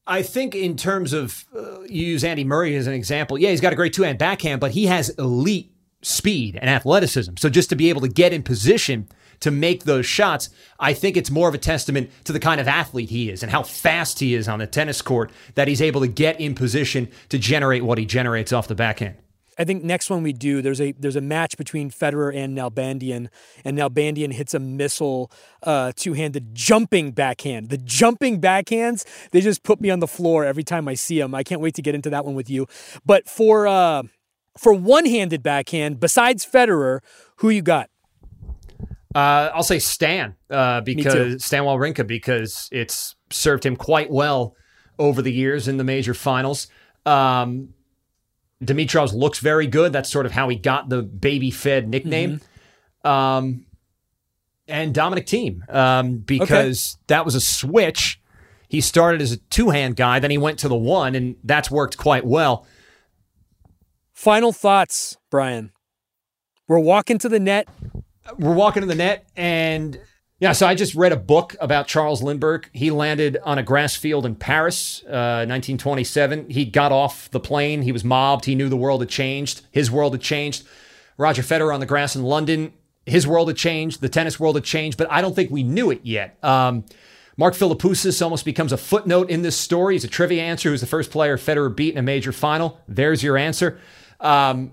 I 0.07 0.22
think 0.22 0.55
in 0.55 0.76
terms 0.76 1.14
of 1.14 1.47
uh, 1.57 1.82
you 1.82 2.05
use 2.07 2.24
Andy 2.24 2.45
Murray 2.45 2.76
as 2.76 2.86
an 2.86 2.92
example. 2.92 3.38
Yeah, 3.38 3.51
he's 3.51 3.61
got 3.61 3.72
a 3.72 3.76
great 3.76 3.92
two 3.92 4.03
hand 4.03 4.18
backhand, 4.18 4.61
but 4.61 4.72
he 4.72 4.86
has 4.86 5.11
elite 5.11 5.72
speed 6.03 6.59
and 6.61 6.68
athleticism. 6.68 7.34
So 7.38 7.49
just 7.49 7.70
to 7.70 7.76
be 7.76 7.88
able 7.88 8.03
to 8.03 8.09
get 8.09 8.32
in 8.32 8.42
position 8.42 9.09
to 9.45 9.51
make 9.51 9.84
those 9.84 10.07
shots, 10.07 10.49
I 10.80 10.95
think 10.95 11.18
it's 11.18 11.30
more 11.30 11.51
of 11.51 11.55
a 11.55 11.59
testament 11.59 12.11
to 12.24 12.32
the 12.32 12.40
kind 12.40 12.62
of 12.62 12.66
athlete 12.66 13.11
he 13.11 13.28
is 13.28 13.42
and 13.42 13.53
how 13.53 13.62
fast 13.62 14.18
he 14.20 14.34
is 14.34 14.49
on 14.49 14.59
the 14.59 14.66
tennis 14.66 15.03
court 15.03 15.30
that 15.55 15.68
he's 15.68 15.82
able 15.82 16.01
to 16.01 16.09
get 16.09 16.40
in 16.40 16.55
position 16.55 17.11
to 17.28 17.38
generate 17.38 17.84
what 17.84 17.99
he 17.99 18.07
generates 18.07 18.55
off 18.55 18.68
the 18.68 18.74
backhand. 18.74 19.16
I 19.59 19.64
think 19.64 19.84
next 19.84 20.09
one 20.09 20.22
we 20.22 20.32
do 20.32 20.62
there's 20.62 20.80
a 20.80 20.92
there's 20.92 21.14
a 21.14 21.20
match 21.20 21.59
between 21.59 21.90
Federer 21.90 22.34
and 22.34 22.57
Nalbandian, 22.57 23.28
and 23.66 23.78
Nalbandian 23.78 24.32
hits 24.32 24.55
a 24.55 24.59
missile 24.59 25.30
uh, 25.62 25.92
two 25.95 26.14
handed 26.14 26.55
jumping 26.55 27.12
backhand. 27.12 27.68
The 27.68 27.78
jumping 27.78 28.40
backhands 28.40 29.05
they 29.30 29.42
just 29.42 29.62
put 29.62 29.78
me 29.78 29.90
on 29.90 30.01
the 30.01 30.09
floor 30.09 30.45
every 30.47 30.64
time 30.64 30.88
I 30.88 30.95
see 30.95 31.20
them. 31.20 31.34
I 31.34 31.42
can't 31.42 31.61
wait 31.61 31.74
to 31.74 31.82
get 31.82 31.95
into 31.95 32.09
that 32.11 32.24
one 32.24 32.34
with 32.34 32.49
you. 32.49 32.66
But 33.05 33.28
for 33.28 33.66
uh, 33.66 34.05
for 34.57 34.72
one 34.72 35.05
handed 35.05 35.42
backhand, 35.42 36.01
besides 36.01 36.47
Federer, 36.47 37.01
who 37.36 37.51
you 37.51 37.62
got? 37.62 37.90
Uh, 39.15 39.51
I'll 39.55 39.62
say 39.62 39.79
Stan 39.79 40.35
uh, 40.51 40.81
because 40.81 41.45
Stan 41.45 41.62
Wawrinka 41.62 42.07
because 42.07 42.69
it's 42.73 43.15
served 43.31 43.65
him 43.65 43.77
quite 43.77 44.11
well 44.11 44.57
over 44.99 45.23
the 45.23 45.33
years 45.33 45.69
in 45.69 45.77
the 45.77 45.85
major 45.85 46.15
finals. 46.15 46.67
Um, 47.07 47.75
Dimitrov 48.62 49.12
looks 49.12 49.39
very 49.39 49.67
good. 49.67 49.93
That's 49.93 50.11
sort 50.11 50.27
of 50.27 50.33
how 50.33 50.49
he 50.49 50.57
got 50.57 50.89
the 50.89 51.03
baby 51.03 51.51
fed 51.51 51.89
nickname. 51.89 52.41
Mm-hmm. 53.05 53.09
Um, 53.09 53.67
and 54.67 54.95
Dominic 54.95 55.27
Thiem 55.27 55.69
um, 55.73 56.19
because 56.19 56.95
okay. 56.95 57.03
that 57.09 57.25
was 57.25 57.35
a 57.35 57.41
switch. 57.41 58.21
He 58.69 58.81
started 58.81 59.21
as 59.21 59.33
a 59.33 59.37
two 59.37 59.71
hand 59.71 59.97
guy, 59.97 60.19
then 60.19 60.31
he 60.31 60.39
went 60.39 60.59
to 60.61 60.69
the 60.69 60.77
one, 60.77 61.15
and 61.15 61.37
that's 61.45 61.71
worked 61.71 61.97
quite 61.97 62.25
well. 62.25 62.67
Final 64.12 64.53
thoughts, 64.53 65.17
Brian. 65.31 65.71
We're 66.67 66.79
walking 66.79 67.19
to 67.19 67.29
the 67.29 67.39
net. 67.39 67.69
We're 68.39 68.55
walking 68.55 68.81
to 68.81 68.87
the 68.87 68.95
net, 68.95 69.29
and 69.37 70.01
yeah, 70.41 70.53
so 70.53 70.66
I 70.66 70.75
just 70.75 70.95
read 70.95 71.12
a 71.12 71.16
book 71.16 71.55
about 71.61 71.87
Charles 71.87 72.22
Lindbergh. 72.22 72.68
He 72.72 72.91
landed 72.91 73.39
on 73.45 73.59
a 73.59 73.62
grass 73.62 73.95
field 73.97 74.27
in 74.27 74.35
Paris, 74.35 75.03
uh, 75.07 75.47
1927. 75.47 76.51
He 76.51 76.64
got 76.64 76.93
off 76.93 77.31
the 77.31 77.41
plane. 77.41 77.83
He 77.83 77.93
was 77.93 78.05
mobbed. 78.05 78.45
He 78.45 78.55
knew 78.55 78.68
the 78.68 78.77
world 78.77 79.01
had 79.01 79.09
changed. 79.09 79.62
His 79.70 79.91
world 79.91 80.12
had 80.12 80.20
changed. 80.20 80.66
Roger 81.16 81.43
Federer 81.43 81.72
on 81.72 81.81
the 81.81 81.87
grass 81.87 82.16
in 82.16 82.25
London. 82.25 82.72
His 83.07 83.27
world 83.27 83.49
had 83.49 83.57
changed. 83.57 84.01
The 84.01 84.09
tennis 84.09 84.41
world 84.41 84.57
had 84.57 84.64
changed, 84.64 84.99
but 84.99 85.11
I 85.11 85.20
don't 85.20 85.35
think 85.35 85.51
we 85.51 85.62
knew 85.62 85.91
it 85.91 86.01
yet. 86.03 86.37
Um, 86.43 86.85
Mark 87.37 87.55
Philippoussis 87.55 88.20
almost 88.20 88.45
becomes 88.45 88.72
a 88.72 88.77
footnote 88.77 89.31
in 89.31 89.43
this 89.43 89.57
story. 89.57 89.95
He's 89.95 90.05
a 90.05 90.09
trivia 90.09 90.43
answer. 90.43 90.70
Who's 90.70 90.81
the 90.81 90.87
first 90.87 91.11
player 91.11 91.37
Federer 91.37 91.75
beat 91.75 91.93
in 91.93 91.99
a 91.99 92.03
major 92.03 92.33
final? 92.33 92.81
There's 92.89 93.22
your 93.22 93.37
answer. 93.37 93.79
Um, 94.20 94.72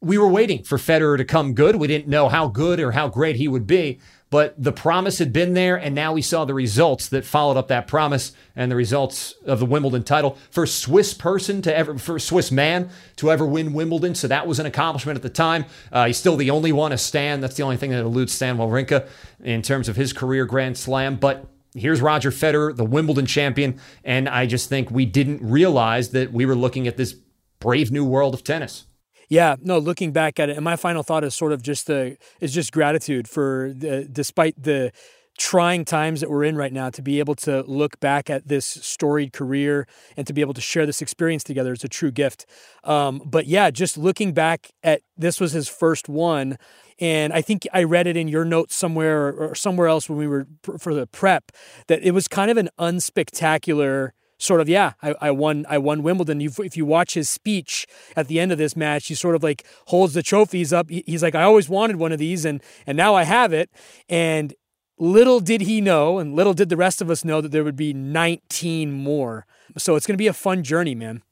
we 0.00 0.18
were 0.18 0.28
waiting 0.28 0.62
for 0.62 0.78
Federer 0.78 1.16
to 1.16 1.24
come 1.24 1.54
good. 1.54 1.76
We 1.76 1.88
didn't 1.88 2.08
know 2.08 2.28
how 2.28 2.48
good 2.48 2.78
or 2.80 2.92
how 2.92 3.08
great 3.08 3.36
he 3.36 3.48
would 3.48 3.66
be, 3.66 3.98
but 4.30 4.54
the 4.62 4.72
promise 4.72 5.18
had 5.18 5.32
been 5.32 5.54
there, 5.54 5.76
and 5.76 5.94
now 5.94 6.12
we 6.12 6.22
saw 6.22 6.44
the 6.44 6.54
results 6.54 7.08
that 7.08 7.24
followed 7.24 7.56
up 7.56 7.68
that 7.68 7.86
promise 7.86 8.32
and 8.54 8.70
the 8.70 8.76
results 8.76 9.34
of 9.44 9.58
the 9.58 9.66
Wimbledon 9.66 10.04
title. 10.04 10.36
First 10.50 10.78
Swiss 10.78 11.14
person 11.14 11.62
to 11.62 11.74
ever, 11.74 11.98
first 11.98 12.28
Swiss 12.28 12.52
man 12.52 12.90
to 13.16 13.30
ever 13.30 13.46
win 13.46 13.72
Wimbledon, 13.72 14.14
so 14.14 14.28
that 14.28 14.46
was 14.46 14.60
an 14.60 14.66
accomplishment 14.66 15.16
at 15.16 15.22
the 15.22 15.30
time. 15.30 15.64
Uh, 15.90 16.06
he's 16.06 16.18
still 16.18 16.36
the 16.36 16.50
only 16.50 16.72
one, 16.72 16.90
to 16.90 16.98
stand. 16.98 17.42
That's 17.42 17.56
the 17.56 17.62
only 17.62 17.76
thing 17.76 17.90
that 17.90 18.00
eludes 18.00 18.32
Stan 18.32 18.56
Wawrinka 18.56 19.08
in 19.42 19.62
terms 19.62 19.88
of 19.88 19.96
his 19.96 20.12
career 20.12 20.44
Grand 20.44 20.76
Slam, 20.76 21.16
but 21.16 21.46
here's 21.74 22.00
Roger 22.00 22.30
Federer, 22.30 22.74
the 22.74 22.84
Wimbledon 22.84 23.26
champion, 23.26 23.80
and 24.04 24.28
I 24.28 24.46
just 24.46 24.68
think 24.68 24.90
we 24.90 25.06
didn't 25.06 25.42
realize 25.42 26.10
that 26.10 26.32
we 26.32 26.46
were 26.46 26.54
looking 26.54 26.86
at 26.86 26.96
this 26.96 27.14
brave 27.60 27.90
new 27.90 28.04
world 28.04 28.34
of 28.34 28.44
tennis. 28.44 28.84
Yeah, 29.28 29.56
no, 29.60 29.78
looking 29.78 30.12
back 30.12 30.40
at 30.40 30.48
it, 30.48 30.56
and 30.56 30.64
my 30.64 30.76
final 30.76 31.02
thought 31.02 31.22
is 31.22 31.34
sort 31.34 31.52
of 31.52 31.62
just 31.62 31.86
the 31.86 32.16
is 32.40 32.52
just 32.54 32.72
gratitude 32.72 33.28
for 33.28 33.72
the, 33.76 34.08
despite 34.10 34.62
the 34.62 34.90
trying 35.38 35.84
times 35.84 36.20
that 36.20 36.28
we're 36.28 36.42
in 36.42 36.56
right 36.56 36.72
now 36.72 36.90
to 36.90 37.00
be 37.00 37.20
able 37.20 37.34
to 37.36 37.62
look 37.62 38.00
back 38.00 38.28
at 38.28 38.48
this 38.48 38.66
storied 38.66 39.32
career 39.32 39.86
and 40.16 40.26
to 40.26 40.32
be 40.32 40.40
able 40.40 40.52
to 40.52 40.60
share 40.60 40.84
this 40.84 41.00
experience 41.00 41.44
together 41.44 41.72
is 41.72 41.84
a 41.84 41.88
true 41.88 42.10
gift. 42.10 42.44
Um, 42.82 43.22
but 43.24 43.46
yeah, 43.46 43.70
just 43.70 43.96
looking 43.96 44.32
back 44.32 44.72
at 44.82 45.02
this 45.16 45.40
was 45.40 45.52
his 45.52 45.68
first 45.68 46.08
one. 46.08 46.58
And 46.98 47.32
I 47.32 47.40
think 47.40 47.68
I 47.72 47.84
read 47.84 48.08
it 48.08 48.16
in 48.16 48.26
your 48.26 48.44
notes 48.44 48.74
somewhere 48.74 49.32
or 49.32 49.54
somewhere 49.54 49.86
else 49.86 50.08
when 50.08 50.18
we 50.18 50.26
were 50.26 50.48
for 50.78 50.92
the 50.92 51.06
prep 51.06 51.52
that 51.86 52.02
it 52.02 52.10
was 52.10 52.26
kind 52.26 52.50
of 52.50 52.56
an 52.56 52.68
unspectacular 52.76 54.10
sort 54.38 54.60
of 54.60 54.68
yeah 54.68 54.92
I, 55.02 55.14
I 55.20 55.30
won 55.30 55.66
I 55.68 55.78
won 55.78 56.02
Wimbledon. 56.02 56.40
You, 56.40 56.50
if 56.58 56.76
you 56.76 56.86
watch 56.86 57.14
his 57.14 57.28
speech 57.28 57.86
at 58.16 58.28
the 58.28 58.40
end 58.40 58.52
of 58.52 58.58
this 58.58 58.76
match, 58.76 59.08
he 59.08 59.14
sort 59.14 59.34
of 59.34 59.42
like 59.42 59.66
holds 59.86 60.14
the 60.14 60.22
trophies 60.22 60.72
up. 60.72 60.88
He's 60.90 61.22
like 61.22 61.34
I 61.34 61.42
always 61.42 61.68
wanted 61.68 61.96
one 61.96 62.12
of 62.12 62.18
these 62.18 62.44
and 62.44 62.62
and 62.86 62.96
now 62.96 63.14
I 63.14 63.24
have 63.24 63.52
it. 63.52 63.70
And 64.08 64.54
little 64.98 65.40
did 65.40 65.62
he 65.62 65.80
know, 65.80 66.18
and 66.18 66.34
little 66.34 66.54
did 66.54 66.68
the 66.68 66.76
rest 66.76 67.00
of 67.00 67.10
us 67.10 67.24
know 67.24 67.40
that 67.40 67.52
there 67.52 67.64
would 67.64 67.76
be 67.76 67.92
19 67.92 68.92
more. 68.92 69.46
So 69.76 69.96
it's 69.96 70.06
going 70.06 70.14
to 70.14 70.18
be 70.18 70.26
a 70.26 70.32
fun 70.32 70.62
journey, 70.62 70.94
man. 70.94 71.22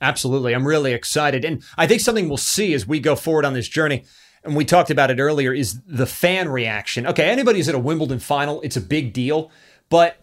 Absolutely, 0.00 0.54
I'm 0.54 0.66
really 0.66 0.92
excited, 0.92 1.44
and 1.44 1.62
I 1.78 1.86
think 1.86 2.00
something 2.00 2.28
we'll 2.28 2.36
see 2.36 2.74
as 2.74 2.86
we 2.86 3.00
go 3.00 3.16
forward 3.16 3.44
on 3.44 3.54
this 3.54 3.68
journey. 3.68 4.04
And 4.44 4.54
we 4.54 4.64
talked 4.64 4.90
about 4.90 5.10
it 5.10 5.18
earlier 5.18 5.52
is 5.52 5.80
the 5.86 6.06
fan 6.06 6.48
reaction. 6.48 7.06
Okay, 7.06 7.24
anybody 7.24 7.58
who's 7.58 7.68
at 7.68 7.74
a 7.74 7.80
Wimbledon 7.80 8.20
final, 8.20 8.60
it's 8.60 8.76
a 8.76 8.80
big 8.80 9.12
deal. 9.12 9.50
But, 9.88 10.18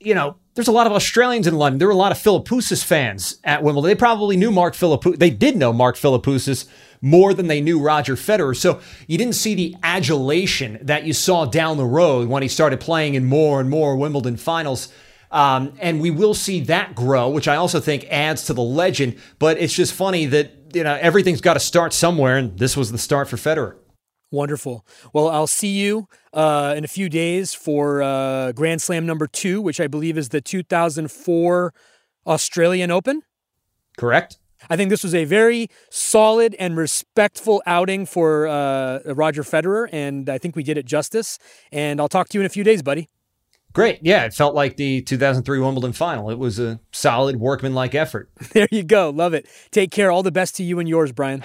you 0.00 0.14
know, 0.14 0.36
there's 0.54 0.68
a 0.68 0.72
lot 0.72 0.86
of 0.86 0.92
Australians 0.92 1.46
in 1.46 1.54
London. 1.54 1.78
There 1.78 1.88
were 1.88 1.94
a 1.94 1.96
lot 1.96 2.12
of 2.12 2.18
Philippoussis 2.18 2.84
fans 2.84 3.38
at 3.44 3.62
Wimbledon. 3.62 3.88
They 3.88 3.94
probably 3.94 4.36
knew 4.36 4.50
Mark 4.50 4.74
Philippoussis. 4.74 5.18
They 5.18 5.30
did 5.30 5.56
know 5.56 5.72
Mark 5.72 5.96
Philippoussis 5.96 6.66
more 7.00 7.32
than 7.32 7.46
they 7.46 7.60
knew 7.60 7.80
Roger 7.80 8.16
Federer. 8.16 8.56
So 8.56 8.80
you 9.06 9.18
didn't 9.18 9.34
see 9.34 9.54
the 9.54 9.76
adulation 9.82 10.78
that 10.82 11.04
you 11.04 11.12
saw 11.12 11.44
down 11.44 11.76
the 11.76 11.84
road 11.84 12.28
when 12.28 12.42
he 12.42 12.48
started 12.48 12.80
playing 12.80 13.14
in 13.14 13.24
more 13.24 13.60
and 13.60 13.70
more 13.70 13.96
Wimbledon 13.96 14.36
finals. 14.36 14.92
Um, 15.30 15.74
and 15.78 16.00
we 16.00 16.10
will 16.10 16.34
see 16.34 16.60
that 16.62 16.94
grow, 16.94 17.28
which 17.28 17.48
I 17.48 17.56
also 17.56 17.80
think 17.80 18.06
adds 18.10 18.44
to 18.46 18.54
the 18.54 18.62
legend. 18.62 19.16
But 19.38 19.58
it's 19.58 19.74
just 19.74 19.92
funny 19.92 20.26
that 20.26 20.52
you 20.72 20.84
know 20.84 20.98
everything's 21.00 21.40
got 21.40 21.54
to 21.54 21.60
start 21.60 21.92
somewhere, 21.92 22.36
and 22.36 22.58
this 22.58 22.76
was 22.76 22.90
the 22.90 22.98
start 22.98 23.28
for 23.28 23.36
Federer. 23.36 23.76
Wonderful. 24.30 24.86
Well, 25.12 25.28
I'll 25.28 25.46
see 25.46 25.78
you 25.78 26.08
uh, 26.38 26.72
in 26.76 26.84
a 26.84 26.88
few 26.88 27.08
days 27.08 27.52
for 27.52 28.00
uh, 28.00 28.52
Grand 28.52 28.80
Slam 28.80 29.04
number 29.04 29.26
two, 29.26 29.60
which 29.60 29.80
I 29.80 29.88
believe 29.88 30.16
is 30.16 30.28
the 30.28 30.40
2004 30.40 31.74
Australian 32.28 32.92
Open. 32.92 33.22
Correct. 33.96 34.38
I 34.70 34.76
think 34.76 34.90
this 34.90 35.02
was 35.02 35.16
a 35.16 35.24
very 35.24 35.68
solid 35.90 36.54
and 36.60 36.76
respectful 36.76 37.60
outing 37.66 38.06
for 38.06 38.46
uh, 38.46 39.00
Roger 39.06 39.42
Federer, 39.42 39.88
and 39.92 40.28
I 40.28 40.38
think 40.38 40.54
we 40.54 40.62
did 40.62 40.78
it 40.78 40.86
justice. 40.86 41.40
And 41.72 42.00
I'll 42.00 42.08
talk 42.08 42.28
to 42.28 42.38
you 42.38 42.42
in 42.42 42.46
a 42.46 42.50
few 42.50 42.62
days, 42.62 42.82
buddy. 42.82 43.08
Great. 43.72 43.98
Yeah, 44.02 44.24
it 44.24 44.32
felt 44.32 44.54
like 44.54 44.76
the 44.76 45.02
2003 45.02 45.58
Wimbledon 45.58 45.92
final. 45.92 46.30
It 46.30 46.38
was 46.38 46.60
a 46.60 46.78
solid 46.92 47.36
workmanlike 47.36 47.96
effort. 47.96 48.30
There 48.52 48.68
you 48.70 48.84
go. 48.84 49.10
Love 49.10 49.34
it. 49.34 49.46
Take 49.72 49.90
care. 49.90 50.12
All 50.12 50.22
the 50.22 50.32
best 50.32 50.54
to 50.56 50.62
you 50.62 50.78
and 50.78 50.88
yours, 50.88 51.10
Brian. 51.10 51.42